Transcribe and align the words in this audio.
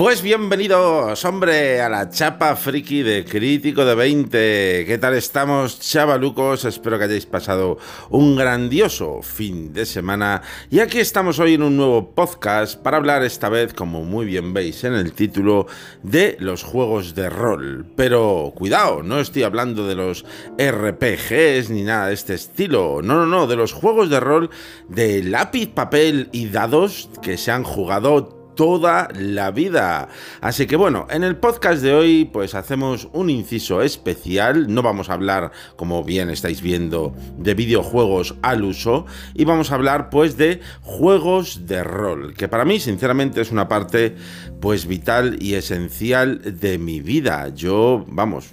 Pues 0.00 0.22
bienvenidos, 0.22 1.26
hombre, 1.26 1.82
a 1.82 1.90
la 1.90 2.08
chapa 2.08 2.56
friki 2.56 3.02
de 3.02 3.22
Crítico 3.22 3.84
de 3.84 3.94
20. 3.94 4.84
¿Qué 4.86 4.98
tal 4.98 5.12
estamos, 5.12 5.78
chavalucos? 5.78 6.64
Espero 6.64 6.96
que 6.96 7.04
hayáis 7.04 7.26
pasado 7.26 7.76
un 8.08 8.34
grandioso 8.34 9.20
fin 9.20 9.74
de 9.74 9.84
semana. 9.84 10.40
Y 10.70 10.78
aquí 10.78 11.00
estamos 11.00 11.38
hoy 11.38 11.52
en 11.52 11.64
un 11.64 11.76
nuevo 11.76 12.14
podcast 12.14 12.80
para 12.80 12.96
hablar 12.96 13.22
esta 13.24 13.50
vez, 13.50 13.74
como 13.74 14.02
muy 14.02 14.24
bien 14.24 14.54
veis 14.54 14.84
en 14.84 14.94
el 14.94 15.12
título, 15.12 15.66
de 16.02 16.38
los 16.40 16.62
juegos 16.62 17.14
de 17.14 17.28
rol. 17.28 17.84
Pero 17.94 18.54
cuidado, 18.56 19.02
no 19.02 19.20
estoy 19.20 19.42
hablando 19.42 19.86
de 19.86 19.96
los 19.96 20.24
RPGs 20.56 21.68
ni 21.68 21.82
nada 21.82 22.06
de 22.06 22.14
este 22.14 22.32
estilo. 22.32 23.02
No, 23.02 23.16
no, 23.16 23.26
no, 23.26 23.46
de 23.46 23.56
los 23.56 23.74
juegos 23.74 24.08
de 24.08 24.18
rol 24.18 24.48
de 24.88 25.22
lápiz, 25.24 25.66
papel 25.66 26.30
y 26.32 26.48
dados 26.48 27.10
que 27.20 27.36
se 27.36 27.50
han 27.50 27.64
jugado 27.64 28.39
toda 28.54 29.08
la 29.14 29.50
vida. 29.50 30.08
Así 30.40 30.66
que 30.66 30.76
bueno, 30.76 31.06
en 31.10 31.24
el 31.24 31.36
podcast 31.36 31.82
de 31.82 31.94
hoy 31.94 32.24
pues 32.24 32.54
hacemos 32.54 33.08
un 33.12 33.30
inciso 33.30 33.82
especial, 33.82 34.72
no 34.72 34.82
vamos 34.82 35.10
a 35.10 35.14
hablar, 35.14 35.52
como 35.76 36.04
bien 36.04 36.30
estáis 36.30 36.60
viendo, 36.62 37.14
de 37.38 37.54
videojuegos 37.54 38.34
al 38.42 38.64
uso 38.64 39.06
y 39.34 39.44
vamos 39.44 39.70
a 39.70 39.74
hablar 39.74 40.10
pues 40.10 40.36
de 40.36 40.60
juegos 40.82 41.66
de 41.66 41.84
rol, 41.84 42.34
que 42.34 42.48
para 42.48 42.64
mí 42.64 42.80
sinceramente 42.80 43.40
es 43.40 43.50
una 43.50 43.68
parte 43.68 44.16
pues 44.60 44.86
vital 44.86 45.38
y 45.40 45.54
esencial 45.54 46.60
de 46.60 46.78
mi 46.78 47.00
vida. 47.00 47.48
Yo, 47.48 48.04
vamos, 48.08 48.52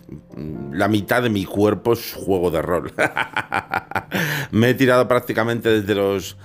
la 0.72 0.88
mitad 0.88 1.22
de 1.24 1.30
mi 1.30 1.46
cuerpo 1.46 1.94
es 1.94 2.14
juego 2.14 2.50
de 2.50 2.62
rol. 2.62 2.94
Me 4.52 4.70
he 4.70 4.74
tirado 4.74 5.08
prácticamente 5.08 5.70
desde 5.70 5.96
los 5.96 6.38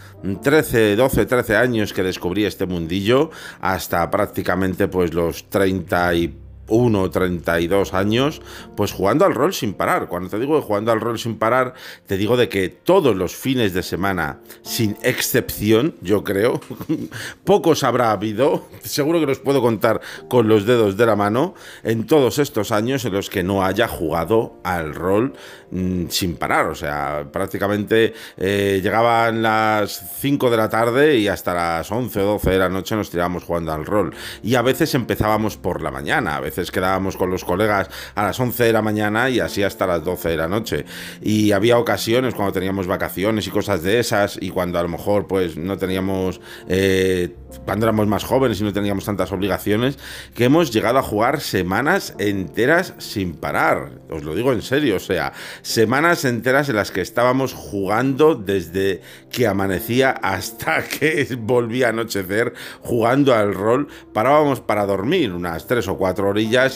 13, 0.43 0.96
12, 0.96 1.27
13 1.27 1.57
años 1.57 1.93
que 1.93 2.02
descubrí 2.02 2.45
este 2.45 2.66
mundillo 2.66 3.30
hasta 3.60 4.10
prácticamente 4.10 4.88
pues 4.88 5.15
los 5.15 5.48
30 5.48 6.15
y 6.15 6.41
1 6.73 7.10
32 7.10 7.95
años, 7.95 8.42
pues 8.76 8.92
jugando 8.92 9.24
al 9.24 9.34
rol 9.34 9.54
sin 9.54 9.74
parar. 9.74 10.09
Cuando 10.09 10.28
te 10.28 10.38
digo 10.38 10.56
de 10.56 10.62
jugando 10.62 10.92
al 10.92 11.01
rol 11.01 11.18
sin 11.18 11.38
parar, 11.38 11.74
te 12.06 12.16
digo 12.16 12.37
de 12.37 12.48
que 12.48 12.68
todos 12.68 13.14
los 13.16 13.37
fines 13.37 13.74
de 13.74 13.82
semana, 13.82 14.40
sin 14.62 14.96
excepción, 15.02 15.95
yo 16.01 16.24
creo, 16.24 16.60
pocos 17.45 17.84
habrá 17.84 18.12
habido, 18.12 18.66
seguro 18.82 19.20
que 19.20 19.26
los 19.26 19.38
puedo 19.38 19.60
contar 19.60 20.01
con 20.29 20.48
los 20.48 20.66
dedos 20.66 20.96
de 20.96 21.06
la 21.06 21.16
mano, 21.16 21.54
en 21.82 22.06
todos 22.06 22.38
estos 22.38 22.73
años 22.73 23.04
en 23.04 23.12
los 23.12 23.30
que 23.30 23.42
no 23.42 23.64
haya 23.64 23.88
jugado 23.88 24.59
al 24.64 24.95
rol 24.95 25.34
mm, 25.70 26.07
sin 26.09 26.36
parar. 26.36 26.66
O 26.66 26.74
sea, 26.74 27.26
prácticamente 27.30 28.14
eh, 28.36 28.80
llegaban 28.82 29.42
las 29.42 30.18
5 30.20 30.51
de 30.51 30.57
la 30.57 30.68
tarde 30.68 31.18
y 31.18 31.29
hasta 31.29 31.54
las 31.54 31.90
11 31.90 32.20
o 32.20 32.24
12 32.24 32.51
de 32.51 32.59
la 32.59 32.68
noche 32.68 32.96
nos 32.96 33.10
tirábamos 33.10 33.45
jugando 33.45 33.73
al 33.73 33.84
rol. 33.84 34.14
Y 34.42 34.54
a 34.54 34.62
veces 34.62 34.95
empezábamos 34.95 35.57
por 35.57 35.82
la 35.82 35.90
mañana, 35.90 36.36
a 36.36 36.40
veces 36.40 36.62
quedábamos 36.71 37.16
con 37.16 37.30
los 37.30 37.45
colegas 37.45 37.88
a 38.15 38.24
las 38.24 38.38
11 38.38 38.65
de 38.65 38.73
la 38.73 38.82
mañana 38.82 39.30
y 39.30 39.41
así 39.41 39.63
hasta 39.63 39.87
las 39.87 40.05
12 40.05 40.30
de 40.30 40.37
la 40.37 40.49
noche. 40.49 40.85
Y 41.21 41.52
había 41.52 41.79
ocasiones 41.79 42.35
cuando 42.35 42.52
teníamos 42.52 42.87
vacaciones 42.87 43.46
y 43.46 43.51
cosas 43.51 43.82
de 43.82 43.99
esas 43.99 44.38
y 44.41 44.51
cuando 44.51 44.79
a 44.79 44.82
lo 44.82 44.88
mejor 44.88 45.27
pues 45.27 45.57
no 45.57 45.79
teníamos, 45.79 46.41
eh, 46.69 47.35
cuando 47.65 47.87
éramos 47.87 48.07
más 48.07 48.24
jóvenes 48.24 48.60
y 48.60 48.65
no 48.65 48.73
teníamos 48.73 49.04
tantas 49.04 49.32
obligaciones, 49.32 49.99
que 50.35 50.45
hemos 50.45 50.71
llegado 50.71 50.99
a 50.99 51.02
jugar 51.02 51.41
semanas 51.41 52.15
enteras 52.19 52.95
sin 52.99 53.35
parar. 53.35 54.01
Os 54.10 54.24
lo 54.24 54.35
digo 54.35 54.52
en 54.52 54.63
serio, 54.63 54.97
o 54.97 55.01
sea, 55.01 55.32
semanas 55.63 56.24
enteras 56.24 56.69
en 56.69 56.76
las 56.76 56.91
que 56.91 57.01
estábamos 57.01 57.54
jugando 57.54 58.35
desde 58.35 59.01
que 59.30 59.47
amanecía 59.47 60.10
hasta 60.10 60.82
que 61.01 61.26
volvía 61.38 61.87
a 61.87 61.91
anochecer 61.91 62.52
jugando 62.80 63.35
al 63.35 63.54
rol. 63.54 63.88
Parábamos 64.12 64.60
para 64.60 64.87
dormir 64.87 65.32
unas 65.32 65.66
3 65.66 65.88
o 65.88 65.97
4 65.97 66.28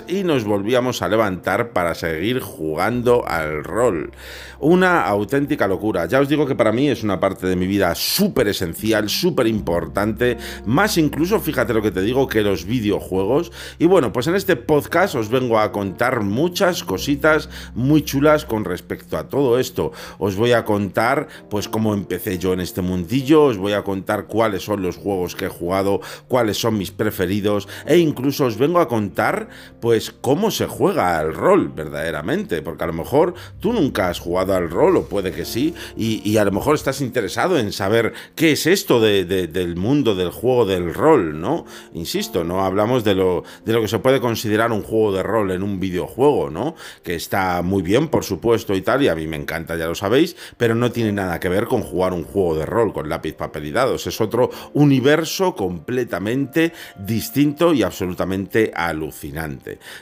y 0.09 0.25
nos 0.25 0.45
volvíamos 0.45 1.03
a 1.03 1.09
levantar 1.09 1.73
para 1.75 1.95
seguir 1.95 2.41
jugando 2.41 3.29
al 3.29 3.63
rol. 3.63 4.11
Una 4.59 5.03
auténtica 5.03 5.69
locura. 5.69 6.07
Ya 6.07 6.19
os 6.19 6.31
digo 6.31 6.47
que 6.47 6.55
para 6.55 6.73
mí 6.73 6.89
es 6.89 7.03
una 7.03 7.21
parte 7.21 7.47
de 7.47 7.57
mi 7.57 7.67
vida 7.67 7.95
súper 7.95 8.49
esencial, 8.49 9.11
súper 9.11 9.47
importante, 9.47 10.39
más 10.65 10.97
incluso, 10.97 11.41
fíjate 11.41 11.75
lo 11.75 11.83
que 11.83 11.91
te 11.91 12.01
digo, 12.01 12.27
que 12.27 12.41
los 12.41 12.65
videojuegos. 12.65 13.53
Y 13.79 13.85
bueno, 13.85 14.15
pues 14.15 14.29
en 14.29 14.35
este 14.35 14.57
podcast 14.57 15.15
os 15.15 15.29
vengo 15.29 15.59
a 15.59 15.73
contar 15.73 16.23
muchas 16.23 16.83
cositas 16.83 17.51
muy 17.75 18.01
chulas 18.03 18.47
con 18.47 18.65
respecto 18.65 19.19
a 19.19 19.29
todo 19.29 19.59
esto. 19.59 19.93
Os 20.19 20.37
voy 20.37 20.53
a 20.53 20.65
contar 20.65 21.29
pues 21.51 21.69
cómo 21.69 21.93
empecé 21.93 22.39
yo 22.39 22.55
en 22.55 22.61
este 22.61 22.81
mundillo, 22.81 23.45
os 23.45 23.59
voy 23.59 23.75
a 23.75 23.83
contar 23.83 24.27
cuáles 24.27 24.63
son 24.63 24.81
los 24.81 24.97
juegos 24.97 25.37
que 25.37 25.45
he 25.45 25.51
jugado, 25.51 26.01
cuáles 26.29 26.57
son 26.57 26.79
mis 26.79 26.93
preferidos 26.93 27.69
e 27.85 27.99
incluso 27.99 28.47
os 28.47 28.57
vengo 28.57 28.81
a 28.81 28.89
contar 28.89 29.51
pues 29.81 30.13
cómo 30.21 30.51
se 30.51 30.67
juega 30.67 31.19
al 31.19 31.35
rol 31.35 31.69
verdaderamente, 31.69 32.63
porque 32.63 32.85
a 32.85 32.89
lo 32.89 32.93
mejor 32.93 33.35
tú 33.61 33.73
nunca 33.73 34.09
has 34.09 34.21
jugado 34.21 34.55
al 34.55 34.71
rol, 34.71 34.97
o 34.97 35.05
puede 35.05 35.33
que 35.33 35.45
sí, 35.45 35.75
y, 35.97 36.37
a 36.37 36.45
lo 36.45 36.53
mejor 36.53 36.75
estás 36.75 37.01
interesado 37.01 37.59
en 37.59 37.73
saber 37.73 38.13
qué 38.35 38.53
es 38.53 38.67
esto 38.67 39.01
del 39.01 39.77
mundo 39.77 40.15
del 40.15 40.31
juego 40.31 40.67
del 40.67 40.93
rol, 40.93 41.41
¿no? 41.41 41.65
Insisto, 41.95 42.45
no 42.45 42.65
hablamos 42.65 43.05
de 43.05 43.15
lo, 43.15 43.45
de 43.65 43.73
lo 43.73 43.81
que 43.81 43.89
se 43.89 43.99
puede 43.99 44.21
considerar 44.21 44.73
un 44.73 44.83
juego 44.83 45.13
de 45.13 45.23
rol 45.23 45.51
en 45.51 45.63
un 45.63 45.81
videojuego, 45.81 46.51
¿no? 46.51 46.75
Que 47.03 47.15
está 47.15 47.63
muy 47.63 47.83
bien, 47.83 48.09
por 48.09 48.25
supuesto, 48.25 48.75
y 48.75 48.83
tal, 48.83 49.03
y 49.03 49.09
a 49.09 49.15
mí 49.15 49.27
me 49.27 49.37
encanta, 49.37 49.77
ya 49.77 49.87
lo 49.87 49.95
sabéis, 49.95 50.37
pero 50.57 50.75
no 50.75 50.93
tiene 50.93 51.13
nada 51.13 51.41
que 51.41 51.49
ver 51.49 51.67
con 51.67 51.83
jugar 51.83 52.13
un 52.13 52.25
juego 52.25 52.57
de 52.57 52.67
rol 52.67 52.93
con 52.93 53.09
lápiz, 53.09 53.35
papel 53.35 53.67
y 53.67 53.71
dados, 53.71 54.07
es 54.07 54.21
otro 54.21 54.51
universo 54.75 55.55
completamente 55.55 56.73
distinto 56.99 57.73
y 57.73 57.83
absolutamente 57.83 58.73
alucinante. 58.75 59.46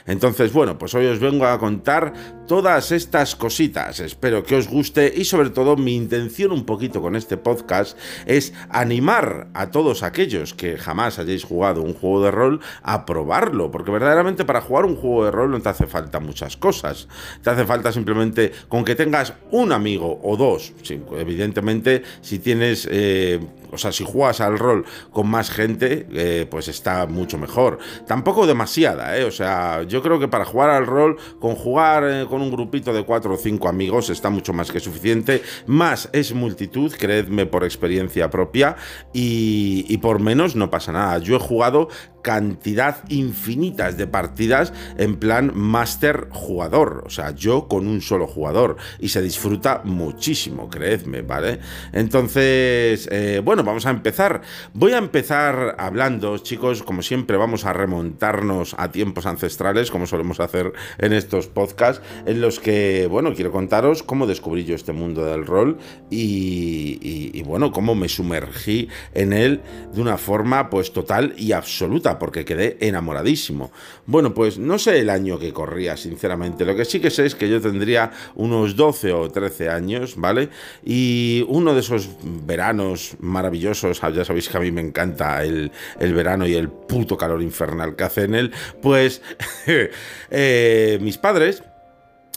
Entonces, 0.05 0.51
bueno, 0.53 0.77
pues 0.77 0.93
hoy 0.95 1.05
os 1.07 1.19
vengo 1.19 1.45
a 1.45 1.59
contar 1.59 2.13
todas 2.47 2.91
estas 2.91 3.35
cositas. 3.35 3.99
Espero 3.99 4.43
que 4.43 4.55
os 4.55 4.67
guste 4.67 5.11
y 5.15 5.25
sobre 5.25 5.49
todo 5.49 5.75
mi 5.75 5.95
intención 5.95 6.51
un 6.51 6.65
poquito 6.65 7.01
con 7.01 7.15
este 7.15 7.37
podcast 7.37 7.97
es 8.25 8.53
animar 8.69 9.47
a 9.53 9.71
todos 9.71 10.03
aquellos 10.03 10.53
que 10.53 10.77
jamás 10.77 11.19
hayáis 11.19 11.43
jugado 11.43 11.81
un 11.81 11.93
juego 11.93 12.23
de 12.23 12.31
rol 12.31 12.59
a 12.83 13.05
probarlo, 13.05 13.71
porque 13.71 13.91
verdaderamente 13.91 14.45
para 14.45 14.61
jugar 14.61 14.85
un 14.85 14.95
juego 14.95 15.25
de 15.25 15.31
rol 15.31 15.51
no 15.51 15.61
te 15.61 15.69
hace 15.69 15.87
falta 15.87 16.19
muchas 16.19 16.57
cosas. 16.57 17.07
Te 17.41 17.49
hace 17.49 17.65
falta 17.65 17.91
simplemente 17.91 18.51
con 18.67 18.83
que 18.83 18.95
tengas 18.95 19.33
un 19.51 19.71
amigo 19.71 20.19
o 20.23 20.37
dos. 20.37 20.73
evidentemente, 21.17 22.03
si 22.21 22.39
tienes... 22.39 22.87
Eh, 22.91 23.39
o 23.71 23.77
sea, 23.77 23.91
si 23.91 24.03
juegas 24.03 24.41
al 24.41 24.57
rol 24.57 24.85
con 25.11 25.27
más 25.27 25.49
gente, 25.49 26.07
eh, 26.11 26.47
pues 26.49 26.67
está 26.67 27.05
mucho 27.05 27.37
mejor. 27.37 27.79
Tampoco 28.07 28.47
demasiada, 28.47 29.17
¿eh? 29.17 29.25
O 29.25 29.31
sea, 29.31 29.83
yo 29.83 30.01
creo 30.01 30.19
que 30.19 30.27
para 30.27 30.45
jugar 30.45 30.69
al 30.69 30.85
rol, 30.85 31.17
con 31.39 31.55
jugar 31.55 32.03
eh, 32.05 32.25
con 32.29 32.41
un 32.41 32.51
grupito 32.51 32.93
de 32.93 33.03
cuatro 33.03 33.33
o 33.33 33.37
cinco 33.37 33.67
amigos 33.67 34.09
está 34.09 34.29
mucho 34.29 34.53
más 34.53 34.71
que 34.71 34.79
suficiente. 34.79 35.41
Más 35.67 36.09
es 36.13 36.33
multitud, 36.33 36.93
creedme 36.97 37.45
por 37.45 37.63
experiencia 37.63 38.29
propia, 38.29 38.75
y, 39.13 39.97
por 39.97 40.19
menos 40.19 40.55
no 40.55 40.69
pasa 40.69 40.91
nada. 40.91 41.17
Yo 41.19 41.37
he 41.37 41.39
jugado 41.39 41.87
cantidad 42.21 43.03
infinitas 43.09 43.97
de 43.97 44.07
partidas 44.07 44.73
en 44.97 45.17
plan 45.17 45.51
master 45.53 46.27
jugador, 46.31 47.03
o 47.05 47.09
sea, 47.09 47.31
yo 47.35 47.67
con 47.67 47.87
un 47.87 48.01
solo 48.01 48.25
jugador 48.25 48.77
y 48.99 49.09
se 49.09 49.21
disfruta 49.21 49.81
muchísimo, 49.83 50.67
creedme, 50.69 51.21
¿vale? 51.21 51.59
Entonces, 51.93 53.07
eh, 53.11 53.41
bueno, 53.43 53.54
vamos 53.63 53.85
a 53.85 53.89
empezar. 53.89 54.41
Voy 54.73 54.93
a 54.93 54.97
empezar 54.97 55.75
hablando, 55.77 56.37
chicos, 56.37 56.83
como 56.83 57.01
siempre 57.01 57.37
vamos 57.37 57.65
a 57.65 57.73
remontarnos 57.73 58.75
a 58.77 58.91
tiempos 58.91 59.25
ancestrales, 59.25 59.91
como 59.91 60.07
solemos 60.07 60.39
hacer 60.39 60.73
en 60.97 61.13
estos 61.13 61.47
podcasts, 61.47 62.01
en 62.25 62.41
los 62.41 62.59
que, 62.59 63.07
bueno, 63.09 63.33
quiero 63.33 63.51
contaros 63.51 64.03
cómo 64.03 64.27
descubrí 64.27 64.65
yo 64.65 64.75
este 64.75 64.93
mundo 64.93 65.25
del 65.25 65.45
rol 65.45 65.77
y, 66.09 66.99
y 67.01 67.43
bueno, 67.43 67.71
cómo 67.71 67.95
me 67.95 68.09
sumergí 68.09 68.89
en 69.13 69.33
él 69.33 69.61
de 69.93 70.01
una 70.01 70.17
forma 70.17 70.69
pues 70.69 70.91
total 70.91 71.33
y 71.37 71.51
absoluta 71.51 72.19
porque 72.19 72.45
quedé 72.45 72.77
enamoradísimo. 72.79 73.71
Bueno, 74.05 74.33
pues 74.33 74.57
no 74.57 74.77
sé 74.77 74.99
el 74.99 75.09
año 75.09 75.39
que 75.39 75.53
corría, 75.53 75.97
sinceramente. 75.97 76.65
Lo 76.65 76.75
que 76.75 76.85
sí 76.85 76.99
que 76.99 77.09
sé 77.09 77.25
es 77.25 77.35
que 77.35 77.49
yo 77.49 77.61
tendría 77.61 78.11
unos 78.35 78.75
12 78.75 79.13
o 79.13 79.29
13 79.29 79.69
años, 79.69 80.15
¿vale? 80.15 80.49
Y 80.83 81.45
uno 81.47 81.73
de 81.73 81.79
esos 81.79 82.09
veranos 82.23 83.15
maravillosos, 83.19 83.44
ya 83.53 84.25
sabéis 84.25 84.49
que 84.49 84.57
a 84.57 84.59
mí 84.59 84.71
me 84.71 84.81
encanta 84.81 85.43
el, 85.43 85.71
verano 85.99 86.47
y 86.47 86.53
el 86.53 86.69
puto 86.69 87.17
calor 87.17 87.41
infernal 87.41 87.95
que 87.95 88.03
hace 88.03 88.23
en 88.23 88.35
él, 88.35 88.51
pues 88.81 89.21
eh, 90.31 90.97
mis 91.01 91.17
padres 91.17 91.63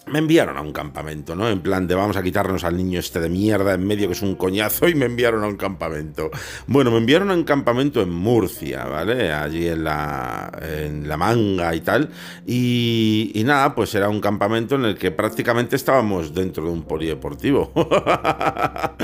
me 0.08 0.18
enviaron 0.18 0.56
a 0.56 0.60
un 0.60 0.72
campamento, 0.72 1.36
¿no? 1.36 1.48
En 1.48 1.60
plan 1.60 1.86
de 1.86 1.94
vamos 1.94 2.16
a 2.16 2.22
quitarnos 2.22 2.64
al 2.64 2.76
niño 2.76 2.98
este 2.98 3.20
de 3.20 3.28
mierda 3.28 3.74
en 3.74 3.86
medio 3.86 4.08
que 4.08 4.14
es 4.14 4.22
un 4.22 4.34
coñazo 4.34 4.88
y 4.88 4.94
me 4.94 5.06
enviaron 5.06 5.44
a 5.44 5.46
un 5.46 5.56
campamento. 5.56 6.30
Bueno, 6.66 6.90
me 6.90 6.98
enviaron 6.98 7.30
a 7.30 7.34
un 7.34 7.44
campamento 7.44 8.00
en 8.02 8.10
Murcia, 8.10 8.84
¿vale? 8.84 9.32
Allí 9.32 9.68
en 9.68 9.84
la, 9.84 10.50
en 10.60 11.08
la 11.08 11.16
manga 11.16 11.74
y 11.74 11.80
tal. 11.80 12.10
Y, 12.46 13.32
y 13.34 13.44
nada, 13.44 13.74
pues 13.74 13.94
era 13.94 14.08
un 14.08 14.20
campamento 14.20 14.74
en 14.74 14.84
el 14.84 14.96
que 14.96 15.10
prácticamente 15.10 15.76
estábamos 15.76 16.34
dentro 16.34 16.64
de 16.64 16.70
un 16.70 16.82
polideportivo. 16.82 17.72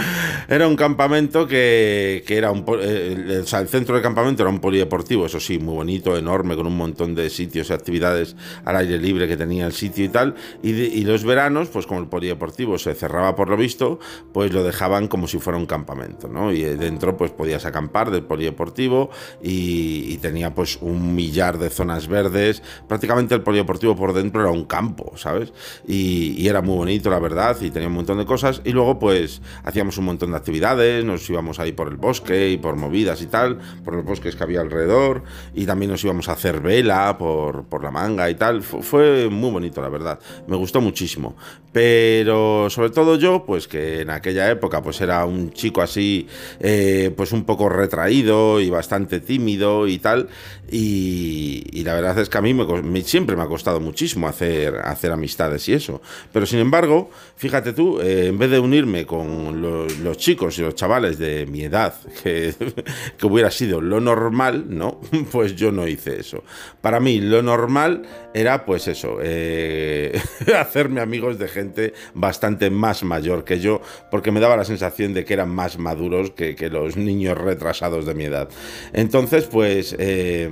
era 0.49 0.69
un 0.69 0.77
campamento 0.77 1.47
que, 1.47 2.25
era 2.29 2.51
un... 2.51 2.65
Eh, 2.81 3.41
o 3.43 3.47
sea, 3.47 3.61
el 3.61 3.69
centro 3.69 3.95
del 3.95 4.03
campamento 4.03 4.43
era 4.43 4.51
un 4.51 4.61
polideportivo, 4.61 5.27
eso 5.27 5.41
sí, 5.41 5.59
muy 5.59 5.75
bonito, 5.75 6.17
enorme, 6.17 6.57
con 6.57 6.67
un 6.67 6.77
montón 6.77 7.15
de 7.15 7.31
sitios 7.31 7.71
y 7.71 7.73
actividades 7.73 8.37
al 8.65 8.77
aire 8.77 8.99
libre 8.99 9.29
que 9.29 9.37
tenía 9.37 9.67
el 9.67 9.73
sitio 9.73 10.05
y 10.05 10.09
tal. 10.09 10.35
Y, 10.63 11.05
los 11.05 11.25
veranos, 11.25 11.69
pues 11.69 11.87
como 11.87 12.01
el 12.01 12.07
polideportivo 12.07 12.79
se 12.79 12.95
cerraba 12.95 13.37
por 13.37 13.49
lo 13.49 13.57
visto, 13.57 13.99
pues 14.33 14.53
lo 14.53 14.65
dejaban 14.65 15.09
como 15.09 15.29
si 15.29 15.39
fuera 15.39 15.59
un 15.59 15.67
campamento, 15.67 16.29
¿no? 16.29 16.53
Y 16.53 16.63
dentro 16.63 17.17
pues 17.17 17.31
podías 17.31 17.67
acampar 17.67 18.11
del 18.11 18.23
polideportivo 18.23 19.11
y, 19.43 20.17
tenía 20.19 20.55
pues 20.55 20.79
un 20.81 21.15
millar 21.15 21.59
de 21.59 21.69
zonas 21.69 22.09
verdes. 22.09 22.63
Prácticamente 22.89 23.35
el 23.35 23.43
polideportivo 23.43 23.95
por 23.95 24.15
dentro 24.15 24.41
era 24.41 24.51
un 24.51 24.65
campo, 24.65 25.13
¿sabes? 25.17 25.53
Y, 25.87 26.35
y 26.39 26.49
era 26.49 26.63
muy 26.63 26.77
bonito, 26.77 27.11
la 27.11 27.19
verdad, 27.19 27.57
y 27.61 27.71
tenía 27.71 27.89
un 27.89 27.95
montón 27.95 28.19
de 28.19 28.25
cosas. 28.25 28.63
Y 28.65 28.73
luego 28.73 28.99
pues 28.99 29.43
hacíamos 29.65 29.99
un 29.99 30.07
montón 30.07 30.31
de 30.31 30.34
actividades, 30.35 31.05
nos 31.05 31.29
íbamos 31.29 31.59
ahí 31.59 31.73
por 31.73 31.89
el 31.89 31.97
bosque 31.97 32.51
y 32.51 32.57
por 32.57 32.77
movidas 32.77 33.23
y 33.23 33.27
tal, 33.27 33.59
por 33.85 33.95
los 33.95 34.05
bosques 34.05 34.37
que 34.37 34.43
había 34.43 34.61
alrededor, 34.61 35.23
y 35.55 35.67
también 35.67 35.91
nos 35.91 36.03
íbamos 36.05 36.29
a 36.29 36.33
hacer 36.33 36.61
vela 36.61 37.17
por, 37.19 37.65
por 37.65 37.83
la 37.83 37.91
manga 37.91 38.29
y 38.31 38.35
tal. 38.35 38.63
fue 38.63 39.29
muy 39.31 39.51
bonito, 39.51 39.81
la 39.81 39.89
verdad. 39.89 40.19
Me 40.47 40.57
gustó 40.57 40.81
muchísimo. 40.81 41.37
Pero 41.75 42.71
sobre 42.71 42.91
todo 42.91 43.17
yo, 43.17 43.45
pues 43.45 43.67
que 43.67 44.03
en 44.03 44.11
aquella 44.11 44.49
época 44.49 44.81
pues 44.81 45.01
era 45.01 45.25
un 45.25 45.53
chico 45.53 45.83
así, 45.83 46.29
eh, 46.61 47.13
pues 47.17 47.33
un 47.33 47.43
poco 47.43 47.69
retraído 47.69 48.61
y 48.61 48.71
bastante 48.71 49.19
tímido 49.19 49.89
y 49.89 49.99
tal. 49.99 50.29
Y, 50.71 51.83
la 51.83 51.95
verdad 51.95 52.17
es 52.21 52.29
que 52.29 52.39
a 52.39 52.43
mí 52.43 52.55
me, 52.55 53.03
siempre 53.03 53.35
me 53.35 53.43
ha 53.43 53.47
costado 53.47 53.81
muchísimo 53.81 54.29
hacer, 54.29 54.77
hacer 54.85 55.11
amistades 55.11 55.69
y 55.69 55.73
eso. 55.73 56.01
Pero 56.33 56.47
sin 56.47 56.61
embargo, 56.61 57.11
fíjate 57.37 57.73
tú, 57.73 58.01
eh, 58.01 58.29
en 58.29 58.39
vez 58.39 58.51
de 58.51 58.61
unirme 58.61 59.05
con 59.05 59.61
los, 59.61 60.17
chicos 60.25 60.59
y 60.59 60.63
los 60.63 60.75
chavales 60.75 61.19
de 61.19 61.45
mi 61.45 61.65
edad, 61.65 61.95
que, 62.23 62.55
que 63.19 63.27
hubiera 63.27 63.51
sido 63.51 63.83
lo 63.83 64.01
normal, 64.01 64.65
¿no? 64.69 65.01
Pues 65.31 65.55
yo 65.55 65.71
no 65.71 65.87
hice 65.87 66.21
eso. 66.21 66.45
Para 66.81 66.99
mí 66.99 67.21
lo 67.21 67.43
normal 67.43 68.03
era 68.33 68.65
pues 68.65 68.89
eso, 68.89 69.19
eh, 69.23 70.19
hacerme 70.59 71.03
amigos 71.03 71.39
de 71.39 71.49
gente 71.49 71.93
bastante 72.15 72.71
más 72.71 73.03
mayor 73.03 73.45
que 73.45 73.61
yo, 73.61 73.83
porque 74.11 74.33
me 74.33 74.41
daba 74.41 74.57
la 74.57 74.65
sensación 74.65 75.13
de 75.13 75.27
que 75.27 75.35
eran 75.35 75.51
más 75.51 75.79
maduros 75.79 76.31
que, 76.31 76.55
los 76.71 76.97
niños 76.97 77.37
retrasados 77.37 78.07
de 78.07 78.15
mi 78.15 78.25
edad. 78.25 78.49
Entonces, 78.95 79.45
pues 79.45 79.95
eh, 79.99 80.49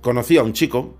conocí 0.00 0.36
a 0.36 0.42
un 0.42 0.52
chico 0.52 0.96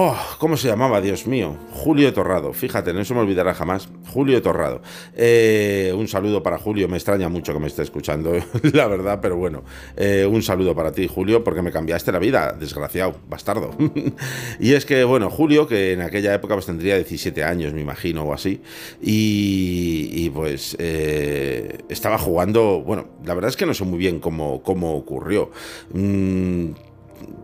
Oh, 0.00 0.16
¿cómo 0.38 0.56
se 0.56 0.68
llamaba? 0.68 1.00
Dios 1.00 1.26
mío. 1.26 1.56
Julio 1.72 2.12
Torrado. 2.12 2.52
Fíjate, 2.52 2.92
no 2.92 3.04
se 3.04 3.14
me 3.14 3.18
olvidará 3.18 3.52
jamás. 3.52 3.88
Julio 4.12 4.40
Torrado. 4.40 4.80
Eh, 5.16 5.92
un 5.92 6.06
saludo 6.06 6.40
para 6.40 6.56
Julio. 6.56 6.86
Me 6.86 6.96
extraña 6.96 7.28
mucho 7.28 7.52
que 7.52 7.58
me 7.58 7.66
esté 7.66 7.82
escuchando, 7.82 8.32
la 8.74 8.86
verdad, 8.86 9.18
pero 9.20 9.36
bueno. 9.36 9.64
Eh, 9.96 10.24
un 10.24 10.40
saludo 10.44 10.72
para 10.72 10.92
ti, 10.92 11.08
Julio, 11.08 11.42
porque 11.42 11.62
me 11.62 11.72
cambiaste 11.72 12.12
la 12.12 12.20
vida, 12.20 12.54
desgraciado, 12.56 13.16
bastardo. 13.28 13.76
y 14.60 14.74
es 14.74 14.86
que, 14.86 15.02
bueno, 15.02 15.30
Julio, 15.30 15.66
que 15.66 15.94
en 15.94 16.02
aquella 16.02 16.32
época 16.32 16.54
pues 16.54 16.66
tendría 16.66 16.94
17 16.94 17.42
años, 17.42 17.74
me 17.74 17.80
imagino, 17.80 18.22
o 18.22 18.32
así. 18.32 18.62
Y, 19.02 20.30
pues 20.30 20.76
eh, 20.78 21.78
estaba 21.88 22.18
jugando. 22.18 22.84
Bueno, 22.86 23.08
la 23.24 23.34
verdad 23.34 23.48
es 23.48 23.56
que 23.56 23.66
no 23.66 23.74
sé 23.74 23.82
muy 23.82 23.98
bien 23.98 24.20
cómo, 24.20 24.62
cómo 24.62 24.94
ocurrió. 24.94 25.50
Mm, 25.92 26.68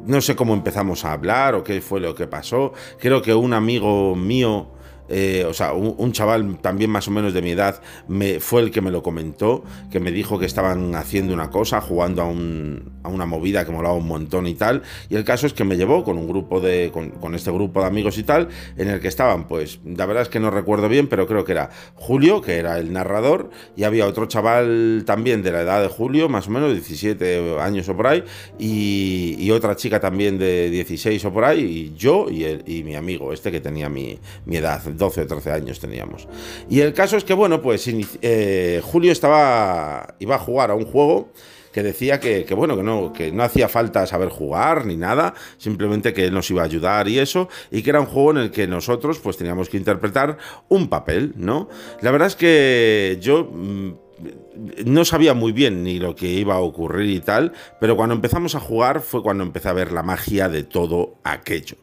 no 0.06 0.20
sé 0.20 0.36
cómo 0.36 0.54
empezamos 0.54 1.04
a 1.04 1.12
hablar 1.12 1.54
o 1.54 1.64
qué 1.64 1.80
fue 1.80 2.00
lo 2.00 2.14
que 2.14 2.26
pasó. 2.26 2.72
Creo 2.98 3.22
que 3.22 3.34
un 3.34 3.52
amigo 3.52 4.14
mío 4.14 4.68
eh, 5.08 5.44
o 5.46 5.52
sea, 5.52 5.72
un, 5.72 6.12
chaval 6.12 6.58
también 6.60 6.90
más 6.90 7.08
o 7.08 7.10
menos 7.10 7.34
de 7.34 7.42
mi 7.42 7.50
edad 7.50 7.80
me, 8.08 8.40
fue 8.40 8.62
el 8.62 8.70
que 8.70 8.80
me 8.80 8.90
lo 8.90 9.02
comentó, 9.02 9.64
que 9.90 10.00
me 10.00 10.10
dijo 10.10 10.38
que 10.38 10.46
estaban 10.46 10.94
haciendo 10.94 11.34
una 11.34 11.50
cosa, 11.50 11.80
jugando 11.80 12.22
a, 12.22 12.26
una 12.26 13.26
movida 13.26 13.66
que 13.66 13.72
molaba 13.72 13.94
un 13.94 14.06
montón 14.06 14.46
y 14.46 14.54
tal. 14.54 14.82
Y 15.10 15.16
el 15.16 15.24
caso 15.24 15.46
es 15.46 15.52
que 15.52 15.64
me 15.64 15.76
llevó 15.76 16.04
con 16.04 16.16
un 16.16 16.28
grupo 16.28 16.60
de, 16.60 16.90
con, 16.92 17.34
este 17.34 17.50
grupo 17.50 17.80
de 17.80 17.86
amigos 17.86 18.16
y 18.18 18.22
tal, 18.22 18.48
en 18.76 18.88
el 18.88 19.00
que 19.00 19.08
estaban, 19.08 19.46
pues, 19.46 19.80
la 19.84 20.06
verdad 20.06 20.22
es 20.22 20.28
que 20.28 20.40
no 20.40 20.50
recuerdo 20.50 20.88
bien, 20.88 21.08
pero 21.08 21.26
creo 21.26 21.44
que 21.44 21.52
era 21.52 21.70
Julio, 21.94 22.40
que 22.40 22.56
era 22.56 22.78
el 22.78 22.92
narrador, 22.92 23.50
y 23.76 23.84
había 23.84 24.06
otro 24.06 24.26
chaval 24.26 25.02
también 25.04 25.42
de 25.42 25.52
la 25.52 25.62
edad 25.62 25.82
de 25.82 25.88
Julio, 25.88 26.28
más 26.28 26.48
o 26.48 26.50
menos, 26.50 26.72
17 26.72 27.60
años 27.60 27.88
o 27.88 27.96
por 27.96 28.06
ahí, 28.06 28.24
y, 28.58 29.50
otra 29.54 29.76
chica 29.76 30.00
también 30.00 30.36
de 30.36 30.68
16 30.68 31.24
o 31.26 31.32
por 31.32 31.44
ahí, 31.44 31.60
y 31.60 31.96
yo 31.96 32.26
y, 32.28 32.44
y 32.66 32.82
mi 32.82 32.96
amigo, 32.96 33.32
este 33.32 33.52
que 33.52 33.60
tenía 33.60 33.88
mi 33.88 34.18
edad 34.50 34.80
12 34.96 35.22
o 35.22 35.26
13 35.26 35.50
años 35.52 35.80
teníamos. 35.80 36.28
Y 36.68 36.80
el 36.80 36.92
caso 36.92 37.16
es 37.16 37.24
que, 37.24 37.34
bueno, 37.34 37.60
pues 37.62 37.88
eh, 37.88 38.80
Julio 38.82 39.12
estaba, 39.12 40.14
iba 40.18 40.36
a 40.36 40.38
jugar 40.38 40.70
a 40.70 40.74
un 40.74 40.84
juego 40.84 41.30
que 41.74 41.82
decía 41.82 42.20
que, 42.20 42.46
bueno, 42.54 42.76
que 42.76 42.84
no, 42.84 43.12
que 43.12 43.32
no 43.32 43.42
hacía 43.42 43.68
falta 43.68 44.06
saber 44.06 44.28
jugar 44.28 44.86
ni 44.86 44.96
nada, 44.96 45.34
simplemente 45.58 46.12
que 46.12 46.26
él 46.26 46.32
nos 46.32 46.48
iba 46.48 46.62
a 46.62 46.66
ayudar 46.66 47.08
y 47.08 47.18
eso, 47.18 47.48
y 47.72 47.82
que 47.82 47.90
era 47.90 47.98
un 47.98 48.06
juego 48.06 48.30
en 48.30 48.36
el 48.36 48.50
que 48.52 48.68
nosotros 48.68 49.18
pues 49.18 49.36
teníamos 49.36 49.68
que 49.68 49.76
interpretar 49.76 50.38
un 50.68 50.88
papel, 50.88 51.34
¿no? 51.36 51.68
La 52.00 52.12
verdad 52.12 52.28
es 52.28 52.36
que 52.36 53.18
yo 53.20 53.50
mm, 53.52 54.03
no 54.84 55.04
sabía 55.04 55.34
muy 55.34 55.52
bien 55.52 55.82
ni 55.82 55.98
lo 55.98 56.14
que 56.14 56.28
iba 56.28 56.54
a 56.54 56.60
ocurrir 56.60 57.10
y 57.10 57.20
tal, 57.20 57.52
pero 57.80 57.96
cuando 57.96 58.14
empezamos 58.14 58.54
a 58.54 58.60
jugar 58.60 59.00
fue 59.00 59.22
cuando 59.22 59.42
empecé 59.42 59.68
a 59.68 59.72
ver 59.72 59.92
la 59.92 60.02
magia 60.02 60.48
de 60.48 60.62
todo 60.62 61.16
aquello. 61.24 61.76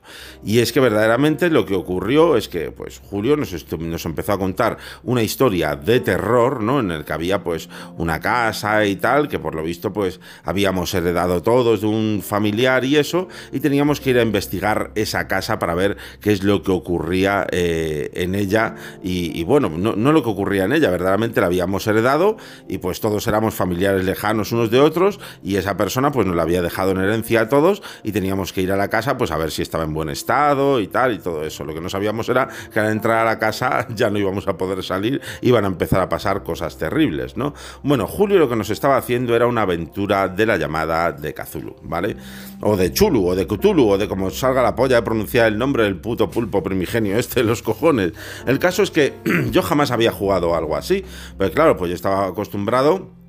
Y 0.43 0.59
es 0.59 0.71
que 0.71 0.79
verdaderamente 0.79 1.49
lo 1.49 1.65
que 1.65 1.75
ocurrió 1.75 2.37
es 2.37 2.47
que 2.47 2.71
pues 2.71 3.01
Julio 3.09 3.35
nos, 3.37 3.53
nos 3.79 4.05
empezó 4.05 4.33
a 4.33 4.39
contar 4.39 4.77
una 5.03 5.23
historia 5.23 5.75
de 5.75 5.99
terror, 5.99 6.61
¿no? 6.61 6.79
En 6.79 6.91
el 6.91 7.05
que 7.05 7.13
había 7.13 7.43
pues 7.43 7.69
una 7.97 8.19
casa 8.19 8.85
y 8.85 8.95
tal, 8.95 9.27
que 9.27 9.39
por 9.39 9.55
lo 9.55 9.63
visto 9.63 9.91
pues 9.93 10.19
habíamos 10.43 10.93
heredado 10.93 11.41
todos 11.41 11.81
de 11.81 11.87
un 11.87 12.21
familiar 12.23 12.85
y 12.85 12.97
eso, 12.97 13.27
y 13.51 13.59
teníamos 13.59 13.99
que 13.99 14.11
ir 14.11 14.19
a 14.19 14.23
investigar 14.23 14.91
esa 14.95 15.27
casa 15.27 15.59
para 15.59 15.75
ver 15.75 15.97
qué 16.19 16.31
es 16.31 16.43
lo 16.43 16.63
que 16.63 16.71
ocurría 16.71 17.47
eh, 17.51 18.11
en 18.13 18.35
ella. 18.35 18.75
Y, 19.03 19.43
bueno, 19.43 19.69
no, 19.69 19.95
no 19.95 20.11
lo 20.11 20.23
que 20.23 20.29
ocurría 20.29 20.65
en 20.65 20.73
ella, 20.73 20.89
verdaderamente 20.89 21.41
la 21.41 21.47
habíamos 21.47 21.85
heredado 21.87 22.37
y 22.71 22.77
pues 22.77 23.01
todos 23.01 23.27
éramos 23.27 23.53
familiares 23.53 24.05
lejanos 24.05 24.53
unos 24.53 24.71
de 24.71 24.79
otros 24.79 25.19
y 25.43 25.57
esa 25.57 25.75
persona 25.75 26.11
pues 26.11 26.25
nos 26.25 26.37
la 26.37 26.43
había 26.43 26.61
dejado 26.61 26.91
en 26.91 26.99
herencia 26.99 27.41
a 27.41 27.49
todos 27.49 27.83
y 28.01 28.13
teníamos 28.13 28.53
que 28.53 28.61
ir 28.61 28.71
a 28.71 28.77
la 28.77 28.87
casa 28.87 29.17
pues 29.17 29.29
a 29.31 29.37
ver 29.37 29.51
si 29.51 29.61
estaba 29.61 29.83
en 29.83 29.93
buen 29.93 30.07
estado 30.07 30.79
y 30.79 30.87
tal 30.87 31.13
y 31.13 31.19
todo 31.19 31.43
eso. 31.43 31.65
Lo 31.65 31.73
que 31.73 31.81
no 31.81 31.89
sabíamos 31.89 32.29
era 32.29 32.47
que 32.73 32.79
al 32.79 32.89
entrar 32.89 33.17
a 33.19 33.25
la 33.25 33.37
casa 33.37 33.87
ya 33.93 34.09
no 34.09 34.17
íbamos 34.17 34.47
a 34.47 34.55
poder 34.57 34.83
salir, 34.83 35.21
iban 35.41 35.65
a 35.65 35.67
empezar 35.67 35.99
a 35.99 36.07
pasar 36.07 36.43
cosas 36.43 36.77
terribles, 36.77 37.35
¿no? 37.35 37.53
Bueno, 37.83 38.07
Julio 38.07 38.39
lo 38.39 38.47
que 38.47 38.55
nos 38.55 38.69
estaba 38.69 38.95
haciendo 38.95 39.35
era 39.35 39.47
una 39.47 39.63
aventura 39.63 40.29
de 40.29 40.45
la 40.45 40.55
llamada 40.55 41.11
de 41.11 41.33
Cthulhu, 41.33 41.75
¿vale? 41.83 42.15
O 42.61 42.77
de 42.77 42.91
Chulu, 42.93 43.27
o 43.27 43.35
de 43.35 43.47
Cthulhu, 43.47 43.89
o 43.89 43.97
de 43.97 44.07
como 44.07 44.29
salga 44.29 44.61
la 44.61 44.75
polla 44.75 44.97
de 44.97 45.01
pronunciar 45.01 45.47
el 45.47 45.57
nombre 45.57 45.83
del 45.83 45.95
puto 45.95 46.29
pulpo 46.29 46.61
primigenio 46.63 47.17
este, 47.17 47.43
los 47.51 47.61
cojones. 47.61 48.13
El 48.45 48.59
caso 48.59 48.83
es 48.83 48.91
que 48.91 49.13
yo 49.51 49.61
jamás 49.61 49.91
había 49.91 50.11
jugado 50.11 50.55
algo 50.55 50.75
así, 50.75 51.03
pero 51.37 51.51
claro, 51.51 51.77
pues 51.77 51.89
yo 51.89 51.95
estaba 51.95 52.27
acostumbrado 52.27 53.20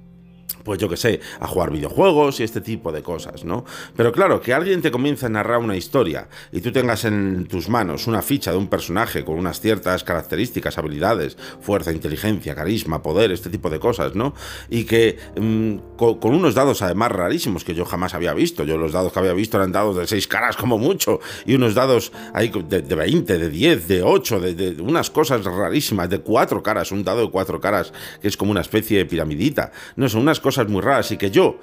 pues 0.65 0.79
yo 0.79 0.89
que 0.89 0.97
sé, 0.97 1.21
a 1.41 1.47
jugar 1.47 1.71
videojuegos 1.71 2.41
y 2.41 2.45
este 2.45 2.61
tipo 2.61 2.93
de 2.93 3.03
cosas, 3.03 3.45
¿no? 3.45 3.65
Pero 3.97 4.13
claro, 4.13 4.41
que 4.41 4.53
alguien 4.53 4.83
te 4.83 4.91
comience 4.91 5.27
a 5.27 5.29
narrar 5.29 5.59
una 5.59 5.77
historia 5.77 6.29
y 6.53 6.61
tú 6.61 6.73
tengas 6.73 7.05
en 7.05 7.47
tus 7.47 7.69
manos 7.69 8.07
una 8.07 8.23
ficha 8.23 8.53
de 8.53 8.59
un 8.59 8.69
personaje 8.69 9.25
con 9.25 9.39
unas 9.39 9.61
ciertas 9.61 10.05
características, 10.05 10.79
habilidades, 10.79 11.37
fuerza, 11.61 11.93
inteligencia, 11.93 12.55
carisma, 12.55 13.03
poder, 13.03 13.33
este 13.33 13.51
tipo 13.51 13.71
de 13.71 13.81
cosas, 13.81 14.15
¿no? 14.15 14.35
Y 14.71 14.85
que 14.85 15.19
mm, 15.37 15.97
con, 15.97 16.35
unos 16.35 16.55
dados 16.55 16.83
además 16.83 17.13
rarísimos 17.13 17.65
que 17.65 17.75
yo 17.75 17.85
jamás 17.85 18.15
había 18.15 18.35
visto. 18.35 18.65
Yo 18.65 18.77
los 18.77 18.93
dados 18.93 19.13
que 19.13 19.19
había 19.19 19.33
visto 19.33 19.57
eran 19.57 19.73
dados 19.73 19.97
de 19.97 20.07
seis 20.07 20.27
caras 20.27 20.57
como 20.57 20.79
mucho 20.79 21.21
y 21.47 21.55
unos 21.55 21.75
dados 21.75 22.13
ahí 22.35 22.53
de, 22.69 22.83
de 22.83 22.95
20, 22.95 23.39
de 23.39 23.49
10, 23.49 23.89
de 23.89 24.03
8, 24.03 24.41
de, 24.41 24.55
de 24.55 24.83
unas 24.83 25.11
cosas 25.11 25.45
rarísimas, 25.45 26.09
de 26.09 26.21
cuatro 26.21 26.63
caras, 26.63 26.93
un 26.93 27.05
dado 27.05 27.21
de 27.21 27.31
cuatro 27.31 27.61
caras 27.61 27.93
que 28.21 28.29
es 28.29 28.37
como 28.37 28.51
una 28.51 28.61
especie 28.61 28.99
de 28.99 29.07
piramidita. 29.07 29.73
No, 29.97 30.09
son 30.09 30.23
unas 30.23 30.41
cosas 30.41 30.52
muy 30.69 30.81
raras 30.81 31.11
y 31.13 31.17
que 31.17 31.31
yo 31.31 31.59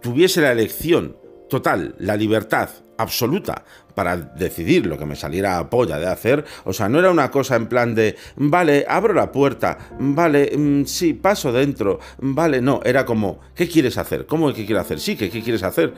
tuviese 0.00 0.40
la 0.40 0.52
elección 0.52 1.16
total, 1.48 1.94
la 1.98 2.16
libertad 2.16 2.68
absoluta 2.96 3.64
para 3.94 4.16
decidir 4.16 4.86
lo 4.86 4.98
que 4.98 5.06
me 5.06 5.16
saliera 5.16 5.58
a 5.58 5.70
polla 5.70 5.98
de 5.98 6.06
hacer. 6.06 6.44
O 6.64 6.72
sea, 6.72 6.88
no 6.88 6.98
era 6.98 7.10
una 7.10 7.30
cosa 7.30 7.56
en 7.56 7.66
plan 7.66 7.94
de, 7.94 8.16
vale, 8.36 8.84
abro 8.88 9.14
la 9.14 9.30
puerta, 9.30 9.78
vale, 9.98 10.52
mm, 10.56 10.84
sí, 10.84 11.14
paso 11.14 11.52
dentro, 11.52 12.00
vale, 12.18 12.60
no, 12.60 12.80
era 12.84 13.04
como, 13.04 13.40
¿qué 13.54 13.68
quieres 13.68 13.98
hacer? 13.98 14.26
¿Cómo 14.26 14.52
que 14.52 14.66
quieres 14.66 14.84
hacer? 14.84 15.00
Sí, 15.00 15.16
¿qué, 15.16 15.30
quieres 15.30 15.62
hacer? 15.62 15.94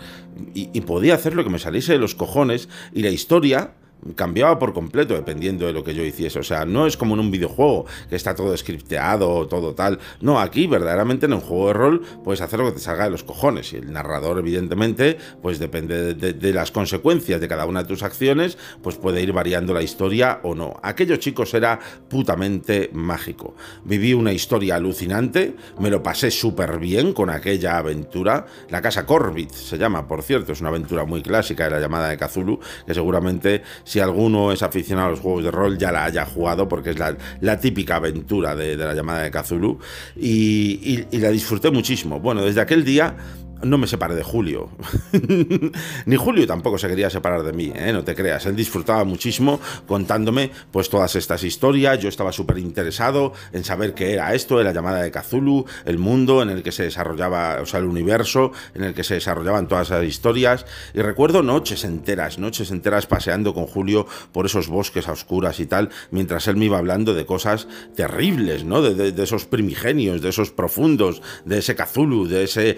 Y 0.54 0.80
podía 0.82 1.14
hacer 1.14 1.34
lo 1.34 1.44
que 1.44 1.50
me 1.50 1.58
saliese 1.58 1.92
de 1.92 1.98
los 1.98 2.14
cojones 2.14 2.68
y 2.92 3.02
la 3.02 3.10
historia 3.10 3.72
cambiaba 4.14 4.58
por 4.58 4.72
completo 4.72 5.14
dependiendo 5.14 5.66
de 5.66 5.72
lo 5.72 5.82
que 5.82 5.94
yo 5.94 6.04
hiciese. 6.04 6.38
O 6.38 6.42
sea, 6.42 6.64
no 6.64 6.86
es 6.86 6.96
como 6.96 7.14
en 7.14 7.20
un 7.20 7.30
videojuego 7.30 7.86
que 8.08 8.16
está 8.16 8.34
todo 8.34 8.56
scripteado, 8.56 9.46
todo 9.48 9.74
tal. 9.74 9.98
No, 10.20 10.40
aquí 10.40 10.66
verdaderamente 10.66 11.26
en 11.26 11.32
un 11.32 11.40
juego 11.40 11.68
de 11.68 11.72
rol 11.72 12.02
puedes 12.24 12.40
hacer 12.40 12.58
lo 12.58 12.66
que 12.66 12.72
te 12.72 12.78
salga 12.78 13.04
de 13.04 13.10
los 13.10 13.24
cojones. 13.24 13.72
Y 13.72 13.76
el 13.76 13.92
narrador, 13.92 14.38
evidentemente, 14.38 15.18
pues 15.42 15.58
depende 15.58 16.14
de, 16.14 16.52
las 16.52 16.70
consecuencias 16.70 17.40
de 17.40 17.48
cada 17.48 17.66
una 17.66 17.82
de 17.82 17.88
tus 17.88 18.02
acciones, 18.02 18.56
pues 18.82 18.96
puede 18.96 19.20
ir 19.22 19.32
variando 19.32 19.74
la 19.74 19.82
historia 19.82 20.40
o 20.42 20.54
no. 20.54 20.78
Aquello, 20.82 21.16
chicos, 21.16 21.52
era 21.54 21.78
putamente 22.08 22.90
mágico. 22.92 23.54
Viví 23.84 24.14
una 24.14 24.32
historia 24.32 24.76
alucinante, 24.76 25.56
me 25.78 25.90
lo 25.90 26.02
pasé 26.02 26.30
súper 26.30 26.78
bien 26.78 27.12
con 27.12 27.30
aquella 27.30 27.78
aventura. 27.78 28.46
La 28.70 28.80
casa 28.80 29.04
Corbit 29.04 29.50
se 29.50 29.78
llama, 29.78 30.06
por 30.06 30.22
cierto, 30.22 30.52
es 30.52 30.60
una 30.60 30.70
aventura 30.70 31.04
muy 31.04 31.22
clásica 31.22 31.64
de 31.64 31.70
la 31.70 31.80
llamada 31.80 32.08
de 32.08 32.16
Cthulhu, 32.16 32.60
que 32.86 32.94
seguramente 32.94 33.62
si 33.86 34.00
alguno 34.00 34.50
es 34.50 34.64
aficionado 34.64 35.06
a 35.06 35.10
los 35.12 35.20
juegos 35.20 35.44
de 35.44 35.52
rol 35.52 35.78
ya 35.78 35.92
la 35.92 36.04
haya 36.06 36.26
jugado 36.26 36.68
porque 36.68 36.90
es 36.90 36.98
la, 36.98 37.60
típica 37.60 37.96
aventura 37.96 38.56
de, 38.56 38.76
la 38.76 38.92
llamada 38.92 39.22
de 39.22 39.30
Cthulhu 39.30 39.78
y, 40.16 41.06
y 41.08 41.18
la 41.18 41.30
disfruté 41.30 41.70
muchísimo. 41.70 42.18
Bueno, 42.18 42.42
desde 42.42 42.60
aquel 42.60 42.84
día 42.84 43.16
no 43.62 43.78
me 43.78 43.86
separé 43.86 44.14
de 44.14 44.22
Julio. 44.22 44.70
Ni 46.06 46.16
Julio 46.16 46.46
tampoco 46.46 46.78
se 46.78 46.88
quería 46.88 47.10
separar 47.10 47.42
de 47.42 47.52
mí, 47.52 47.72
¿eh? 47.74 47.92
no 47.92 48.04
te 48.04 48.14
creas. 48.14 48.46
Él 48.46 48.56
disfrutaba 48.56 49.04
muchísimo 49.04 49.60
contándome 49.86 50.50
pues 50.70 50.88
todas 50.88 51.16
estas 51.16 51.42
historias. 51.44 51.98
Yo 51.98 52.08
estaba 52.08 52.32
súper 52.32 52.58
interesado 52.58 53.32
en 53.52 53.64
saber 53.64 53.94
qué 53.94 54.12
era 54.12 54.34
esto, 54.34 54.62
la 54.62 54.72
llamada 54.72 55.02
de 55.02 55.10
Cthulhu, 55.10 55.64
el 55.84 55.98
mundo 55.98 56.42
en 56.42 56.50
el 56.50 56.62
que 56.62 56.72
se 56.72 56.84
desarrollaba, 56.84 57.58
o 57.62 57.66
sea, 57.66 57.80
el 57.80 57.86
universo 57.86 58.52
en 58.74 58.84
el 58.84 58.94
que 58.94 59.04
se 59.04 59.14
desarrollaban 59.14 59.68
todas 59.68 59.88
esas 59.88 60.04
historias. 60.04 60.66
Y 60.94 61.00
recuerdo 61.00 61.42
noches 61.42 61.84
enteras, 61.84 62.38
noches 62.38 62.70
enteras 62.70 63.06
paseando 63.06 63.54
con 63.54 63.66
Julio 63.66 64.06
por 64.32 64.46
esos 64.46 64.68
bosques 64.68 65.08
a 65.08 65.12
oscuras 65.12 65.60
y 65.60 65.66
tal, 65.66 65.90
mientras 66.10 66.46
él 66.48 66.56
me 66.56 66.66
iba 66.66 66.78
hablando 66.78 67.14
de 67.14 67.26
cosas 67.26 67.68
terribles, 67.94 68.64
¿no? 68.64 68.82
De, 68.82 69.14
esos 69.22 69.46
primigenios, 69.46 70.20
de 70.20 70.28
esos 70.28 70.50
profundos, 70.50 71.22
de 71.44 71.58
ese 71.58 71.74
Cthulhu, 71.74 72.28
de 72.28 72.44
ese 72.44 72.76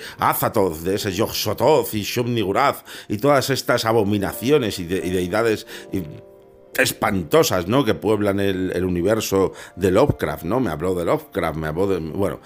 De 0.71 0.95
ese 0.95 1.13
yog 1.13 1.33
y 1.93 2.03
shub 2.03 2.27
y 3.09 3.19
todas 3.19 3.51
estas 3.51 3.85
abominaciones 3.85 4.79
y, 4.79 4.85
deidades 4.85 5.67
espantosas, 6.77 7.67
¿no? 7.67 7.85
Que 7.85 7.95
pueblan 7.95 8.41
el, 8.41 8.73
el, 8.75 8.85
universo 8.85 9.53
de 9.77 9.91
Lovecraft, 9.91 10.45
¿no? 10.45 10.61
Me 10.61 10.71
habló 10.71 10.95
de 10.95 11.05
Lovecraft, 11.05 11.57
me 11.57 11.67
habló 11.67 11.87
de... 11.87 11.99
Bueno, 11.99 12.41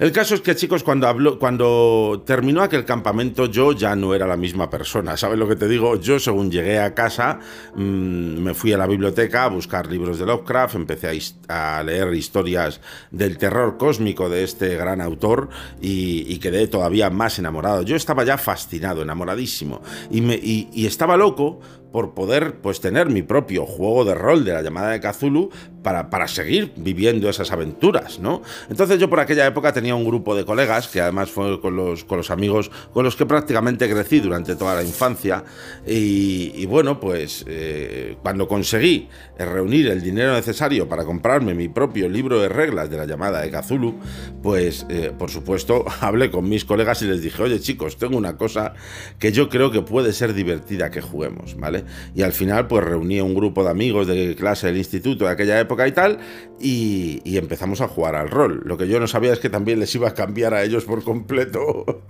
el 0.00 0.12
caso 0.12 0.34
es 0.34 0.40
que, 0.40 0.56
chicos, 0.56 0.82
cuando, 0.82 1.06
habló, 1.06 1.38
cuando 1.38 2.22
terminó 2.24 2.62
aquel 2.62 2.86
campamento, 2.86 3.44
yo 3.44 3.72
ya 3.72 3.94
no 3.94 4.14
era 4.14 4.26
la 4.26 4.38
misma 4.38 4.70
persona. 4.70 5.14
¿Sabes 5.18 5.38
lo 5.38 5.46
que 5.46 5.56
te 5.56 5.68
digo? 5.68 6.00
Yo, 6.00 6.18
según 6.18 6.50
llegué 6.50 6.78
a 6.78 6.94
casa, 6.94 7.38
mm, 7.74 7.82
me 7.82 8.54
fui 8.54 8.72
a 8.72 8.78
la 8.78 8.86
biblioteca 8.86 9.44
a 9.44 9.48
buscar 9.48 9.92
libros 9.92 10.18
de 10.18 10.24
Lovecraft, 10.24 10.76
empecé 10.76 11.20
a, 11.48 11.82
leer 11.82 12.14
historias 12.14 12.80
del 13.10 13.36
terror 13.36 13.76
cósmico 13.76 14.30
de 14.30 14.42
este 14.42 14.74
gran 14.74 15.02
autor 15.02 15.50
y, 15.82 16.38
quedé 16.38 16.66
todavía 16.66 17.10
más 17.10 17.38
enamorado. 17.38 17.82
Yo 17.82 17.94
estaba 17.94 18.24
ya 18.24 18.38
fascinado, 18.38 19.02
enamoradísimo. 19.02 19.82
Y, 20.10 20.86
estaba 20.86 21.18
loco 21.18 21.60
por 21.92 22.14
poder 22.14 22.60
pues 22.62 22.80
tener 22.80 23.10
mi 23.10 23.20
propio 23.20 23.66
juego 23.66 24.06
de 24.06 24.14
rol 24.14 24.46
de 24.46 24.54
la 24.54 24.62
llamada 24.62 24.92
de 24.92 25.00
Cthulhu 25.00 25.50
para, 25.82 26.10
para, 26.10 26.28
seguir 26.28 26.72
viviendo 26.76 27.28
esas 27.28 27.50
aventuras, 27.52 28.18
¿no? 28.18 28.42
Entonces 28.68 28.98
yo 28.98 29.08
por 29.08 29.20
aquella 29.20 29.46
época 29.46 29.72
tenía 29.72 29.94
un 29.94 30.04
grupo 30.04 30.34
de 30.34 30.44
colegas, 30.44 30.88
que 30.88 31.00
además 31.00 31.30
fue 31.30 31.60
con 31.60 31.76
los, 31.76 32.04
con 32.04 32.18
los 32.18 32.30
amigos 32.30 32.70
con 32.92 33.04
los 33.04 33.16
que 33.16 33.26
prácticamente 33.26 33.88
crecí 33.88 34.20
durante 34.20 34.56
toda 34.56 34.74
la 34.74 34.82
infancia, 34.82 35.44
y, 35.86 36.66
bueno, 36.66 37.00
pues 37.00 37.44
eh, 37.48 38.16
cuando 38.22 38.46
conseguí 38.46 39.08
reunir 39.38 39.88
el 39.88 40.02
dinero 40.02 40.34
necesario 40.34 40.88
para 40.88 41.04
comprarme 41.04 41.54
mi 41.54 41.68
propio 41.68 42.08
libro 42.08 42.40
de 42.40 42.48
reglas 42.48 42.90
de 42.90 42.96
la 42.96 43.06
llamada 43.06 43.40
de 43.40 43.50
Cthulhu, 43.50 43.98
pues 44.42 44.86
eh, 44.88 45.12
por 45.16 45.30
supuesto 45.30 45.84
hablé 46.00 46.30
con 46.30 46.48
mis 46.48 46.64
colegas 46.64 47.02
y 47.02 47.06
les 47.06 47.22
dije, 47.22 47.42
oye 47.42 47.60
chicos, 47.60 47.96
tengo 47.96 48.16
una 48.16 48.36
cosa 48.36 48.74
que 49.18 49.32
yo 49.32 49.48
creo 49.48 49.70
que 49.70 49.82
puede 49.82 50.12
ser 50.12 50.34
divertida 50.34 50.90
que 50.90 51.00
juguemos, 51.00 51.56
¿vale? 51.56 51.84
Y 52.14 52.22
al 52.22 52.32
final, 52.32 52.66
pues 52.66 52.84
reuní 52.84 53.20
un 53.20 53.34
grupo 53.34 53.64
de 53.64 53.70
amigos 53.70 54.06
de 54.06 54.34
clase 54.36 54.66
del 54.66 54.76
instituto 54.76 55.24
de 55.24 55.30
aquella 55.32 55.58
época 55.58 55.69
y 55.86 55.92
tal, 55.92 56.18
y, 56.58 57.36
empezamos 57.36 57.80
a 57.80 57.88
jugar 57.88 58.16
al 58.16 58.28
rol. 58.28 58.62
Lo 58.64 58.76
que 58.76 58.88
yo 58.88 59.00
no 59.00 59.06
sabía 59.06 59.32
es 59.32 59.38
que 59.38 59.48
también 59.48 59.80
les 59.80 59.94
iba 59.94 60.08
a 60.08 60.14
cambiar 60.14 60.54
a 60.54 60.62
ellos 60.62 60.84
por 60.84 61.02
completo 61.04 62.04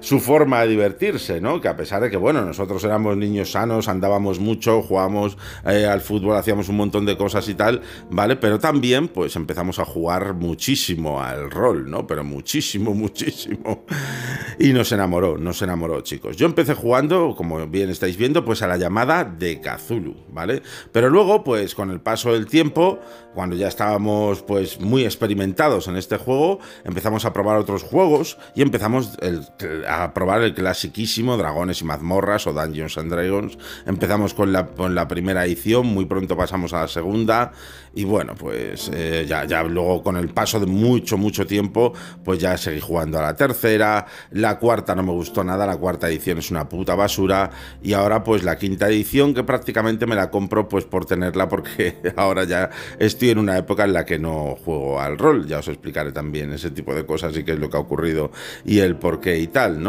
su 0.00 0.18
forma 0.18 0.62
de 0.62 0.68
divertirse, 0.68 1.40
¿no? 1.40 1.60
Que 1.60 1.68
a 1.68 1.76
pesar 1.76 2.02
de 2.02 2.10
que, 2.10 2.16
bueno, 2.16 2.44
nosotros 2.44 2.82
éramos 2.84 3.16
niños 3.16 3.52
sanos, 3.52 3.88
andábamos 3.88 4.40
mucho, 4.40 4.82
jugábamos 4.82 5.36
eh, 5.64 5.86
al 5.86 6.00
fútbol, 6.00 6.36
hacíamos 6.36 6.68
un 6.68 6.76
montón 6.76 7.06
de 7.06 7.16
cosas 7.16 7.48
y 7.48 7.54
tal, 7.54 7.82
¿vale? 8.10 8.36
Pero 8.36 8.58
también, 8.58 9.08
pues 9.08 9.36
empezamos 9.36 9.78
a 9.78 9.84
jugar 9.84 10.34
muchísimo 10.34 11.22
al 11.22 11.50
rol, 11.50 11.90
¿no? 11.90 12.06
Pero 12.06 12.24
muchísimo, 12.24 12.94
muchísimo. 12.94 13.84
Y 14.58 14.72
nos 14.72 14.90
enamoró, 14.92 15.38
nos 15.38 15.60
enamoró, 15.62 16.00
chicos. 16.00 16.36
Yo 16.36 16.46
empecé 16.46 16.74
jugando, 16.74 17.34
como 17.36 17.66
bien 17.66 17.90
estáis 17.90 18.16
viendo, 18.16 18.44
pues 18.44 18.62
a 18.62 18.66
la 18.66 18.76
llamada 18.76 19.24
de 19.24 19.60
Cthulhu, 19.60 20.16
¿vale? 20.30 20.62
Pero 20.92 21.10
luego, 21.10 21.44
pues 21.44 21.74
con 21.74 21.90
el 21.90 22.00
paso 22.00 22.32
del 22.32 22.46
tiempo, 22.46 22.98
cuando 23.34 23.56
ya 23.56 23.68
estábamos 23.68 24.42
pues 24.42 24.80
muy 24.80 25.04
experimentados 25.04 25.88
en 25.88 25.96
este 25.96 26.16
juego, 26.16 26.58
empezamos 26.84 27.24
a 27.24 27.32
probar 27.32 27.58
otros 27.58 27.82
juegos 27.82 28.38
y 28.54 28.62
empezamos 28.62 29.16
a 29.90 30.14
probar 30.14 30.42
el 30.42 30.54
clasiquísimo 30.54 31.36
Dragones 31.36 31.80
y 31.80 31.84
Mazmorras 31.84 32.46
o 32.46 32.52
Dungeons 32.52 32.96
and 32.98 33.10
Dragons. 33.10 33.58
Empezamos 33.86 34.34
con 34.34 34.52
la, 34.52 34.66
con 34.66 34.94
la 34.94 35.08
primera 35.08 35.44
edición, 35.44 35.86
muy 35.86 36.04
pronto 36.04 36.36
pasamos 36.36 36.72
a 36.72 36.82
la 36.82 36.88
segunda. 36.88 37.52
Y 37.92 38.04
bueno, 38.04 38.34
pues 38.36 38.88
eh, 38.94 39.26
ya, 39.28 39.44
ya 39.46 39.64
luego 39.64 40.02
con 40.02 40.16
el 40.16 40.28
paso 40.28 40.60
de 40.60 40.66
mucho, 40.66 41.18
mucho 41.18 41.44
tiempo, 41.44 41.92
pues 42.24 42.38
ya 42.38 42.56
seguí 42.56 42.78
jugando 42.78 43.18
a 43.18 43.22
la 43.22 43.34
tercera, 43.34 44.06
la 44.30 44.60
cuarta 44.60 44.94
no 44.94 45.02
me 45.02 45.10
gustó 45.10 45.42
nada, 45.42 45.66
la 45.66 45.76
cuarta 45.76 46.08
edición 46.08 46.38
es 46.38 46.52
una 46.52 46.68
puta 46.68 46.94
basura. 46.94 47.50
Y 47.82 47.92
ahora 47.92 48.22
pues 48.22 48.44
la 48.44 48.56
quinta 48.56 48.88
edición 48.88 49.34
que 49.34 49.42
prácticamente 49.42 50.06
me 50.06 50.14
la 50.14 50.30
compro 50.30 50.68
pues 50.68 50.84
por 50.84 51.04
tenerla 51.04 51.48
porque 51.48 51.96
ahora 52.16 52.44
ya 52.44 52.70
estoy 52.98 53.30
en 53.30 53.38
una 53.38 53.58
época 53.58 53.84
en 53.84 53.92
la 53.92 54.04
que 54.04 54.18
no 54.20 54.56
juego 54.64 55.00
al 55.00 55.18
rol, 55.18 55.46
ya 55.46 55.58
os 55.58 55.68
explicaré 55.68 56.12
también 56.12 56.52
ese 56.52 56.70
tipo 56.70 56.94
de 56.94 57.04
cosas 57.04 57.36
y 57.36 57.42
qué 57.42 57.52
es 57.52 57.58
lo 57.58 57.68
que 57.68 57.76
ha 57.76 57.80
ocurrido 57.80 58.30
y 58.64 58.78
el 58.78 58.96
por 58.96 59.20
qué 59.20 59.38
y 59.38 59.48
tal, 59.48 59.79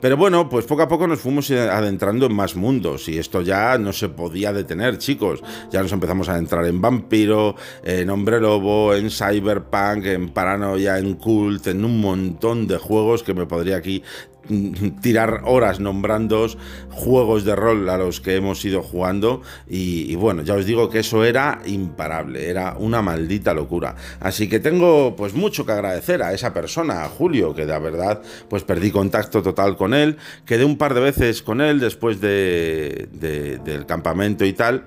Pero 0.00 0.16
bueno, 0.16 0.48
pues 0.48 0.66
poco 0.66 0.82
a 0.82 0.88
poco 0.88 1.06
nos 1.06 1.20
fuimos 1.20 1.50
adentrando 1.50 2.26
en 2.26 2.34
más 2.34 2.56
mundos 2.56 3.08
y 3.08 3.18
esto 3.18 3.42
ya 3.42 3.78
no 3.78 3.92
se 3.92 4.08
podía 4.08 4.52
detener, 4.52 4.98
chicos, 4.98 5.42
ya 5.70 5.82
nos 5.82 5.92
empezamos 5.92 6.28
a 6.28 6.32
adentrar 6.32 6.66
en 6.66 6.80
vampiro, 6.80 7.56
en 7.82 8.10
Hombre 8.10 8.40
Lobo, 8.40 8.94
en 8.94 9.10
Cyberpunk, 9.10 10.04
en 10.06 10.28
Paranoia, 10.30 10.98
en 10.98 11.14
Cult, 11.14 11.66
en 11.68 11.84
un 11.84 12.00
montón 12.00 12.66
de 12.66 12.78
juegos 12.78 13.22
que 13.22 13.34
me 13.34 13.46
podría 13.46 13.76
aquí 13.76 14.02
tirar 15.02 15.42
horas 15.44 15.80
nombrando 15.80 16.46
juegos 16.90 17.44
de 17.44 17.56
rol 17.56 17.88
a 17.88 17.98
los 17.98 18.20
que 18.20 18.36
hemos 18.36 18.64
ido 18.64 18.82
jugando 18.82 19.42
y, 19.68 20.14
bueno, 20.16 20.42
ya 20.42 20.54
os 20.54 20.66
digo 20.66 20.88
que 20.90 21.00
eso 21.00 21.24
era 21.24 21.60
imparable, 21.66 22.48
era 22.48 22.76
una 22.78 23.02
maldita 23.02 23.54
locura. 23.54 23.94
Así 24.20 24.48
que 24.48 24.60
tengo 24.60 25.14
pues 25.16 25.34
mucho 25.34 25.64
que 25.64 25.72
agradecer 25.72 26.22
a 26.22 26.32
esa 26.32 26.52
persona, 26.52 27.04
a 27.04 27.08
Julio, 27.08 27.54
que 27.54 27.66
de 27.66 27.78
verdad 27.78 28.22
pues 28.48 28.64
perdí 28.64 28.90
contacto 28.90 29.42
total 29.42 29.76
con 29.76 29.94
él, 29.94 30.16
quedé 30.44 30.64
un 30.64 30.76
par 30.76 30.94
de 30.94 31.00
veces 31.00 31.42
con 31.42 31.60
él 31.60 31.80
después 31.80 32.20
de, 32.20 33.08
del 33.12 33.86
campamento 33.86 34.44
y 34.44 34.52
tal 34.52 34.84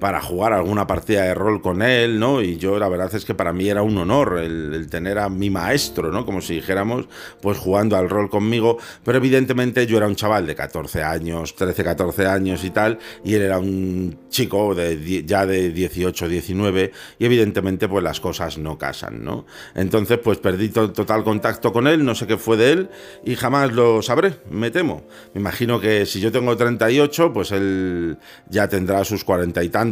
para 0.00 0.20
jugar 0.22 0.54
alguna 0.54 0.86
partida 0.86 1.24
de 1.24 1.34
rol 1.34 1.60
con 1.60 1.82
él, 1.82 2.18
¿no? 2.18 2.42
Y 2.42 2.56
yo 2.56 2.78
la 2.78 2.88
verdad 2.88 3.14
es 3.14 3.24
que 3.24 3.34
para 3.34 3.52
mí 3.52 3.68
era 3.68 3.82
un 3.82 3.96
honor 3.98 4.38
el, 4.38 4.88
tener 4.90 5.18
a 5.18 5.28
mi 5.28 5.50
maestro, 5.50 6.10
¿no? 6.10 6.24
Como 6.24 6.40
si 6.40 6.54
dijéramos, 6.54 7.06
pues 7.40 7.58
jugando 7.58 7.96
al 7.96 8.08
rol 8.08 8.30
conmigo, 8.30 8.78
pero 9.04 9.18
evidentemente 9.18 9.86
yo 9.86 9.98
era 9.98 10.06
un 10.06 10.16
chaval 10.16 10.46
de 10.46 10.54
14 10.54 11.02
años, 11.02 11.54
13, 11.54 11.84
14 11.84 12.26
años 12.26 12.64
y 12.64 12.70
tal, 12.70 12.98
y 13.22 13.34
él 13.34 13.42
era 13.42 13.58
un 13.58 14.18
chico 14.30 14.74
de, 14.74 15.24
ya 15.24 15.44
de 15.44 15.70
18, 15.70 16.28
19, 16.28 16.92
y 17.18 17.24
evidentemente 17.24 17.86
pues 17.86 18.02
las 18.02 18.20
cosas 18.20 18.56
no 18.56 18.78
casan, 18.78 19.22
¿no? 19.22 19.44
Entonces 19.74 20.18
pues 20.18 20.38
perdí 20.38 20.70
total 20.70 21.24
contacto 21.24 21.72
con 21.72 21.86
él, 21.86 22.04
no 22.04 22.14
sé 22.14 22.26
qué 22.26 22.38
fue 22.38 22.56
de 22.56 22.72
él, 22.72 22.90
y 23.24 23.36
jamás 23.36 23.72
lo 23.72 24.00
sabré, 24.00 24.36
me 24.50 24.70
temo. 24.70 25.04
Me 25.34 25.40
imagino 25.40 25.78
que 25.78 26.06
si 26.06 26.20
yo 26.20 26.32
tengo 26.32 26.56
38, 26.56 27.32
pues 27.34 27.52
él 27.52 28.16
ya 28.48 28.66
tendrá 28.68 29.04
sus 29.04 29.24
40 29.24 29.62
y 29.62 29.68
tantos, 29.68 29.89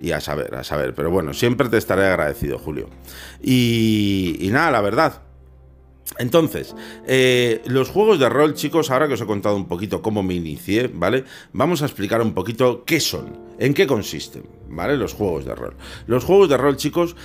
y 0.00 0.12
a 0.12 0.20
saber, 0.20 0.54
a 0.54 0.64
saber. 0.64 0.94
Pero 0.94 1.10
bueno, 1.10 1.34
siempre 1.34 1.68
te 1.68 1.76
estaré 1.76 2.06
agradecido, 2.06 2.58
Julio. 2.58 2.88
Y, 3.42 4.48
nada, 4.52 4.70
la 4.70 4.80
verdad. 4.80 5.22
Entonces, 6.18 6.74
eh, 7.06 7.62
los 7.66 7.88
juegos 7.88 8.18
de 8.18 8.28
rol, 8.28 8.54
chicos, 8.54 8.90
ahora 8.90 9.08
que 9.08 9.14
os 9.14 9.20
he 9.20 9.26
contado 9.26 9.56
un 9.56 9.66
poquito 9.66 10.02
cómo 10.02 10.22
me 10.22 10.34
inicié, 10.34 10.90
¿vale? 10.92 11.24
Vamos 11.52 11.82
a 11.82 11.86
explicar 11.86 12.20
un 12.20 12.34
poquito 12.34 12.84
qué 12.84 13.00
son, 13.00 13.38
en 13.58 13.72
qué 13.72 13.86
consisten, 13.86 14.44
¿vale? 14.68 14.96
Los 14.96 15.14
juegos 15.14 15.44
de 15.44 15.54
rol. 15.54 15.76
Los 16.06 16.24
juegos 16.24 16.48
de 16.50 16.56
rol, 16.58 16.76
chicos, 16.76 17.16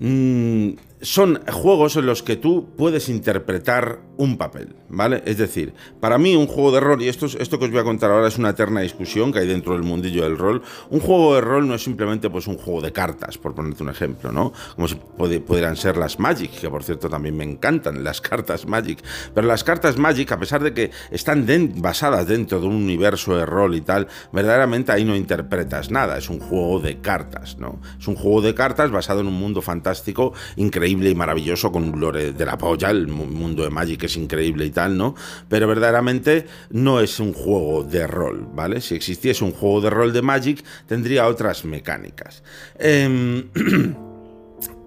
mm, 0.00 0.70
son 1.00 1.40
juegos 1.46 1.96
en 1.96 2.06
los 2.06 2.22
que 2.22 2.36
tú 2.36 2.70
puedes 2.76 3.08
interpretar 3.08 4.00
un 4.20 4.36
papel, 4.36 4.76
¿vale? 4.90 5.22
Es 5.24 5.38
decir, 5.38 5.72
para 5.98 6.18
mí 6.18 6.36
un 6.36 6.46
juego 6.46 6.72
de 6.72 6.80
rol, 6.80 7.00
y 7.00 7.08
esto, 7.08 7.24
esto 7.24 7.58
que 7.58 7.64
os 7.64 7.70
voy 7.70 7.80
a 7.80 7.84
contar 7.84 8.10
ahora 8.10 8.28
es 8.28 8.36
una 8.36 8.50
eterna 8.50 8.82
discusión 8.82 9.32
que 9.32 9.38
hay 9.38 9.46
dentro 9.46 9.72
del 9.72 9.82
mundillo 9.82 10.24
del 10.24 10.36
rol, 10.36 10.60
un 10.90 11.00
juego 11.00 11.34
de 11.36 11.40
rol 11.40 11.66
no 11.66 11.74
es 11.74 11.82
simplemente 11.82 12.28
pues 12.28 12.46
un 12.46 12.58
juego 12.58 12.82
de 12.82 12.92
cartas, 12.92 13.38
por 13.38 13.54
ponerte 13.54 13.82
un 13.82 13.88
ejemplo, 13.88 14.30
¿no? 14.30 14.52
Como 14.76 14.88
si 14.88 14.96
pudieran 14.96 15.74
ser 15.74 15.96
las 15.96 16.18
Magic, 16.18 16.50
que 16.50 16.68
por 16.68 16.84
cierto 16.84 17.08
también 17.08 17.34
me 17.34 17.44
encantan 17.44 18.04
las 18.04 18.20
cartas 18.20 18.66
Magic, 18.66 19.02
pero 19.34 19.46
las 19.46 19.64
cartas 19.64 19.96
Magic, 19.96 20.30
a 20.32 20.38
pesar 20.38 20.62
de 20.62 20.74
que 20.74 20.90
están 21.10 21.46
basadas 21.76 22.26
dentro 22.26 22.60
de 22.60 22.66
un 22.66 22.74
universo 22.74 23.34
de 23.38 23.46
rol 23.46 23.74
y 23.74 23.80
tal, 23.80 24.06
verdaderamente 24.34 24.92
ahí 24.92 25.02
no 25.02 25.16
interpretas 25.16 25.90
nada, 25.90 26.18
es 26.18 26.28
un 26.28 26.40
juego 26.40 26.78
de 26.78 27.00
cartas, 27.00 27.56
¿no? 27.58 27.80
Es 27.98 28.06
un 28.06 28.16
juego 28.16 28.42
de 28.42 28.54
cartas 28.54 28.90
basado 28.90 29.20
en 29.20 29.28
un 29.28 29.40
mundo 29.40 29.62
fantástico, 29.62 30.34
increíble 30.56 31.08
y 31.08 31.14
maravilloso, 31.14 31.72
con 31.72 31.84
un 31.84 31.98
lore 31.98 32.32
de 32.32 32.44
la 32.44 32.58
polla, 32.58 32.90
el 32.90 33.08
mundo 33.08 33.62
de 33.62 33.70
Magic 33.70 34.09
es 34.10 34.16
increíble 34.16 34.66
y 34.66 34.70
tal, 34.70 34.96
¿no? 34.96 35.14
Pero 35.48 35.66
verdaderamente 35.66 36.46
no 36.70 37.00
es 37.00 37.20
un 37.20 37.32
juego 37.32 37.84
de 37.84 38.06
rol, 38.06 38.48
¿vale? 38.52 38.80
Si 38.80 38.94
existiese 38.94 39.44
un 39.44 39.52
juego 39.52 39.80
de 39.80 39.90
rol 39.90 40.12
de 40.12 40.22
Magic, 40.22 40.64
tendría 40.86 41.26
otras 41.26 41.64
mecánicas. 41.64 42.42
Eh, 42.78 43.44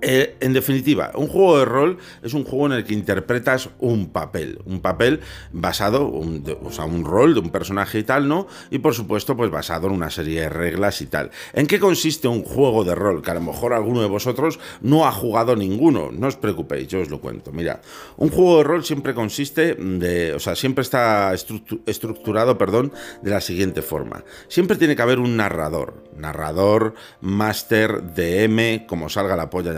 Eh, 0.06 0.36
en 0.42 0.52
definitiva, 0.52 1.12
un 1.16 1.28
juego 1.28 1.60
de 1.60 1.64
rol 1.64 1.98
es 2.22 2.34
un 2.34 2.44
juego 2.44 2.66
en 2.66 2.74
el 2.74 2.84
que 2.84 2.94
interpretas 2.94 3.70
un 3.80 4.10
papel, 4.10 4.60
un 4.66 4.82
papel 4.82 5.22
basado, 5.54 6.12
o 6.12 6.72
sea, 6.72 6.84
un 6.84 7.06
rol 7.06 7.34
de 7.34 7.40
un 7.40 7.52
personaje 7.52 8.00
y 8.00 8.04
tal, 8.04 8.28
¿no? 8.28 8.48
Y 8.70 8.80
por 8.80 8.94
supuesto, 8.94 9.38
pues 9.38 9.50
basado 9.50 9.88
en 9.88 9.94
una 9.94 10.10
serie 10.10 10.42
de 10.42 10.50
reglas 10.50 11.02
y 11.02 11.06
tal. 11.06 11.32
¿En 11.54 11.68
qué 11.68 11.80
consiste 11.80 12.28
un 12.28 12.44
juego 12.44 12.84
de 12.84 12.96
rol? 12.96 13.22
Que 13.22 13.32
a 13.32 13.36
lo 13.36 13.40
mejor 13.40 13.72
alguno 13.72 14.02
de 14.02 14.10
vosotros 14.10 14.60
no 14.82 15.08
ha 15.08 15.12
jugado 15.14 15.56
ninguno, 15.56 16.12
no 16.12 16.28
os 16.28 16.36
preocupéis, 16.36 16.90
yo 16.90 17.00
os 17.00 17.10
lo 17.10 17.22
cuento. 17.22 17.54
Mira, 17.54 17.80
un 18.18 18.30
juego 18.30 18.58
de 18.58 18.64
rol 18.66 18.84
siempre 18.84 19.14
consiste 19.14 19.76
de, 19.76 20.34
o 20.34 20.40
sea, 20.40 20.58
siempre 20.58 20.82
está 20.82 21.34
estructurado, 21.34 22.58
perdón, 22.58 22.92
de 23.22 23.32
la 23.32 23.40
siguiente 23.40 23.82
forma. 23.82 24.26
Siempre 24.50 24.76
tiene 24.76 24.98
que 24.98 25.02
haber 25.02 25.20
un 25.20 25.38
narrador, 25.38 26.04
narrador, 26.18 26.94
máster, 27.22 28.14
DM, 28.14 28.86
como 28.86 29.08
salga 29.08 29.38
la 29.38 29.50
polla 29.50 29.72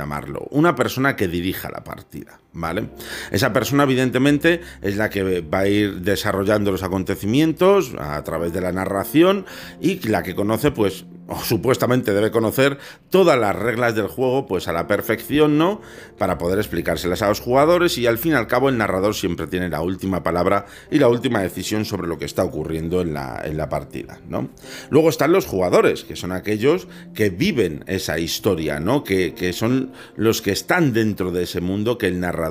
una 0.51 0.75
persona 0.75 1.15
que 1.15 1.27
dirija 1.27 1.69
la 1.69 1.84
partida, 1.84 2.39
¿vale? 2.55 2.89
Esa 3.31 3.53
persona 3.53 3.83
evidentemente 3.83 4.62
es 4.81 4.95
la 4.95 5.09
que 5.09 5.41
va 5.41 5.59
a 5.59 5.67
ir 5.67 6.01
desarrollando 6.01 6.71
los 6.71 6.83
acontecimientos 6.83 7.93
a 8.00 8.24
través 8.24 8.53
de 8.53 8.62
la 8.62 8.71
narración 8.71 9.45
y 9.79 10.00
la 10.07 10.24
que 10.24 10.33
conoce 10.33 10.71
pues 10.71 11.05
o 11.27 11.39
supuestamente 11.39 12.13
debe 12.13 12.31
conocer 12.31 12.77
todas 13.09 13.38
las 13.38 13.55
reglas 13.55 13.95
del 13.95 14.07
juego 14.07 14.45
pues 14.45 14.67
a 14.67 14.74
la 14.74 14.88
perfección, 14.88 15.57
¿no? 15.57 15.81
Para 16.17 16.38
poder 16.38 16.59
explicárselas 16.59 17.21
a 17.21 17.29
los 17.29 17.39
jugadores 17.39 17.97
y 17.97 18.05
al 18.05 18.17
fin 18.17 18.33
y 18.33 18.35
al 18.35 18.47
cabo 18.47 18.69
el 18.69 18.77
narrador 18.77 19.15
siempre 19.15 19.47
tiene 19.47 19.69
la 19.69 19.81
última 19.81 20.24
palabra 20.24 20.65
y 20.91 21.00
la 21.00 21.07
última 21.07 21.41
decisión 21.41 21.85
sobre 21.85 22.07
lo 22.07 22.17
que 22.17 22.25
está 22.25 22.43
ocurriendo 22.43 23.01
en 23.01 23.13
la, 23.13 23.41
en 23.43 23.57
la 23.57 23.69
partida, 23.69 24.19
¿no? 24.29 24.50
Luego 24.89 25.09
están 25.09 25.31
los 25.31 25.45
jugadores, 25.45 26.03
que 26.03 26.15
son 26.15 26.31
aquellos 26.31 26.88
que 27.13 27.29
viven 27.29 27.83
esa 27.88 28.19
historia, 28.19 28.79
¿no? 28.79 29.03
Que, 29.03 29.33
que 29.33 29.53
son 29.53 29.93
los 30.15 30.41
que 30.41 30.51
están 30.51 30.93
dentro 30.93 31.31
de 31.31 31.43
ese 31.43 31.62
mundo 31.62 31.97
que 31.97 32.07
el 32.07 32.19
narrador 32.19 32.44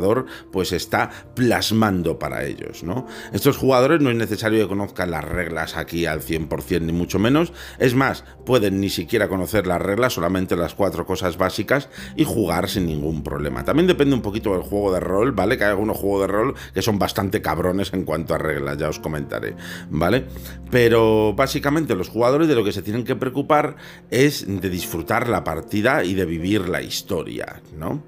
pues 0.53 0.73
está 0.73 1.11
plasmando 1.35 2.19
para 2.19 2.45
ellos, 2.45 2.83
¿no? 2.83 3.07
Estos 3.33 3.57
jugadores 3.57 4.01
no 4.01 4.11
es 4.11 4.17
necesario 4.17 4.63
que 4.63 4.69
conozcan 4.69 5.11
las 5.11 5.25
reglas 5.25 5.77
aquí 5.77 6.07
al 6.07 6.21
100% 6.21 6.83
ni 6.83 6.93
mucho 6.93 7.19
menos, 7.19 7.53
es 7.79 7.95
más, 7.95 8.25
puede 8.45 8.71
ni 8.71 8.91
siquiera 8.91 9.29
conocer 9.29 9.67
las 9.67 9.81
reglas, 9.81 10.13
solamente 10.13 10.57
las 10.57 10.75
cuatro 10.75 11.07
cosas 11.07 11.37
básicas 11.37 11.89
y 12.17 12.25
jugar 12.25 12.69
sin 12.69 12.87
ningún 12.87 13.23
problema. 13.23 13.65
También 13.65 13.87
depende 13.87 14.15
un 14.15 14.23
poquito 14.23 14.53
del 14.53 14.63
juego 14.63 14.93
de 14.93 15.01
rol, 15.01 15.33
¿vale? 15.33 15.59
Que 15.59 15.65
hay 15.65 15.71
algunos 15.71 15.97
juegos 15.97 16.23
de 16.23 16.27
rol 16.27 16.55
que 16.73 16.83
son 16.83 16.99
bastante 16.99 17.43
cabrones 17.43 17.93
en 17.93 18.05
cuanto 18.05 18.35
a 18.35 18.39
reglas, 18.39 18.79
ya 18.79 18.89
os 18.89 18.99
comentaré, 18.99 19.57
¿vale? 19.91 20.27
Pero 20.71 21.35
básicamente 21.35 21.95
los 21.95 22.09
jugadores 22.09 22.49
de 22.49 22.55
lo 22.55 22.65
que 22.65 22.73
se 22.73 22.83
tienen 22.83 23.05
que 23.05 23.17
preocupar 23.17 23.77
es 24.11 24.45
de 24.47 24.71
disfrutar 24.71 25.29
la 25.29 25.45
partida 25.45 26.05
y 26.05 26.15
de 26.15 26.25
vivir 26.25 26.69
la 26.69 26.83
historia, 26.83 27.63
¿no? 27.77 28.03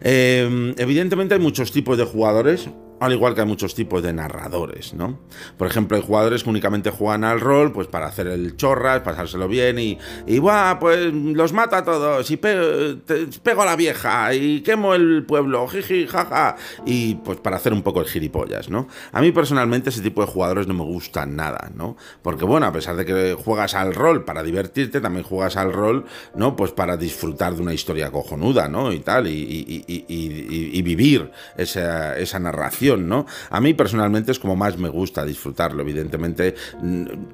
Eh, 0.00 0.74
evidentemente 0.76 1.27
hay 1.34 1.40
muchos 1.40 1.72
tipos 1.72 1.98
de 1.98 2.04
jugadores, 2.04 2.68
al 3.00 3.12
igual 3.12 3.34
que 3.34 3.42
hay 3.42 3.46
muchos 3.46 3.74
tipos 3.74 4.02
de 4.02 4.12
narradores, 4.12 4.94
¿no? 4.94 5.18
Por 5.56 5.68
ejemplo, 5.68 5.96
hay 5.96 6.02
jugadores 6.02 6.42
que 6.42 6.50
únicamente 6.50 6.90
juegan 6.90 7.24
al 7.24 7.40
rol, 7.40 7.72
pues 7.72 7.86
para 7.86 8.06
hacer 8.06 8.26
el 8.26 8.56
chorras, 8.56 9.00
pasárselo 9.02 9.46
bien 9.46 9.78
y, 9.78 9.98
y 10.26 10.40
pues 10.80 11.12
los 11.12 11.52
mata 11.52 11.78
a 11.78 11.84
todos 11.84 12.30
y 12.30 12.36
pego 12.36 13.62
a 13.62 13.64
la 13.64 13.76
vieja 13.76 14.34
y 14.34 14.62
quemo 14.62 14.94
el 14.94 15.24
pueblo, 15.24 15.68
jiji, 15.68 16.06
jaja, 16.06 16.56
y 16.86 17.16
pues 17.16 17.38
para 17.38 17.56
hacer 17.56 17.72
un 17.72 17.82
poco 17.82 18.00
el 18.00 18.06
gilipollas, 18.06 18.68
¿no? 18.68 18.88
A 19.12 19.20
mí 19.20 19.30
personalmente 19.30 19.90
ese 19.90 20.02
tipo 20.02 20.20
de 20.20 20.26
jugadores 20.26 20.66
no 20.66 20.74
me 20.74 20.84
gustan 20.84 21.36
nada, 21.36 21.70
¿no? 21.74 21.96
Porque 22.22 22.44
bueno, 22.44 22.66
a 22.66 22.72
pesar 22.72 22.96
de 22.96 23.04
que 23.04 23.34
juegas 23.34 23.74
al 23.74 23.94
rol 23.94 24.24
para 24.24 24.42
divertirte, 24.42 25.00
también 25.00 25.24
juegas 25.24 25.56
al 25.56 25.72
rol, 25.72 26.04
¿no? 26.34 26.56
Pues 26.56 26.72
para 26.72 26.96
disfrutar 26.96 27.54
de 27.54 27.62
una 27.62 27.74
historia 27.74 28.10
cojonuda, 28.10 28.68
¿no? 28.68 28.92
Y 28.92 29.00
tal, 29.00 29.28
y, 29.28 29.84
y 29.86 30.82
vivir 30.82 31.30
esa, 31.56 32.16
esa 32.18 32.38
narración 32.38 32.87
¿no? 32.96 33.26
A 33.50 33.60
mí 33.60 33.74
personalmente 33.74 34.32
es 34.32 34.38
como 34.38 34.56
más 34.56 34.78
me 34.78 34.88
gusta 34.88 35.24
disfrutarlo, 35.24 35.82
evidentemente. 35.82 36.54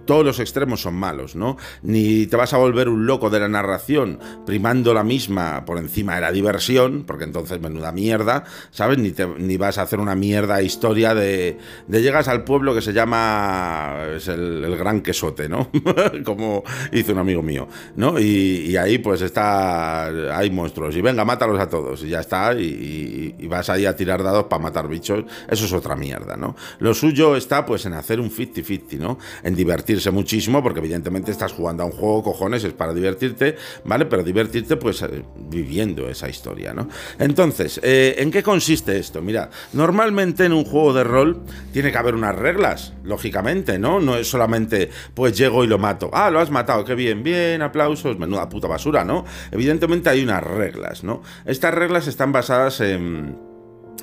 Todos 0.05 0.25
los 0.25 0.40
extremos 0.40 0.81
son 0.83 0.95
malos, 0.95 1.37
¿no? 1.37 1.57
Ni 1.83 2.27
te 2.27 2.37
vas 2.37 2.53
a 2.55 2.59
volver 2.59 2.88
un 2.88 3.07
loco 3.07 3.31
de 3.31 3.40
la 3.40 3.49
narración 3.49 4.19
primando 4.47 4.95
la 4.95 5.05
misma 5.05 5.64
por 5.64 5.79
encima 5.79 6.17
de 6.17 6.23
la 6.23 6.33
diversión, 6.33 7.05
porque 7.07 7.25
entonces 7.25 7.61
menuda 7.61 7.93
mierda, 7.93 8.45
¿sabes? 8.71 8.99
Ni, 8.99 9.12
ni 9.38 9.57
vas 9.57 9.79
a 9.79 9.83
hacer 9.83 10.01
una 10.01 10.14
mierda 10.14 10.62
historia 10.62 11.14
de, 11.14 11.59
de 11.87 12.03
llegas 12.03 12.29
al 12.29 12.45
pueblo 12.45 12.75
que 12.75 12.81
se 12.81 12.93
llama 12.93 14.07
es 14.17 14.29
el, 14.29 14.75
Gran 14.77 15.03
Quesote, 15.03 15.49
¿no? 15.49 15.71
como 16.25 16.64
hizo 16.93 17.12
un 17.12 17.19
amigo 17.19 17.43
mío, 17.43 17.69
¿no? 17.97 18.19
Y, 18.19 18.77
ahí 18.77 18.99
pues 18.99 19.23
está, 19.23 20.37
hay 20.37 20.51
monstruos 20.51 20.97
y 20.97 21.01
venga, 21.01 21.25
mátalos 21.25 21.61
a 21.61 21.69
todos 21.69 22.03
y 22.03 22.09
ya 22.09 22.21
está, 22.21 22.53
y, 22.55 23.37
y 23.38 23.47
vas 23.47 23.71
ahí 23.71 23.87
a 23.87 23.95
tirar 23.95 24.23
dados 24.23 24.45
para 24.45 24.62
matar 24.62 24.88
bichos 24.88 25.25
eso 25.48 25.64
es 25.64 25.72
otra 25.72 25.96
mierda, 25.96 26.37
¿no? 26.37 26.57
Lo 26.78 26.94
suyo 26.94 27.37
está 27.37 27.64
pues 27.64 27.87
en 27.87 27.94
hacer 27.94 28.20
un 28.20 28.30
50-50, 28.30 28.98
¿no? 28.98 29.18
En 29.42 29.54
divertirse 29.54 30.11
muchísimo, 30.11 30.62
porque 30.62 30.80
evidentemente 30.80 31.30
estás 31.30 31.52
jugando 31.52 31.83
a 31.83 31.87
un 31.87 31.92
juego, 31.92 32.22
cojones, 32.22 32.64
es 32.64 32.72
para 32.72 32.92
divertirte, 32.94 33.57
¿vale? 33.85 34.07
Pero 34.07 34.22
divertirte 34.22 34.76
pues 34.76 35.02
eh, 35.02 35.24
viviendo 35.48 36.09
esa 36.09 36.28
historia, 36.28 36.72
¿no? 36.72 36.88
Entonces, 37.18 37.80
eh, 37.83 38.16
¿en 38.18 38.30
qué 38.30 38.42
consiste 38.42 38.98
esto? 38.98 39.22
Mira, 39.22 39.50
normalmente 39.72 40.44
en 40.44 40.52
un 40.52 40.64
juego 40.64 40.92
de 40.92 41.04
rol 41.04 41.42
tiene 41.72 41.92
que 41.92 41.98
haber 41.98 42.14
unas 42.14 42.35
reglas, 42.35 42.92
lógicamente, 43.02 43.78
¿no? 43.78 44.00
No 44.00 44.16
es 44.16 44.28
solamente 44.28 44.90
pues 45.14 45.37
llego 45.37 45.64
y 45.64 45.66
lo 45.66 45.78
mato. 45.78 46.11
Ah, 46.12 46.30
lo 46.30 46.40
has 46.40 46.50
matado, 46.50 46.85
qué 46.85 46.94
bien, 46.94 47.22
bien, 47.22 47.62
aplausos, 47.62 48.18
menuda 48.18 48.48
puta 48.48 48.68
basura, 48.68 49.04
¿no? 49.04 49.24
Evidentemente 49.50 50.11
hay 50.11 50.22
unas 50.22 50.42
reglas, 50.42 51.04
¿no? 51.04 51.22
Estas 51.44 51.74
reglas 51.74 52.07
están 52.07 52.33
basadas 52.33 52.80
en 52.80 53.54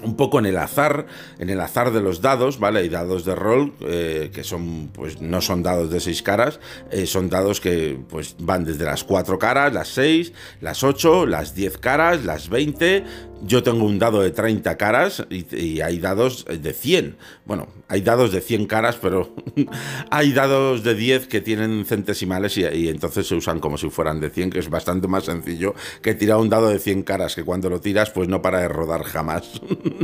un 0.04 0.16
poco 0.16 0.40
en 0.40 0.46
el 0.46 0.58
azar, 0.58 1.06
en 1.40 1.50
el 1.50 1.60
azar 1.60 1.92
de 1.92 2.02
los 2.02 2.22
dados, 2.22 2.60
¿vale? 2.60 2.80
Hay 2.80 2.90
dados 2.90 3.26
de 3.26 3.36
rol 3.36 3.74
eh, 3.82 4.32
que 4.34 4.44
son, 4.44 4.90
pues 4.94 5.22
no 5.22 5.42
son 5.42 5.64
dados 5.64 5.90
de 5.90 6.00
seis 6.00 6.22
caras, 6.22 6.60
eh, 6.92 7.06
son 7.06 7.30
dados 7.30 7.62
que 7.62 8.00
pues 8.10 8.36
van 8.40 8.66
desde 8.66 8.86
las 8.86 9.04
cuatro 9.04 9.38
caras, 9.40 9.74
las 9.74 9.88
seis, 9.88 10.34
las 10.60 10.84
ocho, 10.84 11.26
las 11.26 11.56
diez 11.56 11.78
caras, 11.78 12.26
las 12.26 12.50
veinte, 12.50 13.04
yo 13.43 13.63
tengo 13.63 13.86
un 13.86 13.99
dado 13.99 14.21
de 14.21 14.32
30 14.32 14.77
caras 14.77 15.25
y, 15.30 15.82
hay 15.82 15.99
dados 15.99 16.45
de 16.45 16.73
100. 16.73 17.17
Bueno, 17.45 17.67
hay 17.88 18.01
dados 18.01 18.32
de 18.32 18.41
100 18.41 18.67
caras, 18.67 18.97
pero 19.01 19.34
hay 20.12 20.32
dados 20.32 20.84
de 20.84 20.95
10 20.95 21.27
que 21.27 21.41
tienen 21.41 21.86
centesimales 21.86 22.58
y, 22.58 22.89
entonces 22.89 23.27
se 23.27 23.36
usan 23.36 23.60
como 23.60 23.77
si 23.77 23.89
fueran 23.89 24.19
de 24.19 24.30
100, 24.30 24.51
que 24.51 24.60
es 24.60 24.69
bastante 24.69 25.08
más 25.08 25.25
sencillo 25.25 25.73
que 26.01 26.13
tirar 26.13 26.38
un 26.38 26.49
dado 26.49 26.69
de 26.69 26.80
100 26.80 27.04
caras, 27.04 27.36
que 27.36 27.43
cuando 27.43 27.69
lo 27.69 27.82
tiras 27.82 28.12
pues 28.12 28.27
no 28.27 28.41
para 28.41 28.60
de 28.60 28.67
rodar 28.67 29.04
jamás. 29.04 29.62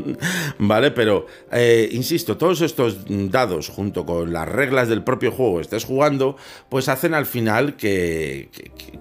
¿Vale? 0.60 0.91
Pero, 0.91 1.28
eh, 1.52 1.89
insisto, 1.91 2.38
todos 2.38 2.62
estos 2.62 3.06
dados 3.08 3.69
junto 3.69 4.06
con 4.06 4.34
las 4.34 4.47
reglas 4.47 4.89
del 4.89 5.04
propio 5.04 5.32
juego 5.32 5.58
que 5.58 5.62
estés 5.63 5.86
jugando, 5.86 6.38
pues 6.69 6.89
hacen 6.89 7.13
al 7.13 7.26
final 7.26 7.76
que, 7.76 8.50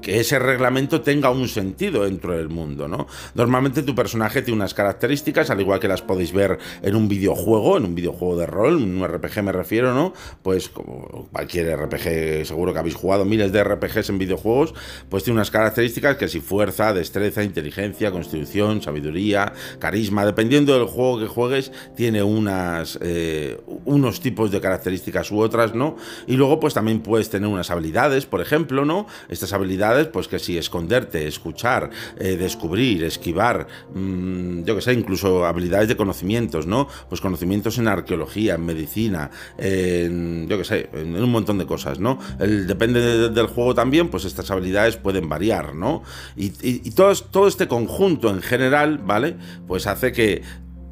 que 0.02 0.20
ese 0.20 0.38
reglamento 0.38 1.00
tenga 1.00 1.30
un 1.30 1.48
sentido 1.48 2.04
dentro 2.04 2.36
del 2.36 2.48
mundo, 2.48 2.88
¿no? 2.88 3.06
Normalmente 3.34 3.82
tu 3.82 3.94
personaje 3.94 4.25
tiene 4.32 4.52
unas 4.52 4.74
características, 4.74 5.50
al 5.50 5.60
igual 5.60 5.80
que 5.80 5.88
las 5.88 6.02
podéis 6.02 6.32
ver 6.32 6.58
en 6.82 6.94
un 6.94 7.08
videojuego, 7.08 7.76
en 7.76 7.84
un 7.84 7.94
videojuego 7.94 8.36
de 8.36 8.46
rol, 8.46 8.76
un 8.76 9.06
RPG 9.06 9.42
me 9.42 9.52
refiero, 9.52 9.94
¿no? 9.94 10.12
Pues 10.42 10.68
como 10.68 11.28
cualquier 11.32 11.76
RPG, 11.78 12.46
seguro 12.46 12.72
que 12.72 12.78
habéis 12.78 12.94
jugado 12.94 13.24
miles 13.24 13.52
de 13.52 13.62
RPGs 13.62 14.10
en 14.10 14.18
videojuegos, 14.18 14.74
pues 15.08 15.24
tiene 15.24 15.36
unas 15.38 15.50
características 15.50 16.16
que 16.16 16.28
si 16.28 16.40
fuerza, 16.40 16.92
destreza, 16.92 17.42
inteligencia, 17.42 18.10
constitución, 18.10 18.82
sabiduría, 18.82 19.52
carisma, 19.78 20.24
dependiendo 20.24 20.78
del 20.78 20.86
juego 20.86 21.18
que 21.18 21.26
juegues, 21.26 21.72
tiene 21.96 22.22
unas, 22.22 22.98
eh, 23.02 23.60
unos 23.84 24.20
tipos 24.20 24.50
de 24.50 24.60
características 24.60 25.30
u 25.30 25.40
otras, 25.40 25.74
¿no? 25.74 25.96
Y 26.26 26.36
luego 26.36 26.60
pues 26.60 26.74
también 26.74 27.00
puedes 27.00 27.30
tener 27.30 27.48
unas 27.48 27.70
habilidades, 27.70 28.26
por 28.26 28.40
ejemplo, 28.40 28.84
¿no? 28.84 29.06
Estas 29.28 29.52
habilidades, 29.52 30.08
pues 30.08 30.28
que 30.28 30.38
si 30.38 30.58
esconderte, 30.58 31.26
escuchar, 31.26 31.90
eh, 32.18 32.36
descubrir, 32.36 33.04
esquivar, 33.04 33.66
mm, 33.94 34.15
yo 34.64 34.74
que 34.74 34.82
sé, 34.82 34.92
incluso 34.92 35.46
habilidades 35.46 35.88
de 35.88 35.96
conocimientos, 35.96 36.66
¿no? 36.66 36.88
Pues 37.08 37.20
conocimientos 37.20 37.78
en 37.78 37.88
arqueología, 37.88 38.54
en 38.54 38.64
medicina, 38.64 39.30
en, 39.58 40.48
yo 40.48 40.58
que 40.58 40.64
sé, 40.64 40.90
en 40.92 41.16
un 41.16 41.30
montón 41.30 41.58
de 41.58 41.66
cosas, 41.66 41.98
¿no? 41.98 42.18
Depende 42.38 43.30
del 43.30 43.46
juego 43.46 43.74
también, 43.74 44.08
pues 44.08 44.24
estas 44.24 44.50
habilidades 44.50 44.96
pueden 44.96 45.28
variar, 45.28 45.74
¿no? 45.74 46.02
Y, 46.36 46.52
y 46.62 46.90
todo, 46.92 47.14
todo 47.14 47.48
este 47.48 47.68
conjunto 47.68 48.30
en 48.30 48.42
general, 48.42 48.98
¿vale? 48.98 49.36
Pues 49.66 49.86
hace 49.86 50.12
que 50.12 50.42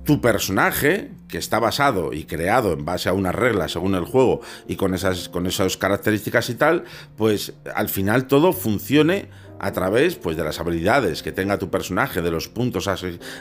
tu 0.04 0.20
personaje, 0.20 1.10
que 1.28 1.38
está 1.38 1.58
basado 1.58 2.12
y 2.12 2.24
creado 2.24 2.74
en 2.74 2.84
base 2.84 3.08
a 3.08 3.14
unas 3.14 3.34
reglas 3.34 3.72
según 3.72 3.94
el 3.94 4.04
juego 4.04 4.40
y 4.68 4.76
con 4.76 4.94
esas, 4.94 5.28
con 5.28 5.46
esas 5.46 5.76
características 5.76 6.50
y 6.50 6.54
tal, 6.54 6.84
pues 7.16 7.54
al 7.74 7.88
final 7.88 8.26
todo 8.26 8.52
funcione 8.52 9.28
a 9.58 9.72
través 9.72 10.16
pues, 10.16 10.36
de 10.36 10.44
las 10.44 10.60
habilidades 10.60 11.22
que 11.22 11.32
tenga 11.32 11.58
tu 11.58 11.70
personaje, 11.70 12.22
de 12.22 12.30
los 12.30 12.48
puntos 12.48 12.88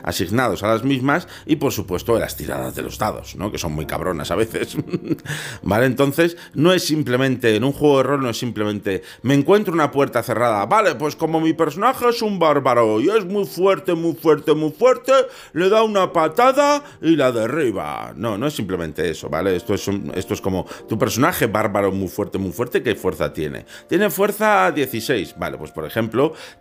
asignados 0.03 0.63
a 0.63 0.67
las 0.67 0.83
mismas 0.83 1.27
y 1.45 1.57
por 1.57 1.71
supuesto 1.71 2.13
de 2.13 2.21
las 2.21 2.35
tiradas 2.35 2.75
de 2.75 2.81
los 2.81 2.97
dados, 2.97 3.35
¿no? 3.35 3.51
que 3.51 3.57
son 3.57 3.73
muy 3.73 3.85
cabronas 3.85 4.31
a 4.31 4.35
veces. 4.35 4.77
¿Vale? 5.63 5.85
Entonces, 5.85 6.37
no 6.53 6.73
es 6.73 6.85
simplemente, 6.85 7.55
en 7.55 7.63
un 7.63 7.73
juego 7.73 7.97
de 7.97 8.03
rol 8.03 8.21
no 8.21 8.29
es 8.29 8.37
simplemente, 8.37 9.03
me 9.21 9.33
encuentro 9.33 9.73
una 9.73 9.91
puerta 9.91 10.23
cerrada, 10.23 10.65
vale, 10.65 10.95
pues 10.95 11.15
como 11.15 11.39
mi 11.39 11.53
personaje 11.53 12.09
es 12.09 12.21
un 12.21 12.39
bárbaro 12.39 12.99
y 12.99 13.09
es 13.09 13.25
muy 13.25 13.45
fuerte, 13.45 13.93
muy 13.93 14.13
fuerte, 14.13 14.53
muy 14.53 14.71
fuerte, 14.71 15.13
le 15.53 15.69
da 15.69 15.83
una 15.83 16.11
patada 16.11 16.83
y 17.01 17.15
la 17.15 17.31
derriba. 17.31 18.13
No, 18.15 18.37
no 18.37 18.47
es 18.47 18.53
simplemente 18.53 19.09
eso, 19.09 19.29
¿vale? 19.29 19.55
Esto 19.55 19.73
es, 19.73 19.89
esto 20.15 20.33
es 20.33 20.41
como 20.41 20.65
tu 20.87 20.97
personaje 20.97 21.47
bárbaro 21.47 21.91
muy 21.91 22.07
fuerte, 22.07 22.37
muy 22.37 22.51
fuerte, 22.51 22.81
¿qué 22.83 22.95
fuerza 22.95 23.33
tiene? 23.33 23.65
Tiene 23.87 24.09
fuerza 24.09 24.71
16, 24.71 25.35
vale, 25.37 25.57
pues 25.57 25.71
por 25.71 25.85
ejemplo, 25.85 26.02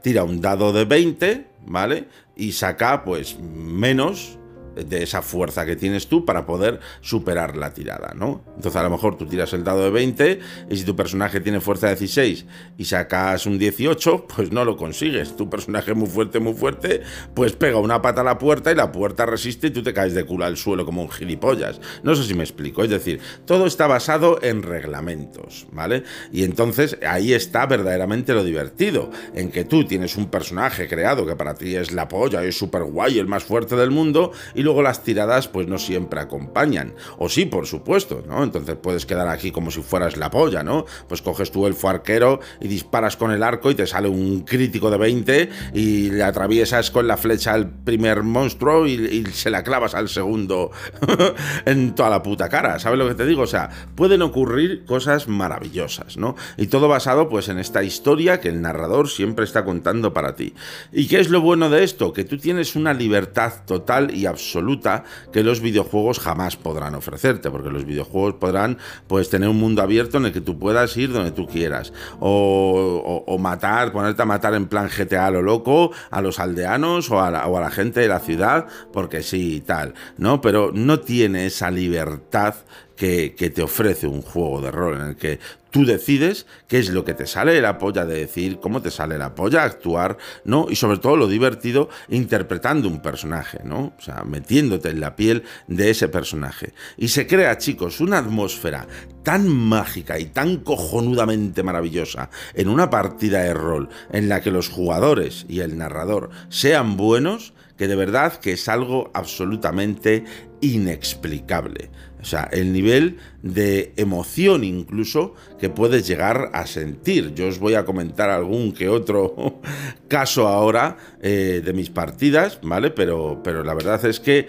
tira 0.03 0.25
un 0.25 0.41
dado 0.41 0.73
de 0.73 0.85
20, 0.85 1.47
¿vale? 1.67 2.09
Y 2.37 2.53
saca 2.53 3.05
pues 3.05 3.39
menos 3.39 4.39
de 4.75 5.03
esa 5.03 5.23
fuerza 5.23 5.67
que 5.67 5.77
tienes 5.77 6.09
tú 6.09 6.25
para 6.25 6.47
poder 6.47 6.81
superar 7.01 7.57
la 7.57 7.73
tirada, 7.73 8.15
¿no? 8.15 8.45
Entonces 8.57 8.77
a 8.77 8.83
lo 8.83 8.91
mejor 8.91 9.17
tú 9.17 9.27
tiras 9.27 9.53
el 9.53 9.65
dado 9.65 9.83
de 9.85 9.91
20 9.91 10.41
y 10.71 10.77
si 10.77 10.85
tu 10.85 10.97
personaje 10.97 11.41
tiene 11.41 11.61
fuerza 11.61 11.89
de 11.89 11.97
16 11.97 12.47
y 12.79 12.85
sacas 12.85 13.47
un 13.47 13.59
18, 13.59 14.27
pues 14.35 14.53
no 14.53 14.65
lo 14.65 14.77
consigues. 14.77 15.37
Tu 15.37 15.49
personaje 15.49 15.95
muy 15.95 16.09
fuerte, 16.09 16.41
muy 16.41 16.55
fuerte, 16.55 17.03
pues 17.35 17.53
pega 17.53 17.79
una 17.79 18.03
pata 18.03 18.23
a 18.23 18.25
la 18.25 18.39
puerta 18.39 18.73
y 18.73 18.75
la 18.75 18.93
puerta 18.93 19.27
resiste 19.27 19.69
y 19.69 19.71
tú 19.71 19.83
te 19.83 19.93
caes 19.93 20.15
de 20.15 20.25
culo 20.25 20.45
al 20.45 20.57
suelo 20.57 20.85
como 20.85 21.03
un 21.03 21.11
gilipollas. 21.11 21.81
No 22.03 22.15
sé 22.15 22.25
si 22.25 22.35
me 22.35 22.43
explico, 22.43 22.83
es 22.83 22.91
decir, 22.91 23.21
todo 23.45 23.67
está 23.67 23.87
basado 23.87 24.43
en 24.43 24.63
reglamentos, 24.63 25.67
¿vale? 25.73 26.05
Y 26.33 26.45
entonces 26.45 26.99
ahí 27.07 27.33
está 27.33 27.67
verdaderamente 27.67 28.35
lo 28.35 28.45
divertido, 28.45 29.11
en 29.35 29.51
que 29.51 29.65
tú 29.65 29.85
tienes 29.85 30.17
un 30.17 30.27
personaje 30.27 30.89
creado 30.89 31.27
que 31.27 31.37
para 31.37 31.55
ti 31.55 31.77
es 31.77 31.93
la 31.93 32.09
polla, 32.09 32.43
es 32.45 32.57
súper 32.57 32.85
guay, 32.85 33.19
el 33.19 33.27
más 33.27 33.45
fuerte 33.45 33.77
del 33.77 33.91
mundo, 33.91 34.33
y 34.55 34.62
y 34.63 34.65
luego 34.65 34.81
las 34.81 35.03
tiradas 35.03 35.49
pues 35.49 35.67
no 35.67 35.77
siempre 35.77 36.21
acompañan. 36.21 36.95
O 37.19 37.29
sí, 37.29 37.47
por 37.47 37.67
supuesto, 37.67 38.23
¿no? 38.29 38.45
Entonces 38.45 38.77
puedes 38.81 39.07
quedar 39.07 39.27
aquí 39.27 39.51
como 39.51 39.73
si 39.73 39.83
fueras 39.83 40.17
la 40.17 40.31
polla, 40.31 40.63
¿no? 40.63 40.87
Pues 41.09 41.21
coges 41.21 41.51
tú 41.51 41.67
el 41.67 41.75
arquero 41.83 42.39
y 42.61 42.69
disparas 42.69 43.17
con 43.17 43.33
el 43.33 43.43
arco 43.43 43.73
y 43.73 43.75
te 43.75 43.89
sale 43.89 44.07
un 44.07 44.43
crítico 44.43 44.89
de 44.89 44.99
20 44.99 45.49
y 45.75 46.11
le 46.11 46.23
atraviesas 46.23 46.93
con 46.93 47.09
la 47.09 47.17
flecha 47.17 47.55
al 47.55 47.71
primer 47.71 48.23
monstruo 48.23 48.87
y, 48.87 49.27
se 49.33 49.51
la 49.51 49.65
clavas 49.65 49.97
al 49.97 50.09
segundo 50.09 50.71
en 51.67 51.97
toda 51.97 52.09
la 52.09 52.23
puta 52.23 52.49
cara, 52.49 52.79
¿sabes 52.79 53.01
lo 53.01 53.09
que 53.09 53.15
te 53.17 53.27
digo? 53.27 53.43
O 53.43 53.47
sea, 53.49 53.71
pueden 53.97 54.23
ocurrir 54.23 54.85
cosas 54.85 55.27
maravillosas, 55.27 56.17
¿no? 56.17 56.37
Y 56.57 56.69
todo 56.69 56.87
basado 56.87 57.29
pues 57.29 57.49
en 57.49 57.59
esta 57.59 57.83
historia 57.83 58.39
que 58.39 58.49
el 58.49 58.63
narrador 58.63 59.09
siempre 59.09 59.45
está 59.45 59.65
contando 59.65 60.13
para 60.13 60.37
ti. 60.37 60.55
¿Y 60.93 61.09
qué 61.09 61.19
es 61.19 61.31
lo 61.31 61.41
bueno 61.41 61.69
de 61.69 61.83
esto? 61.83 62.13
Que 62.13 62.23
tú 62.23 62.39
tienes 62.39 62.77
una 62.77 62.95
libertad 62.95 63.65
total 63.67 64.15
y 64.15 64.27
absoluta 64.27 64.52
absoluta 64.53 65.05
que 65.33 65.43
los 65.43 65.61
videojuegos 65.61 66.19
jamás 66.19 66.57
podrán 66.57 66.95
ofrecerte, 66.95 67.51
porque 67.51 67.71
los 67.71 67.87
videojuegos 67.87 68.35
podrán 68.35 68.77
pues 69.07 69.31
tener 69.31 69.49
un 69.49 69.59
mundo 69.59 69.81
abierto 69.81 70.19
en 70.19 70.27
el 70.27 70.33
que 70.33 70.43
tú 70.43 70.59
puedas 70.59 70.95
ir 70.97 71.13
donde 71.13 71.33
tú 71.33 71.47
quieras, 71.47 71.93
o, 72.21 73.37
matar, 73.41 73.93
ponerte 73.93 74.23
a 74.23 74.27
matar 74.27 74.55
en 74.55 74.67
plan 74.67 74.89
GTA 74.89 75.27
a 75.27 75.31
lo 75.31 75.43
loco 75.43 75.91
a 76.11 76.21
los 76.21 76.39
aldeanos 76.39 77.11
o 77.11 77.21
a, 77.21 77.31
la, 77.31 77.47
o 77.47 77.57
a 77.57 77.61
la 77.61 77.71
gente 77.71 78.01
de 78.01 78.09
la 78.09 78.21
ciudad, 78.21 78.67
porque 78.93 79.23
sí 79.23 79.57
y 79.57 79.61
tal, 79.63 79.95
¿no? 80.19 80.41
Pero 80.41 80.71
no 80.73 81.01
tiene 81.01 81.47
esa 81.47 81.71
libertad 81.71 82.55
que, 82.97 83.53
te 83.55 83.63
ofrece 83.63 84.07
un 84.07 84.23
juego 84.23 84.61
de 84.61 84.71
rol 84.71 84.97
en 84.97 85.07
el 85.09 85.17
que 85.17 85.39
tú 85.71 85.85
decides 85.85 86.47
qué 86.69 86.79
es 86.79 86.91
lo 86.91 87.05
que 87.05 87.15
te 87.15 87.27
sale 87.27 87.61
la 87.61 87.79
polla 87.79 88.05
de 88.05 88.19
decir, 88.19 88.59
cómo 88.61 88.83
te 88.83 88.91
sale 88.91 89.19
la 89.19 89.35
polla 89.35 89.65
actuar, 89.65 90.19
¿no? 90.45 90.67
Y 90.69 90.77
sobre 90.77 90.99
todo 90.99 91.17
lo 91.17 91.27
divertido, 91.27 91.89
interpretando 92.09 92.89
un 92.89 93.01
personaje, 93.01 93.61
¿no? 93.65 93.95
O 93.99 94.01
sea, 94.01 94.23
metiéndote 94.25 94.91
en 94.91 95.01
la 95.01 95.17
piel 95.17 95.45
de 95.67 95.91
ese 95.91 96.09
personaje. 96.09 96.75
Y 96.97 97.09
se 97.09 97.27
crea, 97.27 97.59
chicos, 97.59 98.01
una 98.01 98.19
atmósfera 98.19 98.87
tan 99.23 99.49
mágica 99.49 100.19
y 100.19 100.27
tan 100.27 100.59
cojonudamente 100.59 101.63
maravillosa 101.63 102.31
en 102.55 102.69
una 102.69 102.91
partida 102.91 103.43
de 103.43 103.55
rol 103.55 103.89
en 104.13 104.29
la 104.29 104.41
que 104.41 104.51
los 104.51 104.69
jugadores 104.69 105.47
y 105.49 105.61
el 105.61 105.79
narrador 105.79 106.31
sean 106.49 106.97
buenos, 106.97 107.55
que 107.77 107.89
de 107.89 107.97
verdad 107.97 108.39
que 108.39 108.53
es 108.53 108.69
algo 108.69 109.11
absolutamente 109.15 110.25
inexplicable. 110.61 111.91
O 112.23 112.25
sea, 112.25 112.49
el 112.53 112.73
nivel 112.73 113.19
de 113.43 113.93
emoción 113.97 114.63
incluso 114.63 115.35
que 115.59 115.69
puedes 115.69 116.07
llegar 116.07 116.51
a 116.55 116.67
sentir. 116.67 117.35
Yo 117.35 117.49
os 117.49 117.59
voy 117.59 117.75
a 117.75 117.85
comentar 117.85 118.31
algún 118.31 118.73
que 118.73 118.89
otro 118.89 119.61
caso 120.09 120.47
ahora 120.47 120.97
eh, 121.21 121.61
de 121.65 121.73
mis 121.73 121.91
partidas, 121.91 122.61
¿vale? 122.63 122.91
Pero, 122.91 123.41
pero 123.43 123.65
la 123.65 123.75
verdad 123.75 124.05
es 124.05 124.21
que 124.21 124.47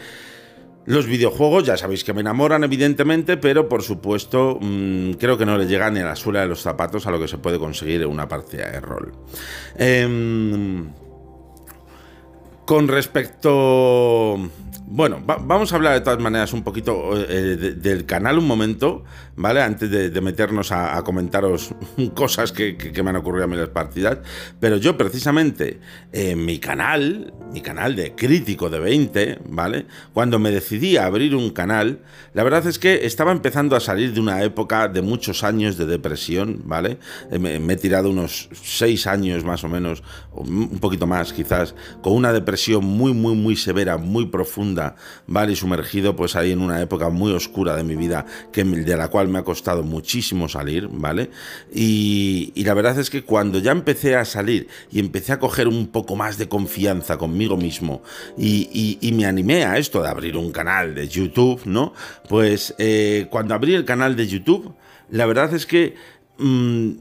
los 0.86 1.07
videojuegos, 1.07 1.63
ya 1.63 1.77
sabéis 1.77 2.03
que 2.03 2.13
me 2.13 2.21
enamoran 2.21 2.63
evidentemente, 2.63 3.38
pero 3.38 3.69
por 3.69 3.81
supuesto 3.81 4.59
mm, 4.62 5.13
creo 5.13 5.38
que 5.38 5.45
no 5.45 5.57
le 5.57 5.65
llegan 5.65 5.95
ni 5.95 6.01
a 6.01 6.05
la 6.05 6.15
suela 6.15 6.41
de 6.41 6.47
los 6.47 6.62
zapatos 6.62 7.07
a 7.07 7.12
lo 7.12 7.19
que 7.19 7.27
se 7.27 7.38
puede 7.38 7.57
conseguir 7.57 8.01
en 8.01 8.09
una 8.09 8.27
partida 8.27 8.69
de 8.69 8.81
rol. 8.81 9.13
Em, 9.77 10.89
con 12.65 12.88
respecto 12.88 14.38
bueno, 14.95 15.23
vamos 15.25 15.73
a 15.73 15.75
hablar 15.75 15.95
de 15.95 16.01
todas 16.01 16.19
maneras 16.19 16.53
un 16.53 16.62
poquito 16.62 17.13
eh, 17.17 17.73
del 17.75 18.06
canal 18.06 18.38
un 18.38 18.45
momento, 18.45 19.03
¿vale? 19.36 19.60
Antes 19.63 19.89
de, 19.89 20.21
meternos 20.21 20.71
a, 20.71 21.01
comentaros 21.01 21.73
cosas 22.13 22.51
que, 22.51 22.77
me 23.03 23.10
han 23.10 23.15
ocurrido 23.15 23.45
a 23.45 23.47
mí 23.47 23.53
en 23.53 23.62
las 23.62 23.69
partidas. 23.69 24.19
Pero 24.60 24.77
yo 24.77 24.95
precisamente 24.95 25.79
en 26.12 26.45
mi 26.45 26.60
canal, 26.60 27.34
mi 27.51 27.62
canal 27.62 27.95
de 27.95 28.13
crítico 28.13 28.69
de 28.69 28.79
20, 28.79 29.39
¿vale? 29.49 29.88
Cuando 30.13 30.38
me 30.38 30.51
decidí 30.51 30.95
a 30.97 31.08
abrir 31.08 31.34
un 31.34 31.49
canal, 31.49 32.01
la 32.36 32.43
verdad 32.43 32.67
es 32.67 32.77
que 32.77 33.08
estaba 33.08 33.32
empezando 33.32 33.75
a 33.75 33.79
salir 33.79 34.13
de 34.13 34.19
una 34.19 34.43
época 34.43 34.89
de 34.89 35.01
muchos 35.01 35.43
años 35.43 35.75
de 35.75 35.88
depresión, 35.88 36.62
¿vale? 36.65 36.99
Eh, 37.32 37.39
me, 37.39 37.58
me 37.58 37.73
he 37.73 37.77
tirado 37.77 38.12
unos 38.12 38.47
6 38.62 39.08
años 39.08 39.43
más 39.43 39.63
o 39.63 39.69
menos, 39.69 40.03
un 40.34 40.77
poquito 40.77 41.08
más 41.08 41.34
quizás, 41.34 41.73
con 42.03 42.13
una 42.13 42.32
depresión 42.32 42.86
muy, 42.86 43.12
muy, 43.12 43.34
muy 43.34 43.56
severa, 43.56 43.97
muy 43.97 44.27
profunda 44.27 44.83
¿vale? 45.28 45.54
Y 45.54 45.56
sumergido 45.56 46.15
pues 46.15 46.36
ahí 46.36 46.52
en 46.52 46.62
una 46.62 46.82
época 46.82 47.10
muy 47.10 47.32
oscura 47.32 47.76
de 47.76 47.84
mi 47.84 47.96
vida, 47.96 48.26
que, 48.52 48.63
de 48.63 48.98
la 48.98 49.10
cual 49.10 49.28
me 49.28 49.39
ha 49.39 49.43
costado 49.43 49.84
muchísimo 49.84 50.50
salir, 50.50 50.88
¿vale? 50.91 51.30
Y, 51.74 52.52
la 52.63 52.74
verdad 52.74 52.98
es 53.00 53.10
que 53.10 53.24
cuando 53.24 53.60
ya 53.60 53.72
empecé 53.72 54.15
a 54.15 54.26
salir 54.26 54.67
y 54.91 55.00
empecé 55.00 55.34
a 55.34 55.39
coger 55.39 55.67
un 55.67 55.88
poco 55.88 56.15
más 56.15 56.38
de 56.38 56.48
confianza 56.48 57.17
conmigo 57.17 57.58
mismo 57.58 58.02
y, 58.38 59.12
me 59.13 59.26
animé 59.28 59.63
a 59.63 59.78
esto 59.78 60.02
de 60.02 60.10
abrir 60.10 60.38
un 60.38 60.52
canal 60.52 60.96
de 60.96 61.08
YouTube, 61.08 61.62
¿no? 61.65 61.93
Pues 62.28 62.74
eh, 62.80 63.28
cuando 63.30 63.54
abrí 63.54 63.76
el 63.76 63.86
canal 63.86 64.15
de 64.15 64.28
YouTube, 64.28 64.74
la 65.12 65.28
verdad 65.28 65.54
es 65.54 65.67
que 65.67 65.96
mm, 66.39 66.93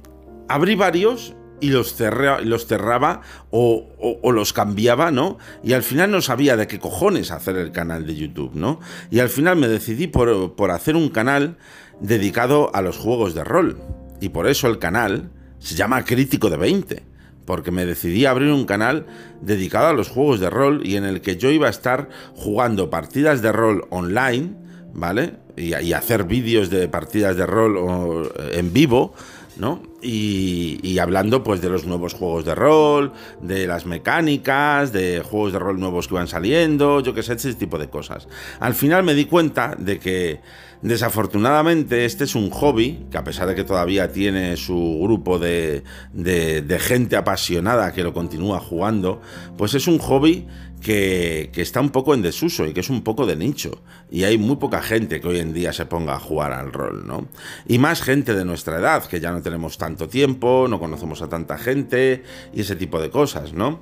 abrí 0.48 0.74
varios 0.74 1.34
y 1.62 1.70
los, 1.70 1.96
los 2.42 2.66
cerraba 2.66 3.22
o, 3.50 3.86
los 4.32 4.52
cambiaba, 4.52 5.12
¿no? 5.12 5.38
Y 5.62 5.74
al 5.74 5.84
final 5.84 6.10
no 6.10 6.20
sabía 6.20 6.56
de 6.56 6.66
qué 6.66 6.80
cojones 6.80 7.30
hacer 7.30 7.56
el 7.56 7.70
canal 7.70 8.04
de 8.04 8.16
YouTube, 8.16 8.50
¿no? 8.54 8.80
Y 9.12 9.20
al 9.20 9.28
final 9.28 9.56
me 9.56 9.68
decidí 9.68 10.08
por, 10.08 10.56
por 10.56 10.72
hacer 10.72 10.96
un 10.96 11.08
canal 11.08 11.56
dedicado 12.00 12.74
a 12.74 12.82
los 12.82 12.98
juegos 12.98 13.34
de 13.34 13.44
rol. 13.44 13.80
Y 14.20 14.30
por 14.30 14.48
eso 14.48 14.66
el 14.66 14.80
canal 14.80 15.30
se 15.60 15.76
llama 15.76 16.04
Crítico 16.04 16.50
de 16.50 16.56
20 16.56 17.02
porque 17.44 17.70
me 17.70 17.86
decidí 17.86 18.24
a 18.24 18.30
abrir 18.30 18.52
un 18.52 18.66
canal 18.66 19.06
dedicado 19.40 19.88
a 19.88 19.92
los 19.92 20.08
juegos 20.08 20.40
de 20.40 20.50
rol 20.50 20.82
y 20.84 20.96
en 20.96 21.04
el 21.04 21.20
que 21.20 21.36
yo 21.36 21.50
iba 21.50 21.68
a 21.68 21.70
estar 21.70 22.08
jugando 22.34 22.88
partidas 22.88 23.42
de 23.42 23.52
rol 23.52 23.84
online, 23.90 24.54
¿vale? 24.94 25.34
Y, 25.56 25.74
y 25.76 25.92
hacer 25.92 26.24
vídeos 26.24 26.70
de 26.70 26.88
partidas 26.88 27.36
de 27.36 27.46
rol 27.46 28.32
en 28.52 28.72
vivo, 28.72 29.14
¿no? 29.56 29.91
Y, 30.02 30.98
hablando 30.98 31.42
pues 31.42 31.60
de 31.60 31.68
los 31.68 31.86
nuevos 31.86 32.14
juegos 32.14 32.44
de 32.44 32.54
rol, 32.54 33.12
de 33.40 33.66
las 33.66 33.86
mecánicas, 33.86 34.92
de 34.92 35.22
juegos 35.24 35.52
de 35.52 35.58
rol 35.58 35.78
nuevos 35.78 36.08
que 36.08 36.14
van 36.14 36.28
saliendo, 36.28 37.00
yo 37.00 37.14
qué 37.14 37.22
sé, 37.22 37.34
ese 37.34 37.54
tipo 37.54 37.78
de 37.78 37.88
cosas. 37.88 38.28
Al 38.60 38.74
final 38.74 39.04
me 39.04 39.14
di 39.14 39.26
cuenta 39.26 39.74
de 39.78 39.98
que 39.98 40.40
desafortunadamente 40.82 42.04
este 42.04 42.24
es 42.24 42.34
un 42.34 42.50
hobby, 42.50 43.06
que 43.10 43.18
a 43.18 43.24
pesar 43.24 43.46
de 43.48 43.54
que 43.54 43.64
todavía 43.64 44.10
tiene 44.10 44.56
su 44.56 44.98
grupo 45.02 45.38
de, 45.38 45.84
de 46.12 46.78
gente 46.80 47.16
apasionada 47.16 47.92
que 47.92 48.02
lo 48.02 48.12
continúa 48.12 48.58
jugando, 48.58 49.20
pues 49.56 49.74
es 49.74 49.86
un 49.86 49.98
hobby 49.98 50.46
que, 50.82 51.50
está 51.54 51.80
un 51.80 51.90
poco 51.90 52.12
en 52.12 52.22
desuso 52.22 52.66
y 52.66 52.74
que 52.74 52.80
es 52.80 52.90
un 52.90 53.02
poco 53.02 53.24
de 53.24 53.36
nicho. 53.36 53.82
Y 54.10 54.24
hay 54.24 54.36
muy 54.36 54.56
poca 54.56 54.82
gente 54.82 55.20
que 55.20 55.28
hoy 55.28 55.38
en 55.38 55.54
día 55.54 55.72
se 55.72 55.86
ponga 55.86 56.14
a 56.14 56.20
jugar 56.20 56.52
al 56.52 56.72
rol, 56.72 57.06
¿no? 57.06 57.28
Y 57.66 57.78
más 57.78 58.02
gente 58.02 58.34
de 58.34 58.44
nuestra 58.44 58.78
edad, 58.78 59.06
que 59.06 59.20
ya 59.20 59.32
no 59.32 59.40
tenemos 59.40 59.78
tanto 59.78 60.08
tiempo, 60.08 60.66
no 60.68 60.78
conocemos 60.78 61.22
a 61.22 61.28
tanta 61.28 61.56
gente 61.56 62.24
y 62.52 62.60
ese 62.60 62.76
tipo 62.76 63.00
de 63.00 63.10
cosas, 63.10 63.52
¿no? 63.52 63.80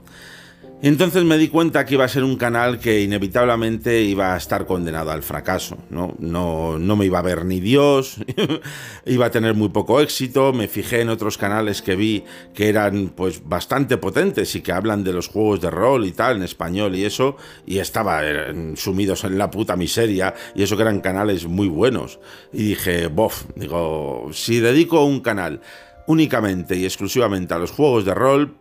Entonces 0.89 1.25
me 1.25 1.37
di 1.37 1.49
cuenta 1.49 1.85
que 1.85 1.95
iba 1.95 2.05
a 2.05 2.09
ser 2.09 2.25
un 2.25 2.37
canal 2.37 2.79
que 2.79 3.03
inevitablemente 3.03 4.01
iba 4.03 4.35
a 4.35 4.39
estar 4.39 4.65
condenado 4.65 5.11
al 5.11 5.23
fracaso. 5.23 5.77
No, 5.91 6.15
no, 6.19 6.79
no 6.79 6.97
me 6.97 7.05
iba 7.05 7.19
a 7.19 7.23
ver 7.23 7.45
ni 7.45 7.61
Dios, 7.61 8.17
iba 9.05 9.27
a 9.27 9.31
tener 9.31 9.55
muy 9.55 9.69
poco 9.69 10.01
éxito. 10.01 10.55
Me 10.55 10.69
fijé 10.69 11.03
en 11.03 11.11
otros 11.11 11.37
canales 11.37 11.83
que 11.83 11.97
vi 11.97 12.25
que 12.55 12.71
eran 12.71 13.13
pues 13.15 13.47
bastante 13.47 13.99
potentes 13.99 14.55
y 14.55 14.63
que 14.63 14.73
hablan 14.73 15.05
de 15.05 15.13
los 15.13 15.29
juegos 15.29 15.61
de 15.61 15.71
rol 15.71 16.07
y 16.07 16.13
tal 16.13 16.37
en 16.37 16.43
español 16.45 16.97
y 16.97 17.05
eso, 17.05 17.37
y 17.67 17.79
estaba 17.79 18.21
eh, 18.25 18.73
sumidos 18.77 19.25
en 19.25 19.37
la 19.37 19.51
puta 19.51 19.77
miseria 19.77 20.35
y 20.55 20.63
eso 20.63 20.77
que 20.77 20.83
eran 20.83 21.01
canales 21.01 21.47
muy 21.47 21.69
buenos. 21.69 22.21
Y 22.53 22.65
dije, 22.65 23.09
bof, 23.09 23.45
digo, 23.55 24.31
si 24.33 24.61
dedico 24.61 25.05
un 25.05 25.21
canal 25.21 25.61
únicamente 26.07 26.77
y 26.77 26.85
exclusivamente 26.85 27.55
a 27.55 27.59
los 27.59 27.71
juegos 27.71 28.05
de 28.05 28.15
rol, 28.15 28.57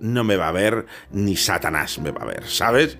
no 0.00 0.24
me 0.24 0.36
va 0.36 0.48
a 0.48 0.52
ver, 0.52 0.86
ni 1.12 1.36
Satanás 1.36 1.98
me 1.98 2.10
va 2.10 2.22
a 2.22 2.26
ver, 2.26 2.44
¿sabes? 2.46 2.98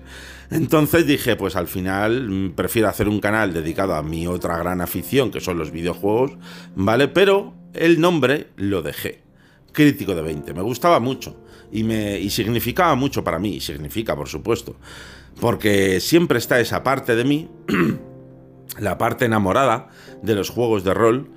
Entonces 0.51 1.07
dije, 1.07 1.35
pues 1.35 1.55
al 1.55 1.67
final 1.67 2.29
mm, 2.29 2.51
prefiero 2.51 2.87
hacer 2.87 3.07
un 3.09 3.19
canal 3.19 3.53
dedicado 3.53 3.95
a 3.95 4.03
mi 4.03 4.27
otra 4.27 4.57
gran 4.57 4.81
afición, 4.81 5.31
que 5.31 5.41
son 5.41 5.57
los 5.57 5.71
videojuegos, 5.71 6.37
¿vale? 6.75 7.07
Pero 7.07 7.53
el 7.73 7.99
nombre 7.99 8.47
lo 8.55 8.81
dejé. 8.81 9.23
Crítico 9.71 10.15
de 10.15 10.21
20. 10.21 10.53
Me 10.53 10.61
gustaba 10.61 10.99
mucho 10.99 11.43
y, 11.71 11.83
me, 11.83 12.19
y 12.19 12.29
significaba 12.29 12.95
mucho 12.95 13.23
para 13.23 13.39
mí, 13.39 13.55
y 13.55 13.59
significa, 13.59 14.15
por 14.15 14.29
supuesto. 14.29 14.77
Porque 15.41 15.99
siempre 15.99 16.37
está 16.37 16.59
esa 16.59 16.83
parte 16.83 17.15
de 17.15 17.25
mí, 17.25 17.49
la 18.79 18.97
parte 18.97 19.25
enamorada 19.25 19.89
de 20.21 20.35
los 20.35 20.49
juegos 20.49 20.83
de 20.83 20.93
rol, 20.93 21.29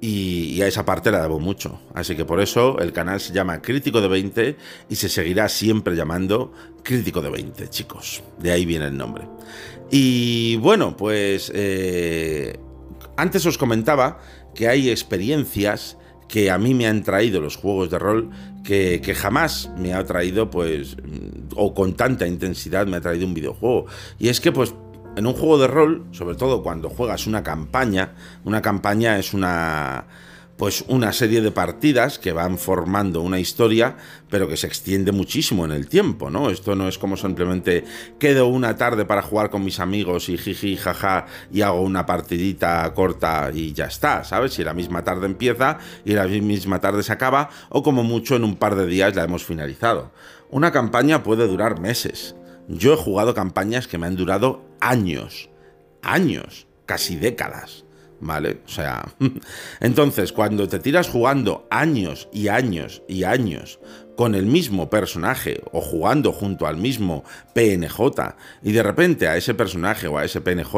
y, 0.00 0.60
a 0.62 0.66
esa 0.66 0.84
parte 0.84 1.10
la 1.10 1.22
debo 1.22 1.40
mucho. 1.40 1.80
Así 1.94 2.14
que 2.14 2.24
por 2.24 2.40
eso 2.40 2.78
el 2.78 2.92
canal 2.92 3.20
se 3.20 3.32
llama 3.32 3.62
Crítico 3.62 4.00
de 4.00 4.08
20 4.08 4.56
y 4.88 4.96
se 4.96 5.08
seguirá 5.08 5.48
siempre 5.48 5.96
llamando 5.96 6.52
Crítico 6.82 7.22
de 7.22 7.30
20, 7.30 7.68
chicos. 7.68 8.22
De 8.38 8.52
ahí 8.52 8.64
viene 8.66 8.86
el 8.86 8.96
nombre. 8.96 9.26
Y 9.90 10.56
bueno, 10.56 10.96
pues 10.96 11.50
eh, 11.54 12.58
antes 13.16 13.46
os 13.46 13.58
comentaba 13.58 14.18
que 14.54 14.68
hay 14.68 14.90
experiencias 14.90 15.96
que 16.28 16.50
a 16.50 16.58
mí 16.58 16.74
me 16.74 16.86
han 16.86 17.02
traído 17.02 17.40
los 17.40 17.56
juegos 17.56 17.90
de 17.90 17.98
rol 17.98 18.30
que, 18.64 19.00
que, 19.02 19.14
jamás 19.14 19.70
me 19.76 19.92
ha 19.92 20.04
traído, 20.04 20.50
pues, 20.50 20.96
o 21.54 21.74
con 21.74 21.94
tanta 21.94 22.26
intensidad 22.26 22.86
me 22.86 22.96
ha 22.96 23.00
traído 23.00 23.26
un 23.26 23.34
videojuego. 23.34 23.86
Y 24.18 24.28
es 24.28 24.40
que, 24.40 24.50
pues, 24.50 24.74
en 25.16 25.26
un 25.26 25.34
juego 25.34 25.58
de 25.58 25.68
rol, 25.68 26.04
sobre 26.12 26.34
todo 26.34 26.62
cuando 26.62 26.88
juegas 26.88 27.26
una 27.26 27.42
campaña, 27.42 28.14
una 28.44 28.62
campaña 28.62 29.18
es 29.18 29.32
una 29.34 30.06
pues 30.56 30.84
una 30.86 31.12
serie 31.12 31.40
de 31.40 31.50
partidas 31.50 32.20
que 32.20 32.32
van 32.32 32.58
formando 32.58 33.20
una 33.22 33.40
historia, 33.40 33.96
pero 34.30 34.46
que 34.46 34.56
se 34.56 34.68
extiende 34.68 35.10
muchísimo 35.10 35.64
en 35.64 35.72
el 35.72 35.88
tiempo, 35.88 36.30
¿no? 36.30 36.48
Esto 36.48 36.76
no 36.76 36.86
es 36.86 36.96
como 36.96 37.16
simplemente 37.16 37.84
quedo 38.20 38.46
una 38.46 38.76
tarde 38.76 39.04
para 39.04 39.22
jugar 39.22 39.50
con 39.50 39.64
mis 39.64 39.80
amigos 39.80 40.28
y 40.28 40.38
jiji, 40.38 40.76
jaja, 40.76 41.26
y 41.52 41.62
hago 41.62 41.82
una 41.82 42.06
partidita 42.06 42.92
corta 42.94 43.50
y 43.52 43.72
ya 43.72 43.86
está, 43.86 44.22
¿sabes? 44.22 44.54
Si 44.54 44.62
la 44.62 44.74
misma 44.74 45.02
tarde 45.02 45.26
empieza 45.26 45.78
y 46.04 46.12
la 46.12 46.26
misma 46.26 46.80
tarde 46.80 47.02
se 47.02 47.12
acaba, 47.12 47.50
o 47.68 47.82
como 47.82 48.04
mucho 48.04 48.36
en 48.36 48.44
un 48.44 48.54
par 48.54 48.76
de 48.76 48.86
días 48.86 49.16
la 49.16 49.24
hemos 49.24 49.44
finalizado. 49.44 50.12
Una 50.50 50.70
campaña 50.70 51.24
puede 51.24 51.48
durar 51.48 51.80
meses. 51.80 52.36
Yo 52.68 52.94
he 52.94 52.96
jugado 52.96 53.34
campañas 53.34 53.88
que 53.88 53.98
me 53.98 54.06
han 54.06 54.16
durado 54.16 54.62
años, 54.84 55.48
años, 56.02 56.66
casi 56.84 57.16
décadas, 57.16 57.84
¿vale? 58.20 58.60
O 58.66 58.68
sea, 58.68 59.14
entonces 59.80 60.32
cuando 60.32 60.68
te 60.68 60.78
tiras 60.78 61.08
jugando 61.08 61.66
años 61.70 62.28
y 62.32 62.48
años 62.48 63.02
y 63.08 63.24
años 63.24 63.80
con 64.14 64.34
el 64.34 64.44
mismo 64.44 64.90
personaje 64.90 65.62
o 65.72 65.80
jugando 65.80 66.32
junto 66.32 66.66
al 66.66 66.76
mismo 66.76 67.24
PNJ 67.54 68.36
y 68.62 68.72
de 68.72 68.82
repente 68.82 69.26
a 69.26 69.36
ese 69.36 69.54
personaje 69.54 70.06
o 70.06 70.18
a 70.18 70.24
ese 70.24 70.42
PNJ 70.42 70.74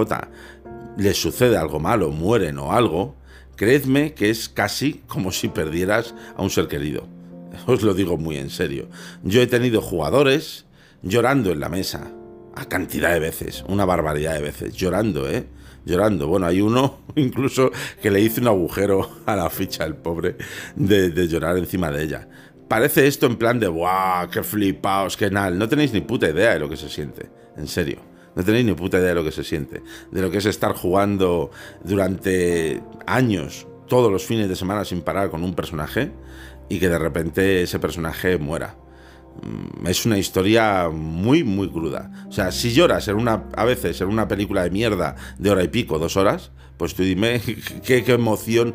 le 0.96 1.12
sucede 1.12 1.56
algo 1.56 1.80
malo, 1.80 2.10
mueren 2.10 2.58
o 2.58 2.72
algo, 2.72 3.16
creedme 3.56 4.14
que 4.14 4.30
es 4.30 4.48
casi 4.48 5.02
como 5.08 5.32
si 5.32 5.48
perdieras 5.48 6.14
a 6.36 6.42
un 6.42 6.50
ser 6.50 6.68
querido. 6.68 7.08
Os 7.66 7.82
lo 7.82 7.92
digo 7.92 8.16
muy 8.16 8.36
en 8.36 8.50
serio. 8.50 8.88
Yo 9.24 9.42
he 9.42 9.48
tenido 9.48 9.82
jugadores 9.82 10.64
llorando 11.02 11.50
en 11.50 11.60
la 11.60 11.68
mesa, 11.68 12.12
a 12.56 12.64
cantidad 12.64 13.12
de 13.12 13.20
veces, 13.20 13.64
una 13.68 13.84
barbaridad 13.84 14.34
de 14.34 14.40
veces, 14.40 14.74
llorando, 14.74 15.28
¿eh? 15.28 15.46
Llorando. 15.84 16.26
Bueno, 16.26 16.46
hay 16.46 16.60
uno 16.62 17.00
incluso 17.14 17.70
que 18.02 18.10
le 18.10 18.20
hizo 18.20 18.40
un 18.40 18.48
agujero 18.48 19.08
a 19.26 19.36
la 19.36 19.48
ficha, 19.50 19.84
el 19.84 19.94
pobre, 19.94 20.36
de, 20.74 21.28
llorar 21.28 21.58
encima 21.58 21.90
de 21.90 22.02
ella. 22.02 22.28
Parece 22.66 23.06
esto 23.06 23.26
en 23.26 23.36
plan 23.36 23.60
de, 23.60 23.68
¡guau! 23.68 24.28
¡Qué 24.30 24.42
flipaos! 24.42 25.16
¡Qué 25.16 25.30
nal! 25.30 25.56
No 25.56 25.68
tenéis 25.68 25.92
ni 25.92 26.00
puta 26.00 26.28
idea 26.28 26.54
de 26.54 26.58
lo 26.58 26.68
que 26.68 26.76
se 26.76 26.88
siente, 26.88 27.28
en 27.56 27.68
serio. 27.68 28.00
No 28.34 28.42
tenéis 28.42 28.64
ni 28.64 28.72
puta 28.72 28.98
idea 28.98 29.10
de 29.10 29.14
lo 29.14 29.24
que 29.24 29.32
se 29.32 29.44
siente, 29.44 29.82
de 30.10 30.22
lo 30.22 30.30
que 30.30 30.38
es 30.38 30.46
estar 30.46 30.72
jugando 30.72 31.50
durante 31.84 32.82
años, 33.06 33.66
todos 33.86 34.10
los 34.10 34.24
fines 34.24 34.48
de 34.48 34.56
semana 34.56 34.84
sin 34.84 35.02
parar 35.02 35.30
con 35.30 35.44
un 35.44 35.54
personaje 35.54 36.10
y 36.68 36.80
que 36.80 36.88
de 36.88 36.98
repente 36.98 37.62
ese 37.62 37.78
personaje 37.78 38.38
muera 38.38 38.76
es 39.86 40.06
una 40.06 40.18
historia 40.18 40.88
muy, 40.90 41.44
muy 41.44 41.68
cruda. 41.70 42.10
O 42.28 42.32
sea, 42.32 42.52
si 42.52 42.72
lloras 42.72 43.08
en 43.08 43.16
una, 43.16 43.44
a 43.56 43.64
veces 43.64 44.00
en 44.00 44.08
una 44.08 44.28
película 44.28 44.62
de 44.62 44.70
mierda 44.70 45.16
de 45.38 45.50
hora 45.50 45.64
y 45.64 45.68
pico, 45.68 45.98
dos 45.98 46.16
horas, 46.16 46.50
pues 46.76 46.94
tú 46.94 47.02
dime 47.02 47.40
qué, 47.84 48.04
emoción, 48.08 48.74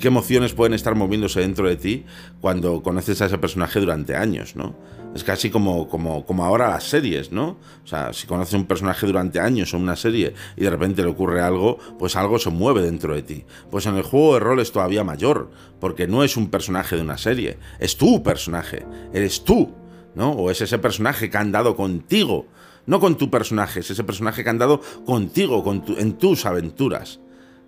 qué 0.00 0.08
emociones 0.08 0.52
pueden 0.52 0.74
estar 0.74 0.94
moviéndose 0.94 1.40
dentro 1.40 1.68
de 1.68 1.76
ti 1.76 2.04
cuando 2.40 2.82
conoces 2.82 3.20
a 3.22 3.26
ese 3.26 3.38
personaje 3.38 3.80
durante 3.80 4.16
años, 4.16 4.56
¿no? 4.56 4.74
Es 5.14 5.22
casi 5.22 5.48
como, 5.48 5.88
como, 5.88 6.26
como 6.26 6.44
ahora 6.44 6.70
las 6.70 6.84
series, 6.84 7.30
¿no? 7.30 7.58
O 7.84 7.86
sea, 7.86 8.12
si 8.12 8.26
conoces 8.26 8.54
a 8.54 8.56
un 8.56 8.66
personaje 8.66 9.06
durante 9.06 9.38
años 9.38 9.72
o 9.72 9.78
una 9.78 9.94
serie 9.94 10.34
y 10.56 10.64
de 10.64 10.70
repente 10.70 11.04
le 11.04 11.10
ocurre 11.10 11.40
algo, 11.40 11.78
pues 12.00 12.16
algo 12.16 12.40
se 12.40 12.50
mueve 12.50 12.82
dentro 12.82 13.14
de 13.14 13.22
ti. 13.22 13.44
Pues 13.70 13.86
en 13.86 13.94
el 13.96 14.02
juego 14.02 14.34
de 14.34 14.40
rol 14.40 14.58
es 14.58 14.72
todavía 14.72 15.04
mayor, 15.04 15.52
porque 15.78 16.08
no 16.08 16.24
es 16.24 16.36
un 16.36 16.50
personaje 16.50 16.96
de 16.96 17.02
una 17.02 17.16
serie, 17.16 17.58
es 17.78 17.96
tu 17.96 18.24
personaje, 18.24 18.84
eres 19.12 19.44
tú 19.44 19.72
¿no? 20.14 20.32
O 20.32 20.50
es 20.50 20.60
ese 20.60 20.78
personaje 20.78 21.30
que 21.30 21.36
ha 21.36 21.40
andado 21.40 21.76
contigo, 21.76 22.46
no 22.86 23.00
con 23.00 23.16
tu 23.16 23.30
personaje, 23.30 23.80
es 23.80 23.90
ese 23.90 24.04
personaje 24.04 24.42
que 24.42 24.48
ha 24.48 24.52
andado 24.52 24.80
contigo, 25.04 25.62
con 25.62 25.84
en 25.98 26.14
tus 26.14 26.46
aventuras. 26.46 27.20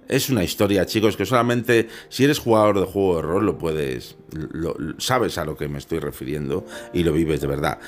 Es 0.09 0.31
una 0.31 0.45
historia, 0.45 0.87
chicos, 0.87 1.17
que 1.17 1.27
solamente 1.27 1.89
si 2.09 2.25
eres 2.25 2.39
jugador 2.39 2.79
de 2.79 2.87
juego 2.87 3.17
de 3.17 3.23
rol 3.23 3.47
lo 3.47 3.59
puedes, 3.59 4.17
sabes 4.99 5.37
a 5.39 5.45
lo 5.45 5.57
que 5.57 5.69
me 5.69 5.79
estoy 5.79 5.99
refiriendo 5.99 6.65
y 6.93 7.03
lo 7.03 7.13
vives 7.13 7.41
de 7.41 7.47
verdad 7.49 7.81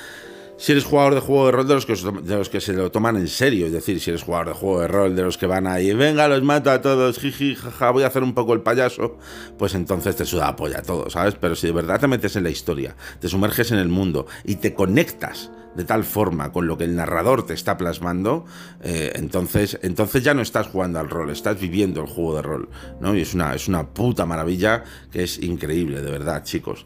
si 0.59 0.73
eres 0.73 0.83
jugador 0.83 1.15
de 1.15 1.21
juego 1.21 1.45
de 1.45 1.51
rol 1.53 1.67
de 1.67 1.73
los, 1.73 1.85
que, 1.85 2.59
se 2.59 2.73
lo 2.73 2.91
toman 2.91 3.15
en 3.15 3.29
serio, 3.29 3.65
es 3.67 3.71
decir, 3.71 4.01
si 4.01 4.09
eres 4.09 4.23
jugador 4.23 4.49
de 4.49 4.53
juego 4.53 4.81
de 4.81 4.87
rol 4.89 5.15
de 5.15 5.23
los 5.23 5.37
que 5.37 5.45
van 5.45 5.65
ahí, 5.67 5.93
venga, 5.93 6.27
los 6.27 6.43
mato 6.43 6.69
a 6.69 6.81
todos, 6.81 7.17
jiji, 7.17 7.55
jaja, 7.55 7.91
voy 7.91 8.03
a 8.03 8.07
hacer 8.07 8.23
un 8.23 8.33
poco 8.33 8.53
el 8.53 8.61
payaso, 8.61 9.17
pues 9.57 9.73
entonces 9.73 10.17
te 10.17 10.25
suda 10.25 10.49
apoya 10.49 10.79
a 10.79 10.81
todo, 10.81 11.09
¿sabes? 11.09 11.35
Pero 11.35 11.55
si 11.55 11.67
de 11.67 11.73
verdad 11.73 12.01
te 12.01 12.07
metes 12.07 12.35
en 12.35 12.43
la 12.43 12.49
historia, 12.49 12.97
te 13.21 13.29
sumerges 13.29 13.71
en 13.71 13.79
el 13.79 13.87
mundo 13.87 14.27
y 14.43 14.55
te 14.55 14.73
conectas 14.73 15.49
de 15.77 15.85
tal 15.85 16.03
forma 16.03 16.51
con 16.51 16.67
lo 16.67 16.77
que 16.77 16.83
el 16.83 16.93
narrador 16.93 17.45
te 17.45 17.53
está 17.53 17.77
plasmando, 17.77 18.43
eh, 18.81 19.13
entonces, 19.15 19.79
entonces 19.81 20.25
ya 20.25 20.33
no 20.33 20.41
estás 20.41 20.67
jugando 20.67 20.99
al 20.99 21.09
rol, 21.09 21.29
estás 21.29 21.57
viviendo 21.57 22.01
el 22.01 22.07
juego 22.07 22.35
de 22.35 22.41
rol, 22.41 22.69
¿no? 22.99 23.15
Y 23.15 23.21
es 23.21 23.33
una, 23.33 23.55
es 23.55 23.69
una 23.69 23.87
puta 23.87 24.25
maravilla 24.25 24.83
que 25.09 25.23
es 25.23 25.41
increíble, 25.41 26.01
de 26.01 26.11
verdad, 26.11 26.43
chicos. 26.43 26.85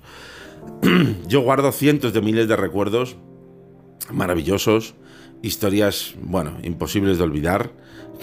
Yo 1.28 1.42
guardo 1.42 1.72
cientos 1.72 2.14
de 2.14 2.22
miles 2.22 2.48
de 2.48 2.56
recuerdos 2.56 3.18
maravillosos, 4.12 4.96
historias, 5.42 6.16
bueno, 6.22 6.58
imposibles 6.64 7.18
de 7.18 7.24
olvidar, 7.24 7.72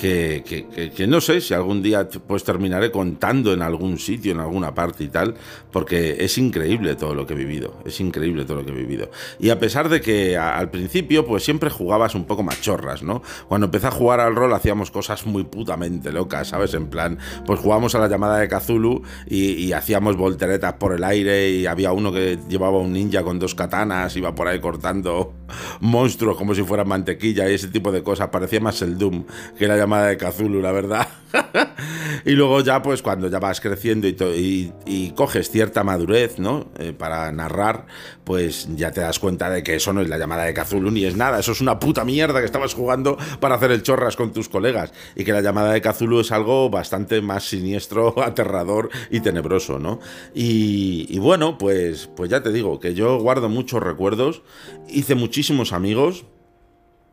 que, 0.00 1.06
no 1.06 1.20
sé 1.20 1.40
si 1.42 1.52
algún 1.52 1.82
día 1.82 2.08
pues 2.26 2.42
terminaré 2.42 2.90
contando 2.90 3.52
en 3.52 3.60
algún 3.60 3.98
sitio, 3.98 4.32
en 4.32 4.40
alguna 4.40 4.74
parte 4.74 5.04
y 5.04 5.08
tal, 5.08 5.34
porque 5.70 6.16
es 6.20 6.38
increíble 6.38 6.94
todo 6.94 7.14
lo 7.14 7.26
que 7.26 7.34
he 7.34 7.36
vivido, 7.36 7.82
es 7.84 8.00
increíble 8.00 8.44
todo 8.46 8.58
lo 8.58 8.64
que 8.64 8.70
he 8.70 8.74
vivido. 8.74 9.10
Y 9.38 9.50
a 9.50 9.58
pesar 9.58 9.90
de 9.90 10.00
que 10.00 10.38
al 10.38 10.70
principio 10.70 11.26
pues 11.26 11.44
siempre 11.44 11.68
jugabas 11.68 12.14
un 12.14 12.24
poco 12.24 12.42
machorras, 12.42 13.02
¿no? 13.02 13.22
Cuando 13.46 13.66
empecé 13.66 13.88
a 13.88 13.90
jugar 13.90 14.20
al 14.20 14.34
rol 14.34 14.54
hacíamos 14.54 14.90
cosas 14.90 15.26
muy 15.26 15.44
putamente 15.44 16.12
locas, 16.12 16.48
¿sabes? 16.48 16.72
En 16.72 16.88
plan, 16.88 17.18
pues 17.44 17.60
jugábamos 17.60 17.94
a 17.94 17.98
la 17.98 18.08
llamada 18.08 18.38
de 18.38 18.48
Kazulu 18.48 19.02
y, 19.26 19.52
y 19.52 19.72
hacíamos 19.74 20.16
volteretas 20.16 20.74
por 20.74 20.94
el 20.94 21.04
aire 21.04 21.50
y 21.50 21.66
había 21.66 21.92
uno 21.92 22.10
que 22.10 22.38
llevaba 22.48 22.78
un 22.78 22.94
ninja 22.94 23.22
con 23.22 23.38
dos 23.38 23.54
katanas, 23.54 24.16
iba 24.16 24.34
por 24.34 24.48
ahí 24.48 24.60
cortando 24.60 25.34
monstruos 25.80 26.36
como 26.36 26.54
si 26.54 26.62
fueran 26.62 26.88
mantequilla 26.88 27.50
y 27.50 27.54
ese 27.54 27.68
tipo 27.68 27.92
de 27.92 28.02
cosas, 28.02 28.28
parecía 28.28 28.60
más 28.60 28.80
el 28.82 28.96
Doom 28.96 29.24
que 29.58 29.66
la 29.66 29.76
llamada 29.76 29.89
de 29.98 30.16
Cthulhu, 30.16 30.60
la 30.60 30.72
verdad. 30.72 31.08
y 32.24 32.32
luego 32.32 32.60
ya, 32.60 32.82
pues 32.82 33.02
cuando 33.02 33.28
ya 33.28 33.38
vas 33.38 33.60
creciendo 33.60 34.08
y, 34.08 34.72
y, 34.86 35.10
coges 35.12 35.50
cierta 35.50 35.84
madurez, 35.84 36.38
¿no? 36.38 36.70
Eh, 36.78 36.92
para 36.92 37.30
narrar, 37.32 37.86
pues 38.24 38.68
ya 38.76 38.90
te 38.90 39.00
das 39.00 39.18
cuenta 39.18 39.50
de 39.50 39.62
que 39.62 39.76
eso 39.76 39.92
no 39.92 40.00
es 40.00 40.08
la 40.08 40.18
llamada 40.18 40.44
de 40.44 40.54
Cthulhu 40.54 40.90
ni 40.90 41.04
es 41.04 41.16
nada, 41.16 41.38
eso 41.38 41.52
es 41.52 41.60
una 41.60 41.78
puta 41.78 42.04
mierda 42.04 42.40
que 42.40 42.46
estabas 42.46 42.74
jugando 42.74 43.16
para 43.40 43.54
hacer 43.56 43.70
el 43.70 43.82
chorras 43.82 44.16
con 44.16 44.32
tus 44.32 44.48
colegas. 44.48 44.92
Y 45.14 45.24
que 45.24 45.32
la 45.32 45.40
llamada 45.40 45.72
de 45.72 45.80
Cthulhu 45.80 46.20
es 46.20 46.32
algo 46.32 46.70
bastante 46.70 47.20
más 47.20 47.44
siniestro, 47.44 48.14
aterrador 48.22 48.90
y 49.10 49.20
tenebroso, 49.20 49.78
¿no? 49.78 50.00
Y, 50.34 51.06
y 51.08 51.18
bueno, 51.18 51.58
pues, 51.58 52.08
pues 52.16 52.30
ya 52.30 52.42
te 52.42 52.52
digo 52.52 52.80
que 52.80 52.94
yo 52.94 53.18
guardo 53.18 53.48
muchos 53.48 53.82
recuerdos, 53.82 54.42
hice 54.88 55.14
muchísimos 55.14 55.72
amigos 55.72 56.24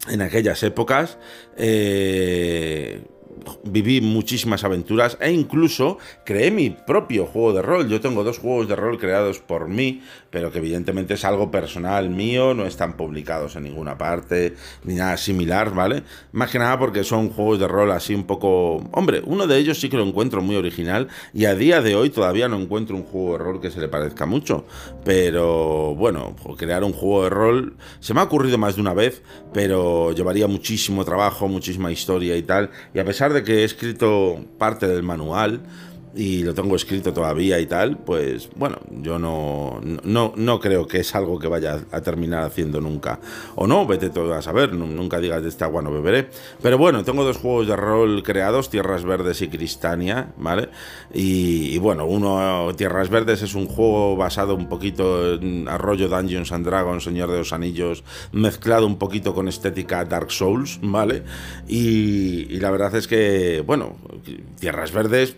en 0.10 0.22
aquellas 0.22 0.62
épocas. 0.64 1.18
Eh, 1.58 3.02
viví 3.64 4.02
muchísimas 4.02 4.64
aventuras 4.64 5.18
e 5.22 5.32
incluso 5.32 5.98
creé 6.26 6.52
mi 6.52 6.70
propio 6.70 7.26
juego 7.26 7.54
de 7.54 7.62
rol. 7.62 7.88
Yo 7.88 8.02
tengo 8.02 8.24
dos 8.24 8.40
juegos 8.40 8.68
de 8.68 8.76
rol 8.76 9.00
creados 9.00 9.40
por 9.40 9.68
mí, 9.68 10.02
pero 10.30 10.52
que 10.52 10.60
evidentemente 10.60 11.16
es 11.16 11.26
algo 11.26 11.52
personal 11.52 12.10
mío, 12.10 12.54
no 12.54 12.66
están 12.66 12.98
publicados 12.98 13.56
en 13.56 13.64
ninguna 13.64 13.98
parte 13.98 14.56
ni 14.84 14.96
nada 14.96 15.18
similar, 15.18 15.74
¿vale? 15.74 16.04
Más 16.32 16.52
que 16.52 16.60
nada 16.60 16.78
porque 16.80 17.04
son 17.04 17.30
juegos 17.30 17.60
de 17.60 17.68
rol 17.68 17.92
así 17.92 18.14
un 18.14 18.26
poco... 18.26 18.78
Hombre, 18.92 19.22
uno 19.26 19.48
de 19.48 19.58
ellos 19.58 19.80
sí 19.80 19.90
que 19.90 19.98
lo 19.98 20.04
encuentro 20.04 20.42
muy 20.42 20.56
original 20.56 21.08
y 21.34 21.46
a 21.46 21.56
día 21.56 21.82
de 21.82 21.96
hoy 21.96 22.10
todavía 22.10 22.48
no 22.48 22.60
encuentro 22.60 22.96
un 22.96 23.04
juego 23.04 23.34
de 23.34 23.44
rol 23.44 23.62
que 23.62 23.72
se 23.72 23.80
le 23.80 23.88
parezca 23.88 24.26
mucho, 24.26 24.66
pero 25.04 25.96
bueno, 25.96 26.36
crear 26.58 26.84
un 26.84 26.94
juego 26.94 27.24
de 27.24 27.30
rol 27.30 27.78
se 28.00 28.14
me 28.14 28.22
ha 28.22 28.24
ocurrido 28.24 28.58
más 28.58 28.76
de 28.76 28.82
una 28.82 28.94
vez, 28.94 29.22
pero 29.54 30.12
llevaría 30.12 30.48
muchísimo 30.48 31.06
trabajo, 31.06 31.48
muchísima 31.48 31.92
historia 31.92 32.36
y 32.36 32.44
tal, 32.44 32.70
y 32.94 33.00
a 33.00 33.06
pesar 33.06 33.34
de 33.34 33.44
que 33.44 33.62
he 33.62 33.64
escrito 33.64 34.46
parte 34.58 34.88
del 34.88 35.04
manual, 35.04 35.62
y 36.18 36.44
lo 36.44 36.54
tengo 36.56 36.76
escrito 36.76 37.14
todavía 37.14 37.60
y 37.60 37.68
tal, 37.68 37.98
pues 37.98 38.50
bueno, 38.56 38.78
yo 38.90 39.20
no, 39.20 39.80
no, 40.04 40.34
no 40.36 40.60
creo 40.60 40.88
que 40.88 41.02
es 41.02 41.14
algo 41.14 41.38
que 41.38 41.48
vaya 41.48 41.80
a 41.92 42.02
terminar 42.02 42.44
haciendo 42.44 42.82
nunca. 42.82 43.20
O 43.56 43.68
no, 43.68 43.86
vete 43.86 44.10
todo 44.10 44.34
a 44.34 44.42
saber, 44.42 44.74
nunca 44.74 45.20
digas 45.20 45.44
de 45.44 45.50
este 45.50 45.64
agua 45.64 45.84
no 45.84 45.92
beberé. 45.92 46.30
Pero 46.62 46.80
bueno, 46.80 47.04
tengo 47.04 47.24
dos 47.24 47.38
juegos 47.38 47.68
de 47.68 47.76
rol 47.76 48.24
creados, 48.24 48.72
Tierras 48.72 49.04
Verdes 49.04 49.44
y 49.44 49.48
Cristania, 49.48 50.34
¿vale? 50.38 50.70
Y, 51.14 51.78
bueno, 51.78 52.06
uno, 52.08 52.72
Tierras 52.76 53.10
Verdes, 53.10 53.44
es 53.44 53.54
un 53.54 53.68
juego 53.68 54.16
basado 54.16 54.56
un 54.56 54.68
poquito 54.70 55.36
en 55.36 55.68
Arroyo 55.70 56.10
Dungeons 56.10 56.52
and 56.52 56.66
Dragons, 56.66 57.04
Señor 57.04 57.30
de 57.30 57.38
los 57.38 57.54
Anillos, 57.54 58.04
mezclado 58.32 58.88
un 58.88 58.98
poquito 58.98 59.36
con 59.36 59.48
estética 59.48 60.04
Dark 60.04 60.32
Souls, 60.32 60.80
¿vale? 60.82 61.24
Y, 61.68 62.60
la 62.60 62.72
verdad 62.72 62.96
es 62.96 63.08
que, 63.08 63.62
bueno, 63.66 63.98
Tierras 64.60 64.92
Verdes 64.92 65.38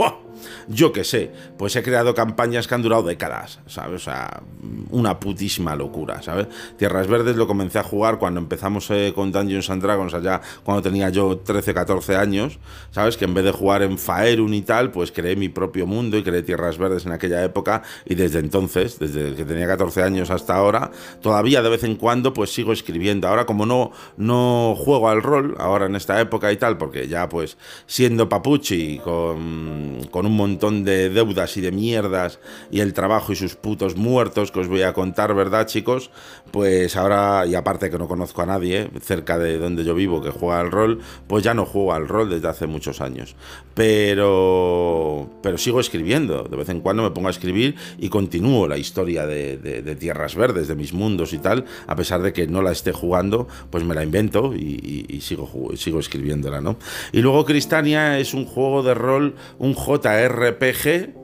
说 0.00 0.18
yo 0.70 0.92
qué 0.92 1.02
sé, 1.02 1.32
pues 1.58 1.74
he 1.74 1.82
creado 1.82 2.14
campañas 2.14 2.68
que 2.68 2.74
han 2.76 2.82
durado 2.82 3.02
décadas, 3.02 3.58
¿sabes? 3.66 4.02
O 4.02 4.04
sea, 4.04 4.42
una 4.90 5.18
putísima 5.18 5.74
locura, 5.74 6.22
¿sabes? 6.22 6.46
Tierras 6.76 7.08
Verdes 7.08 7.34
lo 7.34 7.48
comencé 7.48 7.80
a 7.80 7.82
jugar 7.82 8.18
cuando 8.18 8.38
empezamos 8.38 8.88
eh, 8.90 9.12
con 9.12 9.32
Dungeons 9.32 9.68
and 9.68 9.82
Dragons 9.82 10.14
allá, 10.14 10.40
cuando 10.62 10.80
tenía 10.80 11.08
yo 11.10 11.38
13, 11.38 11.74
14 11.74 12.16
años, 12.16 12.60
¿sabes? 12.92 13.16
Que 13.16 13.24
en 13.24 13.34
vez 13.34 13.44
de 13.44 13.50
jugar 13.50 13.82
en 13.82 13.98
Faerun 13.98 14.54
y 14.54 14.62
tal, 14.62 14.92
pues 14.92 15.10
creé 15.10 15.34
mi 15.34 15.48
propio 15.48 15.88
mundo 15.88 16.16
y 16.16 16.22
creé 16.22 16.42
Tierras 16.42 16.78
Verdes 16.78 17.04
en 17.04 17.12
aquella 17.12 17.42
época 17.42 17.82
y 18.04 18.14
desde 18.14 18.38
entonces, 18.38 19.00
desde 19.00 19.34
que 19.34 19.44
tenía 19.44 19.66
14 19.66 20.04
años 20.04 20.30
hasta 20.30 20.54
ahora, 20.54 20.92
todavía 21.20 21.62
de 21.62 21.70
vez 21.70 21.82
en 21.82 21.96
cuando 21.96 22.32
pues 22.32 22.54
sigo 22.54 22.72
escribiendo. 22.72 23.26
Ahora 23.26 23.44
como 23.44 23.66
no, 23.66 23.90
no 24.16 24.76
juego 24.78 25.08
al 25.08 25.20
rol, 25.20 25.56
ahora 25.58 25.86
en 25.86 25.96
esta 25.96 26.20
época 26.20 26.52
y 26.52 26.56
tal, 26.58 26.78
porque 26.78 27.08
ya 27.08 27.28
pues 27.28 27.58
siendo 27.86 28.28
papuchi 28.28 28.98
con, 28.98 30.06
con 30.12 30.26
un 30.26 30.36
montón 30.36 30.59
de 30.60 31.08
deudas 31.08 31.56
y 31.56 31.62
de 31.62 31.72
mierdas 31.72 32.38
y 32.70 32.80
el 32.80 32.92
trabajo 32.92 33.32
y 33.32 33.36
sus 33.36 33.56
putos 33.56 33.96
muertos 33.96 34.52
que 34.52 34.60
os 34.60 34.68
voy 34.68 34.82
a 34.82 34.92
contar, 34.92 35.34
¿verdad, 35.34 35.66
chicos? 35.66 36.10
Pues 36.50 36.96
ahora, 36.96 37.46
y 37.46 37.54
aparte 37.54 37.90
que 37.90 37.98
no 37.98 38.06
conozco 38.06 38.42
a 38.42 38.46
nadie 38.46 38.90
cerca 39.00 39.38
de 39.38 39.56
donde 39.58 39.84
yo 39.84 39.94
vivo 39.94 40.20
que 40.20 40.30
juega 40.30 40.60
al 40.60 40.70
rol, 40.70 41.00
pues 41.26 41.42
ya 41.42 41.54
no 41.54 41.64
juego 41.64 41.94
al 41.94 42.08
rol 42.08 42.28
desde 42.28 42.48
hace 42.48 42.66
muchos 42.66 43.00
años. 43.00 43.36
Pero, 43.74 45.30
pero 45.42 45.56
sigo 45.56 45.80
escribiendo, 45.80 46.44
de 46.44 46.56
vez 46.56 46.68
en 46.68 46.80
cuando 46.80 47.02
me 47.02 47.10
pongo 47.10 47.28
a 47.28 47.30
escribir 47.30 47.76
y 47.98 48.10
continúo 48.10 48.68
la 48.68 48.76
historia 48.76 49.26
de, 49.26 49.96
Tierras 49.98 50.34
Verdes, 50.34 50.68
de 50.68 50.74
mis 50.74 50.92
mundos 50.92 51.32
y 51.32 51.38
tal, 51.38 51.64
a 51.86 51.96
pesar 51.96 52.20
de 52.20 52.34
que 52.34 52.46
no 52.46 52.60
la 52.60 52.72
esté 52.72 52.92
jugando, 52.92 53.48
pues 53.70 53.82
me 53.84 53.94
la 53.94 54.04
invento 54.04 54.54
y, 54.54 55.20
sigo, 55.22 55.70
sigo 55.76 56.00
escribiéndola, 56.00 56.60
¿no? 56.60 56.76
Y 57.12 57.20
luego 57.22 57.46
Cristania 57.46 58.18
es 58.18 58.34
un 58.34 58.44
juego 58.44 58.82
de 58.82 58.94
rol, 58.94 59.34
un 59.58 59.74
JR 59.74 60.39
RPG 60.40 61.14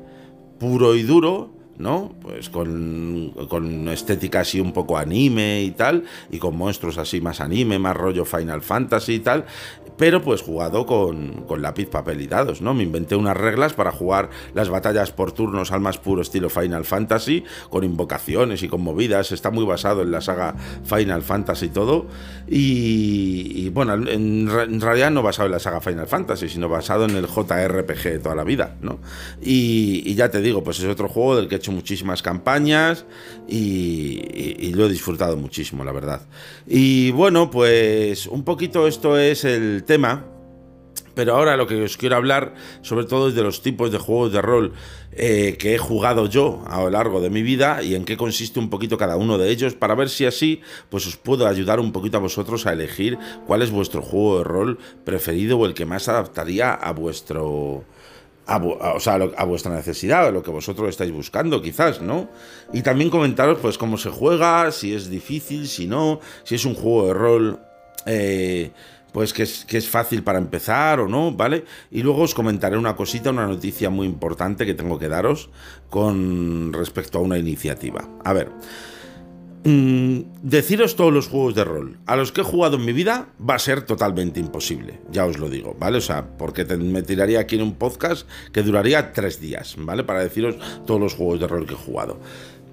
puro 0.58 0.94
y 0.94 1.02
duro, 1.02 1.55
¿no? 1.78 2.14
Pues 2.20 2.50
con, 2.50 3.32
con, 3.48 3.88
estética 3.88 4.40
así 4.40 4.60
un 4.60 4.72
poco 4.72 4.98
anime 4.98 5.62
y 5.62 5.70
tal, 5.72 6.04
y 6.30 6.38
con 6.38 6.56
monstruos 6.56 6.98
así 6.98 7.20
más 7.20 7.40
anime, 7.40 7.78
más 7.78 7.96
rollo 7.96 8.24
Final 8.24 8.62
Fantasy 8.62 9.14
y 9.14 9.20
tal, 9.20 9.44
pero 9.96 10.22
pues 10.22 10.42
jugado 10.42 10.86
con, 10.86 11.44
con, 11.46 11.62
lápiz, 11.62 11.86
papel 11.86 12.20
y 12.20 12.26
dados, 12.26 12.60
¿no? 12.60 12.74
Me 12.74 12.82
inventé 12.82 13.16
unas 13.16 13.36
reglas 13.36 13.72
para 13.72 13.92
jugar 13.92 14.30
las 14.54 14.68
batallas 14.68 15.12
por 15.12 15.32
turnos 15.32 15.72
al 15.72 15.80
más 15.80 15.98
puro 15.98 16.22
estilo 16.22 16.50
Final 16.50 16.84
Fantasy, 16.84 17.44
con 17.70 17.84
invocaciones 17.84 18.62
y 18.62 18.68
con 18.68 18.82
movidas, 18.82 19.32
está 19.32 19.50
muy 19.50 19.64
basado 19.64 20.02
en 20.02 20.10
la 20.10 20.20
saga 20.20 20.54
Final 20.84 21.22
Fantasy 21.22 21.66
y 21.66 21.70
todo, 21.70 22.06
y, 22.46 23.68
bueno, 23.70 23.94
en, 23.94 24.80
realidad 24.80 25.10
no 25.10 25.22
basado 25.22 25.46
en 25.46 25.52
la 25.52 25.58
saga 25.58 25.80
Final 25.80 26.06
Fantasy, 26.06 26.48
sino 26.48 26.68
basado 26.68 27.04
en 27.04 27.16
el 27.16 27.26
JRPG 27.26 28.02
de 28.02 28.18
toda 28.18 28.34
la 28.34 28.44
vida, 28.44 28.76
¿no? 28.82 28.98
Y, 29.42 30.02
y 30.04 30.14
ya 30.14 30.30
te 30.30 30.40
digo, 30.40 30.62
pues 30.62 30.78
es 30.78 30.86
otro 30.86 31.08
juego 31.08 31.36
del 31.36 31.48
que 31.48 31.56
he 31.56 31.58
muchísimas 31.72 32.22
campañas 32.22 33.04
y, 33.48 34.20
y 34.58 34.72
lo 34.74 34.86
he 34.86 34.88
disfrutado 34.88 35.36
muchísimo, 35.36 35.84
la 35.84 35.92
verdad. 35.92 36.22
Y 36.66 37.10
bueno, 37.12 37.50
pues 37.50 38.26
un 38.26 38.44
poquito 38.44 38.86
esto 38.86 39.18
es 39.18 39.44
el 39.44 39.84
tema. 39.84 40.24
Pero 41.16 41.34
ahora 41.34 41.56
lo 41.56 41.66
que 41.66 41.82
os 41.82 41.96
quiero 41.96 42.16
hablar 42.16 42.54
sobre 42.82 43.06
todo 43.06 43.28
es 43.28 43.34
de 43.34 43.42
los 43.42 43.62
tipos 43.62 43.90
de 43.90 43.96
juegos 43.96 44.34
de 44.34 44.42
rol 44.42 44.74
eh, 45.12 45.56
que 45.58 45.74
he 45.74 45.78
jugado 45.78 46.26
yo 46.26 46.62
a 46.66 46.82
lo 46.82 46.90
largo 46.90 47.22
de 47.22 47.30
mi 47.30 47.40
vida 47.40 47.82
y 47.82 47.94
en 47.94 48.04
qué 48.04 48.18
consiste 48.18 48.58
un 48.58 48.68
poquito 48.68 48.98
cada 48.98 49.16
uno 49.16 49.38
de 49.38 49.48
ellos 49.48 49.72
para 49.72 49.94
ver 49.94 50.10
si 50.10 50.26
así 50.26 50.60
pues 50.90 51.06
os 51.06 51.16
puedo 51.16 51.46
ayudar 51.46 51.80
un 51.80 51.90
poquito 51.90 52.18
a 52.18 52.20
vosotros 52.20 52.66
a 52.66 52.74
elegir 52.74 53.16
cuál 53.46 53.62
es 53.62 53.70
vuestro 53.70 54.02
juego 54.02 54.38
de 54.38 54.44
rol 54.44 54.78
preferido 55.06 55.56
o 55.58 55.64
el 55.64 55.72
que 55.72 55.86
más 55.86 56.06
adaptaría 56.08 56.74
a 56.74 56.92
vuestro... 56.92 57.84
A, 58.48 58.58
vuestra 59.44 59.74
necesidad, 59.74 60.26
a 60.26 60.30
lo 60.30 60.42
que 60.42 60.52
vosotros 60.52 60.88
estáis 60.88 61.10
buscando, 61.10 61.60
quizás, 61.60 62.00
¿no? 62.00 62.28
Y 62.72 62.82
también 62.82 63.10
comentaros, 63.10 63.58
pues, 63.58 63.76
cómo 63.76 63.98
se 63.98 64.10
juega, 64.10 64.70
si 64.70 64.94
es 64.94 65.10
difícil, 65.10 65.66
si 65.66 65.88
no, 65.88 66.20
si 66.44 66.54
es 66.54 66.64
un 66.64 66.74
juego 66.74 67.08
de 67.08 67.14
rol 67.14 67.60
eh, 68.06 68.70
pues 69.16 69.32
que 69.32 69.44
es, 69.44 69.64
que 69.64 69.78
es 69.78 69.88
fácil 69.88 70.22
para 70.22 70.38
empezar 70.38 71.00
o 71.00 71.08
no, 71.08 71.32
¿vale? 71.32 71.64
Y 71.90 72.02
luego 72.02 72.20
os 72.20 72.34
comentaré 72.34 72.76
una 72.76 72.94
cosita, 72.96 73.30
una 73.30 73.46
noticia 73.46 73.88
muy 73.88 74.06
importante 74.06 74.66
que 74.66 74.74
tengo 74.74 74.98
que 74.98 75.08
daros 75.08 75.48
con 75.88 76.70
respecto 76.74 77.18
a 77.18 77.22
una 77.22 77.38
iniciativa. 77.38 78.06
A 78.24 78.34
ver, 78.34 78.52
mm, 79.64 80.20
deciros 80.42 80.96
todos 80.96 81.12
los 81.12 81.28
juegos 81.28 81.54
de 81.54 81.64
rol 81.64 81.98
a 82.06 82.16
los 82.16 82.32
que 82.32 82.40
he 82.40 82.44
jugado 82.44 82.76
en 82.76 82.84
mi 82.84 82.92
vida 82.92 83.28
va 83.38 83.54
a 83.54 83.58
ser 83.58 83.82
totalmente 83.82 84.40
imposible, 84.40 85.00
ya 85.10 85.26
os 85.26 85.38
lo 85.38 85.48
digo, 85.48 85.76
¿vale? 85.78 85.98
O 85.98 86.02
sea, 86.02 86.26
porque 86.36 86.64
me 86.64 87.02
tiraría 87.02 87.40
aquí 87.40 87.56
en 87.56 87.62
un 87.62 87.74
podcast 87.74 88.28
que 88.52 88.62
duraría 88.62 89.12
tres 89.12 89.40
días, 89.40 89.76
¿vale? 89.78 90.04
Para 90.04 90.20
deciros 90.20 90.56
todos 90.86 91.00
los 91.00 91.14
juegos 91.14 91.40
de 91.40 91.48
rol 91.48 91.66
que 91.66 91.74
he 91.74 91.76
jugado 91.76 92.18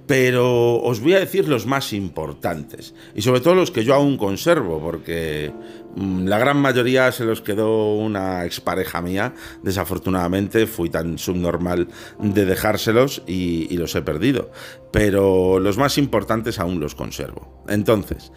pero 0.05 0.81
os 0.81 0.99
voy 0.99 1.13
a 1.13 1.19
decir 1.19 1.47
los 1.47 1.65
más 1.65 1.93
importantes 1.93 2.93
y 3.15 3.21
sobre 3.21 3.39
todo 3.39 3.55
los 3.55 3.71
que 3.71 3.85
yo 3.85 3.93
aún 3.93 4.17
conservo 4.17 4.81
porque 4.81 5.53
mm, 5.95 6.25
la 6.25 6.37
gran 6.37 6.57
mayoría 6.57 7.11
se 7.11 7.23
los 7.23 7.41
quedó 7.41 7.95
una 7.95 8.45
expareja 8.45 9.01
mía. 9.01 9.33
Desafortunadamente 9.61 10.67
fui 10.67 10.89
tan 10.89 11.17
subnormal 11.17 11.87
de 12.19 12.45
dejárselos 12.45 13.23
y, 13.27 13.75
los 13.77 13.95
he 13.95 14.01
perdido. 14.01 14.51
Pero 14.91 15.59
los 15.59 15.77
más 15.77 15.97
importantes 15.97 16.59
aún 16.59 16.79
los 16.79 16.95
conservo. 16.95 17.63
Entonces 17.67 18.31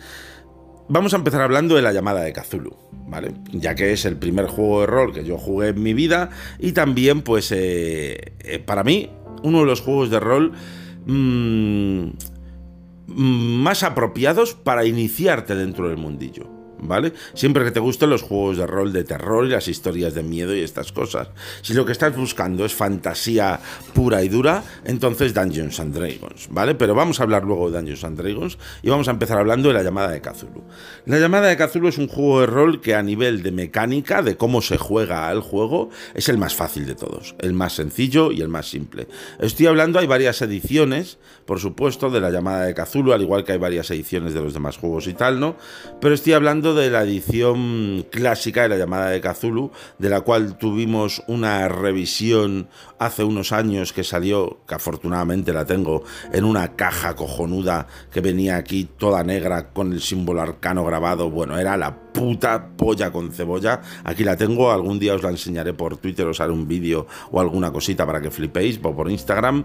Vamos 0.88 1.14
a 1.14 1.16
empezar 1.16 1.40
hablando 1.40 1.74
de 1.74 1.82
la 1.82 1.92
llamada 1.92 2.20
de 2.20 2.32
Cthulhu, 2.32 2.76
¿vale? 3.08 3.32
Ya 3.50 3.74
que 3.74 3.92
es 3.92 4.04
el 4.04 4.16
primer 4.16 4.46
juego 4.46 4.82
de 4.82 4.86
rol 4.86 5.12
que 5.12 5.24
yo 5.24 5.36
jugué 5.36 5.70
en 5.70 5.82
mi 5.82 5.94
vida 5.94 6.30
y 6.60 6.72
también, 6.72 7.22
pues, 7.22 7.50
eh, 7.50 8.34
eh, 8.38 8.60
para 8.60 8.84
mí, 8.84 9.10
uno 9.42 9.60
de 9.60 9.66
los 9.66 9.80
juegos 9.80 10.10
de 10.10 10.20
rol 10.20 10.52
mm, 11.06 12.10
más 13.06 13.82
apropiados 13.82 14.54
para 14.54 14.84
iniciarte 14.84 15.54
dentro 15.54 15.88
del 15.88 15.96
mundillo. 15.96 16.55
¿Vale? 16.78 17.12
Siempre 17.34 17.64
que 17.64 17.70
te 17.70 17.80
gusten 17.80 18.10
los 18.10 18.22
juegos 18.22 18.56
de 18.56 18.66
rol 18.66 18.92
de 18.92 19.04
terror 19.04 19.46
y 19.46 19.50
las 19.50 19.68
historias 19.68 20.14
de 20.14 20.22
miedo 20.22 20.54
y 20.54 20.60
estas 20.60 20.92
cosas. 20.92 21.28
Si 21.62 21.74
lo 21.74 21.84
que 21.84 21.92
estás 21.92 22.16
buscando 22.16 22.64
es 22.64 22.74
fantasía 22.74 23.60
pura 23.94 24.22
y 24.22 24.28
dura, 24.28 24.62
entonces 24.84 25.34
Dungeons 25.34 25.80
and 25.80 25.94
Dragons, 25.94 26.48
¿vale? 26.50 26.74
Pero 26.74 26.94
vamos 26.94 27.20
a 27.20 27.24
hablar 27.24 27.44
luego 27.44 27.70
de 27.70 27.78
Dungeons 27.78 28.04
and 28.04 28.20
Dragons 28.20 28.58
y 28.82 28.90
vamos 28.90 29.08
a 29.08 29.12
empezar 29.12 29.38
hablando 29.38 29.68
de 29.68 29.74
la 29.74 29.82
llamada 29.82 30.10
de 30.10 30.20
Cthulhu. 30.20 30.64
La 31.06 31.18
llamada 31.18 31.48
de 31.48 31.56
Cthulhu 31.56 31.88
es 31.88 31.98
un 31.98 32.08
juego 32.08 32.40
de 32.40 32.46
rol 32.46 32.80
que 32.80 32.94
a 32.94 33.02
nivel 33.02 33.42
de 33.42 33.52
mecánica, 33.52 34.22
de 34.22 34.36
cómo 34.36 34.62
se 34.62 34.76
juega 34.76 35.28
al 35.28 35.40
juego, 35.40 35.90
es 36.14 36.28
el 36.28 36.38
más 36.38 36.54
fácil 36.54 36.86
de 36.86 36.94
todos, 36.94 37.34
el 37.40 37.52
más 37.52 37.74
sencillo 37.74 38.32
y 38.32 38.40
el 38.40 38.48
más 38.48 38.68
simple. 38.68 39.08
Estoy 39.38 39.66
hablando, 39.66 39.98
hay 39.98 40.06
varias 40.06 40.42
ediciones, 40.42 41.18
por 41.44 41.60
supuesto, 41.60 42.10
de 42.10 42.20
la 42.20 42.30
llamada 42.30 42.64
de 42.64 42.74
Cthulhu, 42.74 43.12
al 43.12 43.22
igual 43.22 43.44
que 43.44 43.52
hay 43.52 43.58
varias 43.58 43.90
ediciones 43.90 44.34
de 44.34 44.40
los 44.40 44.54
demás 44.54 44.76
juegos 44.78 45.06
y 45.06 45.14
tal, 45.14 45.40
¿no? 45.40 45.56
Pero 46.00 46.14
estoy 46.14 46.32
hablando 46.32 46.65
de 46.74 46.90
la 46.90 47.02
edición 47.02 48.06
clásica 48.10 48.62
de 48.62 48.68
la 48.70 48.76
llamada 48.76 49.10
de 49.10 49.20
Cthulhu, 49.20 49.70
de 49.98 50.08
la 50.08 50.20
cual 50.22 50.58
tuvimos 50.58 51.22
una 51.26 51.68
revisión 51.68 52.68
hace 52.98 53.24
unos 53.24 53.52
años 53.52 53.92
que 53.92 54.04
salió, 54.04 54.60
que 54.66 54.74
afortunadamente 54.74 55.52
la 55.52 55.64
tengo, 55.64 56.04
en 56.32 56.44
una 56.44 56.76
caja 56.76 57.14
cojonuda 57.14 57.86
que 58.10 58.20
venía 58.20 58.56
aquí 58.56 58.88
toda 58.98 59.22
negra 59.24 59.70
con 59.70 59.92
el 59.92 60.00
símbolo 60.00 60.42
arcano 60.42 60.84
grabado. 60.84 61.30
Bueno, 61.30 61.58
era 61.58 61.76
la 61.76 62.05
puta 62.16 62.68
polla 62.76 63.12
con 63.12 63.30
cebolla. 63.30 63.82
Aquí 64.04 64.24
la 64.24 64.36
tengo, 64.36 64.72
algún 64.72 64.98
día 64.98 65.14
os 65.14 65.22
la 65.22 65.30
enseñaré 65.30 65.74
por 65.74 65.98
Twitter, 65.98 66.26
os 66.26 66.40
haré 66.40 66.52
un 66.52 66.66
vídeo 66.66 67.06
o 67.30 67.40
alguna 67.40 67.70
cosita 67.72 68.06
para 68.06 68.20
que 68.20 68.30
flipéis, 68.30 68.80
o 68.82 68.96
por 68.96 69.10
Instagram, 69.10 69.64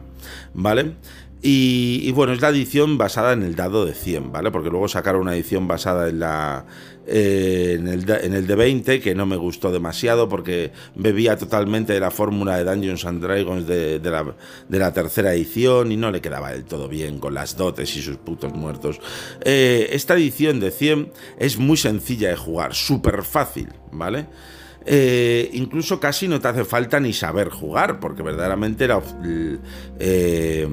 ¿vale? 0.54 0.96
Y, 1.44 2.12
bueno, 2.12 2.34
es 2.34 2.42
la 2.42 2.50
edición 2.50 3.00
basada 3.00 3.34
en 3.34 3.42
el 3.42 3.56
dado 3.56 3.86
de 3.86 3.96
100, 3.96 4.32
¿vale? 4.32 4.52
Porque 4.52 4.70
luego 4.70 4.88
sacaron 4.88 5.22
una 5.22 5.34
edición 5.34 5.68
basada 5.68 6.08
en 6.08 6.20
la 6.20 6.66
eh, 7.08 7.78
en, 7.80 7.88
el, 7.88 8.10
en, 8.10 8.34
el, 8.34 8.46
de 8.46 8.56
20 8.56 9.00
que 9.02 9.16
no 9.16 9.26
me 9.26 9.36
gustó 9.36 9.72
demasiado 9.72 10.30
porque 10.30 10.72
bebía 10.96 11.36
totalmente 11.36 11.94
de 11.94 12.00
la 12.00 12.12
fórmula 12.12 12.58
de 12.58 12.64
Dungeons 12.64 13.06
and 13.06 13.22
Dragons 13.22 13.66
de, 13.66 14.00
la, 14.04 14.36
de, 14.70 14.80
la, 14.80 14.94
tercera 14.94 15.34
edición 15.34 15.92
y 15.92 15.98
no 15.98 16.12
le 16.12 16.22
quedaba 16.22 16.52
del 16.52 16.66
todo 16.66 16.88
bien 16.88 17.20
con 17.20 17.34
las 17.34 17.58
dotes 17.58 17.96
y 17.98 18.02
sus 18.02 18.18
putos 18.18 18.54
muertos. 18.54 19.00
Eh, 19.44 19.90
esta 19.92 20.14
edición 20.14 20.60
de 20.60 20.72
100 20.72 21.12
es 21.40 21.58
muy 21.58 21.78
sencilla 21.78 22.30
de 22.30 22.36
jugar, 22.36 22.76
súper 22.76 23.24
fácil, 23.24 23.70
¿vale? 23.92 24.28
Eh, 24.86 25.50
incluso 25.54 26.00
casi 26.00 26.28
no 26.28 26.40
te 26.40 26.48
hace 26.48 26.66
falta 26.66 27.00
ni 27.00 27.14
saber 27.14 27.50
jugar, 27.50 28.00
porque 28.00 28.24
verdaderamente 28.24 28.88
la, 28.88 29.02
eh, 30.00 30.68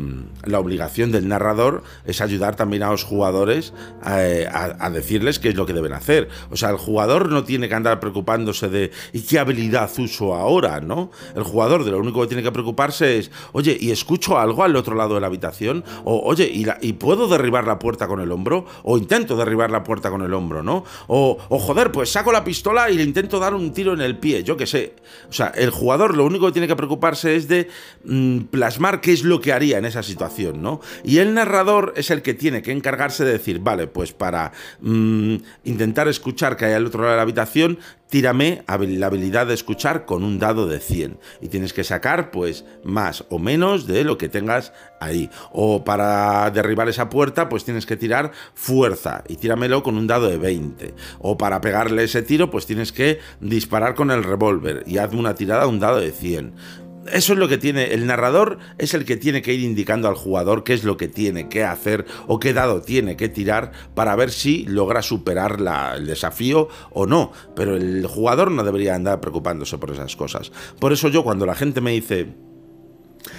la 0.45 0.59
obligación 0.59 1.13
del 1.13 1.29
narrador 1.29 1.83
es 2.05 2.21
ayudar 2.21 2.57
también 2.57 2.83
a 2.83 2.91
los 2.91 3.05
jugadores 3.05 3.75
a, 4.03 4.89
decirles 4.91 5.39
qué 5.39 5.51
es 5.51 5.55
lo 5.55 5.67
que 5.67 5.73
deben 5.73 5.93
hacer. 5.93 6.29
O 6.51 6.57
sea, 6.57 6.71
el 6.71 6.77
jugador 6.77 7.31
no 7.31 7.45
tiene 7.45 7.69
que 7.69 7.75
andar 7.75 8.01
preocupándose 8.01 8.69
de 8.69 8.91
¿y 9.13 9.21
qué 9.23 9.39
habilidad 9.39 9.91
uso 9.99 10.35
ahora? 10.35 10.81
¿no? 10.81 11.11
El 11.35 11.43
jugador 11.43 11.85
de 11.85 11.91
lo 11.91 11.99
único 11.99 12.23
que 12.23 12.29
tiene 12.29 12.43
que 12.43 12.53
preocuparse 12.53 13.19
es, 13.19 13.31
oye, 13.53 13.77
¿y 13.79 13.91
escucho 13.91 14.39
algo 14.39 14.65
al 14.65 14.77
otro 14.77 14.95
lado 14.95 15.15
de 15.15 15.21
la 15.21 15.27
habitación? 15.27 15.85
O, 16.05 16.21
oye, 16.25 16.51
¿y, 16.51 16.67
¿y 16.81 16.95
puedo 16.95 17.29
derribar 17.29 17.67
la 17.67 17.79
puerta 17.79 18.09
con 18.09 18.21
el 18.21 18.33
hombro? 18.33 18.65
O 18.83 18.97
intento 18.97 19.37
derribar 19.37 19.71
la 19.71 19.85
puerta 19.85 20.11
con 20.11 20.23
el 20.23 20.33
hombro, 20.33 20.63
¿no? 20.63 20.85
O, 21.07 21.39
o 21.49 21.59
joder, 21.59 21.93
pues 21.93 22.11
saco 22.11 22.33
la 22.33 22.45
pistola 22.45 22.91
y 22.91 22.97
le 22.97 23.03
intento 23.03 23.39
dar 23.39 23.55
un 23.55 23.73
tiro 23.73 23.93
en 23.93 23.97
el 24.01 24.16
pie, 24.18 24.44
yo 24.44 24.57
que 24.57 24.66
sé. 24.66 24.94
O 25.28 25.32
sea, 25.32 25.49
el 25.49 25.70
jugador 25.70 26.16
lo 26.16 26.24
único 26.24 26.46
que 26.46 26.53
tiene 26.53 26.68
que 26.68 26.76
preocuparse 26.76 27.36
es 27.36 27.49
de 27.49 27.68
mm, 28.05 28.40
plasmar 28.51 29.01
qué 29.01 29.12
es 29.12 29.22
lo 29.22 29.40
que 29.40 29.53
haría 29.53 29.78
en 29.78 29.84
esa 29.84 30.03
situación, 30.03 30.62
¿no? 30.62 30.80
Y 31.05 31.18
el 31.18 31.34
narrador 31.34 31.92
es 31.96 32.11
el 32.11 32.22
que 32.22 32.34
tiene 32.34 32.62
que 32.62 32.72
encargarse 32.72 33.24
de 33.24 33.32
decir, 33.32 33.61
vale, 33.61 33.86
pues 33.86 34.12
para 34.12 34.53
mm, 34.80 35.36
intentar 35.64 36.09
escuchar 36.09 36.57
que 36.57 36.66
hay 36.66 36.72
al 36.72 36.86
otro 36.86 37.01
lado 37.01 37.12
de 37.12 37.16
la 37.16 37.22
habitación, 37.22 37.78
tírame 38.09 38.63
la 38.67 39.07
habilidad 39.07 39.47
de 39.47 39.55
escuchar 39.55 40.05
con 40.05 40.25
un 40.25 40.39
dado 40.39 40.67
de 40.67 40.81
100 40.81 41.19
y 41.41 41.49
tienes 41.49 41.73
que 41.73 41.85
sacar 41.85 42.31
pues 42.31 42.65
más 42.85 43.25
o 43.29 43.39
menos 43.39 43.87
de 43.87 44.05
lo 44.05 44.19
que 44.19 44.29
tengas 44.29 44.73
ahí. 45.01 45.31
O 45.53 45.85
para 45.85 46.51
derribar 46.51 46.89
esa 46.89 47.09
puerta 47.09 47.49
pues 47.49 47.65
tienes 47.65 47.87
que 47.87 47.97
tirar 47.97 48.33
fuerza 48.55 49.25
y 49.29 49.37
tíramelo 49.37 49.83
con 49.83 49.97
un 49.97 50.07
dado 50.07 50.29
de 50.29 50.39
20. 50.39 50.95
O 51.19 51.39
para 51.39 51.61
pegarle 51.61 52.05
ese 52.05 52.23
tiro 52.23 52.51
pues 52.51 52.67
tienes 52.67 52.93
que 52.93 53.21
disparar 53.41 53.95
con 53.95 54.11
el 54.11 54.25
revólver 54.25 54.85
y 54.87 54.99
hazme 54.99 55.21
una 55.21 55.35
tirada 55.35 55.67
un 55.67 55.81
dado 55.81 56.01
de 56.01 56.13
100 56.13 56.88
eso 57.13 57.33
es 57.33 57.39
lo 57.39 57.49
que 57.49 57.59
tiene. 57.59 57.93
El 57.93 58.07
narrador 58.07 58.59
es 58.79 58.95
el 58.95 59.05
que 59.05 59.17
tiene 59.17 59.43
que 59.43 59.55
ir 59.55 59.61
indicando 59.61 60.09
al 60.09 60.15
jugador 60.15 60.65
qué 60.65 60.75
es 60.75 60.85
lo 60.85 60.97
que 60.97 61.09
tiene 61.09 61.49
que 61.49 61.65
hacer 61.65 62.07
o 62.27 62.39
qué 62.39 62.53
dado 62.53 62.83
tiene 62.83 63.17
que 63.17 63.29
tirar 63.29 63.73
para 63.95 64.17
ver 64.17 64.31
si 64.31 64.65
logra 64.65 65.03
superar 65.03 65.59
el 65.97 66.07
desafío 66.07 66.69
o 66.91 67.07
no. 67.07 67.33
Pero 67.55 67.77
el 67.77 68.07
jugador 68.07 68.51
no 68.51 68.65
debería 68.65 68.95
andar 68.95 69.21
preocupándose 69.21 69.79
por 69.79 69.91
esas 69.91 70.17
cosas. 70.17 70.53
Por 70.79 70.93
eso 70.93 71.09
yo 71.09 71.25
cuando 71.25 71.47
la 71.47 71.55
gente 71.55 71.81
me 71.81 71.93
dice, 71.93 72.35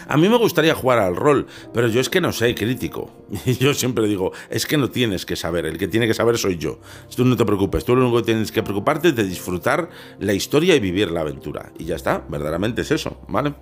a 0.08 0.18
mí 0.18 0.30
me 0.30 0.38
gustaría 0.38 0.76
jugar 0.76 1.00
al 1.00 1.16
rol, 1.16 1.48
pero 1.74 1.88
yo 1.88 2.02
es 2.02 2.10
que 2.10 2.22
no 2.22 2.32
sé, 2.32 2.54
crítico. 2.56 3.12
Y 3.46 3.56
yo 3.58 3.74
siempre 3.74 4.08
digo, 4.08 4.32
es 4.50 4.66
que 4.66 4.78
no 4.78 4.90
tienes 4.90 5.26
que 5.26 5.36
saber, 5.36 5.66
el 5.66 5.78
que 5.78 5.88
tiene 5.88 6.08
que 6.08 6.14
saber 6.14 6.38
soy 6.38 6.58
yo. 6.58 6.80
Tú 7.16 7.26
no 7.26 7.36
te 7.36 7.46
preocupes, 7.46 7.86
tú 7.86 7.96
lo 7.96 8.04
único 8.04 8.18
que 8.18 8.26
tienes 8.26 8.52
que 8.52 8.64
preocuparte 8.64 9.10
es 9.10 9.16
de 9.16 9.24
disfrutar 9.24 9.90
la 10.20 10.34
historia 10.34 10.76
y 10.76 10.80
vivir 10.80 11.12
la 11.12 11.22
aventura. 11.22 11.72
Y 11.78 11.86
ya 11.86 11.96
está, 11.96 12.24
verdaderamente 12.30 12.82
es 12.82 12.92
eso, 12.92 13.22
¿vale? 13.28 13.54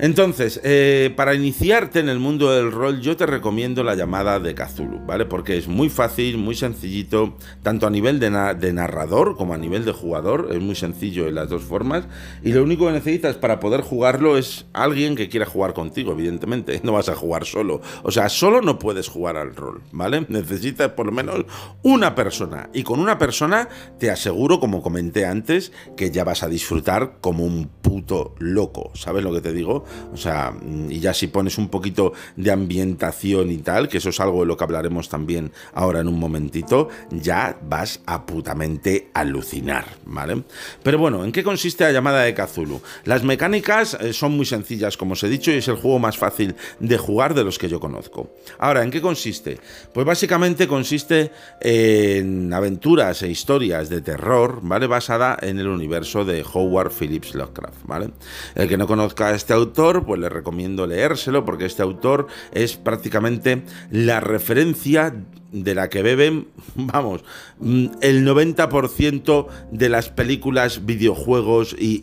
Entonces, 0.00 0.60
eh, 0.62 1.12
para 1.16 1.34
iniciarte 1.34 1.98
en 1.98 2.08
el 2.08 2.20
mundo 2.20 2.52
del 2.52 2.70
rol, 2.70 3.00
yo 3.00 3.16
te 3.16 3.26
recomiendo 3.26 3.82
la 3.82 3.96
llamada 3.96 4.38
de 4.38 4.54
Cthulhu, 4.54 5.04
¿vale? 5.04 5.24
Porque 5.24 5.56
es 5.56 5.66
muy 5.66 5.88
fácil, 5.88 6.38
muy 6.38 6.54
sencillito, 6.54 7.36
tanto 7.64 7.84
a 7.86 7.90
nivel 7.90 8.20
de, 8.20 8.30
narrador 8.30 9.36
como 9.36 9.54
a 9.54 9.58
nivel 9.58 9.84
de 9.84 9.90
jugador, 9.90 10.50
es 10.52 10.60
muy 10.60 10.76
sencillo 10.76 11.26
en 11.26 11.34
las 11.34 11.48
dos 11.48 11.64
formas. 11.64 12.04
Y 12.44 12.52
lo 12.52 12.62
único 12.62 12.86
que 12.86 12.92
necesitas 12.92 13.36
para 13.36 13.58
poder 13.58 13.80
jugarlo 13.80 14.38
es 14.38 14.66
alguien 14.72 15.16
que 15.16 15.28
quiera 15.28 15.46
jugar 15.46 15.74
contigo, 15.74 16.12
evidentemente. 16.12 16.80
No 16.88 16.92
vas 16.92 17.10
a 17.10 17.16
jugar 17.16 17.44
solo. 17.44 17.82
O 18.02 18.10
sea, 18.10 18.30
solo 18.30 18.62
no 18.62 18.78
puedes 18.78 19.08
jugar 19.08 19.36
al 19.36 19.54
rol, 19.54 19.82
¿vale? 19.92 20.24
Necesitas 20.28 20.92
por 20.92 21.04
lo 21.04 21.12
menos 21.12 21.44
una 21.82 22.14
persona. 22.14 22.70
Y 22.72 22.82
con 22.82 23.00
una 23.00 23.18
persona 23.18 23.68
te 23.98 24.10
aseguro, 24.10 24.58
como 24.58 24.80
comenté 24.80 25.26
antes, 25.26 25.72
que 25.98 26.10
ya 26.10 26.24
vas 26.24 26.42
a 26.42 26.48
disfrutar 26.48 27.18
como 27.20 27.44
un 27.44 27.68
puto 27.82 28.34
loco. 28.38 28.90
¿Sabes 28.94 29.22
lo 29.22 29.34
que 29.34 29.42
te 29.42 29.52
digo? 29.52 29.84
O 30.12 30.16
sea, 30.16 30.50
mm, 30.50 30.90
y 30.90 31.00
ya 31.00 31.14
si 31.14 31.28
pones 31.28 31.58
un 31.58 31.68
poquito 31.68 32.12
de 32.36 32.50
ambientación 32.50 33.50
y 33.50 33.58
tal, 33.58 33.88
que 33.88 33.98
eso 33.98 34.10
es 34.10 34.20
algo 34.20 34.40
de 34.40 34.46
lo 34.46 34.56
que 34.56 34.64
hablaremos 34.64 35.08
también 35.08 35.52
ahora 35.74 36.00
en 36.00 36.08
un 36.08 36.18
momentito, 36.18 36.88
ya 37.10 37.58
vas 37.62 38.00
a 38.06 38.26
putamente 38.26 39.10
alucinar, 39.14 39.86
¿vale? 40.04 40.42
Pero 40.82 40.98
bueno, 40.98 41.24
¿en 41.24 41.32
qué 41.32 41.42
consiste 41.42 41.84
la 41.84 41.92
llamada 41.92 42.22
de 42.22 42.34
Cthulhu? 42.34 42.80
Las 43.04 43.22
mecánicas 43.22 43.94
eh, 44.00 44.12
son 44.12 44.32
muy 44.32 44.46
sencillas, 44.46 44.96
como 44.96 45.12
os 45.12 45.22
he 45.22 45.28
dicho, 45.28 45.50
y 45.50 45.56
es 45.56 45.68
el 45.68 45.76
juego 45.76 45.98
más 45.98 46.16
fácil 46.16 46.54
de 46.80 46.98
jugar 46.98 47.34
de 47.34 47.44
los 47.44 47.58
que 47.58 47.68
yo 47.68 47.80
conozco. 47.80 48.30
Ahora, 48.58 48.82
¿en 48.82 48.90
qué 48.90 49.00
consiste? 49.00 49.58
Pues 49.92 50.06
básicamente 50.06 50.66
consiste 50.66 51.32
en 51.60 52.52
aventuras 52.52 53.22
e 53.22 53.28
historias 53.28 53.88
de 53.88 54.00
terror, 54.00 54.60
¿vale? 54.62 54.86
Basada 54.86 55.36
en 55.40 55.58
el 55.58 55.68
universo 55.68 56.24
de 56.24 56.44
Howard 56.52 56.90
Phillips 56.90 57.34
Lovecraft, 57.34 57.84
¿vale? 57.84 58.10
El 58.54 58.68
que 58.68 58.76
no 58.76 58.86
conozca 58.86 59.34
este 59.34 59.52
autor, 59.52 59.77
pues 59.78 60.20
le 60.20 60.28
recomiendo 60.28 60.88
leérselo 60.88 61.44
porque 61.44 61.64
este 61.64 61.82
autor 61.82 62.26
es 62.52 62.76
prácticamente 62.76 63.62
la 63.92 64.18
referencia 64.18 65.14
de 65.52 65.74
la 65.74 65.88
que 65.88 66.02
beben, 66.02 66.48
vamos, 66.74 67.24
mm, 67.58 67.86
el 68.00 68.26
90% 68.26 69.46
de 69.70 69.88
las 69.88 70.10
películas, 70.10 70.84
videojuegos 70.84 71.74
y, 71.78 71.98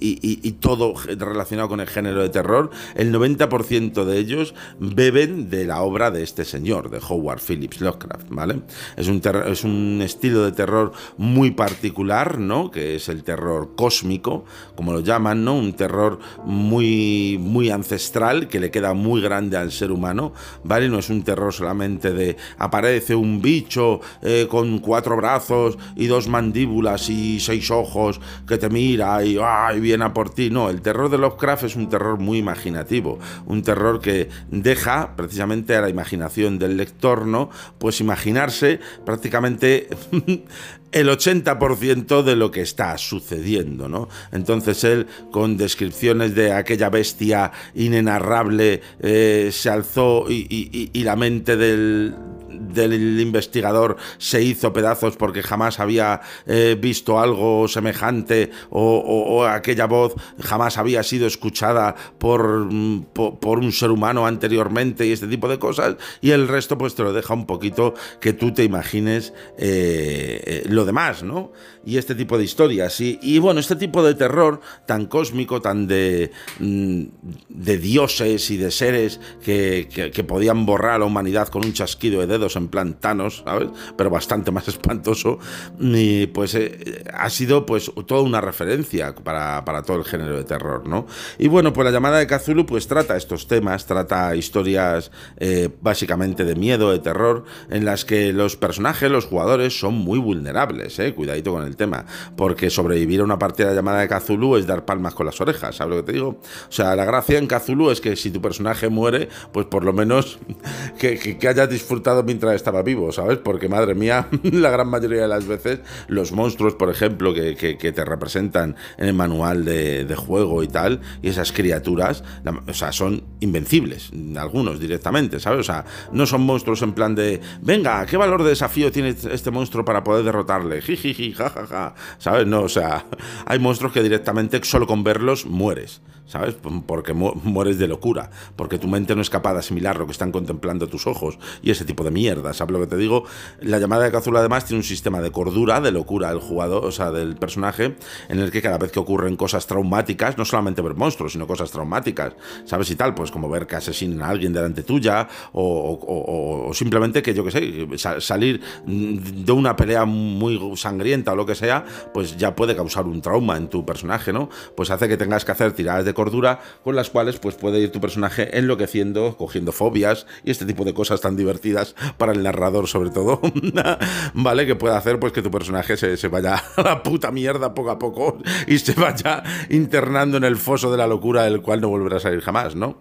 todo 0.59 0.93
relacionado 0.95 1.69
con 1.69 1.79
el 1.79 1.87
género 1.87 2.21
de 2.21 2.29
terror, 2.29 2.71
el 2.95 3.13
90% 3.13 4.05
de 4.05 4.17
ellos 4.17 4.55
beben 4.79 5.49
de 5.49 5.65
la 5.65 5.81
obra 5.81 6.11
de 6.11 6.23
este 6.23 6.45
señor, 6.45 6.89
de 6.89 6.99
Howard 7.07 7.39
Phillips 7.39 7.81
Lovecraft, 7.81 8.27
¿vale? 8.29 8.61
Es 8.95 9.07
un, 9.07 9.21
es 9.47 9.63
un 9.63 10.01
estilo 10.01 10.43
de 10.43 10.51
terror 10.53 10.93
muy 11.17 11.51
particular, 11.51 12.39
¿no? 12.39 12.71
Que 12.71 12.95
es 12.95 13.09
el 13.09 13.23
terror 13.23 13.73
cósmico, 13.75 14.45
como 14.75 14.93
lo 14.93 15.01
llaman, 15.01 15.43
¿no? 15.43 15.55
Un 15.55 15.73
terror 15.73 16.19
muy, 16.45 17.37
muy 17.39 17.69
ancestral 17.69 18.47
que 18.47 18.59
le 18.59 18.71
queda 18.71 18.93
muy 18.93 19.21
grande 19.21 19.57
al 19.57 19.71
ser 19.71 19.91
humano, 19.91 20.33
¿vale? 20.63 20.89
No 20.89 20.99
es 20.99 21.09
un 21.09 21.23
terror 21.23 21.53
solamente 21.53 22.13
de 22.13 22.37
aparece 22.57 23.15
un 23.15 23.34
bicho 23.41 24.01
eh, 24.21 24.47
con 24.49 24.79
cuatro 24.79 25.17
brazos 25.17 25.77
y 25.95 26.07
dos 26.07 26.27
mandíbulas 26.27 27.09
y 27.09 27.39
seis 27.39 27.71
ojos 27.71 28.19
que 28.47 28.57
te 28.57 28.69
mira 28.69 29.23
y, 29.23 29.37
ay, 29.41 29.79
viene 29.79 30.05
a 30.05 30.13
por 30.13 30.29
ti. 30.29 30.49
No, 30.49 30.69
el 30.69 30.81
terror 30.81 31.09
de 31.09 31.17
Lovecraft 31.17 31.63
es 31.63 31.75
un 31.75 31.89
terror 31.89 32.19
muy 32.19 32.37
imaginativo, 32.37 33.19
un 33.45 33.63
terror 33.63 33.99
que 33.99 34.29
deja 34.49 35.15
precisamente 35.15 35.75
a 35.75 35.81
la 35.81 35.89
imaginación 35.89 36.59
del 36.59 36.77
lector, 36.77 37.25
¿no? 37.25 37.49
Pues 37.77 38.01
imaginarse 38.01 38.79
prácticamente 39.05 39.87
el 40.91 41.09
80% 41.09 42.23
de 42.23 42.35
lo 42.35 42.51
que 42.51 42.61
está 42.61 42.97
sucediendo, 42.97 43.89
¿no? 43.89 44.07
Entonces 44.31 44.83
él, 44.83 45.07
con 45.31 45.57
descripciones 45.57 46.35
de 46.35 46.53
aquella 46.53 46.89
bestia 46.89 47.51
inenarrable, 47.73 48.81
eh, 48.99 49.49
se 49.51 49.69
alzó 49.69 50.25
y 50.29 51.03
la 51.03 51.15
mente 51.15 51.57
del, 51.57 52.15
del 52.59 53.19
investigador 53.19 53.97
se 54.17 54.41
hizo 54.41 54.73
pedazos 54.73 55.17
porque 55.17 55.43
jamás 55.43 55.79
había 55.79 56.21
eh, 56.45 56.77
visto 56.79 57.19
algo 57.19 57.67
semejante 57.67 58.51
o, 58.69 59.45
aquella 59.45 59.85
voz 59.85 60.15
jamás 60.41 60.77
había 60.77 61.03
sido 61.03 61.27
escuchada 61.27 61.95
por, 62.17 62.67
por, 63.13 63.59
un 63.59 63.71
ser 63.71 63.91
humano 63.91 64.25
anteriormente 64.25 65.05
y 65.05 65.11
este 65.11 65.27
tipo 65.27 65.47
de 65.47 65.59
cosas 65.59 65.95
y 66.21 66.31
el 66.31 66.47
resto 66.47 66.77
pues 66.77 66.95
te 66.95 67.03
lo 67.03 67.13
deja 67.13 67.33
un 67.33 67.45
poquito 67.45 67.93
que 68.19 68.33
tú 68.33 68.53
te 68.53 68.63
imagines 68.63 69.33
eh, 69.57 70.41
eh, 70.45 70.63
lo 70.69 70.85
demás, 70.85 71.23
¿no? 71.23 71.51
Y 71.85 71.97
este 71.97 72.15
tipo 72.15 72.37
de 72.37 72.43
historias 72.43 72.99
y, 72.99 73.39
bueno, 73.39 73.59
este 73.59 73.75
tipo 73.75 74.01
de 74.03 74.15
terror 74.15 74.59
tan 74.87 75.05
cósmico, 75.05 75.61
tan 75.61 75.85
de, 75.85 76.31
mm, 76.59 77.03
de 77.49 77.77
dioses 77.77 78.49
y 78.49 78.57
de 78.57 78.71
seres 78.71 79.19
que, 79.43 79.87
que 80.11 80.23
podían 80.23 80.65
borrar 80.65 80.93
a 80.93 80.99
la 80.99 81.05
humanidad 81.05 81.49
con 81.49 81.63
un 81.63 81.73
chasquido 81.73 82.21
de 82.21 82.27
dedos 82.27 82.44
en 82.55 82.67
plan 82.67 82.99
Thanos, 82.99 83.43
¿sabes? 83.43 83.69
Pero 83.97 84.09
bastante 84.09 84.51
más 84.51 84.67
espantoso. 84.75 85.39
Y 85.79 86.27
pues 86.27 86.55
eh, 86.55 87.03
ha 87.13 87.29
sido 87.29 87.65
pues 87.65 87.91
toda 88.05 88.21
una 88.21 88.41
referencia 88.41 89.13
para, 89.15 89.63
todo 89.83 89.97
el 89.97 90.05
género 90.05 90.37
de 90.37 90.43
terror, 90.43 90.87
¿no? 90.87 91.07
Y 91.37 91.47
bueno, 91.47 91.73
pues 91.73 91.85
la 91.85 91.91
llamada 91.91 92.19
de 92.19 92.27
Cthulhu 92.27 92.65
pues 92.65 92.87
trata 92.87 93.17
estos 93.17 93.47
temas, 93.47 93.85
trata 93.85 94.35
historias 94.35 95.11
eh, 95.37 95.69
básicamente 95.81 96.45
de 96.45 96.55
miedo, 96.55 96.91
de 96.91 96.99
terror, 96.99 97.45
en 97.69 97.85
las 97.85 98.05
que 98.05 98.33
los 98.33 98.55
personajes, 98.55 99.09
los 99.09 99.25
jugadores 99.25 99.79
son 99.79 99.95
muy 99.95 100.19
vulnerables, 100.19 100.99
¿eh? 100.99 101.13
Cuidadito 101.13 101.51
con 101.51 101.63
el 101.63 101.75
tema, 101.75 102.05
porque 102.35 102.69
sobrevivir 102.69 103.21
a 103.21 103.23
una 103.23 103.39
partida 103.39 103.69
de 103.69 103.75
llamada 103.75 104.01
de 104.01 104.07
Cthulhu 104.07 104.57
es 104.57 104.67
dar 104.67 104.85
palmas 104.85 105.13
con 105.13 105.25
las 105.25 105.39
orejas, 105.41 105.75
¿sabes 105.75 105.95
lo 105.95 106.03
que 106.03 106.11
te 106.11 106.13
digo? 106.13 106.39
O 106.69 106.71
sea, 106.71 106.95
la 106.95 107.05
gracia 107.05 107.37
en 107.37 107.47
Cthulhu 107.47 107.91
es 107.91 108.01
que 108.01 108.15
si 108.15 108.31
tu 108.31 108.41
personaje 108.41 108.89
muere, 108.89 109.29
pues 109.51 109.65
por 109.67 109.83
lo 109.83 109.93
menos 109.93 110.39
que 110.99 111.47
hayas 111.47 111.69
disfrutado 111.69 112.23
mientras 112.35 112.55
estaba 112.55 112.83
vivo, 112.83 113.13
¿sabes? 113.13 113.37
Porque 113.37 113.69
madre 113.69 113.95
mía, 113.95 114.27
la 114.43 114.69
gran 114.69 114.89
mayoría 114.89 115.21
de 115.21 115.27
las 115.29 115.47
veces 115.47 115.79
los 116.07 116.33
monstruos, 116.33 116.75
por 116.75 116.89
ejemplo, 116.89 117.33
que, 117.33 117.55
te 117.55 118.03
representan 118.03 118.75
en 118.97 119.07
el 119.07 119.13
manual 119.13 119.63
de, 119.63 120.15
juego 120.17 120.63
y 120.63 120.67
tal, 120.67 120.99
y 121.21 121.29
esas 121.29 121.53
criaturas, 121.53 122.25
o 122.67 122.73
sea, 122.73 122.91
son 122.91 123.23
invencibles, 123.39 124.11
algunos 124.35 124.81
directamente, 124.81 125.39
¿sabes? 125.39 125.61
O 125.61 125.63
sea, 125.63 125.85
no 126.11 126.25
son 126.25 126.41
monstruos 126.41 126.81
en 126.81 126.91
plan 126.91 127.15
de, 127.15 127.39
venga, 127.61 128.05
¿qué 128.05 128.17
valor 128.17 128.43
de 128.43 128.49
desafío 128.49 128.91
tiene 128.91 129.15
este 129.31 129.51
monstruo 129.51 129.85
para 129.85 130.03
poder 130.03 130.25
derrotarle? 130.25 130.81
Jijiji, 130.85 131.31
jajaja, 131.31 131.95
¿sabes? 132.17 132.45
No, 132.45 132.63
o 132.63 132.69
sea, 132.69 133.05
hay 133.45 133.59
monstruos 133.59 133.93
que 133.93 134.03
directamente 134.03 134.61
solo 134.63 134.87
con 134.87 135.05
verlos 135.05 135.45
mueres. 135.45 136.01
¿Sabes? 136.27 136.55
Porque 136.85 137.13
mueres 137.13 137.77
de 137.77 137.87
locura, 137.87 138.31
porque 138.55 138.77
tu 138.77 138.87
mente 138.87 139.15
no 139.15 139.21
es 139.21 139.29
capaz 139.29 139.53
de 139.53 139.59
asimilar 139.59 139.97
lo 139.97 140.05
que 140.05 140.11
están 140.11 140.31
contemplando 140.31 140.87
tus 140.87 141.07
ojos 141.07 141.37
y 141.61 141.71
ese 141.71 141.85
tipo 141.85 142.03
de 142.03 142.11
mierda, 142.11 142.53
¿sabes 142.53 142.73
lo 142.73 142.79
que 142.79 142.87
te 142.87 142.97
digo? 142.97 143.25
La 143.61 143.79
llamada 143.79 144.05
de 144.05 144.11
Cazula 144.11 144.39
además 144.39 144.65
tiene 144.65 144.79
un 144.79 144.83
sistema 144.83 145.21
de 145.21 145.31
cordura, 145.31 145.81
de 145.81 145.91
locura 145.91 146.29
del 146.29 146.39
jugador, 146.39 146.85
o 146.85 146.91
sea, 146.91 147.11
del 147.11 147.35
personaje, 147.35 147.95
en 148.29 148.39
el 148.39 148.51
que 148.51 148.61
cada 148.61 148.77
vez 148.77 148.91
que 148.91 148.99
ocurren 148.99 149.35
cosas 149.35 149.67
traumáticas, 149.67 150.37
no 150.37 150.45
solamente 150.45 150.81
ver 150.81 150.95
monstruos, 150.95 151.33
sino 151.33 151.47
cosas 151.47 151.71
traumáticas, 151.71 152.33
¿sabes? 152.65 152.89
Y 152.91 152.95
tal, 152.95 153.13
pues 153.13 153.31
como 153.31 153.49
ver 153.49 153.67
que 153.67 153.75
asesinan 153.75 154.23
a 154.23 154.29
alguien 154.29 154.53
delante 154.53 154.83
tuya 154.83 155.27
o, 155.53 156.71
simplemente 156.73 157.21
que 157.21 157.33
yo 157.33 157.43
que 157.43 157.51
sé, 157.51 158.19
salir 158.19 158.61
de 158.85 159.51
una 159.51 159.75
pelea 159.75 160.05
muy 160.05 160.59
sangrienta 160.75 161.33
o 161.33 161.35
lo 161.35 161.45
que 161.45 161.55
sea, 161.55 161.85
pues 162.13 162.37
ya 162.37 162.55
puede 162.55 162.75
causar 162.75 163.05
un 163.05 163.21
trauma 163.21 163.57
en 163.57 163.67
tu 163.67 163.85
personaje, 163.85 164.33
¿no? 164.33 164.49
Pues 164.75 164.89
hace 164.89 165.07
que 165.07 165.17
tengas 165.17 165.45
que 165.45 165.51
hacer 165.51 165.73
tiradas 165.73 166.05
de 166.05 166.14
cordura 166.15 166.59
con 166.83 166.95
las 166.95 167.11
cuales 167.11 167.37
pues 167.37 167.53
puede 167.53 167.79
ir 167.79 167.91
tu 167.91 168.01
personaje 168.01 168.57
enloqueciendo, 168.57 169.37
cogiendo 169.37 169.71
fobias 169.71 170.25
y 170.43 170.49
este 170.49 170.65
tipo 170.65 170.83
de 170.83 170.95
cosas 170.95 171.21
tan 171.21 171.35
divertidas 171.37 171.95
para 172.17 172.31
el 172.31 172.41
narrador 172.41 172.87
sobre 172.87 173.11
todo, 173.11 173.39
¿vale? 174.33 174.65
Que 174.65 174.75
puede 174.75 174.95
hacer 174.95 175.19
pues 175.19 175.31
que 175.31 175.43
tu 175.43 175.51
personaje 175.51 175.97
se, 175.97 176.17
se, 176.17 176.27
vaya 176.27 176.55
a 176.77 176.81
la 176.81 177.03
puta 177.03 177.31
mierda 177.31 177.75
poco 177.75 177.91
a 177.91 177.99
poco 177.99 178.39
y 178.67 178.79
se 178.79 178.93
vaya 178.93 179.43
internando 179.69 180.37
en 180.37 180.43
el 180.43 180.57
foso 180.57 180.91
de 180.91 180.97
la 180.97 181.05
locura 181.05 181.43
del 181.43 181.61
cual 181.61 181.81
no 181.81 181.89
volverá 181.89 182.17
a 182.17 182.19
salir 182.19 182.41
jamás, 182.41 182.75
¿no? 182.75 182.99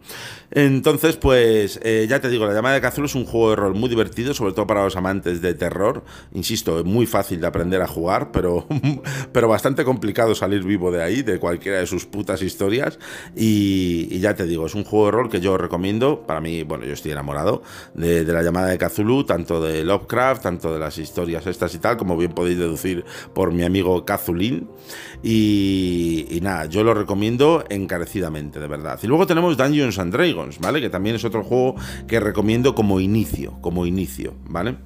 Entonces, 0.50 1.16
pues 1.16 1.80
eh, 1.82 2.06
ya 2.08 2.20
te 2.20 2.28
digo, 2.28 2.46
la 2.46 2.54
llamada 2.54 2.78
de 2.78 2.80
Cthulhu 2.80 3.06
es 3.06 3.14
un 3.14 3.24
juego 3.24 3.50
de 3.50 3.56
rol 3.56 3.74
muy 3.74 3.88
divertido, 3.88 4.34
sobre 4.34 4.52
todo 4.52 4.66
para 4.66 4.84
los 4.84 4.94
amantes 4.96 5.40
de 5.40 5.54
terror. 5.54 6.04
Insisto, 6.32 6.78
es 6.78 6.84
muy 6.84 7.06
fácil 7.06 7.40
de 7.40 7.46
aprender 7.46 7.82
a 7.82 7.88
jugar, 7.88 8.30
pero, 8.30 8.66
pero 9.32 9.48
bastante 9.48 9.84
complicado 9.84 10.34
salir 10.34 10.62
vivo 10.62 10.92
de 10.92 11.02
ahí, 11.02 11.22
de 11.22 11.40
cualquiera 11.40 11.78
de 11.78 11.86
sus 11.86 12.06
putas 12.06 12.42
historias. 12.42 12.98
Y, 13.36 14.18
ya 14.18 14.34
te 14.34 14.46
digo, 14.46 14.66
es 14.66 14.74
un 14.74 14.84
juego 14.84 15.06
de 15.06 15.12
rol 15.12 15.30
que 15.30 15.40
yo 15.40 15.56
recomiendo. 15.58 16.22
Para 16.26 16.40
mí, 16.40 16.62
bueno, 16.62 16.84
yo 16.84 16.92
estoy 16.92 17.12
enamorado 17.12 17.62
de, 17.94 18.24
la 18.24 18.42
llamada 18.42 18.68
de 18.68 18.78
Cthulhu, 18.78 19.24
tanto 19.24 19.60
de 19.60 19.84
Lovecraft, 19.84 20.42
tanto 20.42 20.72
de 20.72 20.78
las 20.78 20.98
historias 20.98 21.46
estas 21.46 21.74
y 21.74 21.78
tal, 21.78 21.96
como 21.96 22.16
bien 22.16 22.32
podéis 22.32 22.58
deducir 22.58 23.04
por 23.32 23.52
mi 23.52 23.64
amigo 23.64 24.04
Cthulhin. 24.04 24.68
Y, 25.22 26.26
y 26.30 26.40
nada, 26.40 26.66
yo 26.66 26.84
lo 26.84 26.94
recomiendo 26.94 27.64
encarecidamente, 27.68 28.60
de 28.60 28.66
verdad. 28.66 28.98
Y 29.02 29.06
luego 29.06 29.26
tenemos 29.26 29.56
Dungeons 29.56 29.98
and 29.98 30.12
Dragons 30.12 30.44
¿vale? 30.60 30.80
Que 30.80 30.90
también 30.90 31.16
es 31.16 31.24
otro 31.24 31.42
juego 31.42 31.74
que 32.06 32.20
recomiendo 32.20 32.74
como 32.74 33.00
inicio, 33.00 33.58
como 33.60 33.86
inicio, 33.86 34.34
¿vale? 34.48 34.76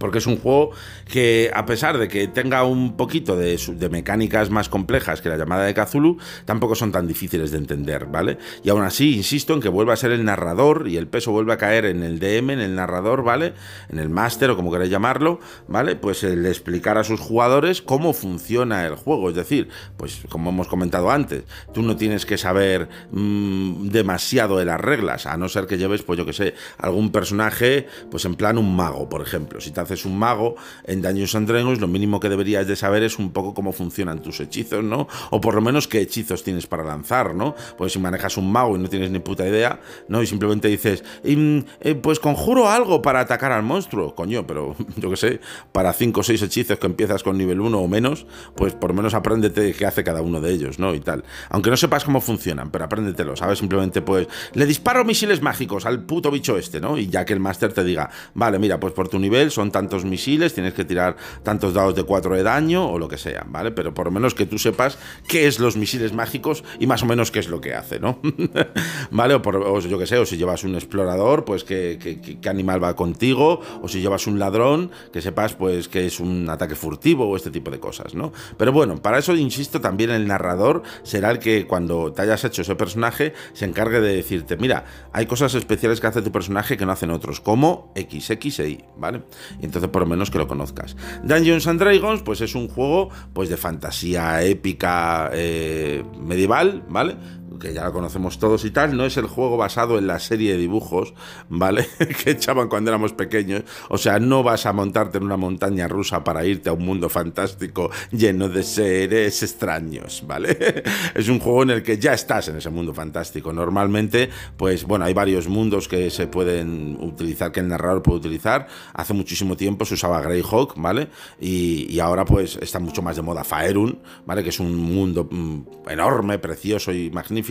Porque 0.00 0.16
es 0.18 0.26
un 0.26 0.38
juego 0.38 0.70
que 1.06 1.50
a 1.54 1.66
pesar 1.66 1.98
de 1.98 2.08
que 2.08 2.26
tenga 2.26 2.64
un 2.64 2.96
poquito 2.96 3.36
de, 3.36 3.60
mecánicas 3.90 4.48
más 4.48 4.70
complejas 4.70 5.20
que 5.20 5.28
la 5.28 5.36
llamada 5.36 5.64
de 5.64 5.74
Cthulhu, 5.74 6.16
tampoco 6.46 6.74
son 6.74 6.90
tan 6.90 7.06
difíciles 7.06 7.50
de 7.50 7.58
entender, 7.58 8.06
¿vale? 8.06 8.38
Y 8.64 8.70
aún 8.70 8.82
así, 8.82 9.14
insisto 9.14 9.52
en 9.52 9.60
que 9.60 9.68
vuelva 9.68 9.92
a 9.92 9.96
ser 9.96 10.12
el 10.12 10.24
narrador 10.24 10.88
y 10.88 10.96
el 10.96 11.06
peso 11.06 11.32
vuelve 11.32 11.52
a 11.52 11.58
caer 11.58 11.84
en 11.84 12.02
el 12.02 12.18
DM, 12.18 12.50
en 12.50 12.60
el 12.60 12.74
narrador, 12.74 13.22
¿vale? 13.22 13.52
En 13.90 13.98
el 13.98 14.08
máster 14.08 14.48
o 14.48 14.56
como 14.56 14.72
queráis 14.72 14.90
llamarlo, 14.90 15.38
¿vale? 15.68 15.96
Pues 15.96 16.24
el 16.24 16.46
explicar 16.46 16.96
a 16.96 17.04
sus 17.04 17.20
jugadores 17.20 17.82
cómo 17.82 18.14
funciona 18.14 18.86
el 18.86 18.94
juego, 18.94 19.28
es 19.28 19.36
decir, 19.36 19.68
pues 19.98 20.20
como 20.30 20.48
hemos 20.48 20.68
comentado 20.68 21.10
antes, 21.10 21.44
tú 21.74 21.82
no 21.82 21.96
tienes 21.96 22.24
que 22.24 22.38
saber 22.38 22.88
mm, 23.10 23.88
demasiado 23.88 24.56
de 24.56 24.64
las 24.64 24.80
reglas, 24.80 25.26
a 25.26 25.36
no 25.36 25.50
ser 25.50 25.66
que 25.66 25.76
lleves, 25.76 26.02
pues 26.02 26.16
yo 26.18 26.24
que 26.24 26.32
sé, 26.32 26.54
algún 26.78 27.12
personaje, 27.12 27.86
pues 28.10 28.24
en 28.24 28.34
plan 28.34 28.56
un 28.56 28.74
mago, 28.74 29.10
por 29.10 29.20
ejemplo, 29.20 29.60
si 29.60 29.72
te 29.72 29.89
es 29.90 30.04
un 30.04 30.18
mago 30.18 30.56
en 30.84 31.02
Dungeons 31.02 31.34
and 31.34 31.48
Dragons, 31.48 31.80
lo 31.80 31.88
mínimo 31.88 32.20
que 32.20 32.28
deberías 32.28 32.66
de 32.66 32.76
saber 32.76 33.02
es 33.02 33.18
un 33.18 33.32
poco 33.32 33.54
cómo 33.54 33.72
funcionan 33.72 34.22
tus 34.22 34.40
hechizos, 34.40 34.84
¿no? 34.84 35.08
O 35.30 35.40
por 35.40 35.54
lo 35.54 35.60
menos 35.60 35.88
qué 35.88 36.00
hechizos 36.00 36.42
tienes 36.42 36.66
para 36.66 36.84
lanzar, 36.84 37.34
¿no? 37.34 37.54
Pues 37.76 37.92
si 37.92 37.98
manejas 37.98 38.36
un 38.36 38.50
mago 38.50 38.76
y 38.76 38.80
no 38.80 38.88
tienes 38.88 39.10
ni 39.10 39.18
puta 39.18 39.46
idea, 39.46 39.80
¿no? 40.08 40.22
Y 40.22 40.26
simplemente 40.26 40.68
dices, 40.68 41.04
mm, 41.24 41.58
eh, 41.80 41.94
pues 41.94 42.20
conjuro 42.20 42.68
algo 42.68 43.02
para 43.02 43.20
atacar 43.20 43.52
al 43.52 43.62
monstruo, 43.62 44.14
coño, 44.14 44.46
pero 44.46 44.76
yo 44.96 45.10
qué 45.10 45.16
sé, 45.16 45.40
para 45.72 45.92
5 45.92 46.20
o 46.20 46.22
6 46.22 46.42
hechizos 46.42 46.78
que 46.78 46.86
empiezas 46.86 47.22
con 47.22 47.38
nivel 47.38 47.60
1 47.60 47.78
o 47.78 47.88
menos, 47.88 48.26
pues 48.54 48.74
por 48.74 48.90
lo 48.90 48.96
menos 48.96 49.14
apréndete 49.14 49.72
qué 49.74 49.86
hace 49.86 50.04
cada 50.04 50.22
uno 50.22 50.40
de 50.40 50.52
ellos, 50.52 50.78
¿no? 50.78 50.94
Y 50.94 51.00
tal. 51.00 51.24
Aunque 51.48 51.70
no 51.70 51.76
sepas 51.76 52.04
cómo 52.04 52.20
funcionan, 52.20 52.70
pero 52.70 52.84
apréndetelo, 52.84 53.36
¿sabes? 53.36 53.58
Simplemente 53.58 54.02
pues, 54.02 54.28
le 54.54 54.66
disparo 54.66 55.04
misiles 55.04 55.42
mágicos 55.42 55.86
al 55.86 56.04
puto 56.04 56.30
bicho 56.30 56.56
este, 56.56 56.80
¿no? 56.80 56.98
Y 56.98 57.08
ya 57.08 57.24
que 57.24 57.32
el 57.32 57.40
máster 57.40 57.72
te 57.72 57.84
diga, 57.84 58.10
vale, 58.34 58.58
mira, 58.58 58.80
pues 58.80 58.92
por 58.92 59.08
tu 59.08 59.18
nivel 59.18 59.50
son 59.50 59.70
tantos 59.80 60.04
misiles, 60.04 60.52
tienes 60.52 60.74
que 60.74 60.84
tirar 60.84 61.16
tantos 61.42 61.72
dados 61.72 61.94
de 61.94 62.02
4 62.02 62.36
de 62.36 62.42
daño 62.42 62.86
o 62.86 62.98
lo 62.98 63.08
que 63.08 63.16
sea, 63.16 63.46
¿vale? 63.48 63.70
Pero 63.70 63.94
por 63.94 64.06
lo 64.06 64.10
menos 64.10 64.34
que 64.34 64.44
tú 64.44 64.58
sepas 64.58 64.98
qué 65.26 65.46
es 65.46 65.58
los 65.58 65.78
misiles 65.78 66.12
mágicos 66.12 66.64
y 66.78 66.86
más 66.86 67.02
o 67.02 67.06
menos 67.06 67.30
qué 67.30 67.38
es 67.38 67.48
lo 67.48 67.62
que 67.62 67.74
hace, 67.74 67.98
¿no? 67.98 68.20
¿Vale? 69.10 69.34
O, 69.34 69.40
por, 69.40 69.80
yo 69.80 69.98
que 69.98 70.06
sé, 70.06 70.18
o 70.18 70.26
si 70.26 70.36
llevas 70.36 70.64
un 70.64 70.74
explorador, 70.74 71.46
pues 71.46 71.64
qué, 71.64 71.98
qué, 71.98 72.48
animal 72.50 72.82
va 72.82 72.94
contigo, 72.94 73.62
o 73.80 73.88
si 73.88 74.02
llevas 74.02 74.26
un 74.26 74.38
ladrón, 74.38 74.90
que 75.12 75.22
sepas 75.22 75.54
pues 75.54 75.88
que 75.88 76.04
es 76.04 76.20
un 76.20 76.50
ataque 76.50 76.74
furtivo 76.74 77.26
o 77.26 77.36
este 77.36 77.50
tipo 77.50 77.70
de 77.70 77.80
cosas, 77.80 78.14
¿no? 78.14 78.32
Pero 78.58 78.72
bueno, 78.72 79.00
para 79.00 79.18
eso, 79.18 79.34
insisto, 79.34 79.80
también 79.80 80.10
el 80.10 80.26
narrador 80.26 80.82
será 81.04 81.30
el 81.30 81.38
que 81.38 81.66
cuando 81.66 82.12
te 82.12 82.20
hayas 82.20 82.44
hecho 82.44 82.60
ese 82.60 82.74
personaje 82.74 83.32
se 83.54 83.64
encargue 83.64 84.00
de 84.00 84.14
decirte, 84.14 84.58
mira, 84.58 84.84
hay 85.12 85.24
cosas 85.24 85.54
especiales 85.54 86.00
que 86.00 86.06
hace 86.06 86.20
tu 86.20 86.32
personaje 86.32 86.76
que 86.76 86.84
no 86.84 86.92
hacen 86.92 87.10
otros, 87.10 87.40
como 87.40 87.92
X, 87.94 88.30
X 88.30 88.58
Y, 88.58 88.84
¿vale? 88.98 89.22
Entonces 89.70 89.90
por 89.90 90.02
lo 90.02 90.08
menos 90.08 90.30
que 90.30 90.38
lo 90.38 90.48
conozcas. 90.48 90.96
Dungeons 91.22 91.66
and 91.68 91.80
Dragons, 91.80 92.22
pues 92.22 92.40
es 92.40 92.56
un 92.56 92.68
juego 92.68 93.10
pues 93.32 93.48
de 93.48 93.56
fantasía 93.56 94.42
épica 94.42 95.30
eh, 95.32 96.04
medieval, 96.20 96.82
¿vale? 96.88 97.16
Que 97.60 97.72
ya 97.72 97.84
lo 97.84 97.92
conocemos 97.92 98.38
todos 98.38 98.64
y 98.64 98.70
tal, 98.70 98.96
no 98.96 99.04
es 99.04 99.16
el 99.16 99.26
juego 99.26 99.56
basado 99.56 99.98
en 99.98 100.06
la 100.06 100.18
serie 100.18 100.52
de 100.52 100.58
dibujos, 100.58 101.14
¿vale? 101.48 101.86
que 102.24 102.32
echaban 102.32 102.68
cuando 102.68 102.90
éramos 102.90 103.12
pequeños. 103.12 103.62
O 103.88 103.98
sea, 103.98 104.18
no 104.18 104.42
vas 104.42 104.66
a 104.66 104.72
montarte 104.72 105.18
en 105.18 105.24
una 105.24 105.36
montaña 105.36 105.86
rusa 105.86 106.24
para 106.24 106.44
irte 106.44 106.68
a 106.68 106.72
un 106.72 106.84
mundo 106.84 107.08
fantástico 107.08 107.90
lleno 108.10 108.48
de 108.48 108.62
seres 108.62 109.42
extraños, 109.42 110.24
¿vale? 110.26 110.82
es 111.14 111.28
un 111.28 111.38
juego 111.38 111.62
en 111.62 111.70
el 111.70 111.82
que 111.82 111.98
ya 111.98 112.14
estás 112.14 112.48
en 112.48 112.56
ese 112.56 112.70
mundo 112.70 112.94
fantástico. 112.94 113.52
Normalmente, 113.52 114.30
pues 114.56 114.84
bueno, 114.84 115.04
hay 115.04 115.14
varios 115.14 115.48
mundos 115.48 115.86
que 115.86 116.10
se 116.10 116.26
pueden 116.26 116.96
utilizar, 117.00 117.52
que 117.52 117.60
el 117.60 117.68
narrador 117.68 118.02
puede 118.02 118.18
utilizar. 118.18 118.66
Hace 118.94 119.12
muchísimo 119.12 119.56
tiempo 119.56 119.84
se 119.84 119.94
usaba 119.94 120.20
Greyhawk, 120.20 120.74
¿vale? 120.76 121.08
Y, 121.40 121.86
y 121.90 122.00
ahora 122.00 122.24
pues 122.24 122.58
está 122.60 122.78
mucho 122.78 123.02
más 123.02 123.16
de 123.16 123.22
moda 123.22 123.44
Faerun, 123.44 124.00
¿vale? 124.26 124.42
Que 124.42 124.48
es 124.48 124.60
un 124.60 124.74
mundo 124.76 125.28
mm, 125.30 125.88
enorme, 125.88 126.38
precioso 126.38 126.92
y 126.92 127.10
magnífico, 127.10 127.49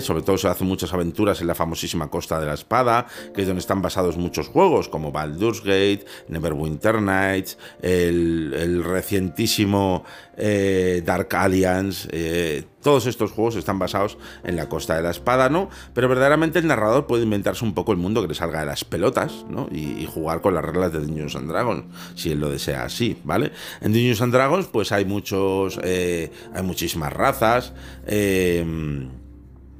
Sobre 0.00 0.22
todo 0.22 0.38
se 0.38 0.48
hacen 0.48 0.66
muchas 0.66 0.92
aventuras 0.92 1.40
en 1.40 1.46
la 1.46 1.54
famosísima 1.54 2.08
Costa 2.08 2.40
de 2.40 2.46
la 2.46 2.54
Espada, 2.54 3.06
que 3.34 3.42
es 3.42 3.46
donde 3.46 3.60
están 3.60 3.82
basados 3.82 4.16
muchos 4.16 4.48
juegos, 4.48 4.88
como 4.88 5.12
Baldur's 5.12 5.60
Gate, 5.60 6.04
Neverwinter 6.28 7.00
Nights, 7.00 7.58
el, 7.80 8.82
recientísimo 8.84 10.04
eh, 10.36 11.02
Dark 11.04 11.34
Alliance, 11.34 12.08
eh, 12.10 12.64
todos 12.82 13.06
estos 13.06 13.30
juegos 13.30 13.56
están 13.56 13.78
basados 13.78 14.18
en 14.44 14.56
la 14.56 14.68
Costa 14.68 14.96
de 14.96 15.02
la 15.02 15.10
Espada, 15.10 15.48
¿no? 15.48 15.70
Pero 15.94 16.08
verdaderamente 16.08 16.58
el 16.58 16.66
narrador 16.66 17.06
puede 17.06 17.24
inventarse 17.24 17.64
un 17.64 17.74
poco 17.74 17.92
el 17.92 17.98
mundo 17.98 18.22
que 18.22 18.28
le 18.28 18.34
salga 18.34 18.60
de 18.60 18.66
las 18.66 18.84
pelotas, 18.84 19.44
¿no? 19.48 19.68
Y, 19.70 20.02
jugar 20.12 20.42
con 20.42 20.54
las 20.54 20.64
reglas 20.64 20.92
de 20.92 20.98
Dungeons 20.98 21.36
and 21.36 21.48
Dragons, 21.48 21.84
si 22.16 22.32
él 22.32 22.40
lo 22.40 22.50
desea 22.50 22.84
así, 22.84 23.18
¿vale? 23.24 23.52
En 23.80 23.92
Dungeons 23.92 24.20
and 24.20 24.32
Dragons, 24.32 24.66
pues 24.66 24.92
hay 24.92 25.04
muchos, 25.04 25.78
eh, 25.82 26.30
hay 26.54 26.62
muchísimas 26.62 27.12
razas, 27.12 27.72
eh, 28.06 29.08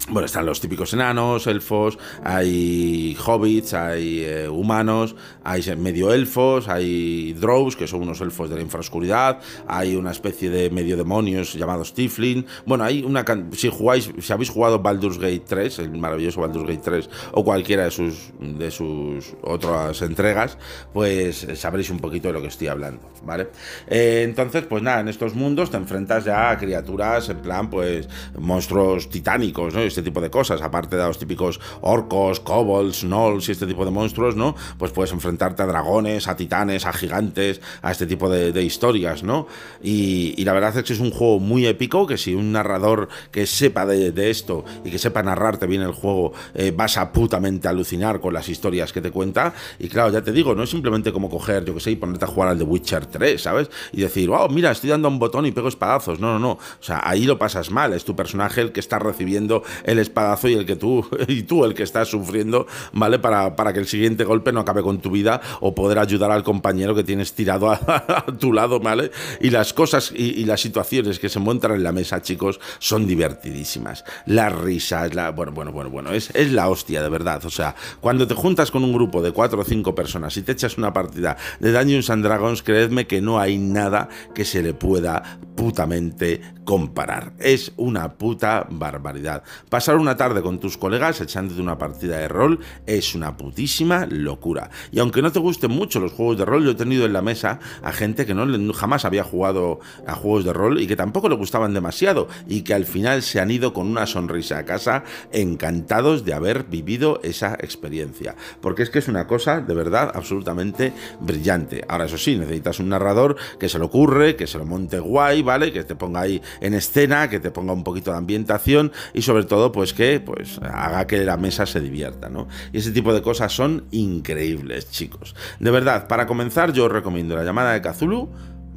bueno, 0.09 0.27
están 0.27 0.47
los 0.47 0.61
típicos 0.61 0.93
enanos, 0.95 1.47
elfos, 1.47 1.97
hay 2.25 3.17
hobbits, 3.25 3.73
hay 3.75 4.25
eh, 4.25 4.49
humanos, 4.49 5.15
hay 5.45 5.63
medio 5.77 6.13
elfos, 6.13 6.69
hay 6.69 7.35
drows, 7.35 7.77
que 7.77 7.87
son 7.87 8.03
unos 8.03 8.21
elfos 8.21 8.51
de 8.51 8.57
la 8.57 8.63
infraoscuridad, 8.63 9.41
hay 9.69 9.95
una 9.95 10.11
especie 10.11 10.51
de 10.51 10.71
medio 10.71 10.97
demonios 10.97 11.55
llamados 11.55 11.95
Tiflin. 11.95 12.45
Bueno, 12.67 12.83
hay 12.83 13.05
una 13.05 13.25
si 13.53 13.69
jugáis, 13.69 14.11
si 14.19 14.33
habéis 14.33 14.51
jugado 14.51 14.81
Baldur's 14.81 15.19
Gate 15.19 15.45
3, 15.47 15.79
el 15.79 15.91
maravilloso 15.93 16.41
Baldur's 16.41 16.67
Gate 16.67 16.83
3, 16.83 17.11
o 17.33 17.45
cualquiera 17.45 17.85
de 17.85 17.93
sus 17.93 18.33
de 18.41 18.71
sus 18.73 19.35
otras 19.43 20.03
entregas, 20.03 20.59
pues 20.93 21.47
sabréis 21.55 21.91
un 21.91 22.01
poquito 22.01 22.29
de 22.29 22.35
lo 22.35 22.43
que 22.43 22.49
estoy 22.49 22.67
hablando, 22.67 23.09
¿vale? 23.25 23.49
Eh, 23.87 24.23
entonces, 24.25 24.65
pues 24.65 24.83
nada, 24.83 25.01
en 25.01 25.09
estos 25.09 25.35
mundos 25.35 25.71
te 25.71 25.77
enfrentas 25.77 26.25
ya 26.25 26.51
a 26.51 26.59
criaturas 26.59 27.29
en 27.29 27.39
plan, 27.39 27.71
pues, 27.71 28.09
monstruos 28.37 29.09
titánicos, 29.09 29.75
¿no? 29.75 29.92
Este 29.93 30.03
tipo 30.03 30.21
de 30.21 30.31
cosas, 30.31 30.61
aparte 30.63 30.97
de 30.97 31.05
los 31.05 31.19
típicos 31.19 31.61
orcos, 31.81 32.41
kobolds, 32.41 33.05
gnolls 33.05 33.49
y 33.49 33.53
este 33.53 33.67
tipo 33.67 33.85
de 33.85 33.91
monstruos, 33.91 34.37
¿no? 34.37 34.57
Pues 34.79 34.93
puedes 34.93 35.13
enfrentarte 35.13 35.63
a 35.63 35.67
dragones, 35.67 36.29
a 36.29 36.37
titanes, 36.37 36.87
a 36.87 36.93
gigantes, 36.93 37.61
a 37.83 37.93
este 37.93 38.07
tipo 38.07 38.29
de, 38.29 38.63
historias, 38.63 39.23
¿no? 39.23 39.47
Y, 39.83 40.43
la 40.45 40.53
verdad 40.53 40.77
es 40.77 40.85
que 40.85 40.93
es 40.93 41.01
un 41.01 41.11
juego 41.11 41.39
muy 41.39 41.67
épico, 41.67 42.07
que 42.07 42.17
si 42.17 42.35
un 42.35 42.53
narrador 42.53 43.09
que 43.31 43.47
sepa 43.47 43.87
de, 43.87 44.31
esto 44.31 44.65
y 44.85 44.91
que 44.91 44.99
sepa 44.99 45.23
narrarte 45.23 45.67
bien 45.67 45.83
el 45.83 45.93
juego, 45.93 46.33
eh, 46.55 46.73
vas 46.75 46.97
a 46.97 47.13
putamente 47.13 47.69
alucinar 47.69 48.21
con 48.21 48.35
las 48.35 48.49
historias 48.49 48.93
que 48.93 49.01
te 49.01 49.11
cuenta. 49.11 49.53
Y 49.79 49.89
claro, 49.89 50.11
ya 50.11 50.23
te 50.23 50.33
digo, 50.33 50.55
no 50.55 50.63
es 50.63 50.71
simplemente 50.71 51.13
como 51.13 51.29
coger, 51.29 51.65
yo 51.65 51.75
que 51.75 51.81
sé, 51.81 51.91
y 51.91 51.97
ponerte 51.97 52.25
a 52.25 52.29
jugar 52.29 52.49
al 52.49 52.59
The 52.59 52.65
Witcher 52.65 53.07
3, 53.07 53.41
¿sabes? 53.41 53.71
Y 53.93 54.01
decir, 54.01 54.29
wow, 54.29 54.49
mira, 54.49 54.71
estoy 54.71 54.91
dando 54.91 55.09
un 55.09 55.19
botón 55.19 55.47
y 55.47 55.53
pego 55.53 55.69
espadazos. 55.69 56.21
No, 56.21 56.33
no, 56.33 56.39
no. 56.39 56.53
O 56.53 56.83
sea, 56.83 57.01
ahí 57.05 57.25
lo 57.25 57.39
pasas 57.39 57.71
mal. 57.71 57.93
Es 57.93 58.05
tu 58.05 58.17
personaje 58.17 58.61
el 58.61 58.73
que 58.73 58.81
está 58.81 58.99
recibiendo 58.99 59.63
el 59.85 59.99
espadazo 59.99 60.49
y 60.49 60.55
el 60.55 60.67
que 60.67 60.77
tú, 60.77 61.07
y 61.29 61.43
tú 61.43 61.65
el 61.65 61.75
que 61.75 61.83
estás 61.83 62.09
sufriendo, 62.09 62.67
¿vale? 62.93 63.19
Para, 63.19 63.57
para 63.57 63.73
que 63.73 63.81
el 63.81 63.87
siguiente 63.87 64.25
golpe 64.25 64.53
no 64.53 64.61
acabe 64.61 64.83
con 64.83 65.01
tu 65.01 65.11
vida 65.11 65.41
o 65.61 65.75
poder 65.75 65.99
ayudar 65.99 66.31
al 66.31 66.43
compañero 66.43 66.95
que 66.95 67.05
tienes 67.05 67.35
tirado 67.35 67.71
a, 67.71 68.27
tu 68.39 68.53
lado, 68.53 68.81
¿vale? 68.81 69.11
Y 69.41 69.51
las 69.51 69.73
cosas 69.73 70.13
y, 70.15 70.45
las 70.45 70.61
situaciones 70.61 71.19
que 71.19 71.29
se 71.29 71.39
montan 71.39 71.73
en 71.73 71.83
la 71.83 71.93
mesa, 71.93 72.21
chicos, 72.21 72.61
son 72.79 73.07
divertidísimas. 73.07 74.05
Las 74.27 74.53
risas, 74.53 75.15
la, 75.15 75.31
bueno, 75.31 75.53
bueno, 75.53 75.73
bueno, 75.73 75.91
bueno, 75.91 76.13
es, 76.13 76.31
es 76.35 76.53
la 76.53 76.69
hostia, 76.69 77.03
de 77.03 77.09
verdad. 77.09 77.45
O 77.45 77.51
sea, 77.51 77.75
cuando 78.01 78.27
te 78.27 78.35
juntas 78.35 78.71
con 78.71 78.85
un 78.85 78.93
grupo 78.93 79.23
de 79.23 79.33
cuatro 79.33 79.61
o 79.61 79.65
cinco 79.65 79.95
personas 79.95 80.37
y 80.37 80.43
te 80.43 80.53
echas 80.53 80.79
una 80.79 80.93
partida 80.93 81.37
de 81.61 81.73
Dungeons 81.73 82.11
and 82.11 82.25
Dragons, 82.25 82.63
creedme 82.63 83.07
que 83.07 83.21
no 83.21 83.39
hay 83.39 83.59
nada 83.59 84.09
que 84.35 84.45
se 84.45 84.63
le 84.63 84.75
pueda 84.75 85.39
putamente 85.57 86.41
comparar. 86.65 87.33
Es 87.39 87.73
una 87.77 88.15
puta 88.15 88.67
barbaridad. 88.71 89.43
Pasar 89.69 89.97
una 89.97 90.17
tarde 90.17 90.43
con 90.43 90.61
tus 90.61 90.77
colegas 90.77 91.21
echándote 91.21 91.61
una 91.61 91.79
partida 91.79 92.19
de 92.19 92.29
rol 92.29 92.61
es 92.87 93.15
una 93.15 93.37
putísima 93.37 94.07
locura. 94.07 94.71
Y 94.91 95.01
aunque 95.01 95.23
no 95.23 95.33
te 95.33 95.39
gusten 95.39 95.71
mucho 95.71 96.01
los 96.01 96.13
juegos 96.13 96.39
de 96.39 96.45
rol, 96.45 96.65
yo 96.65 96.73
he 96.73 96.75
tenido 96.75 97.05
en 97.05 97.13
la 97.13 97.23
mesa 97.23 97.59
a 97.83 97.93
gente 97.93 98.27
que 98.27 98.35
no 98.35 98.73
jamás 98.73 99.05
había 99.05 99.25
jugado 99.25 99.81
a 100.07 100.15
juegos 100.15 100.45
de 100.45 100.53
rol 100.53 100.81
y 100.81 100.87
que 100.87 100.97
tampoco 100.97 101.29
le 101.29 101.35
gustaban 101.35 101.75
demasiado 101.75 102.29
y 102.47 102.63
que 102.63 102.75
al 102.75 102.85
final 102.85 103.23
se 103.23 103.41
han 103.41 103.51
ido 103.51 103.73
con 103.73 103.87
una 103.87 104.07
sonrisa 104.07 104.59
a 104.59 104.65
casa 104.65 105.05
encantados 105.33 106.25
de 106.25 106.35
haber 106.35 106.65
vivido 106.65 107.21
esa 107.23 107.55
experiencia. 107.55 108.37
Porque 108.61 108.83
es 108.83 108.91
que 108.91 108.99
es 108.99 109.09
una 109.09 109.27
cosa 109.27 109.61
de 109.61 109.75
verdad 109.75 110.13
absolutamente 110.15 110.93
brillante. 111.21 111.85
Ahora 111.89 112.07
eso 112.07 112.19
sí, 112.19 112.37
necesitas 112.37 112.81
un 112.81 112.89
narrador 112.89 113.37
que 113.59 113.69
se 113.69 113.79
lo 113.79 113.87
ocurre, 113.87 114.37
que 114.37 114.47
se 114.47 114.59
lo 114.59 114.67
monte 114.67 114.99
guay, 114.99 115.43
¿vale? 115.43 115.73
Que 115.73 115.85
te 115.85 115.95
ponga 115.95 116.21
ahí 116.21 116.41
en 116.61 116.75
escena, 116.75 117.29
que 117.29 117.41
te 117.41 117.51
ponga 117.51 117.73
un 117.73 117.85
poquito 117.85 118.11
de 118.11 118.19
ambientación 118.19 118.93
y 119.15 119.23
sobre 119.23 119.45
todo 119.45 119.73
pues 119.73 119.93
que 119.93 120.21
pues 120.21 120.59
haga 120.63 121.07
que 121.07 121.25
la 121.25 121.37
mesa 121.37 121.67
se 121.67 121.81
divierta, 121.81 122.29
¿no? 122.29 122.49
Y 122.73 122.79
ese 122.79 122.93
tipo 122.93 123.13
de 123.15 123.23
cosas 123.23 123.53
son 123.53 123.85
increíbles, 123.91 124.91
chicos. 124.91 125.35
De 125.61 125.71
verdad, 125.71 126.09
para 126.09 126.27
comenzar 126.27 126.73
yo 126.73 126.87
os 126.87 126.93
recomiendo 126.93 127.37
la 127.37 127.45
llamada 127.45 127.73
de 127.73 127.83
Kazulu, 127.83 128.29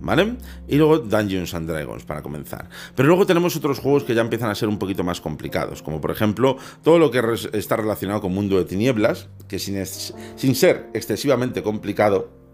¿vale? 0.02 0.36
Y 0.68 0.78
luego 0.78 1.00
Dungeons 1.00 1.54
and 1.54 1.70
Dragons 1.70 2.04
para 2.04 2.22
comenzar. 2.22 2.70
Pero 2.96 3.08
luego 3.08 3.26
tenemos 3.26 3.56
otros 3.56 3.80
juegos 3.80 4.04
que 4.04 4.14
ya 4.14 4.22
empiezan 4.22 4.50
a 4.50 4.56
ser 4.56 4.70
un 4.70 4.78
poquito 4.78 5.04
más 5.04 5.20
complicados, 5.20 5.82
como 5.82 6.00
por 6.00 6.12
ejemplo 6.12 6.58
todo 6.84 7.00
lo 7.00 7.12
que 7.12 7.22
está 7.54 7.76
relacionado 7.78 8.22
con 8.22 8.34
Mundo 8.34 8.58
de 8.58 8.66
Tinieblas, 8.66 9.30
que 9.48 9.60
sin, 9.60 9.84
sin 9.86 10.56
ser 10.56 10.90
excesivamente 10.94 11.64
complicado, 11.64 12.45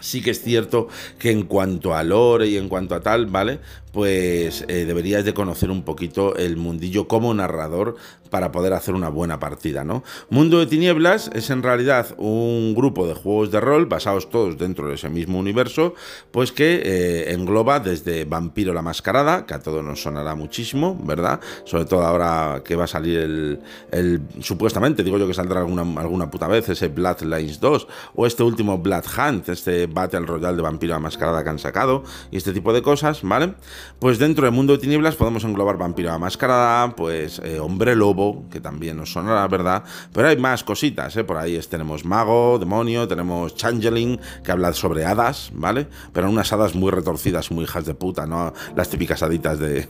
sí 0.00 0.22
que 0.22 0.30
es 0.30 0.42
cierto 0.42 0.88
que 1.18 1.30
en 1.30 1.44
cuanto 1.44 1.94
a 1.94 2.02
lore 2.02 2.48
y 2.48 2.56
en 2.56 2.68
cuanto 2.68 2.94
a 2.94 3.00
tal, 3.00 3.26
¿vale? 3.26 3.60
Pues 3.92 4.64
eh, 4.68 4.84
deberías 4.84 5.24
de 5.24 5.34
conocer 5.34 5.70
un 5.70 5.82
poquito 5.82 6.36
el 6.36 6.56
mundillo 6.56 7.08
como 7.08 7.34
narrador 7.34 7.96
para 8.30 8.52
poder 8.52 8.72
hacer 8.72 8.94
una 8.94 9.08
buena 9.08 9.38
partida, 9.38 9.84
¿no? 9.84 10.02
Mundo 10.30 10.60
de 10.60 10.66
Tinieblas 10.66 11.30
es 11.34 11.50
en 11.50 11.62
realidad 11.62 12.14
un 12.16 12.74
grupo 12.74 13.06
de 13.06 13.14
juegos 13.14 13.50
de 13.50 13.60
rol 13.60 13.86
basados 13.86 14.30
todos 14.30 14.56
dentro 14.56 14.88
de 14.88 14.94
ese 14.94 15.10
mismo 15.10 15.38
universo, 15.38 15.94
pues 16.30 16.52
que 16.52 16.80
eh, 16.84 17.32
engloba 17.32 17.80
desde 17.80 18.24
Vampiro 18.24 18.72
la 18.72 18.82
Mascarada, 18.82 19.44
que 19.46 19.54
a 19.54 19.58
todos 19.60 19.84
nos 19.84 20.00
sonará 20.02 20.34
muchísimo, 20.34 20.98
¿verdad? 21.02 21.40
Sobre 21.64 21.84
todo 21.84 22.02
ahora 22.02 22.62
que 22.64 22.76
va 22.76 22.84
a 22.84 22.86
salir 22.86 23.58
el, 23.90 24.22
supuestamente, 24.40 25.02
digo 25.02 25.18
yo 25.18 25.26
que 25.26 25.34
saldrá 25.34 25.60
alguna, 25.60 25.82
alguna 26.00 26.30
puta 26.30 26.46
vez, 26.46 26.68
ese 26.68 26.88
Bloodlines 26.88 27.60
2, 27.60 27.88
o 28.14 28.26
este 28.26 28.42
último 28.42 28.78
Blood 28.78 29.04
Hunt, 29.18 29.48
este 29.48 29.86
Battle 29.92 30.26
Royale 30.26 30.56
de 30.56 30.62
Vampiro 30.62 30.94
la 30.94 31.00
Mascarada 31.00 31.42
que 31.44 31.50
han 31.50 31.58
sacado, 31.58 32.04
y 32.30 32.36
este 32.36 32.52
tipo 32.52 32.72
de 32.72 32.82
cosas, 32.82 33.22
¿vale? 33.22 33.54
Pues 33.98 34.18
dentro 34.18 34.44
del 34.44 34.54
Mundo 34.54 34.72
de 34.72 34.78
Tinieblas 34.78 35.16
podemos 35.16 35.44
englobar 35.44 35.76
Vampiro 35.76 36.10
la 36.10 36.18
Mascarada, 36.18 36.94
pues 36.96 37.40
eh, 37.44 37.60
Hombre 37.60 37.94
Lobo, 37.94 38.44
que 38.50 38.60
también 38.60 38.96
nos 38.96 39.14
la 39.14 39.46
verdad, 39.48 39.84
pero 40.12 40.28
hay 40.28 40.36
más 40.36 40.64
cositas, 40.64 41.16
¿eh? 41.16 41.24
por 41.24 41.36
ahí 41.36 41.58
tenemos 41.68 42.04
mago, 42.04 42.58
demonio, 42.58 43.06
tenemos 43.06 43.54
changeling, 43.54 44.18
que 44.42 44.52
habla 44.52 44.72
sobre 44.72 45.04
hadas, 45.04 45.50
¿vale? 45.54 45.88
Pero 46.12 46.30
unas 46.30 46.52
hadas 46.52 46.74
muy 46.74 46.90
retorcidas, 46.90 47.50
muy 47.50 47.64
hijas 47.64 47.84
de 47.84 47.94
puta, 47.94 48.26
¿no? 48.26 48.52
Las 48.76 48.88
típicas 48.88 49.22
haditas 49.22 49.58
de, 49.58 49.88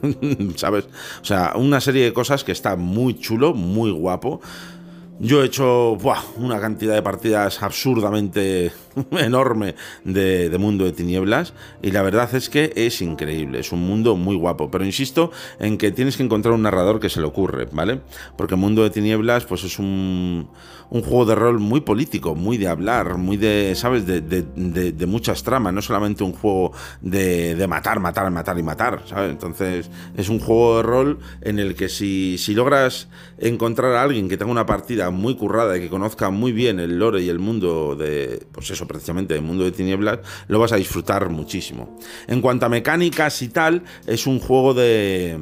¿sabes? 0.57 0.87
O 1.21 1.25
sea, 1.25 1.53
una 1.57 1.81
serie 1.81 2.05
de 2.05 2.13
cosas 2.13 2.45
que 2.45 2.53
está 2.53 2.77
muy 2.77 3.19
chulo, 3.19 3.55
muy 3.55 3.91
guapo. 3.91 4.41
Yo 5.23 5.43
he 5.43 5.47
hecho 5.47 5.99
una 6.39 6.59
cantidad 6.61 6.95
de 6.95 7.03
partidas 7.03 7.63
absurdamente 7.63 8.73
enorme 9.11 9.75
de, 10.03 10.57
Mundo 10.59 10.87
de 10.87 10.93
Tinieblas 10.93 11.53
y 11.83 11.91
la 11.91 12.01
verdad 12.01 12.35
es 12.35 12.49
que 12.49 12.73
es 12.75 13.03
increíble, 13.03 13.61
es 13.61 13.71
un 13.71 13.87
mundo 13.87 14.17
muy 14.17 14.35
guapo, 14.35 14.71
pero 14.71 14.83
insisto 14.83 15.31
en 15.59 15.77
que 15.77 15.91
tienes 15.91 16.17
que 16.17 16.23
encontrar 16.23 16.55
un 16.55 16.63
narrador 16.63 17.01
que 17.01 17.11
se 17.11 17.21
le 17.21 17.27
ocurre, 17.27 17.69
¿vale? 17.71 18.01
Porque 18.39 18.57
Mundo 18.57 18.83
de 18.83 18.89
Tinieblas 18.89 19.45
pues 19.45 19.63
es 19.65 19.79
un, 19.79 20.49
un 20.91 21.03
juego 21.03 21.25
de 21.25 21.35
rol 21.35 21.61
muy 21.61 21.81
político, 21.81 22.35
muy 22.35 22.59
de 22.59 22.69
hablar, 22.69 23.17
muy 23.17 23.37
de, 23.37 23.75
¿sabes? 23.77 24.07
De, 24.07 24.21
de, 24.21 25.07
muchas 25.07 25.43
tramas, 25.43 25.73
no 25.73 25.83
solamente 25.83 26.25
un 26.25 26.33
juego 26.33 26.73
de, 27.01 27.65
matar, 27.69 28.01
matar, 28.01 28.31
matar 28.31 28.59
y 28.59 28.63
matar, 28.63 29.03
¿sabes? 29.07 29.31
Entonces 29.31 29.91
es 30.17 30.29
un 30.29 30.41
juego 30.41 30.79
de 30.79 30.83
rol 30.83 31.19
en 31.41 31.59
el 31.59 31.75
que 31.75 31.89
si, 31.89 32.39
si 32.39 32.55
logras 32.55 33.09
encontrar 33.39 33.95
a 33.95 34.03
alguien 34.03 34.29
que 34.29 34.37
tenga 34.37 34.51
una 34.51 34.67
partida 34.67 35.11
muy 35.11 35.37
currada 35.37 35.77
y 35.77 35.81
que 35.81 35.89
conozca 35.89 36.31
muy 36.31 36.53
bien 36.53 36.81
el 36.81 36.99
lore 36.99 37.23
y 37.23 37.29
el 37.29 37.39
mundo 37.39 37.97
de, 37.97 38.47
pues 38.53 38.71
eso, 38.71 38.87
precisamente, 38.87 39.35
el 39.35 39.43
mundo 39.43 39.65
de 39.65 39.73
tinieblas, 39.73 40.21
lo 40.49 40.59
vas 40.59 40.73
a 40.73 40.77
disfrutar 40.77 41.29
muchísimo. 41.31 41.97
En 42.27 42.41
cuanto 42.41 42.67
a 42.67 42.69
mecánicas 42.69 43.43
y 43.43 43.49
tal, 43.49 43.85
es 44.07 44.27
un 44.27 44.41
juego 44.41 44.75
de 44.75 45.39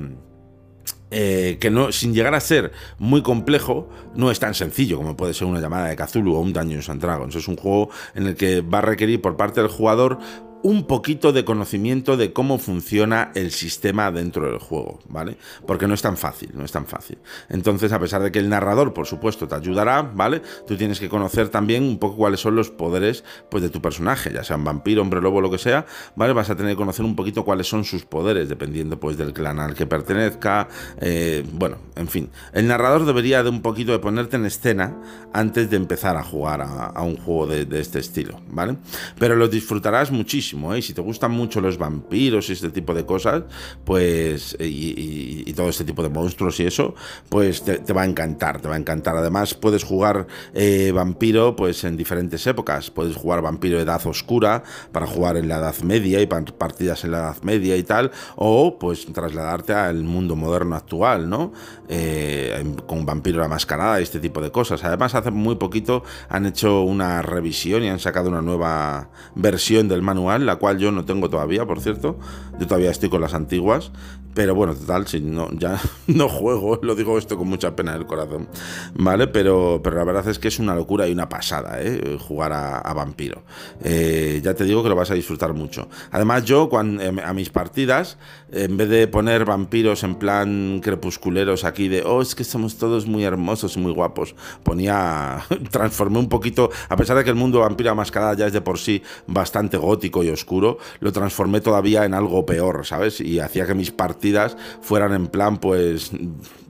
eh, 1.10 1.56
que 1.60 1.70
no, 1.70 1.90
sin 1.92 2.12
llegar 2.12 2.34
a 2.34 2.40
ser 2.40 2.72
muy 2.98 3.22
complejo, 3.22 3.88
no 4.14 4.30
es 4.30 4.38
tan 4.38 4.54
sencillo 4.54 4.96
como 4.98 5.16
puede 5.16 5.34
ser 5.34 5.46
una 5.46 5.60
llamada 5.60 5.88
de 5.88 5.96
Cthulhu 5.96 6.34
o 6.34 6.40
un 6.40 6.52
Dungeons 6.52 6.88
and 6.88 7.00
Dragons. 7.00 7.34
Es 7.34 7.48
un 7.48 7.56
juego 7.56 7.90
en 8.14 8.26
el 8.26 8.36
que 8.36 8.60
va 8.60 8.78
a 8.78 8.82
requerir 8.82 9.22
por 9.22 9.36
parte 9.36 9.60
del 9.60 9.70
jugador 9.70 10.18
un 10.62 10.86
poquito 10.86 11.32
de 11.32 11.44
conocimiento 11.44 12.16
de 12.16 12.32
cómo 12.32 12.58
funciona 12.58 13.30
el 13.34 13.52
sistema 13.52 14.10
dentro 14.10 14.50
del 14.50 14.58
juego, 14.58 14.98
¿vale? 15.08 15.36
Porque 15.66 15.86
no 15.86 15.94
es 15.94 16.02
tan 16.02 16.16
fácil, 16.16 16.50
no 16.54 16.64
es 16.64 16.72
tan 16.72 16.86
fácil. 16.86 17.18
Entonces, 17.48 17.92
a 17.92 18.00
pesar 18.00 18.22
de 18.22 18.32
que 18.32 18.38
el 18.38 18.48
narrador, 18.48 18.92
por 18.92 19.06
supuesto, 19.06 19.46
te 19.46 19.54
ayudará, 19.54 20.02
¿vale? 20.02 20.42
Tú 20.66 20.76
tienes 20.76 20.98
que 20.98 21.08
conocer 21.08 21.48
también 21.48 21.84
un 21.84 21.98
poco 21.98 22.16
cuáles 22.16 22.40
son 22.40 22.56
los 22.56 22.70
poderes, 22.70 23.24
pues, 23.50 23.62
de 23.62 23.70
tu 23.70 23.80
personaje, 23.80 24.32
ya 24.32 24.42
sean 24.42 24.64
vampiro, 24.64 25.02
hombre 25.02 25.20
lobo, 25.20 25.40
lo 25.40 25.50
que 25.50 25.58
sea, 25.58 25.86
¿vale? 26.16 26.32
Vas 26.32 26.50
a 26.50 26.56
tener 26.56 26.72
que 26.72 26.76
conocer 26.76 27.04
un 27.04 27.14
poquito 27.14 27.44
cuáles 27.44 27.68
son 27.68 27.84
sus 27.84 28.04
poderes, 28.04 28.48
dependiendo, 28.48 28.98
pues, 28.98 29.16
del 29.16 29.32
clan 29.32 29.60
al 29.60 29.74
que 29.74 29.86
pertenezca, 29.86 30.68
eh, 31.00 31.44
bueno, 31.52 31.78
en 31.94 32.08
fin. 32.08 32.30
El 32.52 32.66
narrador 32.66 33.06
debería 33.06 33.42
de 33.42 33.50
un 33.50 33.62
poquito 33.62 33.92
de 33.92 34.00
ponerte 34.00 34.36
en 34.36 34.44
escena 34.44 34.96
antes 35.32 35.70
de 35.70 35.76
empezar 35.76 36.16
a 36.16 36.24
jugar 36.24 36.62
a, 36.62 37.00
un 37.02 37.16
juego 37.16 37.46
de, 37.46 37.64
de 37.64 37.80
este 37.80 38.00
estilo, 38.00 38.40
¿vale? 38.50 38.76
Pero 39.18 39.36
lo 39.36 39.46
disfrutarás 39.46 40.10
muchísimo 40.10 40.47
¿eh? 40.74 40.82
Si 40.82 40.94
te 40.94 41.00
gustan 41.00 41.32
mucho 41.32 41.60
los 41.60 41.78
vampiros 41.78 42.48
y 42.48 42.52
este 42.52 42.70
tipo 42.70 42.94
de 42.94 43.04
cosas, 43.04 43.44
pues. 43.84 44.56
Y, 44.60 45.52
todo 45.58 45.70
este 45.70 45.84
tipo 45.84 46.04
de 46.04 46.08
monstruos 46.08 46.60
y 46.60 46.66
eso, 46.66 46.94
pues 47.28 47.64
te, 47.64 47.92
va 47.92 48.02
a 48.02 48.04
encantar, 48.04 48.60
te 48.60 48.68
va 48.68 48.76
a 48.76 48.78
encantar. 48.78 49.16
Además, 49.16 49.54
puedes 49.54 49.82
jugar 49.82 50.28
eh, 50.54 50.92
vampiro, 50.94 51.56
pues 51.56 51.82
en 51.82 51.96
diferentes 51.96 52.46
épocas. 52.46 52.90
Puedes 52.92 53.16
jugar 53.16 53.42
vampiro 53.42 53.80
edad 53.80 54.00
oscura 54.06 54.62
para 54.92 55.06
jugar 55.06 55.36
en 55.36 55.48
la 55.48 55.56
edad 55.56 55.76
media 55.82 56.20
y 56.20 56.26
partidas 56.26 57.02
en 57.02 57.10
la 57.10 57.18
edad 57.18 57.42
media 57.42 57.76
y 57.76 57.82
tal. 57.82 58.12
O 58.36 58.78
pues 58.78 59.06
trasladarte 59.12 59.72
al 59.72 60.04
mundo 60.04 60.36
moderno 60.36 60.76
actual, 60.76 61.28
¿no? 61.28 61.52
Eh, 61.88 62.74
con 62.86 63.04
vampiro 63.04 63.40
la 63.40 63.48
mascarada 63.48 63.98
y 64.00 64.04
este 64.04 64.20
tipo 64.20 64.40
de 64.40 64.52
cosas. 64.52 64.84
Además, 64.84 65.14
hace 65.14 65.30
muy 65.30 65.56
poquito 65.56 66.04
han 66.28 66.46
hecho 66.46 66.82
una 66.82 67.22
revisión 67.22 67.82
y 67.82 67.88
han 67.88 67.98
sacado 67.98 68.28
una 68.28 68.42
nueva 68.42 69.10
versión 69.34 69.88
del 69.88 70.02
manual 70.02 70.37
la 70.46 70.56
cual 70.56 70.78
yo 70.78 70.92
no 70.92 71.04
tengo 71.04 71.28
todavía, 71.30 71.66
por 71.66 71.80
cierto. 71.80 72.18
Yo 72.58 72.66
todavía 72.66 72.90
estoy 72.90 73.08
con 73.08 73.20
las 73.20 73.34
antiguas. 73.34 73.90
Pero 74.34 74.54
bueno, 74.54 74.72
total, 74.72 75.06
si 75.08 75.20
no, 75.20 75.48
ya 75.52 75.80
no 76.06 76.28
juego, 76.28 76.78
lo 76.82 76.94
digo 76.94 77.18
esto 77.18 77.36
con 77.36 77.48
mucha 77.48 77.74
pena 77.74 77.94
en 77.94 78.02
el 78.02 78.06
corazón. 78.06 78.48
¿Vale? 78.94 79.26
Pero, 79.26 79.80
pero 79.82 79.96
la 79.96 80.04
verdad 80.04 80.28
es 80.28 80.38
que 80.38 80.46
es 80.46 80.60
una 80.60 80.76
locura 80.76 81.08
y 81.08 81.12
una 81.12 81.28
pasada, 81.28 81.82
¿eh? 81.82 82.16
Jugar 82.20 82.52
a, 82.52 82.92
vampiro. 82.94 83.42
Eh, 83.82 84.40
ya 84.42 84.54
te 84.54 84.62
digo 84.62 84.82
que 84.84 84.88
lo 84.90 84.94
vas 84.94 85.10
a 85.10 85.14
disfrutar 85.14 85.54
mucho. 85.54 85.88
Además, 86.12 86.44
yo 86.44 86.68
cuando, 86.68 87.02
em, 87.02 87.18
a 87.18 87.32
mis 87.32 87.50
partidas, 87.50 88.16
en 88.52 88.76
vez 88.76 88.88
de 88.88 89.08
poner 89.08 89.44
vampiros 89.44 90.04
en 90.04 90.14
plan 90.14 90.80
crepusculeros 90.84 91.64
aquí 91.64 91.88
de, 91.88 92.02
oh, 92.02 92.22
es 92.22 92.34
que 92.34 92.44
somos 92.44 92.76
todos 92.76 93.06
muy 93.06 93.24
hermosos 93.24 93.76
y 93.76 93.80
muy 93.80 93.92
guapos, 93.92 94.36
ponía, 94.62 95.44
transformé 95.72 96.18
un 96.18 96.28
poquito, 96.28 96.70
a 96.88 96.96
pesar 96.96 97.16
de 97.16 97.24
que 97.24 97.30
el 97.30 97.36
mundo 97.36 97.60
vampiro 97.60 97.94
mascarada 97.94 98.34
ya 98.34 98.46
es 98.46 98.52
de 98.52 98.60
por 98.60 98.78
sí 98.78 99.02
bastante 99.26 99.76
gótico 99.76 100.22
oscuro, 100.32 100.78
lo 101.00 101.12
transformé 101.12 101.60
todavía 101.60 102.04
en 102.04 102.14
algo 102.14 102.46
peor, 102.46 102.86
¿sabes? 102.86 103.20
Y 103.20 103.40
hacía 103.40 103.66
que 103.66 103.74
mis 103.74 103.90
partidas 103.90 104.56
fueran 104.80 105.12
en 105.12 105.26
plan, 105.28 105.58
pues, 105.58 106.12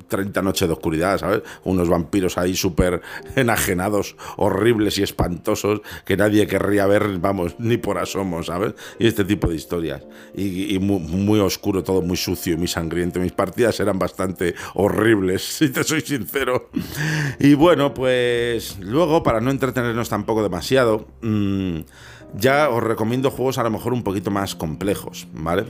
30 0.08 0.42
noches 0.42 0.66
de 0.66 0.74
oscuridad, 0.74 1.18
¿sabes? 1.18 1.42
Unos 1.64 1.88
vampiros 1.88 2.38
ahí 2.38 2.56
súper 2.56 3.02
enajenados, 3.36 4.16
horribles 4.36 4.98
y 4.98 5.02
espantosos 5.02 5.82
que 6.04 6.16
nadie 6.16 6.46
querría 6.46 6.86
ver, 6.86 7.18
vamos, 7.18 7.54
ni 7.58 7.76
por 7.76 7.98
asomo, 7.98 8.42
¿sabes? 8.42 8.74
Y 8.98 9.06
este 9.06 9.24
tipo 9.24 9.48
de 9.48 9.56
historias. 9.56 10.02
Y, 10.34 10.78
muy, 10.78 11.40
oscuro, 11.40 11.84
todo 11.84 12.02
muy 12.02 12.16
sucio 12.16 12.54
y 12.54 12.56
muy 12.56 12.68
sangriento. 12.68 13.20
Mis 13.20 13.32
partidas 13.32 13.78
eran 13.80 13.98
bastante 13.98 14.54
horribles, 14.74 15.42
si 15.58 15.68
te 15.68 15.84
soy 15.84 16.00
sincero. 16.00 16.70
Y 17.38 17.54
bueno, 17.54 17.94
pues 17.94 18.78
luego, 18.80 19.22
para 19.22 19.40
no 19.40 19.50
entretenernos 19.50 20.08
tampoco 20.08 20.42
demasiado, 20.42 21.06
mm, 21.22 21.80
ya 22.34 22.68
os 22.70 22.82
recomiendo 22.82 23.30
juegos 23.30 23.58
a 23.58 23.62
lo 23.62 23.70
mejor 23.70 23.92
un 23.92 24.02
poquito 24.02 24.30
más 24.30 24.54
complejos, 24.54 25.26
¿vale? 25.32 25.66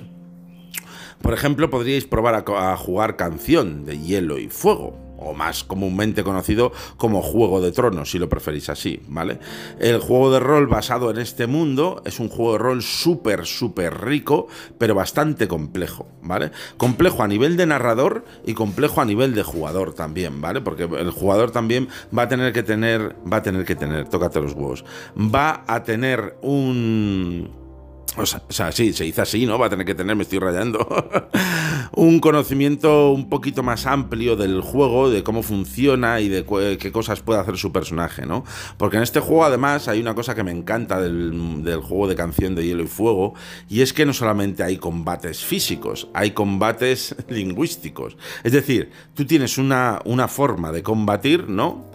Por 1.23 1.35
ejemplo, 1.35 1.69
podríais 1.71 2.05
probar 2.05 2.45
a, 2.47 2.77
jugar 2.77 3.17
Canción 3.17 3.85
de 3.85 3.99
Hielo 3.99 4.39
y 4.39 4.49
Fuego, 4.49 4.97
o 5.19 5.35
más 5.35 5.65
comúnmente 5.65 6.25
conocido 6.25 6.73
como 6.97 7.23
Juego 7.23 7.61
de 7.61 7.73
Tronos, 7.73 8.11
si 8.11 8.19
lo 8.19 8.29
preferís 8.29 8.69
así, 8.69 9.01
¿vale? 9.09 9.39
El 9.79 9.99
juego 9.99 10.33
de 10.33 10.41
rol 10.41 10.67
basado 10.67 11.11
en 11.11 11.19
este 11.19 11.47
mundo 11.47 12.03
es 12.05 12.21
un 12.21 12.29
juego 12.29 12.53
de 12.53 12.59
rol 12.59 12.83
súper, 12.83 13.47
súper 13.47 14.05
rico, 14.05 14.49
pero 14.79 14.95
bastante 14.95 15.49
complejo, 15.49 16.07
¿vale? 16.23 16.51
Complejo 16.77 17.23
a 17.23 17.29
nivel 17.29 17.57
de 17.57 17.67
narrador 17.67 18.25
y 18.47 18.55
complejo 18.55 19.01
a 19.01 19.05
nivel 19.05 19.35
de 19.35 19.43
jugador 19.43 19.95
también, 19.95 20.41
¿vale? 20.41 20.61
Porque 20.61 20.85
el 20.85 21.11
jugador 21.11 21.51
también 21.51 21.89
va 22.17 22.23
a 22.23 22.29
tener 22.29 22.53
que 22.53 22.63
tener, 22.63 23.17
va 23.31 23.39
a 23.39 23.43
tener 23.43 23.65
que 23.65 23.75
tener, 23.75 24.09
tócate 24.09 24.41
los 24.41 24.53
huevos, 24.53 24.85
va 25.17 25.65
a 25.67 25.83
tener 25.83 26.39
un 26.43 27.68
o 28.17 28.27
sea, 28.27 28.73
sí, 28.73 28.93
se 28.93 29.05
dice 29.05 29.21
así, 29.21 29.47
¿no? 29.47 29.59
Va 29.59 29.67
a 29.67 29.71
tener 29.71 29.87
que 29.87 29.95
tener, 29.95 30.17
me 30.17 30.23
estoy 30.23 30.39
rayando, 30.39 30.87
un 31.93 32.21
conocimiento 32.21 33.11
un 33.11 33.29
poquito 33.29 33.63
más 33.63 33.87
amplio 33.87 34.37
del 34.37 34.61
juego, 34.61 35.11
de 35.11 35.23
cómo 35.23 35.43
funciona 35.43 36.21
y 36.21 36.29
de 36.29 36.45
qué 36.79 36.93
cosas 36.93 37.21
puede 37.21 37.41
hacer 37.41 37.59
su 37.59 37.73
personaje, 37.73 38.27
¿no? 38.27 38.45
Porque 38.77 38.97
en 38.97 39.03
este 39.03 39.21
juego 39.21 39.45
además 39.45 39.89
hay 39.89 40.01
una 40.01 40.15
cosa 40.15 40.35
que 40.35 40.43
me 40.43 40.51
encanta 40.51 41.01
del, 41.01 41.63
del 41.63 41.81
juego 41.81 42.09
de 42.09 42.17
canción 42.17 42.55
de 42.55 42.65
hielo 42.65 42.83
y 42.83 42.89
fuego, 42.89 43.35
y 43.69 43.83
es 43.83 43.93
que 43.93 44.07
no 44.07 44.13
solamente 44.13 44.63
hay 44.63 44.79
combates 44.79 45.45
físicos, 45.45 46.09
hay 46.15 46.33
combates 46.33 47.15
lingüísticos. 47.29 48.17
Es 48.43 48.53
decir, 48.53 48.91
tú 49.15 49.27
tienes 49.27 49.59
una, 49.59 50.01
una 50.05 50.29
forma 50.29 50.73
de 50.73 50.83
combatir, 50.83 51.49
¿no? 51.49 51.87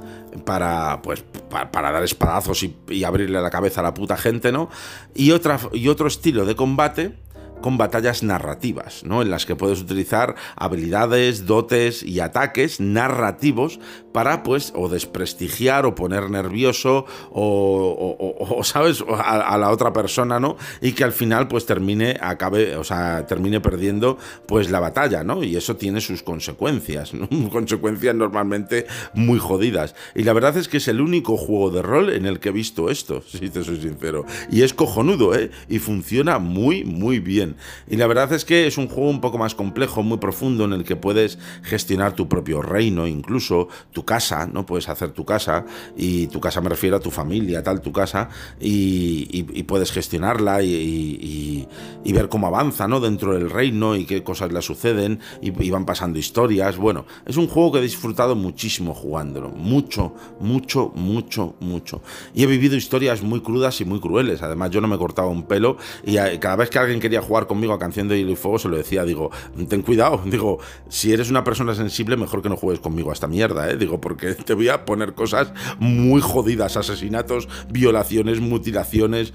Para, 0.46 1.02
pues, 1.02 1.24
para, 1.50 1.92
dar 1.92 2.04
espadazos 2.04 2.64
y, 2.64 2.76
y, 2.90 3.04
abrirle 3.04 3.42
la 3.42 3.50
cabeza 3.50 3.82
a 3.82 3.84
la 3.84 3.94
puta 3.94 4.18
gente, 4.18 4.52
¿no? 4.52 4.70
Y, 5.16 5.32
otra, 5.32 5.60
y 5.74 5.88
otro 5.88 6.08
estilo 6.08 6.46
de 6.46 6.56
combate 6.56 7.14
con 7.64 7.78
batallas 7.78 8.24
narrativas, 8.24 9.06
¿no? 9.06 9.22
En 9.22 9.32
las 9.32 9.46
que 9.46 9.56
puedes 9.56 9.80
utilizar 9.80 10.36
habilidades, 10.58 11.46
dotes 11.46 12.04
y 12.04 12.20
ataques 12.20 12.82
narrativos 12.82 13.80
para, 14.14 14.44
pues, 14.44 14.72
o 14.76 14.88
desprestigiar 14.88 15.86
o 15.86 15.96
poner 15.96 16.30
nervioso 16.30 17.06
o, 17.32 18.62
¿sabes?, 18.64 19.04
a, 19.10 19.58
la 19.58 19.72
otra 19.72 19.92
persona, 19.92 20.40
¿no? 20.40 20.56
Y 20.82 20.94
que 20.94 21.04
al 21.04 21.12
final, 21.12 21.48
pues, 21.48 21.66
termine, 21.66 22.18
acabe, 22.22 22.78
o 22.78 22.84
sea, 22.84 23.26
termine 23.28 23.60
perdiendo, 23.60 24.18
pues, 24.46 24.70
la 24.70 24.80
batalla, 24.80 25.24
¿no? 25.24 25.44
Y 25.44 25.56
eso 25.58 25.76
tiene 25.76 26.00
sus 26.00 26.24
consecuencias, 26.24 27.14
¿no? 27.14 27.28
Consecuencias 27.50 28.16
normalmente 28.16 28.86
muy 29.14 29.40
jodidas. 29.40 29.96
Y 30.16 30.24
la 30.24 30.34
verdad 30.34 30.56
es 30.58 30.68
que 30.68 30.78
es 30.78 30.88
el 30.88 31.02
único 31.02 31.36
juego 31.36 31.72
de 31.72 31.82
rol 31.82 32.12
en 32.12 32.26
el 32.28 32.40
que 32.40 32.50
he 32.50 32.54
visto 32.54 32.90
esto, 32.90 33.22
si 33.28 33.50
te 33.50 33.64
soy 33.64 33.82
sincero. 33.82 34.26
Y 34.52 34.62
es 34.62 34.74
cojonudo, 34.74 35.36
¿eh? 35.36 35.50
Y 35.68 35.80
funciona 35.80 36.38
muy, 36.38 36.84
muy 36.84 37.20
bien. 37.20 37.56
Y 37.90 37.98
la 37.98 38.06
verdad 38.06 38.32
es 38.32 38.46
que 38.46 38.68
es 38.68 38.78
un 38.78 38.88
juego 38.88 39.10
un 39.10 39.22
poco 39.22 39.40
más 39.40 39.56
complejo, 39.56 40.04
muy 40.04 40.20
profundo, 40.20 40.66
en 40.66 40.74
el 40.74 40.84
que 40.84 40.96
puedes 40.96 41.40
gestionar 41.64 42.14
tu 42.14 42.30
propio 42.30 42.62
reino, 42.62 43.08
incluso 43.08 43.70
tu 43.92 44.03
casa, 44.04 44.48
¿no? 44.48 44.66
Puedes 44.66 44.90
hacer 44.90 45.12
tu 45.12 45.26
casa, 45.26 45.66
y 45.96 46.28
tu 46.28 46.40
casa 46.40 46.62
me 46.62 46.70
refiero 46.70 46.98
a 46.98 47.00
tu 47.00 47.12
familia, 47.12 47.64
tal, 47.64 47.82
tu 47.82 47.92
casa, 47.92 48.30
y, 48.60 49.44
puedes 49.64 49.92
gestionarla 49.92 50.62
y, 50.62 51.68
ver 52.06 52.30
cómo 52.30 52.48
avanza, 52.48 52.88
¿no? 52.88 53.00
Dentro 53.00 53.34
del 53.34 53.50
reino 53.50 53.96
y 53.96 54.06
qué 54.06 54.24
cosas 54.24 54.52
le 54.52 54.62
suceden, 54.62 55.20
y, 55.42 55.70
van 55.70 55.86
pasando 55.86 56.20
historias. 56.20 56.78
Bueno, 56.78 57.06
es 57.26 57.38
un 57.38 57.48
juego 57.48 57.74
que 57.74 57.80
he 57.80 57.82
disfrutado 57.82 58.36
muchísimo 58.36 58.94
jugándolo, 58.94 59.50
mucho, 59.50 60.14
mucho, 60.40 60.92
mucho, 60.96 61.56
mucho. 61.60 62.02
Y 62.34 62.44
he 62.44 62.48
vivido 62.48 62.76
historias 62.76 63.24
muy 63.24 63.42
crudas 63.42 63.82
y 63.82 63.86
muy 63.86 64.00
crueles. 64.00 64.42
Además, 64.42 64.72
yo 64.72 64.82
no 64.82 64.88
me 64.88 64.98
cortaba 64.98 65.30
un 65.30 65.44
pelo, 65.44 65.78
y 66.06 66.16
cada 66.38 66.56
vez 66.56 66.70
que 66.70 66.80
alguien 66.80 67.00
quería 67.00 67.22
jugar 67.22 67.48
conmigo 67.48 67.74
a 67.74 67.80
Canción 67.80 68.08
de 68.08 68.18
Hielo 68.18 68.32
y 68.32 68.36
Fuego, 68.36 68.60
se 68.60 68.70
lo 68.70 68.78
decía, 68.78 69.04
digo, 69.04 69.32
ten 69.68 69.82
cuidado, 69.82 70.22
digo, 70.26 70.60
si 70.90 71.12
eres 71.14 71.30
una 71.30 71.44
persona 71.44 71.74
sensible, 71.76 72.18
mejor 72.18 72.42
que 72.42 72.50
no 72.50 72.58
juegues 72.58 72.80
conmigo 72.80 73.10
a 73.10 73.14
esta 73.14 73.28
mierda, 73.28 73.70
¿eh? 73.70 73.78
digo, 73.78 73.93
porque 74.02 74.34
te 74.34 74.54
voy 74.54 74.70
a 74.70 74.86
poner 74.86 75.14
cosas 75.14 75.54
muy 75.80 76.22
jodidas, 76.22 76.78
asesinatos, 76.78 77.48
violaciones, 77.70 78.40
mutilaciones, 78.40 79.34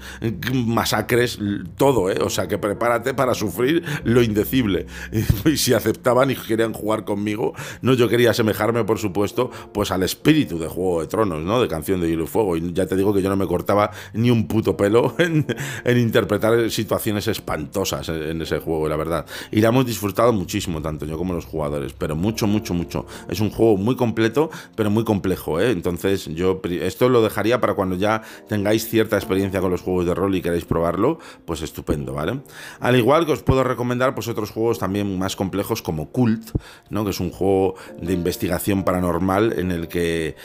masacres, 0.53 1.39
todo, 1.77 2.09
¿eh? 2.09 2.19
O 2.21 2.29
sea, 2.29 2.47
que 2.47 2.57
prepárate 2.57 3.13
para 3.13 3.33
sufrir 3.33 3.83
lo 4.03 4.21
indecible. 4.21 4.85
Y 5.45 5.57
si 5.57 5.73
aceptaban 5.73 6.29
y 6.29 6.35
querían 6.35 6.73
jugar 6.73 7.05
conmigo, 7.05 7.53
no, 7.81 7.93
yo 7.93 8.07
quería 8.07 8.31
asemejarme, 8.31 8.83
por 8.83 8.99
supuesto, 8.99 9.49
pues 9.73 9.89
al 9.91 10.03
espíritu 10.03 10.59
de 10.59 10.67
Juego 10.67 11.01
de 11.01 11.07
Tronos, 11.07 11.43
¿no? 11.43 11.61
De 11.61 11.67
Canción 11.67 12.01
de 12.01 12.07
Hielo 12.07 12.25
y 12.25 12.27
Fuego. 12.27 12.57
Y 12.57 12.73
ya 12.73 12.85
te 12.85 12.95
digo 12.95 13.13
que 13.13 13.21
yo 13.21 13.29
no 13.29 13.35
me 13.35 13.47
cortaba 13.47 13.91
ni 14.13 14.29
un 14.29 14.47
puto 14.47 14.77
pelo 14.77 15.15
en, 15.17 15.45
en 15.83 15.97
interpretar 15.97 16.69
situaciones 16.69 17.27
espantosas 17.27 18.09
en 18.09 18.41
ese 18.41 18.59
juego, 18.59 18.87
la 18.87 18.95
verdad. 18.95 19.25
Y 19.51 19.61
la 19.61 19.69
hemos 19.69 19.85
disfrutado 19.85 20.33
muchísimo, 20.33 20.81
tanto 20.81 21.05
yo 21.05 21.17
como 21.17 21.33
los 21.33 21.45
jugadores, 21.45 21.93
pero 21.93 22.15
mucho, 22.15 22.47
mucho, 22.47 22.73
mucho. 22.73 23.05
Es 23.27 23.39
un 23.39 23.49
juego 23.49 23.77
muy 23.77 23.95
completo 23.95 24.48
pero 24.75 24.89
muy 24.89 25.03
complejo, 25.03 25.59
¿eh? 25.59 25.71
Entonces, 25.71 26.25
yo 26.25 26.61
esto 26.81 27.09
lo 27.09 27.21
dejaría 27.21 27.59
para 27.59 27.73
cuando 27.73 27.95
ya 27.95 28.21
tengáis 28.47 28.87
cierta 28.87 29.17
experiencia 29.17 29.61
con 29.61 29.71
los 29.71 29.81
juegos 29.81 30.05
de 30.05 30.15
rol 30.15 30.35
y 30.35 30.41
queráis 30.41 30.65
probarlo, 30.65 31.19
pues 31.45 31.61
estupendo, 31.61 32.13
¿vale? 32.13 32.41
Al 32.79 32.95
igual 32.95 33.25
que 33.25 33.33
os 33.33 33.43
puedo 33.43 33.63
recomendar 33.63 34.13
pues 34.15 34.27
otros 34.27 34.51
juegos 34.51 34.79
también 34.79 35.17
más 35.17 35.35
complejos 35.35 35.81
como 35.81 36.09
Cult, 36.09 36.51
¿no? 36.89 37.03
Que 37.03 37.11
es 37.11 37.19
un 37.19 37.31
juego 37.31 37.75
de 38.01 38.13
investigación 38.13 38.83
paranormal 38.83 39.57
en 39.57 39.71
el 39.71 39.87
que 39.87 40.35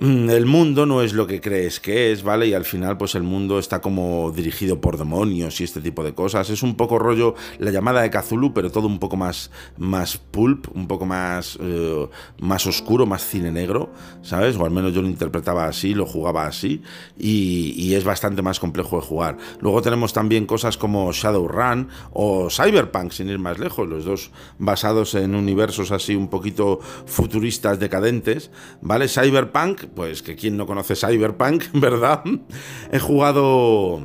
el 0.00 0.46
mundo 0.46 0.86
no 0.86 1.02
es 1.02 1.12
lo 1.12 1.26
que 1.26 1.40
crees 1.40 1.80
que 1.80 2.12
es, 2.12 2.22
¿vale? 2.22 2.46
Y 2.48 2.54
al 2.54 2.64
final, 2.64 2.96
pues 2.96 3.14
el 3.14 3.22
mundo 3.22 3.58
está 3.58 3.80
como 3.80 4.32
dirigido 4.32 4.80
por 4.80 4.98
demonios 4.98 5.60
y 5.60 5.64
este 5.64 5.80
tipo 5.80 6.04
de 6.04 6.14
cosas. 6.14 6.50
Es 6.50 6.62
un 6.62 6.76
poco 6.76 6.98
rollo 6.98 7.34
la 7.58 7.70
llamada 7.70 8.02
de 8.02 8.10
Cthulhu, 8.10 8.52
pero 8.52 8.70
todo 8.70 8.86
un 8.86 8.98
poco 8.98 9.16
más, 9.16 9.50
más 9.76 10.16
pulp, 10.16 10.68
un 10.74 10.86
poco 10.86 11.06
más, 11.06 11.58
eh, 11.60 12.08
más 12.40 12.66
oscuro, 12.66 13.06
más 13.06 13.26
cine 13.26 13.50
negro, 13.50 13.92
¿sabes? 14.22 14.56
O 14.56 14.64
al 14.64 14.70
menos 14.70 14.92
yo 14.92 15.02
lo 15.02 15.08
interpretaba 15.08 15.66
así, 15.66 15.94
lo 15.94 16.06
jugaba 16.06 16.46
así, 16.46 16.82
y 17.18 17.94
es 17.94 18.04
bastante 18.04 18.42
más 18.42 18.60
complejo 18.60 18.96
de 18.96 19.06
jugar. 19.06 19.36
Luego 19.60 19.82
tenemos 19.82 20.12
también 20.12 20.46
cosas 20.46 20.76
como 20.76 21.12
Shadowrun 21.12 21.88
o 22.12 22.48
Cyberpunk, 22.50 23.12
sin 23.12 23.28
ir 23.28 23.38
más 23.38 23.58
lejos, 23.58 23.88
los 23.88 24.04
dos 24.04 24.30
basados 24.58 25.14
en 25.14 25.34
universos 25.34 25.90
así 25.90 26.14
un 26.14 26.28
poquito 26.28 26.80
futuristas 27.06 27.78
decadentes, 27.78 28.50
¿vale? 28.80 29.08
Cyberpunk 29.08 29.85
pues 29.94 30.22
que 30.22 30.36
quien 30.36 30.56
no 30.56 30.66
conoce 30.66 30.94
Cyberpunk, 30.96 31.64
¿verdad? 31.72 32.22
He 32.92 32.98
jugado 32.98 34.00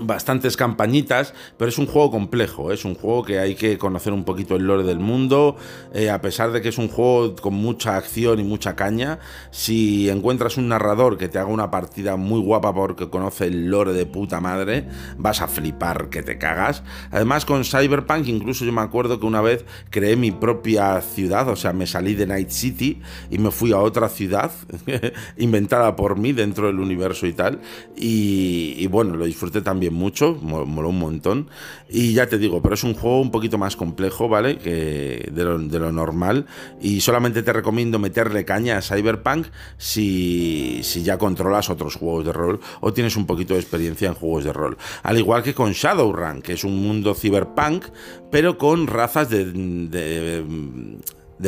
bastantes 0.00 0.56
campañitas, 0.56 1.34
pero 1.56 1.68
es 1.68 1.78
un 1.78 1.86
juego 1.86 2.10
complejo, 2.10 2.72
es 2.72 2.84
un 2.84 2.94
juego 2.94 3.24
que 3.24 3.38
hay 3.38 3.54
que 3.54 3.78
conocer 3.78 4.12
un 4.12 4.24
poquito 4.24 4.56
el 4.56 4.64
lore 4.64 4.82
del 4.82 4.98
mundo, 4.98 5.56
eh, 5.94 6.10
a 6.10 6.20
pesar 6.20 6.52
de 6.52 6.60
que 6.60 6.68
es 6.68 6.78
un 6.78 6.88
juego 6.88 7.36
con 7.36 7.54
mucha 7.54 7.96
acción 7.96 8.40
y 8.40 8.44
mucha 8.44 8.76
caña, 8.76 9.18
si 9.50 10.08
encuentras 10.08 10.56
un 10.56 10.68
narrador 10.68 11.18
que 11.18 11.28
te 11.28 11.38
haga 11.38 11.48
una 11.48 11.70
partida 11.70 12.16
muy 12.16 12.40
guapa 12.40 12.74
porque 12.74 13.08
conoce 13.08 13.46
el 13.46 13.70
lore 13.70 13.92
de 13.92 14.06
puta 14.06 14.40
madre, 14.40 14.88
vas 15.16 15.40
a 15.40 15.48
flipar 15.48 16.08
que 16.10 16.22
te 16.22 16.38
cagas. 16.38 16.82
Además 17.10 17.44
con 17.44 17.64
Cyberpunk, 17.64 18.26
incluso 18.28 18.64
yo 18.64 18.72
me 18.72 18.82
acuerdo 18.82 19.20
que 19.20 19.26
una 19.26 19.40
vez 19.40 19.64
creé 19.90 20.16
mi 20.16 20.30
propia 20.30 21.00
ciudad, 21.00 21.48
o 21.48 21.56
sea, 21.56 21.72
me 21.72 21.86
salí 21.86 22.14
de 22.14 22.26
Night 22.26 22.50
City 22.50 23.00
y 23.30 23.38
me 23.38 23.50
fui 23.50 23.72
a 23.72 23.78
otra 23.78 24.08
ciudad 24.08 24.50
inventada 25.36 25.96
por 25.96 26.18
mí 26.18 26.32
dentro 26.32 26.66
del 26.66 26.80
universo 26.80 27.26
y 27.26 27.32
tal, 27.32 27.60
y 27.96 28.86
bueno, 28.88 29.16
lo 29.16 29.24
disfruté 29.24 29.62
también 29.62 29.85
mucho, 29.90 30.34
moló 30.34 30.88
un 30.88 30.98
montón. 30.98 31.48
Y 31.88 32.12
ya 32.14 32.26
te 32.26 32.38
digo, 32.38 32.62
pero 32.62 32.74
es 32.74 32.84
un 32.84 32.94
juego 32.94 33.20
un 33.20 33.30
poquito 33.30 33.58
más 33.58 33.76
complejo, 33.76 34.28
¿vale? 34.28 34.58
Que 34.58 35.30
de 35.32 35.44
lo, 35.44 35.92
normal. 35.92 36.46
Y 36.80 37.00
solamente 37.00 37.42
te 37.42 37.52
recomiendo 37.52 37.98
meterle 37.98 38.44
caña 38.44 38.78
a 38.78 38.82
Cyberpunk 38.82 39.46
si, 39.78 40.80
si 40.82 41.02
ya 41.02 41.18
controlas 41.18 41.70
otros 41.70 41.96
juegos 41.96 42.24
de 42.24 42.32
rol 42.32 42.60
o 42.80 42.92
tienes 42.92 43.16
un 43.16 43.26
poquito 43.26 43.54
de 43.54 43.60
experiencia 43.60 44.08
en 44.08 44.14
juegos 44.14 44.44
de 44.44 44.52
rol. 44.52 44.76
Al 45.02 45.18
igual 45.18 45.42
que 45.42 45.54
con 45.54 45.72
Shadowrun, 45.72 46.42
que 46.42 46.54
es 46.54 46.64
un 46.64 46.76
mundo 46.82 47.14
cyberpunk, 47.14 47.84
pero 48.30 48.58
con 48.58 48.86
razas 48.86 49.30
de 49.30 49.46
de 49.46 50.44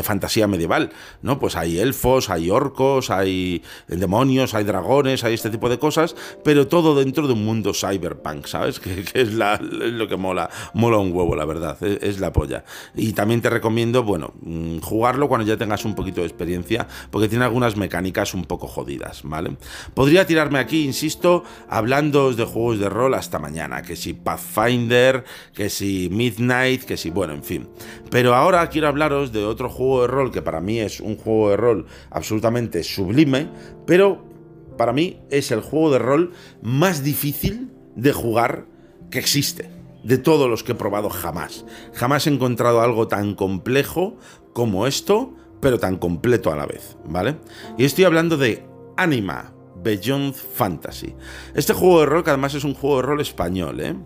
fantasía 0.02 0.46
medieval, 0.46 0.90
¿no? 1.22 1.38
Pues 1.38 1.56
hay 1.56 1.78
elfos, 1.78 2.30
hay 2.30 2.50
orcos, 2.50 3.10
hay 3.10 3.62
demonios, 3.86 4.54
hay 4.54 4.64
dragones, 4.64 5.24
hay 5.24 5.34
este 5.34 5.50
tipo 5.50 5.68
de 5.68 5.78
cosas, 5.78 6.14
pero 6.44 6.68
todo 6.68 6.94
dentro 6.94 7.26
de 7.26 7.32
un 7.32 7.44
mundo 7.44 7.72
cyberpunk, 7.74 8.46
¿sabes? 8.46 8.80
Que, 8.88 9.04
es, 9.14 9.32
lo 9.32 10.08
que 10.08 10.16
mola, 10.16 10.50
mola 10.72 10.98
un 10.98 11.12
huevo, 11.12 11.36
la 11.36 11.44
verdad, 11.44 11.82
es, 11.82 12.20
la 12.20 12.32
polla. 12.32 12.64
Y 12.94 13.12
también 13.12 13.40
te 13.40 13.50
recomiendo, 13.50 14.02
bueno, 14.02 14.32
mm, 14.40 14.78
jugarlo 14.78 15.28
cuando 15.28 15.46
ya 15.46 15.56
tengas 15.56 15.84
un 15.84 15.94
poquito 15.94 16.20
de 16.20 16.26
experiencia, 16.26 16.86
porque 17.10 17.28
tiene 17.28 17.44
algunas 17.44 17.76
mecánicas 17.76 18.34
un 18.34 18.44
poco 18.44 18.66
jodidas, 18.66 19.22
¿vale? 19.24 19.56
Podría 19.94 20.26
tirarme 20.26 20.58
aquí, 20.58 20.84
insisto, 20.84 21.44
hablando 21.68 22.32
de 22.32 22.44
juegos 22.44 22.78
de 22.78 22.88
rol 22.88 23.14
hasta 23.14 23.38
mañana, 23.38 23.82
que 23.82 23.96
si 23.96 24.14
Pathfinder, 24.14 25.24
que 25.54 25.70
si 25.70 26.08
Midnight, 26.10 26.84
que 26.84 26.96
si, 26.96 27.10
bueno, 27.10 27.34
en 27.34 27.44
fin. 27.44 27.68
Pero 28.10 28.34
ahora 28.34 28.68
quiero 28.68 28.88
hablaros 28.88 29.32
de 29.32 29.44
otro 29.44 29.68
juego 29.68 29.77
de 30.02 30.06
rol 30.08 30.30
que 30.32 30.42
para 30.42 30.60
mí 30.60 30.80
es 30.80 31.00
un 31.00 31.16
juego 31.16 31.50
de 31.50 31.56
rol 31.56 31.86
absolutamente 32.10 32.82
sublime, 32.82 33.48
pero 33.86 34.24
para 34.76 34.92
mí 34.92 35.20
es 35.30 35.50
el 35.50 35.60
juego 35.60 35.90
de 35.90 35.98
rol 35.98 36.32
más 36.62 37.02
difícil 37.02 37.70
de 37.96 38.12
jugar 38.12 38.66
que 39.10 39.18
existe. 39.18 39.70
De 40.04 40.16
todos 40.16 40.48
los 40.48 40.62
que 40.62 40.72
he 40.72 40.76
probado 40.76 41.10
jamás. 41.10 41.64
Jamás 41.92 42.26
he 42.26 42.30
encontrado 42.30 42.80
algo 42.80 43.08
tan 43.08 43.34
complejo 43.34 44.16
como 44.52 44.86
esto, 44.86 45.34
pero 45.60 45.78
tan 45.78 45.96
completo 45.96 46.52
a 46.52 46.56
la 46.56 46.66
vez, 46.66 46.96
¿vale? 47.04 47.36
Y 47.76 47.84
estoy 47.84 48.04
hablando 48.04 48.36
de 48.36 48.64
Anima, 48.96 49.52
Beyond 49.82 50.34
Fantasy. 50.34 51.14
Este 51.54 51.72
juego 51.72 52.00
de 52.00 52.06
rol, 52.06 52.24
que 52.24 52.30
además 52.30 52.54
es 52.54 52.64
un 52.64 52.74
juego 52.74 52.96
de 52.96 53.02
rol 53.02 53.20
español, 53.20 53.80
¿eh? 53.80 53.96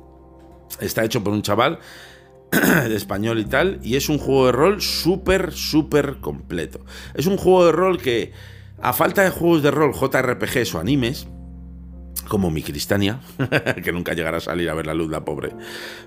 Está 0.80 1.04
hecho 1.04 1.22
por 1.22 1.32
un 1.32 1.42
chaval 1.42 1.78
de 2.88 2.94
español 2.94 3.38
y 3.38 3.44
tal, 3.46 3.80
y 3.82 3.96
es 3.96 4.08
un 4.08 4.18
juego 4.18 4.46
de 4.46 4.52
rol 4.52 4.82
súper, 4.82 5.52
súper 5.52 6.16
completo. 6.20 6.84
Es 7.14 7.26
un 7.26 7.38
juego 7.38 7.66
de 7.66 7.72
rol 7.72 8.00
que, 8.00 8.32
a 8.80 8.92
falta 8.92 9.22
de 9.22 9.30
juegos 9.30 9.62
de 9.62 9.70
rol 9.70 9.94
JRPGs 9.94 10.74
o 10.74 10.78
animes, 10.78 11.26
como 12.32 12.50
mi 12.50 12.62
Cristania, 12.62 13.20
que 13.84 13.92
nunca 13.92 14.14
llegará 14.14 14.38
a 14.38 14.40
salir 14.40 14.70
a 14.70 14.74
ver 14.74 14.86
la 14.86 14.94
luz, 14.94 15.10
la 15.10 15.22
pobre. 15.22 15.52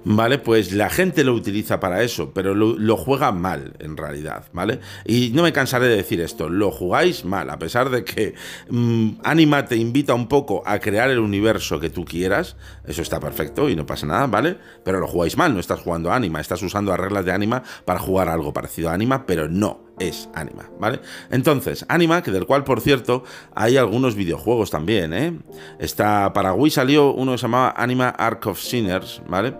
¿Vale? 0.05 0.39
Pues 0.39 0.71
la 0.71 0.89
gente 0.89 1.23
lo 1.23 1.35
utiliza 1.35 1.79
para 1.79 2.01
eso, 2.01 2.31
pero 2.33 2.55
lo, 2.55 2.97
juega 2.97 3.31
mal, 3.31 3.73
en 3.77 3.95
realidad, 3.95 4.45
¿vale? 4.51 4.79
Y 5.05 5.29
no 5.35 5.43
me 5.43 5.53
cansaré 5.53 5.87
de 5.87 5.97
decir 5.97 6.21
esto, 6.21 6.49
lo 6.49 6.71
jugáis 6.71 7.25
mal, 7.25 7.51
a 7.51 7.59
pesar 7.59 7.91
de 7.91 8.03
que 8.03 8.33
mm, 8.71 9.19
Anima 9.23 9.65
te 9.65 9.75
invita 9.75 10.15
un 10.15 10.27
poco 10.27 10.63
a 10.65 10.79
crear 10.79 11.11
el 11.11 11.19
universo 11.19 11.79
que 11.79 11.91
tú 11.91 12.05
quieras, 12.05 12.55
eso 12.87 13.03
está 13.03 13.19
perfecto 13.19 13.69
y 13.69 13.75
no 13.75 13.85
pasa 13.85 14.07
nada, 14.07 14.25
¿vale? 14.25 14.57
Pero 14.83 14.99
lo 14.99 15.05
jugáis 15.05 15.37
mal, 15.37 15.53
no 15.53 15.59
estás 15.59 15.81
jugando 15.81 16.11
Anima, 16.11 16.41
estás 16.41 16.63
usando 16.63 16.97
reglas 16.97 17.23
de 17.23 17.33
Anima 17.33 17.61
para 17.85 17.99
jugar 17.99 18.29
algo 18.29 18.51
parecido 18.51 18.89
a 18.89 18.93
Anima, 18.93 19.27
pero 19.27 19.47
no 19.47 19.84
es 19.99 20.29
Anima, 20.33 20.69
¿vale? 20.79 20.99
Entonces, 21.29 21.85
Anima, 21.87 22.21
que 22.21 22.31
del 22.31 22.45
cual, 22.45 22.63
por 22.63 22.81
cierto, 22.81 23.23
hay 23.53 23.77
algunos 23.77 24.15
videojuegos 24.15 24.69
también, 24.69 25.13
¿eh? 25.13 25.39
Está, 25.79 26.33
para 26.33 26.53
Wii 26.53 26.71
salió 26.71 27.13
uno 27.13 27.33
que 27.33 27.37
se 27.37 27.43
llamaba 27.43 27.73
Anima 27.77 28.09
Arc 28.09 28.45
of 28.47 28.59
Sinners, 28.59 29.21
¿vale? 29.27 29.55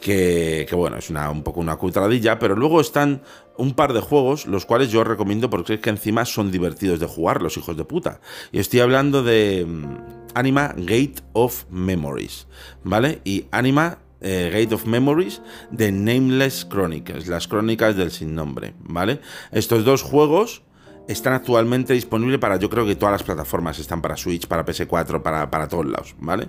Que, 0.00 0.68
bueno, 0.72 0.98
es 0.98 1.10
una, 1.10 1.30
un 1.30 1.42
poco 1.42 1.60
una 1.60 1.76
cutradilla, 1.76 2.38
pero 2.38 2.54
luego 2.54 2.80
están 2.80 3.22
un 3.56 3.72
par 3.72 3.92
de 3.92 4.00
juegos, 4.00 4.46
los 4.46 4.66
cuales 4.66 4.90
yo 4.90 5.02
recomiendo 5.04 5.48
porque 5.48 5.74
es 5.74 5.80
que 5.80 5.90
encima 5.90 6.24
son 6.24 6.50
divertidos 6.50 7.00
de 7.00 7.06
jugar, 7.06 7.42
los 7.42 7.56
hijos 7.56 7.76
de 7.76 7.84
puta. 7.84 8.20
Y 8.52 8.58
estoy 8.58 8.80
hablando 8.80 9.22
de 9.22 9.64
mm, 9.66 10.34
Anima 10.34 10.74
Gate 10.76 11.22
of 11.32 11.64
Memories, 11.70 12.46
¿vale? 12.84 13.20
Y 13.24 13.46
Anima 13.50 13.98
eh, 14.28 14.50
Gate 14.52 14.74
of 14.74 14.86
Memories 14.86 15.40
de 15.70 15.92
Nameless 15.92 16.66
Chronicles, 16.68 17.28
las 17.28 17.46
crónicas 17.46 17.96
del 17.96 18.10
sin 18.10 18.34
nombre, 18.34 18.74
¿vale? 18.80 19.20
Estos 19.52 19.84
dos 19.84 20.02
juegos 20.02 20.62
están 21.06 21.32
actualmente 21.32 21.92
disponibles 21.92 22.40
para, 22.40 22.56
yo 22.56 22.68
creo 22.68 22.84
que 22.84 22.96
todas 22.96 23.12
las 23.12 23.22
plataformas, 23.22 23.78
están 23.78 24.02
para 24.02 24.16
Switch, 24.16 24.48
para 24.48 24.66
PS4, 24.66 25.22
para, 25.22 25.48
para 25.48 25.68
todos 25.68 25.86
lados, 25.86 26.16
¿vale? 26.18 26.48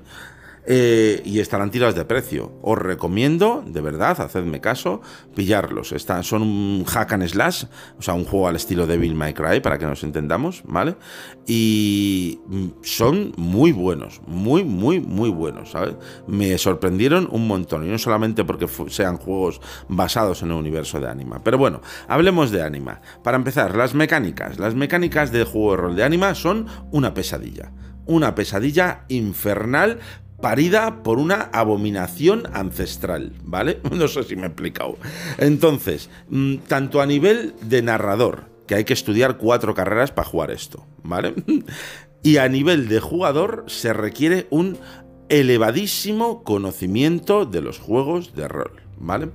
Eh, 0.70 1.22
y 1.24 1.40
estarán 1.40 1.72
tirados 1.72 1.96
de 1.96 2.04
precio. 2.04 2.60
Os 2.62 2.78
recomiendo, 2.78 3.64
de 3.66 3.80
verdad, 3.80 4.20
hacedme 4.20 4.60
caso, 4.60 5.02
pillarlos. 5.34 5.94
Están, 5.94 6.26
son 6.26 6.42
un 6.42 6.84
hack 6.84 7.14
and 7.14 7.26
slash, 7.26 7.64
o 7.98 8.02
sea, 8.02 8.16
un 8.16 8.26
juego 8.26 8.50
al 8.50 8.58
estilo 8.58 8.86
de 8.86 8.98
Bill 8.98 9.16
My 9.16 9.34
Cry, 9.34 9.62
para 9.62 9.78
que 9.78 9.86
nos 9.86 10.04
entendamos, 10.04 10.64
¿vale? 10.66 10.98
Y 11.46 12.42
son 12.82 13.32
muy 13.38 13.72
buenos, 13.72 14.20
muy, 14.28 14.66
muy, 14.66 15.00
muy 15.00 15.30
buenos, 15.30 15.72
¿sabes? 15.72 15.96
Me 16.28 16.58
sorprendieron 16.58 17.30
un 17.32 17.48
montón, 17.48 17.86
y 17.86 17.90
no 17.90 17.98
solamente 17.98 18.44
porque 18.44 18.68
sean 18.90 19.16
juegos 19.16 19.62
basados 19.88 20.42
en 20.42 20.50
el 20.50 20.58
universo 20.58 21.00
de 21.00 21.08
Anima. 21.08 21.42
Pero 21.46 21.58
bueno, 21.58 21.80
hablemos 22.10 22.52
de 22.52 22.62
Anima. 22.62 23.00
Para 23.24 23.38
empezar, 23.38 23.74
las 23.78 23.94
mecánicas. 23.94 24.60
Las 24.60 24.76
mecánicas 24.76 25.32
del 25.32 25.46
juego 25.46 25.72
de 25.72 25.78
rol 25.78 25.96
de 25.96 26.04
Anima 26.04 26.36
son 26.36 26.68
una 26.92 27.14
pesadilla 27.14 27.72
una 28.08 28.36
pesadilla 28.36 29.04
infernal 29.10 30.00
parida 30.42 31.04
por 31.04 31.20
una 31.20 31.50
abominación 31.54 32.44
ancestral, 32.54 33.34
¿vale? 33.44 33.80
No 33.92 34.08
sé 34.08 34.24
si 34.24 34.36
me 34.36 34.44
he 34.44 34.48
explicado. 34.48 34.98
Entonces, 35.38 36.10
mm, 36.30 36.58
tanto 36.68 37.02
a 37.02 37.06
nivel 37.06 37.56
de 37.62 37.82
narrador, 37.82 38.50
que 38.68 38.76
hay 38.76 38.84
que 38.84 38.94
estudiar 38.94 39.38
cuatro 39.38 39.74
carreras 39.74 40.12
para 40.12 40.28
jugar 40.28 40.52
esto, 40.52 40.86
¿vale? 41.04 41.34
Y 42.24 42.38
a 42.38 42.50
nivel 42.50 42.90
de 42.90 43.00
jugador 43.00 43.66
se 43.68 43.94
requiere 43.94 44.48
un 44.50 44.78
elevadísimo 45.30 46.44
conocimiento 46.44 47.46
de 47.46 47.62
los 47.62 47.80
juegos 47.80 48.34
de 48.36 48.48
rol, 48.48 48.82
¿vale? 48.98 49.30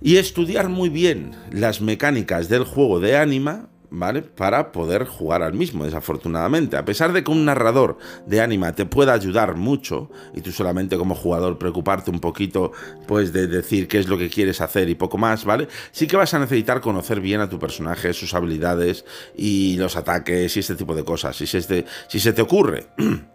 Y 0.00 0.16
estudiar 0.16 0.68
muy 0.68 0.88
bien 0.88 1.32
las 1.50 1.80
mecánicas 1.80 2.48
del 2.48 2.64
juego 2.64 2.98
de 3.00 3.16
Anima 3.16 3.68
¿vale? 3.92 4.22
Para 4.22 4.72
poder 4.72 5.06
jugar 5.06 5.42
al 5.42 5.52
mismo, 5.52 5.84
desafortunadamente. 5.84 6.76
A 6.76 6.84
pesar 6.84 7.12
de 7.12 7.22
que 7.22 7.30
un 7.30 7.44
narrador 7.44 7.98
de 8.26 8.40
Anima 8.40 8.72
te 8.74 8.86
pueda 8.86 9.12
ayudar 9.12 9.54
mucho, 9.54 10.10
y 10.34 10.40
tú 10.40 10.50
solamente 10.50 10.96
como 10.96 11.14
jugador 11.14 11.58
preocuparte 11.58 12.10
un 12.10 12.18
poquito, 12.18 12.72
pues 13.06 13.32
de 13.32 13.46
decir 13.46 13.88
qué 13.88 13.98
es 13.98 14.08
lo 14.08 14.16
que 14.16 14.30
quieres 14.30 14.60
hacer 14.60 14.88
y 14.88 14.94
poco 14.94 15.18
más, 15.18 15.44
¿vale? 15.44 15.68
Sí 15.92 16.06
que 16.06 16.16
vas 16.16 16.32
a 16.34 16.38
necesitar 16.38 16.80
conocer 16.80 17.20
bien 17.20 17.40
a 17.40 17.48
tu 17.48 17.58
personaje, 17.58 18.12
sus 18.14 18.34
habilidades 18.34 19.04
y 19.36 19.76
los 19.76 19.96
ataques 19.96 20.56
y 20.56 20.60
este 20.60 20.74
tipo 20.74 20.94
de 20.94 21.04
cosas. 21.04 21.36
Si 21.36 21.46
se 21.46 21.84
si 22.08 22.20
se 22.20 22.32
te 22.32 22.42
ocurre 22.42 22.86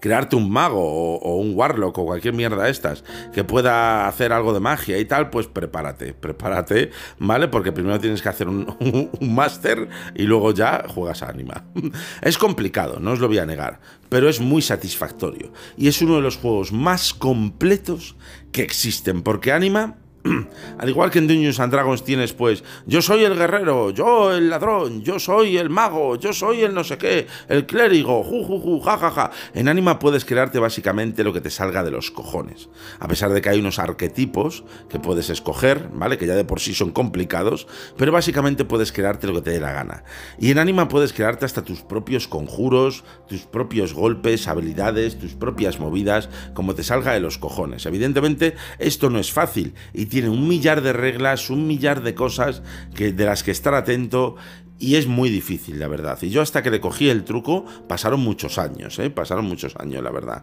crearte 0.00 0.36
un 0.36 0.50
mago 0.50 1.18
o, 1.18 1.36
un 1.36 1.52
warlock 1.54 1.98
o 1.98 2.06
cualquier 2.06 2.34
mierda 2.34 2.64
de 2.64 2.70
estas 2.70 3.04
que 3.32 3.44
pueda 3.44 4.06
hacer 4.08 4.32
algo 4.32 4.52
de 4.52 4.60
magia 4.60 4.98
y 4.98 5.04
tal, 5.04 5.30
pues 5.30 5.46
prepárate, 5.46 6.14
prepárate, 6.14 6.90
¿vale? 7.18 7.48
Porque 7.48 7.72
primero 7.72 7.98
tienes 8.00 8.22
que 8.22 8.28
hacer 8.28 8.48
un, 8.48 8.76
un 9.20 9.34
máster 9.34 9.88
y 10.14 10.22
luego 10.24 10.52
ya 10.52 10.84
juegas 10.88 11.22
a 11.22 11.28
Anima. 11.28 11.64
es 12.22 12.38
complicado, 12.38 13.00
no 13.00 13.12
os 13.12 13.20
lo 13.20 13.28
voy 13.28 13.38
a 13.38 13.46
negar, 13.46 13.80
pero 14.08 14.28
es 14.28 14.40
muy 14.40 14.62
satisfactorio. 14.62 15.52
Y 15.76 15.88
es 15.88 16.00
uno 16.02 16.16
de 16.16 16.22
los 16.22 16.36
juegos 16.36 16.72
más 16.72 17.14
completos 17.14 18.16
que 18.52 18.62
existen, 18.62 19.22
porque 19.22 19.52
Anima 19.52 19.96
Al 20.78 20.88
igual 20.88 21.10
que 21.10 21.18
en 21.18 21.26
Dungeons 21.26 21.60
and 21.60 21.72
Dragons 21.72 22.04
tienes, 22.04 22.32
pues, 22.32 22.64
yo 22.86 23.02
soy 23.02 23.24
el 23.24 23.36
guerrero, 23.36 23.90
yo 23.90 24.34
el 24.34 24.50
ladrón, 24.50 25.02
yo 25.02 25.18
soy 25.18 25.56
el 25.58 25.70
mago, 25.70 26.16
yo 26.16 26.32
soy 26.32 26.62
el 26.62 26.74
no 26.74 26.84
sé 26.84 26.98
qué, 26.98 27.26
el 27.48 27.66
clérigo, 27.66 28.22
ju, 28.22 28.44
ju, 28.44 28.60
ju, 28.60 28.80
ja, 28.80 28.98
ja, 28.98 29.10
ja. 29.10 29.30
En 29.54 29.68
Anima 29.68 29.98
puedes 29.98 30.24
crearte 30.24 30.58
básicamente 30.58 31.24
lo 31.24 31.32
que 31.32 31.40
te 31.40 31.50
salga 31.50 31.84
de 31.84 31.90
los 31.90 32.10
cojones. 32.10 32.68
A 32.98 33.08
pesar 33.08 33.32
de 33.32 33.40
que 33.40 33.48
hay 33.48 33.60
unos 33.60 33.78
arquetipos 33.78 34.64
que 34.88 34.98
puedes 34.98 35.30
escoger, 35.30 35.88
¿vale? 35.92 36.18
Que 36.18 36.26
ya 36.26 36.34
de 36.34 36.44
por 36.44 36.60
sí 36.60 36.74
son 36.74 36.90
complicados, 36.90 37.66
pero 37.96 38.12
básicamente 38.12 38.64
puedes 38.64 38.92
crearte 38.92 39.26
lo 39.26 39.34
que 39.34 39.42
te 39.42 39.50
dé 39.50 39.60
la 39.60 39.72
gana. 39.72 40.04
Y 40.38 40.50
en 40.50 40.58
Anima 40.58 40.88
puedes 40.88 41.12
crearte 41.12 41.44
hasta 41.44 41.62
tus 41.62 41.82
propios 41.82 42.28
conjuros, 42.28 43.04
tus 43.28 43.42
propios 43.42 43.94
golpes, 43.94 44.48
habilidades, 44.48 45.18
tus 45.18 45.34
propias 45.34 45.78
movidas, 45.78 46.28
como 46.54 46.74
te 46.74 46.82
salga 46.82 47.12
de 47.12 47.20
los 47.20 47.38
cojones. 47.38 47.86
Evidentemente, 47.86 48.56
esto 48.78 49.10
no 49.10 49.18
es 49.18 49.32
fácil 49.32 49.74
y 49.92 50.06
tiene 50.16 50.30
un 50.30 50.48
millar 50.48 50.80
de 50.80 50.94
reglas, 50.94 51.50
un 51.50 51.66
millar 51.66 52.02
de 52.02 52.14
cosas 52.14 52.62
que, 52.94 53.12
de 53.12 53.26
las 53.26 53.42
que 53.42 53.50
estar 53.50 53.74
atento 53.74 54.36
y 54.78 54.94
es 54.94 55.06
muy 55.06 55.28
difícil, 55.28 55.78
la 55.78 55.88
verdad. 55.88 56.16
Y 56.22 56.30
yo 56.30 56.40
hasta 56.40 56.62
que 56.62 56.70
le 56.70 56.80
cogí 56.80 57.10
el 57.10 57.22
truco 57.22 57.66
pasaron 57.86 58.20
muchos 58.20 58.56
años, 58.56 58.98
¿eh? 58.98 59.10
pasaron 59.10 59.44
muchos 59.44 59.76
años, 59.76 60.02
la 60.02 60.10
verdad. 60.10 60.42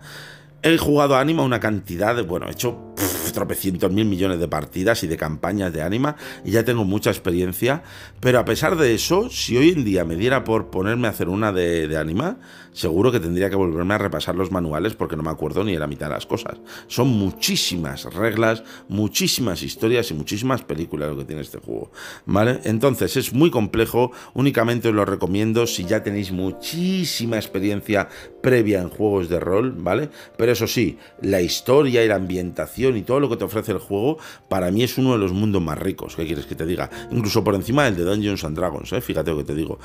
He 0.61 0.78
jugado 0.78 1.15
a 1.15 1.21
Anima 1.21 1.41
una 1.41 1.59
cantidad 1.59 2.15
de, 2.15 2.21
bueno, 2.21 2.47
he 2.47 2.51
hecho 2.51 2.93
tropecientos 3.34 3.91
mil 3.91 4.05
millones 4.05 4.39
de 4.39 4.47
partidas 4.47 5.03
y 5.03 5.07
de 5.07 5.17
campañas 5.17 5.74
de 5.74 5.82
Anima 5.82 6.17
y 6.45 6.51
ya 6.51 6.63
tengo 6.63 6.84
mucha 6.84 7.09
experiencia, 7.09 7.82
pero 8.19 8.38
a 8.38 8.45
pesar 8.45 8.76
de 8.76 8.93
eso, 8.93 9.28
si 9.32 9.57
hoy 9.57 9.71
en 9.71 9.84
día 9.84 10.05
me 10.05 10.15
diera 10.15 10.43
por 10.43 10.69
ponerme 10.69 11.07
a 11.07 11.09
hacer 11.09 11.30
una 11.30 11.51
de, 11.51 11.88
de 11.88 11.97
Anima, 11.97 12.38
seguro 12.74 13.11
que 13.11 13.19
tendría 13.19 13.49
que 13.49 13.55
volverme 13.55 13.93
a 13.93 13.97
repasar 13.97 14.36
los 14.36 14.51
manuales 14.51 14.93
porque 14.93 15.15
no 15.15 15.24
me 15.24 15.30
acuerdo 15.30 15.63
ni 15.63 15.74
de 15.74 15.80
la 15.80 15.88
mitad 15.88 16.07
de 16.07 16.13
las 16.13 16.26
cosas. 16.26 16.59
Son 16.88 17.07
muchísimas 17.07 18.05
reglas, 18.13 18.63
muchísimas 18.89 19.63
historias 19.63 20.11
y 20.11 20.13
muchísimas 20.13 20.63
películas 20.63 21.09
lo 21.09 21.17
que 21.17 21.26
tiene 21.26 21.41
este 21.41 21.59
juego. 21.59 21.91
¿Vale? 22.26 22.59
Entonces 22.63 23.15
es 23.17 23.34
muy 23.34 23.49
complejo, 23.49 24.11
únicamente 24.34 24.89
os 24.89 24.95
lo 24.95 25.05
recomiendo 25.05 25.67
si 25.67 25.86
ya 25.86 26.03
tenéis 26.03 26.32
muchísima 26.32 27.38
experiencia 27.38 28.09
previa 28.41 28.82
en 28.82 28.89
juegos 28.89 29.30
de 29.30 29.39
rol, 29.39 29.74
¿vale? 29.78 30.09
Pero 30.38 30.51
eso 30.51 30.67
sí, 30.67 30.97
la 31.21 31.41
historia 31.41 32.03
y 32.03 32.07
la 32.07 32.15
ambientación 32.15 32.97
y 32.97 33.03
todo 33.03 33.19
lo 33.19 33.30
que 33.30 33.38
te 33.38 33.43
ofrece 33.45 33.71
el 33.71 33.78
juego, 33.78 34.17
para 34.49 34.71
mí 34.71 34.84
es 34.84 34.97
uno 34.97 35.13
de 35.13 35.19
los 35.19 35.32
mundos 35.32 35.61
más 35.61 35.78
ricos, 35.78 36.15
¿qué 36.15 36.26
quieres 36.26 36.45
que 36.45 36.55
te 36.55 36.65
diga? 36.65 36.89
Incluso 37.11 37.43
por 37.43 37.55
encima 37.55 37.86
del 37.86 37.95
de 37.95 38.03
Dungeons 38.03 38.43
and 38.43 38.57
Dragons, 38.57 38.91
¿eh? 38.93 39.01
Fíjate 39.01 39.32
lo 39.32 39.38
que 39.38 39.43
te 39.43 39.55
digo. 39.55 39.80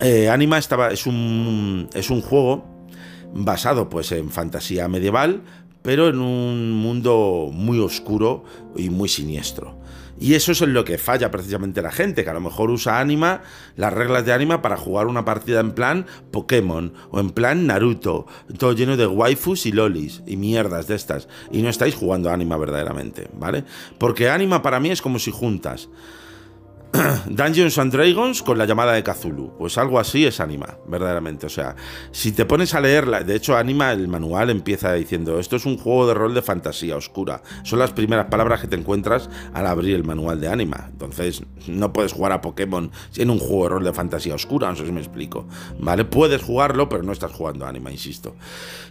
Eh, 0.00 0.28
Anima 0.28 0.58
estaba, 0.58 0.90
es, 0.90 1.06
un, 1.06 1.88
es 1.92 2.10
un 2.10 2.20
juego 2.22 2.64
basado 3.34 3.88
pues 3.88 4.12
en 4.12 4.30
fantasía 4.30 4.86
medieval, 4.88 5.42
pero 5.82 6.08
en 6.08 6.20
un 6.20 6.72
mundo 6.72 7.50
muy 7.52 7.80
oscuro 7.80 8.44
y 8.76 8.90
muy 8.90 9.08
siniestro. 9.08 9.76
Y 10.20 10.34
eso 10.34 10.50
es 10.52 10.62
en 10.62 10.72
lo 10.72 10.84
que 10.84 10.98
falla 10.98 11.30
precisamente 11.30 11.80
la 11.80 11.92
gente, 11.92 12.24
que 12.24 12.30
a 12.30 12.34
lo 12.34 12.40
mejor 12.40 12.70
usa 12.70 12.98
Anima, 12.98 13.42
las 13.76 13.92
reglas 13.92 14.24
de 14.24 14.32
Anima 14.32 14.62
para 14.62 14.76
jugar 14.76 15.06
una 15.06 15.24
partida 15.24 15.60
en 15.60 15.72
plan 15.72 16.06
Pokémon 16.32 16.92
o 17.10 17.20
en 17.20 17.30
plan 17.30 17.66
Naruto, 17.66 18.26
todo 18.58 18.72
lleno 18.72 18.96
de 18.96 19.06
waifus 19.06 19.66
y 19.66 19.72
lolis 19.72 20.22
y 20.26 20.36
mierdas 20.36 20.88
de 20.88 20.96
estas. 20.96 21.28
Y 21.52 21.62
no 21.62 21.68
estáis 21.68 21.94
jugando 21.94 22.30
Anima 22.30 22.56
verdaderamente, 22.56 23.28
¿vale? 23.38 23.64
Porque 23.98 24.28
Anima 24.28 24.60
para 24.60 24.80
mí 24.80 24.90
es 24.90 25.02
como 25.02 25.20
si 25.20 25.30
juntas 25.30 25.88
Dungeons 27.26 27.76
and 27.78 27.92
Dragons 27.92 28.42
con 28.42 28.56
la 28.56 28.64
llamada 28.64 28.92
de 28.92 29.02
Cthulhu. 29.02 29.52
Pues 29.58 29.76
algo 29.76 29.98
así 29.98 30.24
es 30.24 30.40
Anima, 30.40 30.78
verdaderamente. 30.86 31.46
O 31.46 31.50
sea, 31.50 31.76
si 32.12 32.32
te 32.32 32.46
pones 32.46 32.74
a 32.74 32.80
leerla, 32.80 33.22
de 33.22 33.36
hecho, 33.36 33.56
Anima, 33.56 33.92
el 33.92 34.08
manual 34.08 34.50
empieza 34.50 34.92
diciendo: 34.94 35.38
Esto 35.38 35.56
es 35.56 35.66
un 35.66 35.76
juego 35.76 36.06
de 36.06 36.14
rol 36.14 36.34
de 36.34 36.42
fantasía 36.42 36.96
oscura. 36.96 37.42
Son 37.62 37.78
las 37.78 37.92
primeras 37.92 38.26
palabras 38.26 38.60
que 38.60 38.68
te 38.68 38.76
encuentras 38.76 39.28
al 39.52 39.66
abrir 39.66 39.94
el 39.94 40.04
manual 40.04 40.40
de 40.40 40.48
Anima. 40.48 40.88
Entonces, 40.90 41.42
no 41.66 41.92
puedes 41.92 42.12
jugar 42.12 42.32
a 42.32 42.40
Pokémon 42.40 42.90
en 43.16 43.30
un 43.30 43.38
juego 43.38 43.64
de 43.64 43.68
rol 43.70 43.84
de 43.84 43.92
fantasía 43.92 44.34
oscura, 44.34 44.70
no 44.70 44.76
sé 44.76 44.86
si 44.86 44.92
me 44.92 45.00
explico. 45.00 45.46
¿Vale? 45.78 46.04
Puedes 46.04 46.42
jugarlo, 46.42 46.88
pero 46.88 47.02
no 47.02 47.12
estás 47.12 47.32
jugando 47.32 47.66
Anima, 47.66 47.92
insisto. 47.92 48.34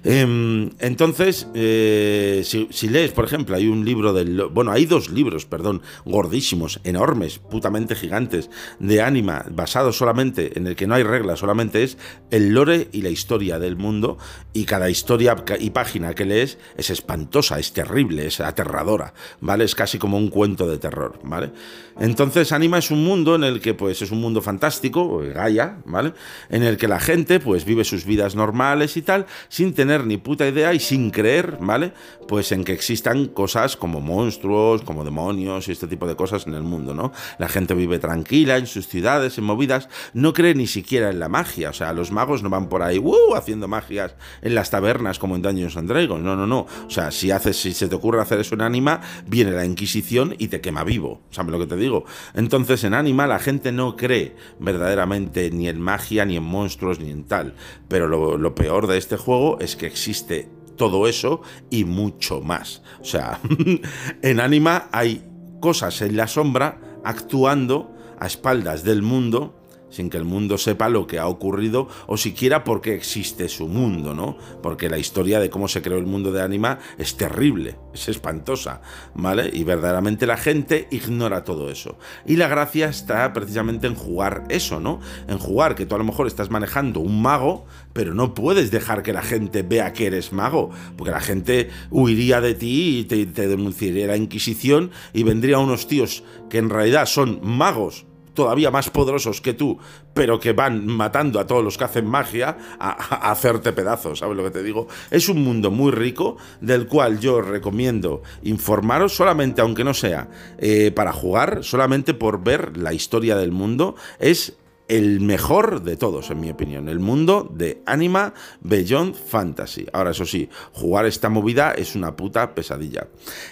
Em, 0.03 0.69
entonces, 0.79 1.47
eh, 1.55 2.43
si 2.43 2.89
lees, 2.89 3.11
por 3.11 3.25
ejemplo, 3.25 3.55
hay 3.55 3.67
un 3.67 3.83
libro 3.83 4.13
del. 4.13 4.43
Bueno, 4.51 4.71
hay 4.71 4.85
dos 4.85 5.09
libros, 5.09 5.45
perdón, 5.45 5.81
gordísimos, 6.05 6.79
enormes, 6.83 7.39
putamente 7.39 7.86
gigantes 7.95 8.49
de 8.79 9.01
Anima 9.01 9.45
basados 9.49 9.97
solamente 9.97 10.57
en 10.57 10.67
el 10.67 10.75
que 10.75 10.87
no 10.87 10.95
hay 10.95 11.03
reglas, 11.03 11.39
solamente 11.39 11.83
es 11.83 11.97
el 12.31 12.53
lore 12.53 12.89
y 12.91 13.01
la 13.01 13.09
historia 13.09 13.59
del 13.59 13.75
mundo 13.75 14.17
y 14.53 14.65
cada 14.65 14.89
historia 14.89 15.35
y 15.59 15.69
página 15.69 16.13
que 16.13 16.25
lees 16.25 16.57
es 16.77 16.89
espantosa, 16.89 17.59
es 17.59 17.73
terrible, 17.73 18.25
es 18.27 18.39
aterradora, 18.39 19.13
¿vale? 19.39 19.63
Es 19.63 19.75
casi 19.75 19.97
como 19.97 20.17
un 20.17 20.29
cuento 20.29 20.67
de 20.67 20.77
terror, 20.77 21.19
¿vale? 21.23 21.51
Entonces 21.99 22.51
Anima 22.51 22.77
es 22.77 22.91
un 22.91 23.03
mundo 23.03 23.35
en 23.35 23.43
el 23.43 23.59
que 23.61 23.73
pues 23.73 24.01
es 24.01 24.11
un 24.11 24.21
mundo 24.21 24.41
fantástico, 24.41 25.21
Gaia, 25.33 25.79
¿vale? 25.85 26.13
En 26.49 26.63
el 26.63 26.77
que 26.77 26.87
la 26.87 26.99
gente 26.99 27.39
pues 27.39 27.65
vive 27.65 27.83
sus 27.83 28.05
vidas 28.05 28.35
normales 28.35 28.97
y 28.97 29.01
tal, 29.01 29.25
sin 29.49 29.73
tener 29.73 30.05
ni 30.05 30.17
puta 30.17 30.47
idea 30.47 30.73
y 30.73 30.79
sin 30.79 31.11
creer, 31.11 31.57
¿vale? 31.59 31.93
Pues 32.27 32.51
en 32.51 32.63
que 32.63 32.73
existan 32.73 33.27
cosas 33.27 33.77
como 33.77 34.01
monstruos, 34.01 34.81
como 34.83 35.03
demonios 35.03 35.67
y 35.67 35.71
este 35.71 35.87
tipo 35.87 36.07
de 36.07 36.15
cosas 36.15 36.47
en 36.47 36.53
el 36.53 36.63
mundo, 36.63 36.93
¿no? 36.93 37.11
La 37.39 37.47
gente 37.47 37.73
vive 37.77 37.99
tranquila 37.99 38.57
en 38.57 38.67
sus 38.67 38.87
ciudades, 38.87 39.37
en 39.37 39.43
movidas, 39.43 39.89
no 40.13 40.33
cree 40.33 40.55
ni 40.55 40.67
siquiera 40.67 41.09
en 41.09 41.19
la 41.19 41.29
magia. 41.29 41.69
O 41.69 41.73
sea, 41.73 41.93
los 41.93 42.11
magos 42.11 42.43
no 42.43 42.49
van 42.49 42.69
por 42.69 42.83
ahí 42.83 42.99
uh, 42.99 43.35
haciendo 43.35 43.67
magias 43.67 44.15
en 44.41 44.55
las 44.55 44.69
tabernas 44.69 45.19
como 45.19 45.35
en 45.35 45.41
Dungeons 45.41 45.77
and 45.77 45.89
Dragons. 45.89 46.23
No, 46.23 46.35
no, 46.35 46.47
no. 46.47 46.67
O 46.85 46.89
sea, 46.89 47.11
si 47.11 47.31
haces, 47.31 47.57
si 47.57 47.73
se 47.73 47.87
te 47.87 47.95
ocurre 47.95 48.21
hacer 48.21 48.39
eso 48.39 48.55
en 48.55 48.61
Anima, 48.61 49.01
viene 49.25 49.51
la 49.51 49.65
Inquisición 49.65 50.35
y 50.37 50.49
te 50.49 50.61
quema 50.61 50.83
vivo. 50.83 51.21
¿Sabes 51.31 51.51
lo 51.51 51.59
que 51.59 51.67
te 51.67 51.75
digo? 51.75 52.05
Entonces, 52.33 52.83
en 52.83 52.93
Anima 52.93 53.27
la 53.27 53.39
gente 53.39 53.71
no 53.71 53.95
cree 53.95 54.35
verdaderamente 54.59 55.51
ni 55.51 55.67
en 55.69 55.79
magia, 55.79 56.25
ni 56.25 56.37
en 56.37 56.43
monstruos, 56.43 56.99
ni 56.99 57.11
en 57.11 57.23
tal. 57.23 57.53
Pero 57.87 58.07
lo, 58.07 58.37
lo 58.37 58.55
peor 58.55 58.87
de 58.87 58.97
este 58.97 59.17
juego 59.17 59.59
es 59.59 59.75
que 59.75 59.87
existe 59.87 60.49
todo 60.77 61.07
eso 61.07 61.41
y 61.69 61.83
mucho 61.83 62.41
más. 62.41 62.81
O 63.01 63.05
sea, 63.05 63.39
en 64.21 64.39
Anima 64.39 64.87
hay 64.91 65.23
cosas 65.59 66.01
en 66.01 66.15
la 66.15 66.27
sombra 66.27 66.79
actuando 67.07 67.89
a 68.19 68.27
espaldas 68.27 68.83
del 68.83 69.01
mundo 69.01 69.56
sin 69.89 70.09
que 70.09 70.17
el 70.17 70.25
mundo 70.25 70.57
sepa 70.57 70.89
lo 70.89 71.07
que 71.07 71.19
ha 71.19 71.27
ocurrido 71.27 71.87
o 72.07 72.17
siquiera 72.17 72.63
por 72.63 72.81
qué 72.81 72.95
existe 72.95 73.49
su 73.49 73.67
mundo, 73.67 74.13
¿no? 74.13 74.37
Porque 74.61 74.89
la 74.89 74.97
historia 74.97 75.39
de 75.39 75.49
cómo 75.49 75.67
se 75.67 75.81
creó 75.81 75.97
el 75.97 76.05
mundo 76.05 76.31
de 76.31 76.41
Anima 76.41 76.79
es 76.97 77.15
terrible, 77.15 77.77
es 77.93 78.09
espantosa, 78.09 78.81
¿vale? 79.15 79.49
Y 79.53 79.63
verdaderamente 79.63 80.27
la 80.27 80.37
gente 80.37 80.87
ignora 80.91 81.43
todo 81.43 81.69
eso. 81.69 81.97
Y 82.25 82.35
la 82.35 82.47
gracia 82.47 82.89
está 82.89 83.31
precisamente 83.33 83.87
en 83.87 83.95
jugar 83.95 84.43
eso, 84.49 84.79
¿no? 84.79 84.99
En 85.27 85.37
jugar 85.37 85.75
que 85.75 85.85
tú 85.85 85.95
a 85.95 85.99
lo 85.99 86.03
mejor 86.03 86.27
estás 86.27 86.49
manejando 86.49 86.99
un 86.99 87.21
mago, 87.21 87.65
pero 87.93 88.13
no 88.13 88.33
puedes 88.33 88.71
dejar 88.71 89.03
que 89.03 89.13
la 89.13 89.21
gente 89.21 89.63
vea 89.63 89.93
que 89.93 90.07
eres 90.07 90.31
mago, 90.31 90.69
porque 90.97 91.11
la 91.11 91.21
gente 91.21 91.69
huiría 91.89 92.41
de 92.41 92.53
ti 92.53 92.99
y 92.99 93.03
te, 93.05 93.47
denunciaría 93.47 94.07
la 94.07 94.17
Inquisición 94.17 94.91
y 95.13 95.23
vendría 95.23 95.59
unos 95.59 95.87
tíos 95.87 96.23
que 96.49 96.57
en 96.57 96.69
realidad 96.69 97.05
son 97.05 97.39
magos 97.43 98.05
todavía 98.37 98.69
más 98.69 98.91
poderosos 98.91 99.41
que 99.41 99.55
tú, 99.55 99.79
pero 100.13 100.39
que 100.39 100.53
van 100.53 100.85
matando 100.85 101.39
a 101.39 101.47
todos 101.47 101.63
los 101.63 101.75
que 101.75 101.85
hacen 101.85 102.05
magia 102.05 102.55
a, 102.77 103.31
hacerte 103.31 103.73
pedazos, 103.73 104.19
¿sabes 104.19 104.37
lo 104.37 104.43
que 104.43 104.51
te 104.51 104.61
digo? 104.61 104.87
Es 105.09 105.27
un 105.27 105.43
mundo 105.43 105.71
muy 105.71 105.91
rico 105.91 106.37
del 106.61 106.85
cual 106.85 107.19
yo 107.19 107.41
recomiendo 107.41 108.21
informaros 108.43 109.15
solamente, 109.15 109.61
aunque 109.61 109.83
no 109.83 109.95
sea 109.95 110.29
eh, 110.59 110.91
para 110.91 111.13
jugar, 111.13 111.63
solamente 111.63 112.13
por 112.13 112.43
ver 112.43 112.77
la 112.77 112.93
historia 112.93 113.35
del 113.35 113.51
mundo, 113.51 113.95
es 114.19 114.53
el 114.87 115.19
mejor 115.19 115.81
de 115.83 115.97
todos, 115.97 116.29
en 116.29 116.39
mi 116.39 116.49
opinión, 116.49 116.89
el 116.89 116.99
mundo 116.99 117.49
de 117.53 117.81
Anima 117.85 118.33
Beyond 118.61 119.15
Fantasy. 119.15 119.85
Ahora, 119.91 120.11
eso 120.11 120.25
sí, 120.25 120.49
jugar 120.71 121.05
esta 121.05 121.29
movida 121.29 121.73
es 121.73 121.95
una 121.95 122.15
puta 122.15 122.55
pesadilla. 122.55 123.07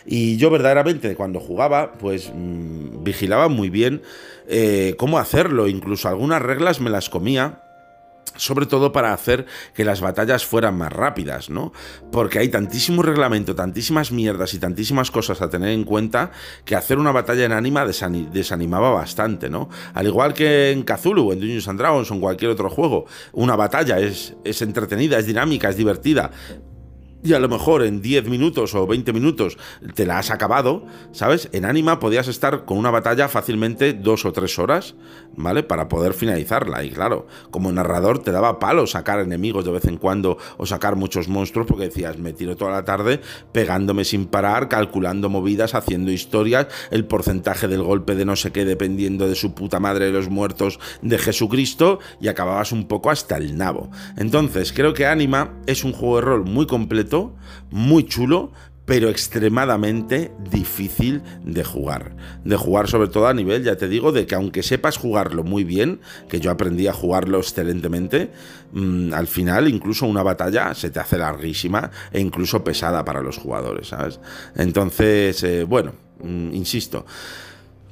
Y 0.05 0.37
yo 0.37 0.49
verdaderamente 0.49 1.15
cuando 1.15 1.39
jugaba, 1.39 1.93
pues 1.93 2.31
mm, 2.33 3.03
vigilaba 3.03 3.49
muy 3.49 3.69
bien 3.69 4.01
eh, 4.47 4.95
cómo 4.97 5.19
hacerlo, 5.19 5.67
incluso 5.67 6.07
algunas 6.07 6.41
reglas 6.41 6.79
me 6.79 6.89
las 6.89 7.09
comía 7.09 7.64
sobre 8.37 8.65
todo 8.65 8.91
para 8.91 9.13
hacer 9.13 9.45
que 9.73 9.85
las 9.85 10.01
batallas 10.01 10.45
fueran 10.45 10.77
más 10.77 10.91
rápidas, 10.91 11.49
¿no? 11.49 11.73
Porque 12.11 12.39
hay 12.39 12.49
tantísimo 12.49 13.01
reglamento, 13.01 13.55
tantísimas 13.55 14.11
mierdas 14.11 14.53
y 14.53 14.59
tantísimas 14.59 15.11
cosas 15.11 15.41
a 15.41 15.49
tener 15.49 15.69
en 15.69 15.83
cuenta 15.83 16.31
que 16.63 16.75
hacer 16.75 16.97
una 16.97 17.11
batalla 17.11 17.45
en 17.45 17.51
anima 17.51 17.85
desanimaba 17.85 18.91
bastante, 18.91 19.49
¿no? 19.49 19.69
Al 19.93 20.07
igual 20.07 20.33
que 20.33 20.71
en 20.71 20.83
Cthulhu, 20.83 21.31
en 21.31 21.39
Dungeons 21.39 21.67
and 21.67 21.79
Dragons 21.79 22.11
o 22.11 22.13
en 22.13 22.21
cualquier 22.21 22.51
otro 22.51 22.69
juego, 22.69 23.05
una 23.33 23.55
batalla 23.55 23.99
es, 23.99 24.35
es 24.43 24.61
entretenida, 24.61 25.17
es 25.17 25.25
dinámica, 25.25 25.69
es 25.69 25.77
divertida, 25.77 26.31
y 27.25 27.33
a 27.33 27.39
lo 27.39 27.49
mejor 27.49 27.83
en 27.83 28.01
10 28.01 28.29
minutos 28.29 28.75
o 28.75 28.85
20 28.85 29.11
minutos 29.11 29.57
te 29.95 30.05
la 30.05 30.19
has 30.19 30.29
acabado, 30.29 30.85
¿sabes? 31.11 31.49
En 31.53 31.65
Anima 31.65 31.99
podías 31.99 32.27
estar 32.27 32.65
con 32.65 32.77
una 32.77 32.91
batalla 32.91 33.27
fácilmente 33.27 33.93
dos 33.93 34.25
o 34.25 34.31
tres 34.31 34.59
horas, 34.59 34.93
¿vale? 35.35 35.63
Para 35.63 35.89
poder 35.89 36.13
finalizarla. 36.13 36.83
Y 36.83 36.91
claro, 36.91 37.25
como 37.49 37.71
narrador 37.71 38.19
te 38.19 38.31
daba 38.31 38.59
palo 38.59 38.85
sacar 38.85 39.19
enemigos 39.19 39.65
de 39.65 39.71
vez 39.71 39.85
en 39.85 39.97
cuando 39.97 40.37
o 40.57 40.67
sacar 40.67 40.95
muchos 40.95 41.27
monstruos 41.27 41.65
porque 41.65 41.85
decías, 41.85 42.19
me 42.19 42.31
tiro 42.31 42.55
toda 42.55 42.71
la 42.71 42.85
tarde 42.85 43.21
pegándome 43.51 44.05
sin 44.05 44.27
parar, 44.27 44.69
calculando 44.69 45.27
movidas, 45.27 45.73
haciendo 45.73 46.11
historias, 46.11 46.67
el 46.91 47.05
porcentaje 47.05 47.67
del 47.67 47.81
golpe 47.81 48.13
de 48.13 48.25
no 48.25 48.35
sé 48.35 48.51
qué 48.51 48.65
dependiendo 48.65 49.27
de 49.27 49.33
su 49.33 49.55
puta 49.55 49.79
madre 49.79 50.05
de 50.05 50.11
los 50.11 50.29
muertos 50.29 50.79
de 51.01 51.17
Jesucristo 51.17 51.97
y 52.21 52.27
acababas 52.27 52.71
un 52.71 52.87
poco 52.87 53.09
hasta 53.09 53.37
el 53.37 53.57
nabo. 53.57 53.89
Entonces, 54.15 54.71
creo 54.73 54.93
que 54.93 55.07
Anima 55.07 55.53
es 55.65 55.83
un 55.83 55.91
juego 55.91 56.17
de 56.17 56.21
rol 56.21 56.45
muy 56.45 56.67
completo 56.67 57.14
muy 57.71 58.05
chulo, 58.05 58.51
pero 58.85 59.09
extremadamente 59.09 60.31
difícil 60.51 61.23
de 61.43 61.63
jugar. 61.63 62.15
De 62.43 62.55
jugar 62.55 62.87
sobre 62.87 63.09
todo 63.09 63.27
a 63.27 63.33
nivel, 63.33 63.63
ya 63.63 63.75
te 63.75 63.87
digo, 63.87 64.11
de 64.11 64.25
que 64.25 64.35
aunque 64.35 64.63
sepas 64.63 64.97
jugarlo 64.97 65.43
muy 65.43 65.63
bien, 65.63 65.99
que 66.29 66.39
yo 66.39 66.51
aprendí 66.51 66.87
a 66.87 66.93
jugarlo 66.93 67.39
excelentemente, 67.39 68.31
mm, 68.73 69.13
al 69.13 69.27
final 69.27 69.67
incluso 69.67 70.05
una 70.05 70.23
batalla 70.23 70.73
se 70.75 70.91
te 70.91 70.99
hace 70.99 71.17
larguísima 71.17 71.89
e 72.11 72.19
incluso 72.19 72.63
pesada 72.63 73.03
para 73.03 73.21
los 73.21 73.37
jugadores, 73.37 73.87
¿sabes? 73.87 74.19
Entonces, 74.55 75.43
eh, 75.43 75.63
bueno, 75.63 75.93
mm, 76.23 76.53
insisto. 76.53 77.05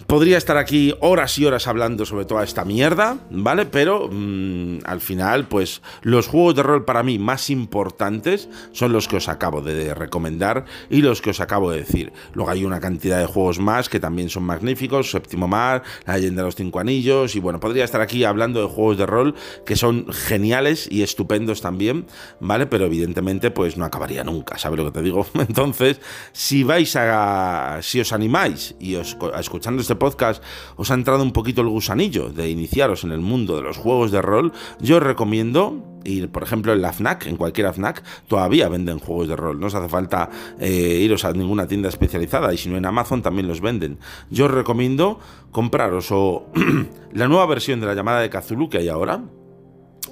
Podría 0.07 0.37
estar 0.37 0.57
aquí 0.57 0.93
horas 0.99 1.37
y 1.39 1.45
horas 1.45 1.67
hablando 1.67 2.05
sobre 2.05 2.25
toda 2.25 2.43
esta 2.43 2.65
mierda, 2.65 3.17
¿vale? 3.29 3.65
Pero 3.65 4.09
mm, 4.11 4.79
al 4.85 5.01
final, 5.01 5.47
pues 5.47 5.81
los 6.01 6.27
juegos 6.27 6.55
de 6.55 6.63
rol 6.63 6.85
para 6.85 7.03
mí 7.03 7.19
más 7.19 7.49
importantes 7.49 8.49
son 8.71 8.91
los 8.91 9.07
que 9.07 9.17
os 9.17 9.29
acabo 9.29 9.61
de 9.61 9.93
recomendar 9.93 10.65
y 10.89 11.01
los 11.01 11.21
que 11.21 11.31
os 11.31 11.39
acabo 11.39 11.71
de 11.71 11.79
decir. 11.79 12.13
Luego 12.33 12.51
hay 12.51 12.65
una 12.65 12.79
cantidad 12.79 13.19
de 13.19 13.25
juegos 13.25 13.59
más 13.59 13.89
que 13.89 13.99
también 13.99 14.29
son 14.29 14.43
magníficos, 14.43 15.11
Séptimo 15.11 15.47
Mar, 15.47 15.83
La 16.05 16.15
leyenda 16.15 16.41
de 16.41 16.47
los 16.47 16.55
cinco 16.55 16.79
anillos 16.79 17.35
y 17.35 17.39
bueno, 17.39 17.59
podría 17.59 17.83
estar 17.83 18.01
aquí 18.01 18.23
hablando 18.23 18.61
de 18.61 18.67
juegos 18.67 18.97
de 18.97 19.05
rol 19.05 19.35
que 19.65 19.75
son 19.75 20.11
geniales 20.11 20.87
y 20.89 21.03
estupendos 21.03 21.61
también, 21.61 22.05
¿vale? 22.39 22.65
Pero 22.65 22.85
evidentemente 22.85 23.51
pues 23.51 23.77
no 23.77 23.85
acabaría 23.85 24.23
nunca, 24.23 24.57
¿sabes 24.57 24.77
lo 24.77 24.85
que 24.85 24.91
te 24.91 25.01
digo? 25.01 25.25
Entonces, 25.33 25.99
si 26.31 26.63
vais 26.63 26.95
a... 26.95 27.79
si 27.81 27.99
os 27.99 28.13
animáis 28.13 28.75
y 28.79 28.95
os 28.95 29.17
escuchando 29.39 29.81
este 29.81 29.92
podcast 29.95 30.43
os 30.75 30.91
ha 30.91 30.93
entrado 30.93 31.23
un 31.23 31.31
poquito 31.31 31.61
el 31.61 31.67
gusanillo 31.67 32.29
de 32.29 32.49
iniciaros 32.49 33.03
en 33.03 33.11
el 33.11 33.19
mundo 33.19 33.55
de 33.55 33.63
los 33.63 33.77
juegos 33.77 34.11
de 34.11 34.21
rol, 34.21 34.53
yo 34.79 34.97
os 34.97 35.03
recomiendo 35.03 35.93
ir, 36.03 36.29
por 36.29 36.43
ejemplo, 36.43 36.73
en 36.73 36.81
la 36.81 36.93
FNAC, 36.93 37.27
en 37.27 37.37
cualquier 37.37 37.71
FNAC, 37.73 38.03
todavía 38.27 38.69
venden 38.69 38.99
juegos 38.99 39.27
de 39.27 39.35
rol. 39.35 39.59
No 39.59 39.67
os 39.67 39.75
hace 39.75 39.89
falta 39.89 40.29
eh, 40.59 40.99
iros 41.01 41.25
a 41.25 41.31
ninguna 41.31 41.67
tienda 41.67 41.89
especializada 41.89 42.53
y 42.53 42.57
si 42.57 42.69
no 42.69 42.77
en 42.77 42.85
Amazon 42.85 43.21
también 43.21 43.47
los 43.47 43.61
venden. 43.61 43.99
Yo 44.29 44.45
os 44.45 44.51
recomiendo 44.51 45.19
compraros 45.51 46.11
o 46.11 46.47
la 47.13 47.27
nueva 47.27 47.45
versión 47.45 47.79
de 47.79 47.87
la 47.87 47.95
llamada 47.95 48.21
de 48.21 48.29
Cthulhu 48.29 48.69
que 48.69 48.79
hay 48.79 48.89
ahora, 48.89 49.23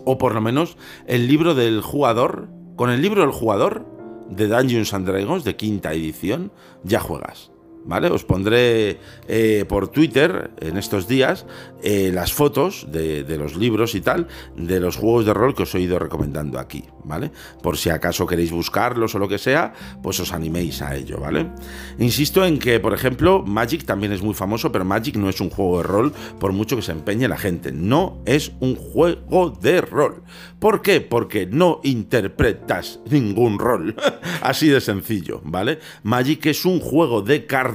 o 0.05 0.17
por 0.17 0.33
lo 0.33 0.41
menos 0.41 0.77
el 1.07 1.27
libro 1.27 1.55
del 1.55 1.81
jugador. 1.81 2.49
Con 2.75 2.89
el 2.89 3.01
libro 3.01 3.21
del 3.21 3.31
jugador 3.31 3.85
de 4.29 4.47
Dungeons 4.47 4.93
and 4.93 5.05
Dragons 5.05 5.43
de 5.43 5.55
quinta 5.55 5.93
edición, 5.93 6.51
ya 6.83 6.99
juegas. 6.99 7.50
¿Vale? 7.85 8.09
Os 8.09 8.23
pondré 8.23 8.99
eh, 9.27 9.65
por 9.67 9.87
Twitter 9.89 10.51
en 10.59 10.77
estos 10.77 11.07
días 11.07 11.45
eh, 11.83 12.11
las 12.13 12.33
fotos 12.33 12.87
de, 12.91 13.25
los 13.37 13.55
libros 13.55 13.95
y 13.95 14.01
tal, 14.01 14.27
de 14.55 14.79
los 14.79 14.97
juegos 14.97 15.25
de 15.25 15.33
rol 15.33 15.55
que 15.55 15.63
os 15.63 15.73
he 15.75 15.79
ido 15.79 15.99
recomendando 15.99 16.59
aquí, 16.59 16.83
¿vale? 17.03 17.31
Por 17.61 17.77
si 17.77 17.89
acaso 17.89 18.27
queréis 18.27 18.51
buscarlos 18.51 19.15
o 19.15 19.19
lo 19.19 19.27
que 19.27 19.37
sea, 19.37 19.73
pues 20.03 20.19
os 20.19 20.33
animéis 20.33 20.81
a 20.81 20.95
ello, 20.95 21.19
¿vale? 21.19 21.51
Insisto 21.99 22.45
en 22.45 22.59
que, 22.59 22.79
por 22.79 22.93
ejemplo, 22.93 23.43
Magic 23.43 23.85
también 23.85 24.11
es 24.11 24.21
muy 24.21 24.33
famoso, 24.33 24.71
pero 24.71 24.85
Magic 24.85 25.15
no 25.15 25.29
es 25.29 25.41
un 25.41 25.49
juego 25.49 25.77
de 25.77 25.83
rol, 25.83 26.13
por 26.39 26.51
mucho 26.51 26.75
que 26.75 26.81
se 26.81 26.91
empeñe 26.91 27.27
la 27.27 27.37
gente. 27.37 27.71
No 27.71 28.21
es 28.25 28.51
un 28.59 28.75
juego 28.75 29.49
de 29.49 29.81
rol. 29.81 30.23
¿Por 30.59 30.81
qué? 30.81 31.01
Porque 31.01 31.47
no 31.47 31.79
interpretas 31.83 32.99
ningún 33.09 33.57
rol. 33.57 33.95
Así 34.41 34.67
de 34.67 34.81
sencillo, 34.81 35.41
¿vale? 35.43 35.79
Magic 36.03 36.45
es 36.45 36.65
un 36.65 36.79
juego 36.79 37.21
de 37.21 37.45
cartas 37.45 37.70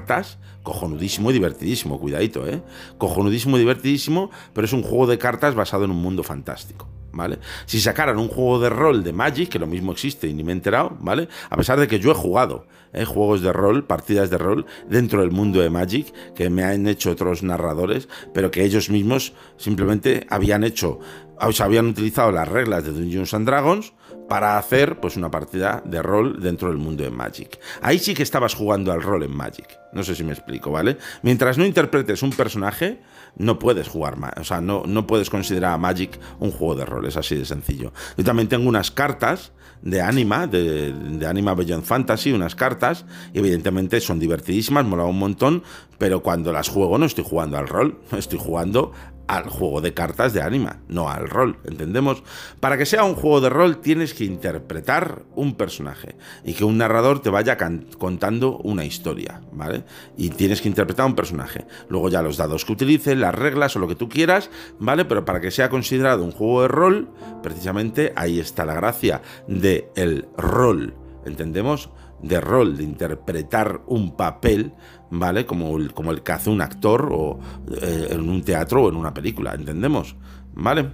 cojonudísimo 0.62 1.30
y 1.30 1.32
divertidísimo, 1.32 1.98
cuidadito, 1.98 2.46
¿eh? 2.46 2.62
Cojonudísimo 2.98 3.56
y 3.56 3.60
divertidísimo, 3.60 4.30
pero 4.52 4.64
es 4.64 4.72
un 4.72 4.82
juego 4.82 5.06
de 5.06 5.18
cartas 5.18 5.54
basado 5.54 5.84
en 5.84 5.92
un 5.92 6.02
mundo 6.02 6.22
fantástico. 6.22 6.88
¿Vale? 7.16 7.38
Si 7.64 7.80
sacaran 7.80 8.18
un 8.18 8.28
juego 8.28 8.60
de 8.60 8.68
rol 8.68 9.02
de 9.02 9.12
Magic, 9.12 9.48
que 9.48 9.58
lo 9.58 9.66
mismo 9.66 9.92
existe 9.92 10.28
y 10.28 10.34
ni 10.34 10.44
me 10.44 10.52
he 10.52 10.54
enterado, 10.54 10.96
¿vale? 11.00 11.28
A 11.48 11.56
pesar 11.56 11.80
de 11.80 11.88
que 11.88 11.98
yo 11.98 12.10
he 12.10 12.14
jugado 12.14 12.66
¿eh? 12.92 13.04
juegos 13.04 13.40
de 13.40 13.52
rol, 13.52 13.84
partidas 13.84 14.28
de 14.30 14.38
rol 14.38 14.66
dentro 14.88 15.20
del 15.20 15.30
mundo 15.30 15.60
de 15.60 15.70
Magic, 15.70 16.12
que 16.34 16.50
me 16.50 16.64
han 16.64 16.86
hecho 16.86 17.10
otros 17.10 17.42
narradores, 17.42 18.08
pero 18.34 18.50
que 18.50 18.64
ellos 18.64 18.90
mismos 18.90 19.32
simplemente 19.56 20.26
habían 20.28 20.62
hecho, 20.62 20.98
o 21.40 21.52
sea, 21.52 21.66
habían 21.66 21.86
utilizado 21.86 22.30
las 22.32 22.48
reglas 22.48 22.84
de 22.84 22.92
Dungeons 22.92 23.32
and 23.34 23.46
Dragons, 23.46 23.92
para 24.28 24.58
hacer 24.58 25.00
pues 25.00 25.16
una 25.16 25.30
partida 25.30 25.82
de 25.84 26.02
rol 26.02 26.42
dentro 26.42 26.68
del 26.68 26.78
mundo 26.78 27.04
de 27.04 27.10
Magic. 27.10 27.58
Ahí 27.80 27.98
sí 27.98 28.14
que 28.14 28.22
estabas 28.22 28.54
jugando 28.54 28.92
al 28.92 29.02
rol 29.02 29.22
en 29.22 29.34
Magic. 29.34 29.68
No 29.92 30.02
sé 30.02 30.14
si 30.14 30.24
me 30.24 30.32
explico, 30.32 30.70
¿vale? 30.70 30.98
Mientras 31.22 31.58
no 31.58 31.64
interpretes 31.64 32.22
un 32.22 32.30
personaje, 32.30 33.00
no 33.36 33.58
puedes 33.58 33.88
jugar. 33.88 34.16
O 34.38 34.44
sea, 34.44 34.60
no, 34.60 34.84
no 34.86 35.06
puedes 35.06 35.30
considerar 35.30 35.72
a 35.72 35.78
Magic 35.78 36.18
un 36.40 36.50
juego 36.50 36.74
de 36.74 36.84
rol, 36.84 37.06
es 37.06 37.16
así 37.16 37.36
de 37.36 37.44
sencillo. 37.44 37.92
Yo 38.16 38.24
también 38.24 38.48
tengo 38.48 38.68
unas 38.68 38.90
cartas 38.90 39.52
de 39.82 40.00
Anima, 40.00 40.46
de, 40.46 40.92
de 40.92 41.26
Anima 41.26 41.54
Beyond 41.54 41.84
Fantasy, 41.84 42.32
unas 42.32 42.54
cartas, 42.54 43.04
y 43.32 43.38
evidentemente 43.38 44.00
son 44.00 44.18
divertidísimas, 44.18 44.84
mola 44.84 45.04
un 45.04 45.18
montón, 45.18 45.62
pero 45.98 46.22
cuando 46.22 46.52
las 46.52 46.68
juego 46.68 46.98
no 46.98 47.06
estoy 47.06 47.24
jugando 47.24 47.58
al 47.58 47.68
rol, 47.68 48.00
estoy 48.12 48.38
jugando 48.38 48.92
al 49.28 49.48
juego 49.48 49.80
de 49.80 49.94
cartas 49.94 50.32
de 50.32 50.42
Anima, 50.42 50.80
no 50.88 51.08
al 51.08 51.28
rol, 51.28 51.58
¿entendemos? 51.64 52.22
Para 52.60 52.78
que 52.78 52.86
sea 52.86 53.04
un 53.04 53.14
juego 53.14 53.40
de 53.40 53.50
rol 53.50 53.78
tienes 53.78 54.14
que 54.14 54.24
interpretar 54.24 55.24
un 55.34 55.54
personaje 55.54 56.16
y 56.44 56.54
que 56.54 56.64
un 56.64 56.78
narrador 56.78 57.20
te 57.20 57.30
vaya 57.30 57.56
contando 57.98 58.58
una 58.58 58.84
historia, 58.84 59.42
¿vale? 59.52 59.84
Y 60.16 60.30
tienes 60.30 60.60
que 60.60 60.68
interpretar 60.68 61.06
un 61.06 61.14
personaje. 61.14 61.66
Luego 61.88 62.08
ya 62.08 62.22
los 62.22 62.36
dados 62.36 62.64
que 62.64 62.72
utilices, 62.72 63.16
las 63.16 63.34
reglas 63.34 63.76
o 63.76 63.78
lo 63.78 63.88
que 63.88 63.96
tú 63.96 64.08
quieras, 64.08 64.50
¿vale? 64.78 65.04
Pero 65.04 65.24
para 65.24 65.40
que 65.40 65.50
sea 65.50 65.68
considerado 65.68 66.24
un 66.24 66.32
juego 66.32 66.62
de 66.62 66.68
rol, 66.68 67.10
precisamente 67.42 68.12
ahí 68.16 68.38
está 68.38 68.64
la 68.64 68.74
gracia 68.74 69.22
de 69.48 69.90
el 69.96 70.28
rol, 70.36 70.94
¿entendemos? 71.24 71.90
de 72.22 72.40
rol, 72.40 72.76
de 72.76 72.84
interpretar 72.84 73.82
un 73.86 74.16
papel, 74.16 74.72
¿vale? 75.10 75.46
Como 75.46 75.76
el, 75.76 75.92
como 75.92 76.10
el 76.10 76.22
que 76.22 76.32
hace 76.32 76.50
un 76.50 76.60
actor 76.60 77.08
o 77.12 77.38
eh, 77.80 78.08
en 78.10 78.28
un 78.28 78.42
teatro 78.42 78.84
o 78.84 78.88
en 78.88 78.96
una 78.96 79.12
película, 79.12 79.54
¿entendemos? 79.54 80.16
¿Vale? 80.54 80.92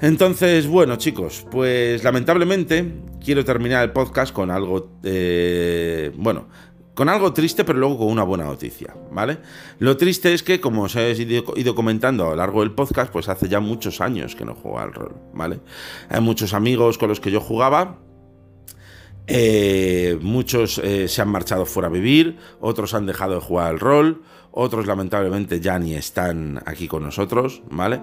Entonces, 0.00 0.68
bueno, 0.68 0.96
chicos, 0.96 1.44
pues 1.50 2.04
lamentablemente 2.04 3.02
quiero 3.24 3.44
terminar 3.44 3.82
el 3.82 3.90
podcast 3.90 4.32
con 4.32 4.50
algo, 4.50 5.00
eh, 5.02 6.12
bueno, 6.16 6.46
con 6.94 7.08
algo 7.08 7.32
triste, 7.32 7.64
pero 7.64 7.78
luego 7.78 7.98
con 7.98 8.08
una 8.08 8.22
buena 8.22 8.44
noticia, 8.44 8.94
¿vale? 9.10 9.38
Lo 9.80 9.96
triste 9.96 10.34
es 10.34 10.44
que, 10.44 10.60
como 10.60 10.82
os 10.82 10.94
he 10.94 11.12
ido, 11.12 11.74
comentando 11.74 12.26
a 12.26 12.30
lo 12.30 12.36
largo 12.36 12.60
del 12.60 12.72
podcast, 12.72 13.12
pues 13.12 13.28
hace 13.28 13.48
ya 13.48 13.58
muchos 13.58 14.00
años 14.00 14.36
que 14.36 14.44
no 14.44 14.54
juego 14.54 14.78
al 14.78 14.92
rol, 14.92 15.16
¿vale? 15.34 15.60
Hay 16.08 16.20
muchos 16.20 16.54
amigos 16.54 16.96
con 16.96 17.08
los 17.08 17.18
que 17.20 17.32
yo 17.32 17.40
jugaba 17.40 17.98
eh, 19.28 20.18
muchos 20.22 20.78
eh, 20.78 21.06
se 21.06 21.20
han 21.20 21.28
marchado 21.28 21.66
fuera 21.66 21.88
a 21.88 21.92
vivir, 21.92 22.38
otros 22.60 22.94
han 22.94 23.04
dejado 23.04 23.34
de 23.34 23.40
jugar 23.40 23.68
al 23.68 23.78
rol, 23.78 24.22
otros 24.50 24.86
lamentablemente 24.86 25.60
ya 25.60 25.78
ni 25.78 25.94
están 25.94 26.62
aquí 26.64 26.88
con 26.88 27.02
nosotros, 27.02 27.62
¿vale? 27.70 28.00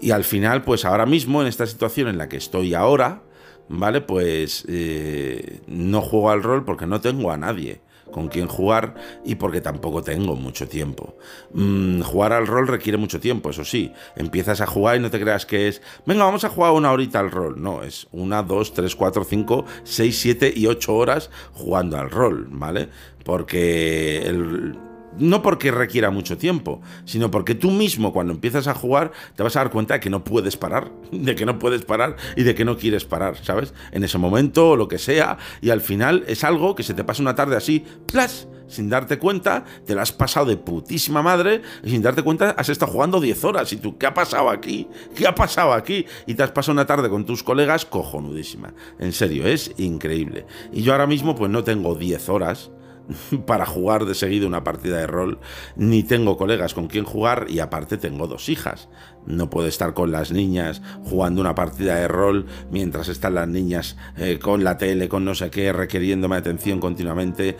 Y 0.00 0.12
al 0.12 0.22
final, 0.22 0.62
pues 0.62 0.84
ahora 0.84 1.04
mismo, 1.04 1.42
en 1.42 1.48
esta 1.48 1.66
situación 1.66 2.06
en 2.06 2.16
la 2.16 2.28
que 2.28 2.36
estoy 2.36 2.74
ahora, 2.74 3.24
¿vale? 3.68 4.00
Pues 4.00 4.64
eh, 4.68 5.60
no 5.66 6.00
juego 6.00 6.30
al 6.30 6.44
rol 6.44 6.64
porque 6.64 6.86
no 6.86 7.00
tengo 7.00 7.32
a 7.32 7.36
nadie 7.36 7.80
con 8.10 8.28
quién 8.28 8.48
jugar 8.48 8.94
y 9.24 9.36
porque 9.36 9.60
tampoco 9.60 10.02
tengo 10.02 10.36
mucho 10.36 10.68
tiempo. 10.68 11.16
Mm, 11.52 12.00
jugar 12.02 12.32
al 12.32 12.46
rol 12.46 12.68
requiere 12.68 12.98
mucho 12.98 13.20
tiempo, 13.20 13.50
eso 13.50 13.64
sí. 13.64 13.92
Empiezas 14.16 14.60
a 14.60 14.66
jugar 14.66 14.96
y 14.96 15.00
no 15.00 15.10
te 15.10 15.20
creas 15.20 15.46
que 15.46 15.68
es, 15.68 15.82
venga, 16.06 16.24
vamos 16.24 16.44
a 16.44 16.50
jugar 16.50 16.72
una 16.72 16.92
horita 16.92 17.20
al 17.20 17.30
rol. 17.30 17.60
No, 17.60 17.82
es 17.82 18.08
una, 18.12 18.42
dos, 18.42 18.74
tres, 18.74 18.94
cuatro, 18.96 19.24
cinco, 19.24 19.64
seis, 19.84 20.18
siete 20.18 20.52
y 20.54 20.66
ocho 20.66 20.94
horas 20.94 21.30
jugando 21.52 21.98
al 21.98 22.10
rol, 22.10 22.46
¿vale? 22.50 22.88
Porque 23.24 24.18
el, 24.18 24.76
no 25.16 25.42
porque 25.42 25.70
requiera 25.70 26.10
mucho 26.10 26.38
tiempo, 26.38 26.80
sino 27.04 27.30
porque 27.30 27.54
tú 27.54 27.70
mismo 27.70 28.12
cuando 28.12 28.32
empiezas 28.32 28.66
a 28.66 28.74
jugar 28.74 29.12
te 29.36 29.42
vas 29.42 29.56
a 29.56 29.60
dar 29.60 29.70
cuenta 29.70 29.94
de 29.94 30.00
que 30.00 30.10
no 30.10 30.24
puedes 30.24 30.56
parar, 30.56 30.90
de 31.12 31.34
que 31.34 31.46
no 31.46 31.58
puedes 31.58 31.84
parar 31.84 32.16
y 32.36 32.42
de 32.42 32.54
que 32.54 32.64
no 32.64 32.76
quieres 32.76 33.04
parar, 33.04 33.36
¿sabes? 33.42 33.74
En 33.92 34.04
ese 34.04 34.18
momento 34.18 34.70
o 34.70 34.76
lo 34.76 34.88
que 34.88 34.98
sea, 34.98 35.38
y 35.60 35.70
al 35.70 35.80
final 35.80 36.24
es 36.26 36.44
algo 36.44 36.74
que 36.74 36.82
se 36.82 36.94
te 36.94 37.04
pasa 37.04 37.22
una 37.22 37.34
tarde 37.34 37.56
así, 37.56 37.84
¡plas! 38.06 38.48
Sin 38.68 38.90
darte 38.90 39.18
cuenta, 39.18 39.64
te 39.86 39.94
lo 39.94 40.02
has 40.02 40.12
pasado 40.12 40.44
de 40.44 40.58
putísima 40.58 41.22
madre 41.22 41.62
y 41.82 41.90
sin 41.90 42.02
darte 42.02 42.22
cuenta 42.22 42.50
has 42.50 42.68
estado 42.68 42.92
jugando 42.92 43.18
10 43.18 43.44
horas. 43.44 43.72
Y 43.72 43.78
tú, 43.78 43.96
¿qué 43.96 44.06
ha 44.06 44.12
pasado 44.12 44.50
aquí? 44.50 44.86
¿Qué 45.14 45.26
ha 45.26 45.34
pasado 45.34 45.72
aquí? 45.72 46.04
Y 46.26 46.34
te 46.34 46.42
has 46.42 46.50
pasado 46.50 46.74
una 46.74 46.86
tarde 46.86 47.08
con 47.08 47.24
tus 47.24 47.42
colegas 47.42 47.86
cojonudísima. 47.86 48.74
En 48.98 49.12
serio, 49.12 49.46
es 49.46 49.72
increíble. 49.78 50.44
Y 50.70 50.82
yo 50.82 50.92
ahora 50.92 51.06
mismo 51.06 51.34
pues 51.34 51.50
no 51.50 51.64
tengo 51.64 51.94
10 51.94 52.28
horas 52.28 52.70
para 53.46 53.66
jugar 53.66 54.04
de 54.04 54.14
seguido 54.14 54.46
una 54.46 54.64
partida 54.64 54.98
de 54.98 55.06
rol, 55.06 55.38
ni 55.76 56.02
tengo 56.02 56.36
colegas 56.36 56.74
con 56.74 56.88
quien 56.88 57.04
jugar 57.04 57.46
y 57.48 57.60
aparte 57.60 57.96
tengo 57.96 58.26
dos 58.26 58.48
hijas. 58.48 58.88
No 59.26 59.50
puedo 59.50 59.68
estar 59.68 59.94
con 59.94 60.10
las 60.10 60.32
niñas 60.32 60.82
jugando 61.04 61.40
una 61.40 61.54
partida 61.54 61.96
de 61.96 62.08
rol 62.08 62.46
mientras 62.70 63.08
están 63.08 63.34
las 63.34 63.48
niñas 63.48 63.96
eh, 64.16 64.38
con 64.38 64.64
la 64.64 64.78
tele, 64.78 65.08
con 65.08 65.24
no 65.24 65.34
sé 65.34 65.50
qué, 65.50 65.72
requiriéndome 65.72 66.36
atención 66.36 66.80
continuamente. 66.80 67.56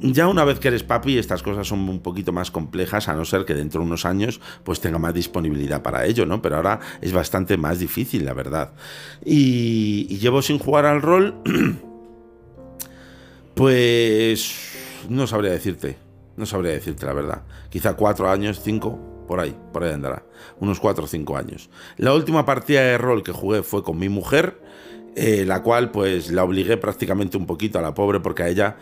Ya 0.00 0.26
una 0.26 0.44
vez 0.44 0.58
que 0.58 0.68
eres 0.68 0.82
papi, 0.82 1.16
estas 1.18 1.44
cosas 1.44 1.68
son 1.68 1.88
un 1.88 2.00
poquito 2.00 2.32
más 2.32 2.50
complejas, 2.50 3.08
a 3.08 3.14
no 3.14 3.24
ser 3.24 3.44
que 3.44 3.54
dentro 3.54 3.80
de 3.80 3.86
unos 3.86 4.04
años 4.04 4.40
pues 4.64 4.80
tenga 4.80 4.98
más 4.98 5.14
disponibilidad 5.14 5.82
para 5.82 6.06
ello, 6.06 6.26
¿no? 6.26 6.42
Pero 6.42 6.56
ahora 6.56 6.80
es 7.00 7.12
bastante 7.12 7.56
más 7.56 7.78
difícil, 7.78 8.24
la 8.24 8.34
verdad. 8.34 8.72
Y, 9.24 10.08
y 10.10 10.18
llevo 10.18 10.42
sin 10.42 10.58
jugar 10.58 10.86
al 10.86 11.02
rol, 11.02 11.36
pues 13.54 14.71
no 15.08 15.26
sabría 15.26 15.52
decirte. 15.52 15.98
No 16.36 16.46
sabría 16.46 16.72
decirte 16.72 17.06
la 17.06 17.12
verdad. 17.12 17.42
Quizá 17.68 17.94
cuatro 17.94 18.30
años, 18.30 18.60
cinco, 18.62 18.98
por 19.28 19.40
ahí, 19.40 19.56
por 19.72 19.84
ahí 19.84 19.92
andará. 19.92 20.24
Unos 20.60 20.80
cuatro 20.80 21.04
o 21.04 21.06
cinco 21.06 21.36
años. 21.36 21.70
La 21.96 22.14
última 22.14 22.44
partida 22.44 22.80
de 22.80 22.98
rol 22.98 23.22
que 23.22 23.32
jugué 23.32 23.62
fue 23.62 23.82
con 23.82 23.98
mi 23.98 24.08
mujer, 24.08 24.60
eh, 25.14 25.44
la 25.46 25.62
cual 25.62 25.90
pues 25.90 26.30
la 26.30 26.44
obligué 26.44 26.78
prácticamente 26.78 27.36
un 27.36 27.46
poquito 27.46 27.78
a 27.78 27.82
la 27.82 27.94
pobre 27.94 28.20
porque 28.20 28.44
a 28.44 28.48
ella 28.48 28.76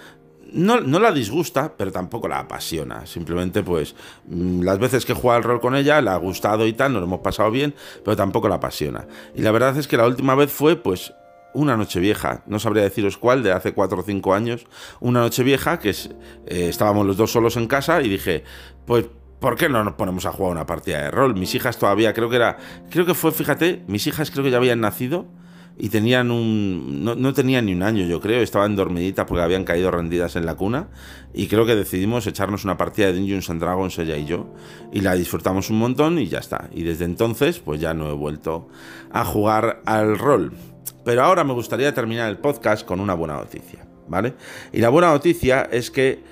no, 0.53 0.81
no, 0.81 0.99
la 0.99 1.13
disgusta, 1.13 1.75
pero 1.77 1.93
tampoco 1.93 2.29
la 2.29 2.41
apasiona. 2.41 3.07
Simplemente, 3.07 3.63
pues, 3.63 3.95
mm, 4.27 4.63
las 4.63 4.79
veces 4.79 5.05
que 5.05 5.15
juega 5.15 5.39
el 5.39 5.45
rol 5.45 5.61
con 5.61 5.77
ella, 5.77 6.01
le 6.01 6.11
ha 6.11 6.17
gustado 6.17 6.67
y 6.67 6.73
tal, 6.73 6.93
nos 6.93 7.01
lo 7.01 7.07
hemos 7.07 7.21
pasado 7.21 7.51
bien, 7.51 7.75
pero 8.05 8.17
tampoco 8.17 8.49
la 8.49 8.57
apasiona. 8.57 9.07
Y 9.35 9.43
la 9.43 9.53
verdad 9.53 9.77
es 9.77 9.87
que 9.87 9.97
la 9.97 10.07
última 10.07 10.35
vez 10.35 10.51
fue, 10.51 10.77
pues, 10.77 11.13
una 11.55 11.77
noche 11.77 12.01
vieja, 12.01 12.43
no 12.47 12.59
sabría 12.59 12.83
deciros 12.83 13.17
cuál, 13.17 13.43
de 13.43 13.53
hace 13.53 13.73
4 13.73 14.01
o 14.01 14.03
5 14.03 14.35
años, 14.35 14.67
una 15.01 15.21
noche 15.21 15.43
vieja 15.43 15.79
que 15.79 15.91
eh, 15.91 16.69
estábamos 16.69 17.07
los 17.07 17.17
dos 17.17 17.33
solos 17.33 17.57
en 17.57 17.67
casa 17.67 18.03
y 18.03 18.09
dije, 18.09 18.45
pues, 18.87 19.07
¿por 19.41 19.57
qué 19.57 19.69
no 19.69 19.83
nos 19.83 19.95
ponemos 19.95 20.27
a 20.27 20.33
jugar 20.33 20.53
una 20.53 20.67
partida 20.67 21.03
de 21.03 21.11
rol? 21.11 21.35
Mis 21.35 21.55
hijas 21.55 21.79
todavía, 21.79 22.13
creo 22.13 22.31
que 22.31 22.37
era, 22.37 22.59
creo 22.91 23.07
que 23.07 23.15
fue, 23.15 23.33
fíjate, 23.33 23.83
mis 23.89 24.07
hijas 24.07 24.31
creo 24.31 24.45
que 24.45 24.51
ya 24.51 24.59
habían 24.59 24.81
nacido 24.81 25.27
y 25.81 25.89
tenían 25.89 26.31
un, 26.31 27.03
no, 27.03 27.15
no 27.15 27.33
tenían 27.33 27.67
ni 27.67 27.73
un 27.73 27.83
año, 27.83 28.05
yo 28.07 28.21
creo, 28.21 28.43
estaban 28.43 28.77
dormiditas 28.77 29.25
porque 29.25 29.43
habían 29.43 29.65
caído 29.65 29.91
rendidas 29.91 30.37
en 30.37 30.45
la 30.45 30.55
cuna 30.55 30.89
y 31.33 31.47
creo 31.47 31.65
que 31.65 31.75
decidimos 31.75 32.27
echarnos 32.27 32.65
una 32.65 32.77
partida 32.77 33.07
de 33.07 33.15
Dungeons 33.15 33.49
and 33.49 33.61
Dragons 33.61 33.99
ella 33.99 34.17
y 34.17 34.27
yo 34.27 34.53
y 34.93 35.01
la 35.01 35.15
disfrutamos 35.15 35.71
un 35.71 35.79
montón 35.79 36.19
y 36.19 36.29
ya 36.29 36.39
está. 36.39 36.69
Y 36.73 36.83
desde 36.83 37.07
entonces, 37.07 37.61
pues 37.61 37.81
ya 37.81 37.95
no 37.95 38.11
he 38.11 38.15
vuelto 38.15 38.69
a 39.11 39.25
jugar 39.25 39.81
al 39.87 40.19
rol. 40.19 40.53
Pero 41.05 41.23
ahora 41.23 41.45
me 41.45 41.53
gustaría 41.53 41.95
terminar 41.95 42.29
el 42.29 42.39
podcast 42.39 42.87
con 42.87 43.01
una 43.01 43.15
buena 43.15 43.35
noticia, 43.35 43.87
¿vale? 44.09 44.35
Y 44.73 44.81
la 44.81 44.89
buena 44.89 45.11
noticia 45.11 45.69
es 45.71 45.91
que 45.91 46.23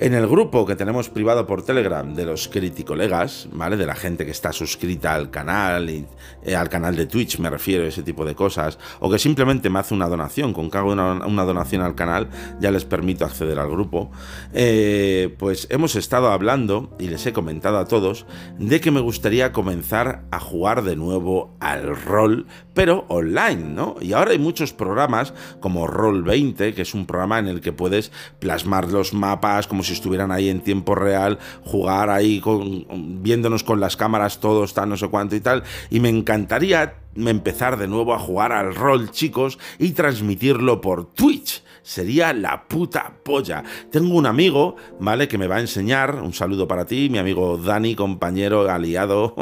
en 0.00 0.12
el 0.12 0.26
grupo 0.26 0.66
que 0.66 0.74
tenemos 0.74 1.08
privado 1.08 1.46
por 1.46 1.62
Telegram 1.62 2.14
de 2.14 2.24
los 2.24 2.48
criticolegas, 2.48 3.48
¿vale? 3.52 3.76
De 3.76 3.86
la 3.86 3.94
gente 3.94 4.24
que 4.24 4.32
está 4.32 4.52
suscrita 4.52 5.14
al 5.14 5.30
canal 5.30 5.88
y 5.88 6.04
eh, 6.44 6.56
al 6.56 6.68
canal 6.68 6.96
de 6.96 7.06
Twitch, 7.06 7.38
me 7.38 7.48
refiero 7.48 7.84
ese 7.84 8.02
tipo 8.02 8.24
de 8.24 8.34
cosas, 8.34 8.78
o 8.98 9.08
que 9.08 9.20
simplemente 9.20 9.70
me 9.70 9.78
hace 9.78 9.94
una 9.94 10.08
donación, 10.08 10.52
con 10.52 10.68
que 10.68 10.78
hago 10.78 10.92
una, 10.92 11.44
donación 11.44 11.82
al 11.82 11.94
canal, 11.94 12.28
ya 12.60 12.72
les 12.72 12.84
permito 12.84 13.24
acceder 13.24 13.58
al 13.58 13.70
grupo. 13.70 14.10
Eh, 14.52 15.32
pues 15.38 15.68
hemos 15.70 15.94
estado 15.94 16.32
hablando, 16.32 16.90
y 16.98 17.06
les 17.06 17.24
he 17.26 17.32
comentado 17.32 17.78
a 17.78 17.86
todos, 17.86 18.26
de 18.58 18.80
que 18.80 18.90
me 18.90 19.00
gustaría 19.00 19.52
comenzar 19.52 20.24
a 20.32 20.40
jugar 20.40 20.82
de 20.82 20.96
nuevo 20.96 21.54
al 21.60 21.96
rol, 21.96 22.46
pero 22.74 23.04
online, 23.08 23.74
¿no? 23.74 23.94
Y 24.00 24.12
ahora 24.12 24.32
hay 24.32 24.38
muchos 24.40 24.72
programas 24.72 25.34
como 25.60 25.86
Roll 25.86 26.24
20, 26.24 26.74
que 26.74 26.82
es 26.82 26.94
un 26.94 27.06
programa 27.06 27.38
en 27.38 27.46
el 27.46 27.60
que 27.60 27.72
puedes 27.72 28.10
plasmar 28.40 28.90
los 28.90 29.14
mapas 29.14 29.68
como 29.68 29.83
si 29.84 29.92
estuvieran 29.92 30.32
ahí 30.32 30.48
en 30.48 30.60
tiempo 30.60 30.94
real, 30.94 31.38
jugar 31.64 32.10
ahí 32.10 32.40
con, 32.40 33.22
viéndonos 33.22 33.62
con 33.62 33.80
las 33.80 33.96
cámaras 33.96 34.40
todos, 34.40 34.74
tal, 34.74 34.88
no 34.88 34.96
sé 34.96 35.08
cuánto 35.08 35.36
y 35.36 35.40
tal. 35.40 35.62
Y 35.90 36.00
me 36.00 36.08
encantaría 36.08 37.03
empezar 37.16 37.76
de 37.76 37.88
nuevo 37.88 38.14
a 38.14 38.18
jugar 38.18 38.52
al 38.52 38.74
rol, 38.74 39.10
chicos, 39.10 39.58
y 39.78 39.92
transmitirlo 39.92 40.80
por 40.80 41.12
Twitch 41.12 41.62
sería 41.84 42.32
la 42.32 42.66
puta 42.66 43.12
polla. 43.22 43.62
Tengo 43.90 44.16
un 44.16 44.26
amigo, 44.26 44.76
¿vale? 44.98 45.28
Que 45.28 45.38
me 45.38 45.46
va 45.46 45.56
a 45.56 45.60
enseñar, 45.60 46.16
un 46.16 46.32
saludo 46.32 46.66
para 46.66 46.86
ti, 46.86 47.08
mi 47.10 47.18
amigo 47.18 47.58
Dani, 47.58 47.94
compañero, 47.94 48.68
aliado 48.70 49.36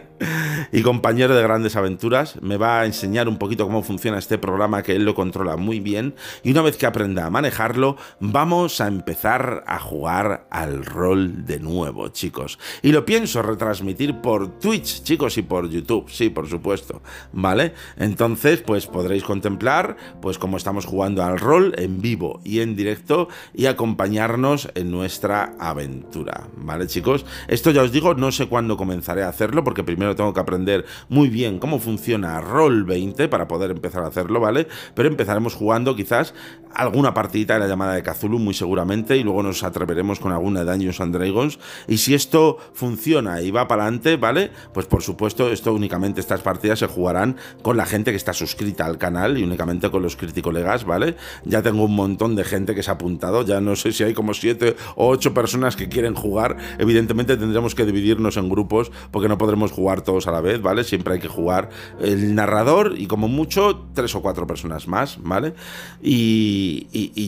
y 0.72 0.82
compañero 0.82 1.34
de 1.34 1.42
grandes 1.42 1.76
aventuras, 1.76 2.42
me 2.42 2.56
va 2.56 2.80
a 2.80 2.86
enseñar 2.86 3.28
un 3.28 3.38
poquito 3.38 3.64
cómo 3.64 3.82
funciona 3.82 4.18
este 4.18 4.38
programa 4.38 4.82
que 4.82 4.96
él 4.96 5.04
lo 5.04 5.14
controla 5.14 5.56
muy 5.56 5.78
bien 5.78 6.16
y 6.42 6.50
una 6.50 6.62
vez 6.62 6.76
que 6.76 6.86
aprenda 6.86 7.24
a 7.24 7.30
manejarlo, 7.30 7.96
vamos 8.18 8.80
a 8.80 8.88
empezar 8.88 9.62
a 9.66 9.78
jugar 9.78 10.48
al 10.50 10.84
rol 10.84 11.46
de 11.46 11.60
nuevo, 11.60 12.08
chicos. 12.08 12.58
Y 12.82 12.90
lo 12.90 13.04
pienso 13.04 13.40
retransmitir 13.42 14.20
por 14.20 14.58
Twitch, 14.58 15.04
chicos, 15.04 15.38
y 15.38 15.42
por 15.42 15.70
YouTube, 15.70 16.10
sí, 16.10 16.28
por 16.30 16.48
supuesto, 16.48 16.97
¿vale? 17.32 17.74
Entonces, 17.96 18.62
pues 18.62 18.86
podréis 18.86 19.24
contemplar, 19.24 19.96
pues 20.20 20.38
cómo 20.38 20.56
estamos 20.56 20.86
jugando 20.86 21.22
al 21.22 21.38
rol 21.38 21.74
en 21.76 22.00
vivo 22.00 22.40
y 22.44 22.60
en 22.60 22.76
directo 22.76 23.28
y 23.54 23.66
acompañarnos 23.66 24.68
en 24.74 24.90
nuestra 24.90 25.54
aventura. 25.58 26.48
¿Vale, 26.56 26.86
chicos? 26.86 27.26
Esto 27.48 27.70
ya 27.70 27.82
os 27.82 27.92
digo, 27.92 28.14
no 28.14 28.32
sé 28.32 28.48
cuándo 28.48 28.76
comenzaré 28.76 29.22
a 29.22 29.28
hacerlo 29.28 29.64
porque 29.64 29.84
primero 29.84 30.16
tengo 30.16 30.32
que 30.32 30.40
aprender 30.40 30.84
muy 31.08 31.28
bien 31.28 31.58
cómo 31.58 31.78
funciona 31.78 32.40
Roll 32.40 32.84
20 32.84 33.28
para 33.28 33.48
poder 33.48 33.70
empezar 33.70 34.02
a 34.02 34.08
hacerlo, 34.08 34.40
¿vale? 34.40 34.68
Pero 34.94 35.08
empezaremos 35.08 35.54
jugando 35.54 35.96
quizás 35.96 36.34
alguna 36.74 37.14
partidita 37.14 37.54
de 37.54 37.60
la 37.60 37.66
llamada 37.66 37.94
de 37.94 38.02
Cthulhu 38.02 38.38
muy 38.38 38.54
seguramente 38.54 39.16
y 39.16 39.22
luego 39.22 39.42
nos 39.42 39.62
atreveremos 39.62 40.20
con 40.20 40.32
alguna 40.32 40.64
de 40.64 40.70
Dungeons 40.72 41.00
and 41.00 41.14
Dragons 41.14 41.58
y 41.86 41.98
si 41.98 42.14
esto 42.14 42.58
funciona 42.72 43.40
y 43.42 43.50
va 43.50 43.68
para 43.68 43.84
adelante, 43.84 44.16
¿vale? 44.16 44.50
Pues 44.72 44.86
por 44.86 45.02
supuesto, 45.02 45.50
esto 45.50 45.72
únicamente 45.72 46.20
estas 46.20 46.42
partidas 46.42 46.78
se 46.78 46.86
jugarán 46.86 47.36
con 47.62 47.76
la 47.76 47.86
gente 47.86 48.10
que 48.10 48.16
está 48.16 48.32
suscrita 48.32 48.86
al 48.86 48.98
canal 48.98 49.38
y 49.38 49.42
únicamente 49.42 49.90
con 49.90 50.02
los 50.02 50.16
colegas, 50.42 50.84
¿vale? 50.84 51.16
Ya 51.44 51.62
tengo 51.62 51.84
un 51.84 51.94
montón 51.94 52.36
de 52.36 52.44
gente 52.44 52.74
que 52.74 52.82
se 52.82 52.90
ha 52.90 52.94
apuntado, 52.94 53.44
ya 53.44 53.60
no 53.60 53.76
sé 53.76 53.92
si 53.92 54.04
hay 54.04 54.14
como 54.14 54.34
siete 54.34 54.76
o 54.96 55.08
ocho 55.08 55.34
personas 55.34 55.76
que 55.76 55.88
quieren 55.88 56.14
jugar. 56.14 56.56
Evidentemente 56.78 57.36
tendremos 57.36 57.74
que 57.74 57.84
dividirnos 57.84 58.36
en 58.36 58.48
grupos 58.48 58.90
porque 59.10 59.28
no 59.28 59.38
podremos 59.38 59.72
jugar 59.72 60.02
todos 60.02 60.26
a 60.26 60.32
la 60.32 60.40
vez, 60.40 60.60
¿vale? 60.60 60.84
Siempre 60.84 61.14
hay 61.14 61.20
que 61.20 61.28
jugar 61.28 61.70
el 62.00 62.34
narrador 62.34 62.94
y 62.96 63.06
como 63.06 63.28
mucho 63.28 63.86
tres 63.94 64.14
o 64.14 64.22
cuatro 64.22 64.46
personas 64.46 64.88
más, 64.88 65.18
¿vale? 65.22 65.54
Y, 66.02 66.57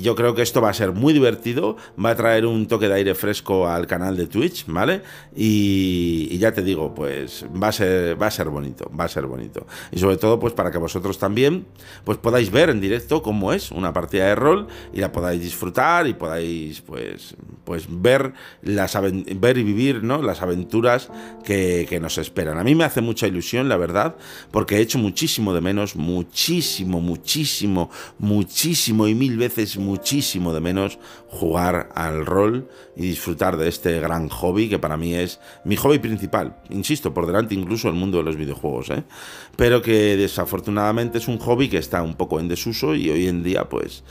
yo 0.02 0.14
creo 0.14 0.34
que 0.34 0.42
esto 0.42 0.60
va 0.60 0.70
a 0.70 0.74
ser 0.74 0.92
muy 0.92 1.12
divertido, 1.12 1.76
va 2.02 2.10
a 2.10 2.16
traer 2.16 2.46
un 2.46 2.66
toque 2.66 2.88
de 2.88 2.94
aire 2.94 3.14
fresco 3.14 3.68
al 3.68 3.86
canal 3.86 4.16
de 4.16 4.26
Twitch, 4.26 4.64
¿vale? 4.66 5.02
Y, 5.34 6.38
ya 6.38 6.52
te 6.52 6.62
digo, 6.62 6.94
pues 6.94 7.44
va 7.62 7.68
a 7.68 7.72
ser, 7.72 8.20
va 8.20 8.28
a 8.28 8.30
ser 8.30 8.48
bonito, 8.48 8.90
va 8.98 9.04
a 9.04 9.08
ser 9.08 9.26
bonito. 9.26 9.66
Y 9.92 9.98
sobre 9.98 10.16
todo, 10.16 10.40
pues 10.40 10.54
para 10.54 10.70
que 10.70 10.78
vosotros 10.78 11.18
también, 11.18 11.66
pues 12.04 12.16
podáis 12.16 12.50
ver 12.50 12.70
en 12.70 12.80
directo 12.80 13.22
cómo 13.22 13.52
es 13.52 13.70
una 13.70 13.92
partida 13.92 14.26
de 14.26 14.34
rol 14.34 14.68
y 14.94 15.00
la 15.00 15.12
podáis 15.12 15.42
disfrutar 15.42 16.06
y 16.06 16.14
podáis 16.14 16.80
pues, 16.80 17.36
pues 17.64 17.86
ver, 17.88 18.32
las 18.62 18.98
ver 19.36 19.58
y 19.58 19.62
vivir 19.62 20.02
¿no? 20.02 20.22
las 20.22 20.40
aventuras 20.40 21.10
que, 21.44 21.86
que 21.88 22.00
nos 22.00 22.18
esperan. 22.18 22.58
A 22.58 22.64
mí 22.64 22.74
me 22.74 22.84
hace 22.84 23.00
mucha 23.00 23.26
ilusión, 23.26 23.68
la 23.68 23.76
verdad, 23.76 24.16
porque 24.50 24.76
he 24.76 24.80
hecho 24.80 24.98
muchísimo 24.98 25.52
de 25.52 25.60
menos, 25.60 25.96
muchísimo, 25.96 27.00
muchísimo, 27.00 27.90
muchísimo 28.18 29.08
y 29.08 29.14
mil 29.20 29.36
veces 29.36 29.76
muchísimo 29.76 30.54
de 30.54 30.60
menos 30.62 30.98
jugar 31.28 31.90
al 31.94 32.24
rol 32.24 32.70
y 32.96 33.02
disfrutar 33.02 33.58
de 33.58 33.68
este 33.68 34.00
gran 34.00 34.30
hobby 34.30 34.70
que 34.70 34.78
para 34.78 34.96
mí 34.96 35.14
es 35.14 35.40
mi 35.62 35.76
hobby 35.76 35.98
principal. 35.98 36.56
Insisto, 36.70 37.12
por 37.12 37.26
delante 37.26 37.54
incluso 37.54 37.88
el 37.88 37.94
mundo 37.94 38.16
de 38.16 38.24
los 38.24 38.36
videojuegos, 38.36 38.88
¿eh? 38.88 39.04
pero 39.56 39.82
que 39.82 40.16
desafortunadamente 40.16 41.18
es 41.18 41.28
un 41.28 41.38
hobby 41.38 41.68
que 41.68 41.76
está 41.76 42.02
un 42.02 42.14
poco 42.14 42.40
en 42.40 42.48
desuso 42.48 42.94
y 42.94 43.10
hoy 43.10 43.28
en 43.28 43.42
día 43.42 43.68
pues 43.68 44.02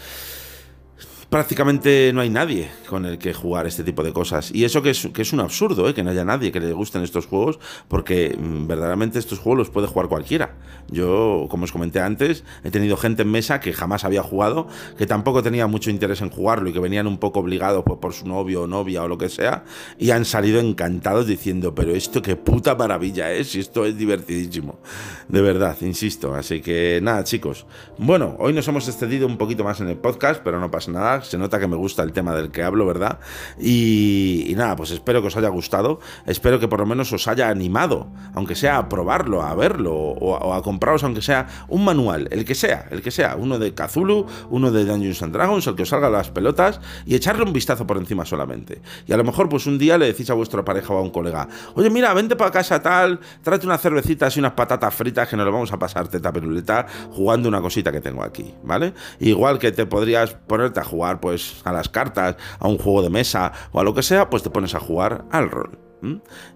prácticamente 1.29 2.11
no 2.13 2.21
hay 2.21 2.29
nadie 2.29 2.69
con 2.87 3.05
el 3.05 3.19
que 3.19 3.33
jugar 3.33 3.67
este 3.67 3.83
tipo 3.83 4.03
de 4.03 4.11
cosas. 4.11 4.51
Y 4.51 4.65
eso 4.65 4.81
que 4.81 4.89
es, 4.89 5.07
que 5.13 5.21
es 5.21 5.31
un 5.31 5.39
absurdo, 5.39 5.87
¿eh? 5.87 5.93
que 5.93 6.03
no 6.03 6.09
haya 6.09 6.25
nadie 6.25 6.51
que 6.51 6.59
le 6.59 6.73
gusten 6.73 7.03
estos 7.03 7.27
juegos, 7.27 7.59
porque 7.87 8.35
mm, 8.37 8.67
verdaderamente 8.67 9.19
estos 9.19 9.39
juegos 9.39 9.59
los 9.59 9.69
puede 9.69 9.87
jugar 9.87 10.07
cualquiera. 10.07 10.55
Yo, 10.89 11.47
como 11.49 11.65
os 11.65 11.71
comenté 11.71 11.99
antes, 11.99 12.43
he 12.63 12.71
tenido 12.71 12.97
gente 12.97 13.21
en 13.21 13.31
mesa 13.31 13.59
que 13.59 13.73
jamás 13.73 14.05
había 14.05 14.23
jugado, 14.23 14.67
que 14.97 15.05
tampoco 15.05 15.43
tenía 15.43 15.67
mucho 15.67 15.91
interés 15.91 16.21
en 16.21 16.31
jugarlo 16.31 16.69
y 16.69 16.73
que 16.73 16.79
venían 16.79 17.05
un 17.05 17.19
poco 17.19 17.39
obligados 17.39 17.83
por 17.83 18.13
su 18.13 18.27
novio 18.27 18.63
o 18.63 18.67
novia 18.67 19.03
o 19.03 19.07
lo 19.07 19.17
que 19.17 19.29
sea, 19.29 19.63
y 19.99 20.11
han 20.11 20.25
salido 20.25 20.59
encantados 20.59 21.27
diciendo, 21.27 21.75
pero 21.75 21.93
esto 21.93 22.21
qué 22.21 22.35
puta 22.35 22.75
maravilla 22.75 23.31
es, 23.31 23.53
y 23.55 23.59
esto 23.59 23.85
es 23.85 23.95
divertidísimo. 23.97 24.79
De 25.27 25.41
verdad, 25.41 25.77
insisto. 25.81 26.33
Así 26.33 26.61
que 26.61 26.99
nada, 27.03 27.23
chicos. 27.23 27.67
Bueno, 27.97 28.35
hoy 28.39 28.53
nos 28.53 28.67
hemos 28.67 28.87
extendido 28.87 29.27
un 29.27 29.37
poquito 29.37 29.63
más 29.63 29.79
en 29.79 29.89
el 29.89 29.97
podcast, 29.97 30.41
pero 30.43 30.59
no 30.59 30.71
pasa 30.71 30.91
nada. 30.91 31.18
Se 31.23 31.37
nota 31.37 31.59
que 31.59 31.67
me 31.67 31.75
gusta 31.75 32.03
el 32.03 32.13
tema 32.13 32.35
del 32.35 32.51
que 32.51 32.63
hablo, 32.63 32.85
¿verdad? 32.85 33.19
Y, 33.59 34.53
nada, 34.55 34.75
pues 34.75 34.91
espero 34.91 35.21
que 35.21 35.27
os 35.27 35.37
haya 35.37 35.49
gustado. 35.49 35.99
Espero 36.25 36.59
que 36.59 36.67
por 36.67 36.79
lo 36.79 36.85
menos 36.85 37.11
os 37.13 37.27
haya 37.27 37.49
animado, 37.49 38.07
aunque 38.33 38.55
sea 38.55 38.77
a 38.77 38.89
probarlo, 38.89 39.41
a 39.41 39.53
verlo 39.55 39.93
o, 39.95 40.53
a 40.53 40.61
compraros, 40.61 41.03
aunque 41.03 41.21
sea 41.21 41.47
un 41.67 41.83
manual, 41.83 42.27
el 42.31 42.45
que 42.45 42.55
sea, 42.55 42.87
el 42.91 43.01
que 43.01 43.11
sea. 43.11 43.35
Uno 43.35 43.59
de 43.59 43.73
Kazulu, 43.73 44.25
uno 44.49 44.71
de 44.71 44.85
Dungeons 44.85 45.21
and 45.23 45.33
Dragons, 45.33 45.67
el 45.67 45.75
que 45.75 45.83
os 45.83 45.89
salga 45.89 46.09
las 46.09 46.29
pelotas 46.29 46.79
y 47.05 47.15
echarle 47.15 47.43
un 47.43 47.53
vistazo 47.53 47.85
por 47.87 47.97
encima 47.97 48.25
solamente. 48.25 48.81
Y 49.07 49.13
a 49.13 49.17
lo 49.17 49.23
mejor, 49.23 49.49
pues 49.49 49.65
un 49.65 49.77
día 49.77 49.97
le 49.97 50.07
decís 50.07 50.29
a 50.29 50.33
vuestra 50.33 50.63
pareja 50.63 50.93
o 50.93 50.97
a 50.97 51.01
un 51.01 51.09
colega, 51.09 51.47
oye, 51.75 51.89
mira, 51.89 52.13
vente 52.13 52.35
para 52.35 52.51
casa 52.51 52.81
tal, 52.81 53.19
tráete 53.43 53.65
unas 53.65 53.81
cervecitas 53.81 54.35
y 54.35 54.39
unas 54.39 54.53
patatas 54.53 54.93
fritas 54.93 55.27
que 55.27 55.37
nos 55.37 55.45
lo 55.45 55.51
vamos 55.51 55.71
a 55.71 55.79
pasar 55.79 56.07
teta 56.07 56.31
peruleta 56.31 56.85
jugando 57.11 57.49
una 57.49 57.61
cosita 57.61 57.91
que 57.91 58.01
tengo 58.01 58.23
aquí, 58.23 58.53
¿vale? 58.63 58.93
Igual 59.19 59.59
que 59.59 59.71
te 59.71 59.85
podrías 59.85 60.33
ponerte 60.33 60.79
a 60.79 60.83
jugar, 60.83 61.08
pues, 61.19 61.61
a 61.63 61.73
las 61.73 61.89
cartas, 61.89 62.35
a 62.59 62.67
un 62.67 62.77
juego 62.77 63.01
de 63.01 63.09
mesa 63.09 63.51
o 63.71 63.79
a 63.79 63.83
lo 63.83 63.93
que 63.93 64.03
sea, 64.03 64.29
pues 64.29 64.43
te 64.43 64.49
pones 64.49 64.75
a 64.75 64.79
jugar 64.79 65.25
al 65.31 65.49
rol. 65.49 65.79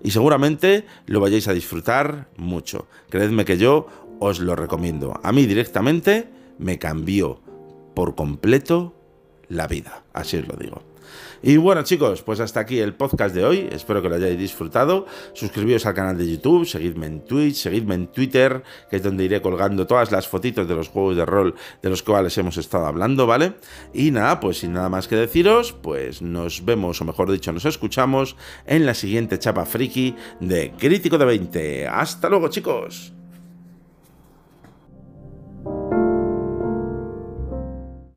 Y 0.03 0.11
seguramente 0.11 0.85
lo 1.05 1.19
vayáis 1.19 1.47
a 1.47 1.53
disfrutar 1.53 2.29
mucho. 2.37 2.87
Creedme 3.09 3.45
que 3.45 3.57
yo 3.57 3.87
os 4.19 4.39
lo 4.39 4.55
recomiendo. 4.55 5.19
A 5.21 5.31
mí 5.31 5.45
directamente 5.45 6.29
me 6.59 6.79
cambió 6.79 7.41
por 7.93 8.15
completo 8.15 8.95
la 9.49 9.67
vida. 9.67 10.03
Así 10.13 10.37
os 10.37 10.47
lo 10.47 10.55
digo. 10.55 10.92
Y 11.45 11.57
bueno 11.57 11.83
chicos, 11.83 12.21
pues 12.21 12.39
hasta 12.39 12.61
aquí 12.61 12.79
el 12.79 12.93
podcast 12.93 13.35
de 13.35 13.43
hoy, 13.43 13.67
espero 13.69 14.01
que 14.01 14.07
lo 14.07 14.15
hayáis 14.15 14.39
disfrutado, 14.39 15.05
suscribíos 15.33 15.85
al 15.85 15.93
canal 15.93 16.17
de 16.17 16.31
YouTube, 16.31 16.65
seguidme 16.65 17.05
en 17.07 17.25
Twitch, 17.25 17.55
seguidme 17.55 17.95
en 17.95 18.07
Twitter, 18.07 18.63
que 18.89 18.95
es 18.95 19.03
donde 19.03 19.25
iré 19.25 19.41
colgando 19.41 19.85
todas 19.85 20.09
las 20.09 20.25
fotitos 20.25 20.69
de 20.69 20.75
los 20.75 20.87
juegos 20.87 21.17
de 21.17 21.25
rol 21.25 21.53
de 21.81 21.89
los 21.89 22.01
cuales 22.01 22.37
hemos 22.37 22.55
estado 22.55 22.85
hablando, 22.85 23.27
¿vale? 23.27 23.55
Y 23.93 24.11
nada, 24.11 24.39
pues 24.39 24.59
sin 24.59 24.71
nada 24.71 24.87
más 24.87 25.09
que 25.09 25.17
deciros, 25.17 25.73
pues 25.73 26.21
nos 26.21 26.63
vemos, 26.63 27.01
o 27.01 27.03
mejor 27.03 27.29
dicho, 27.29 27.51
nos 27.51 27.65
escuchamos 27.65 28.37
en 28.65 28.85
la 28.85 28.93
siguiente 28.93 29.37
chapa 29.37 29.65
friki 29.65 30.15
de 30.39 30.71
Crítico 30.77 31.17
de 31.17 31.25
20. 31.25 31.87
Hasta 31.89 32.29
luego 32.29 32.47
chicos. 32.47 33.11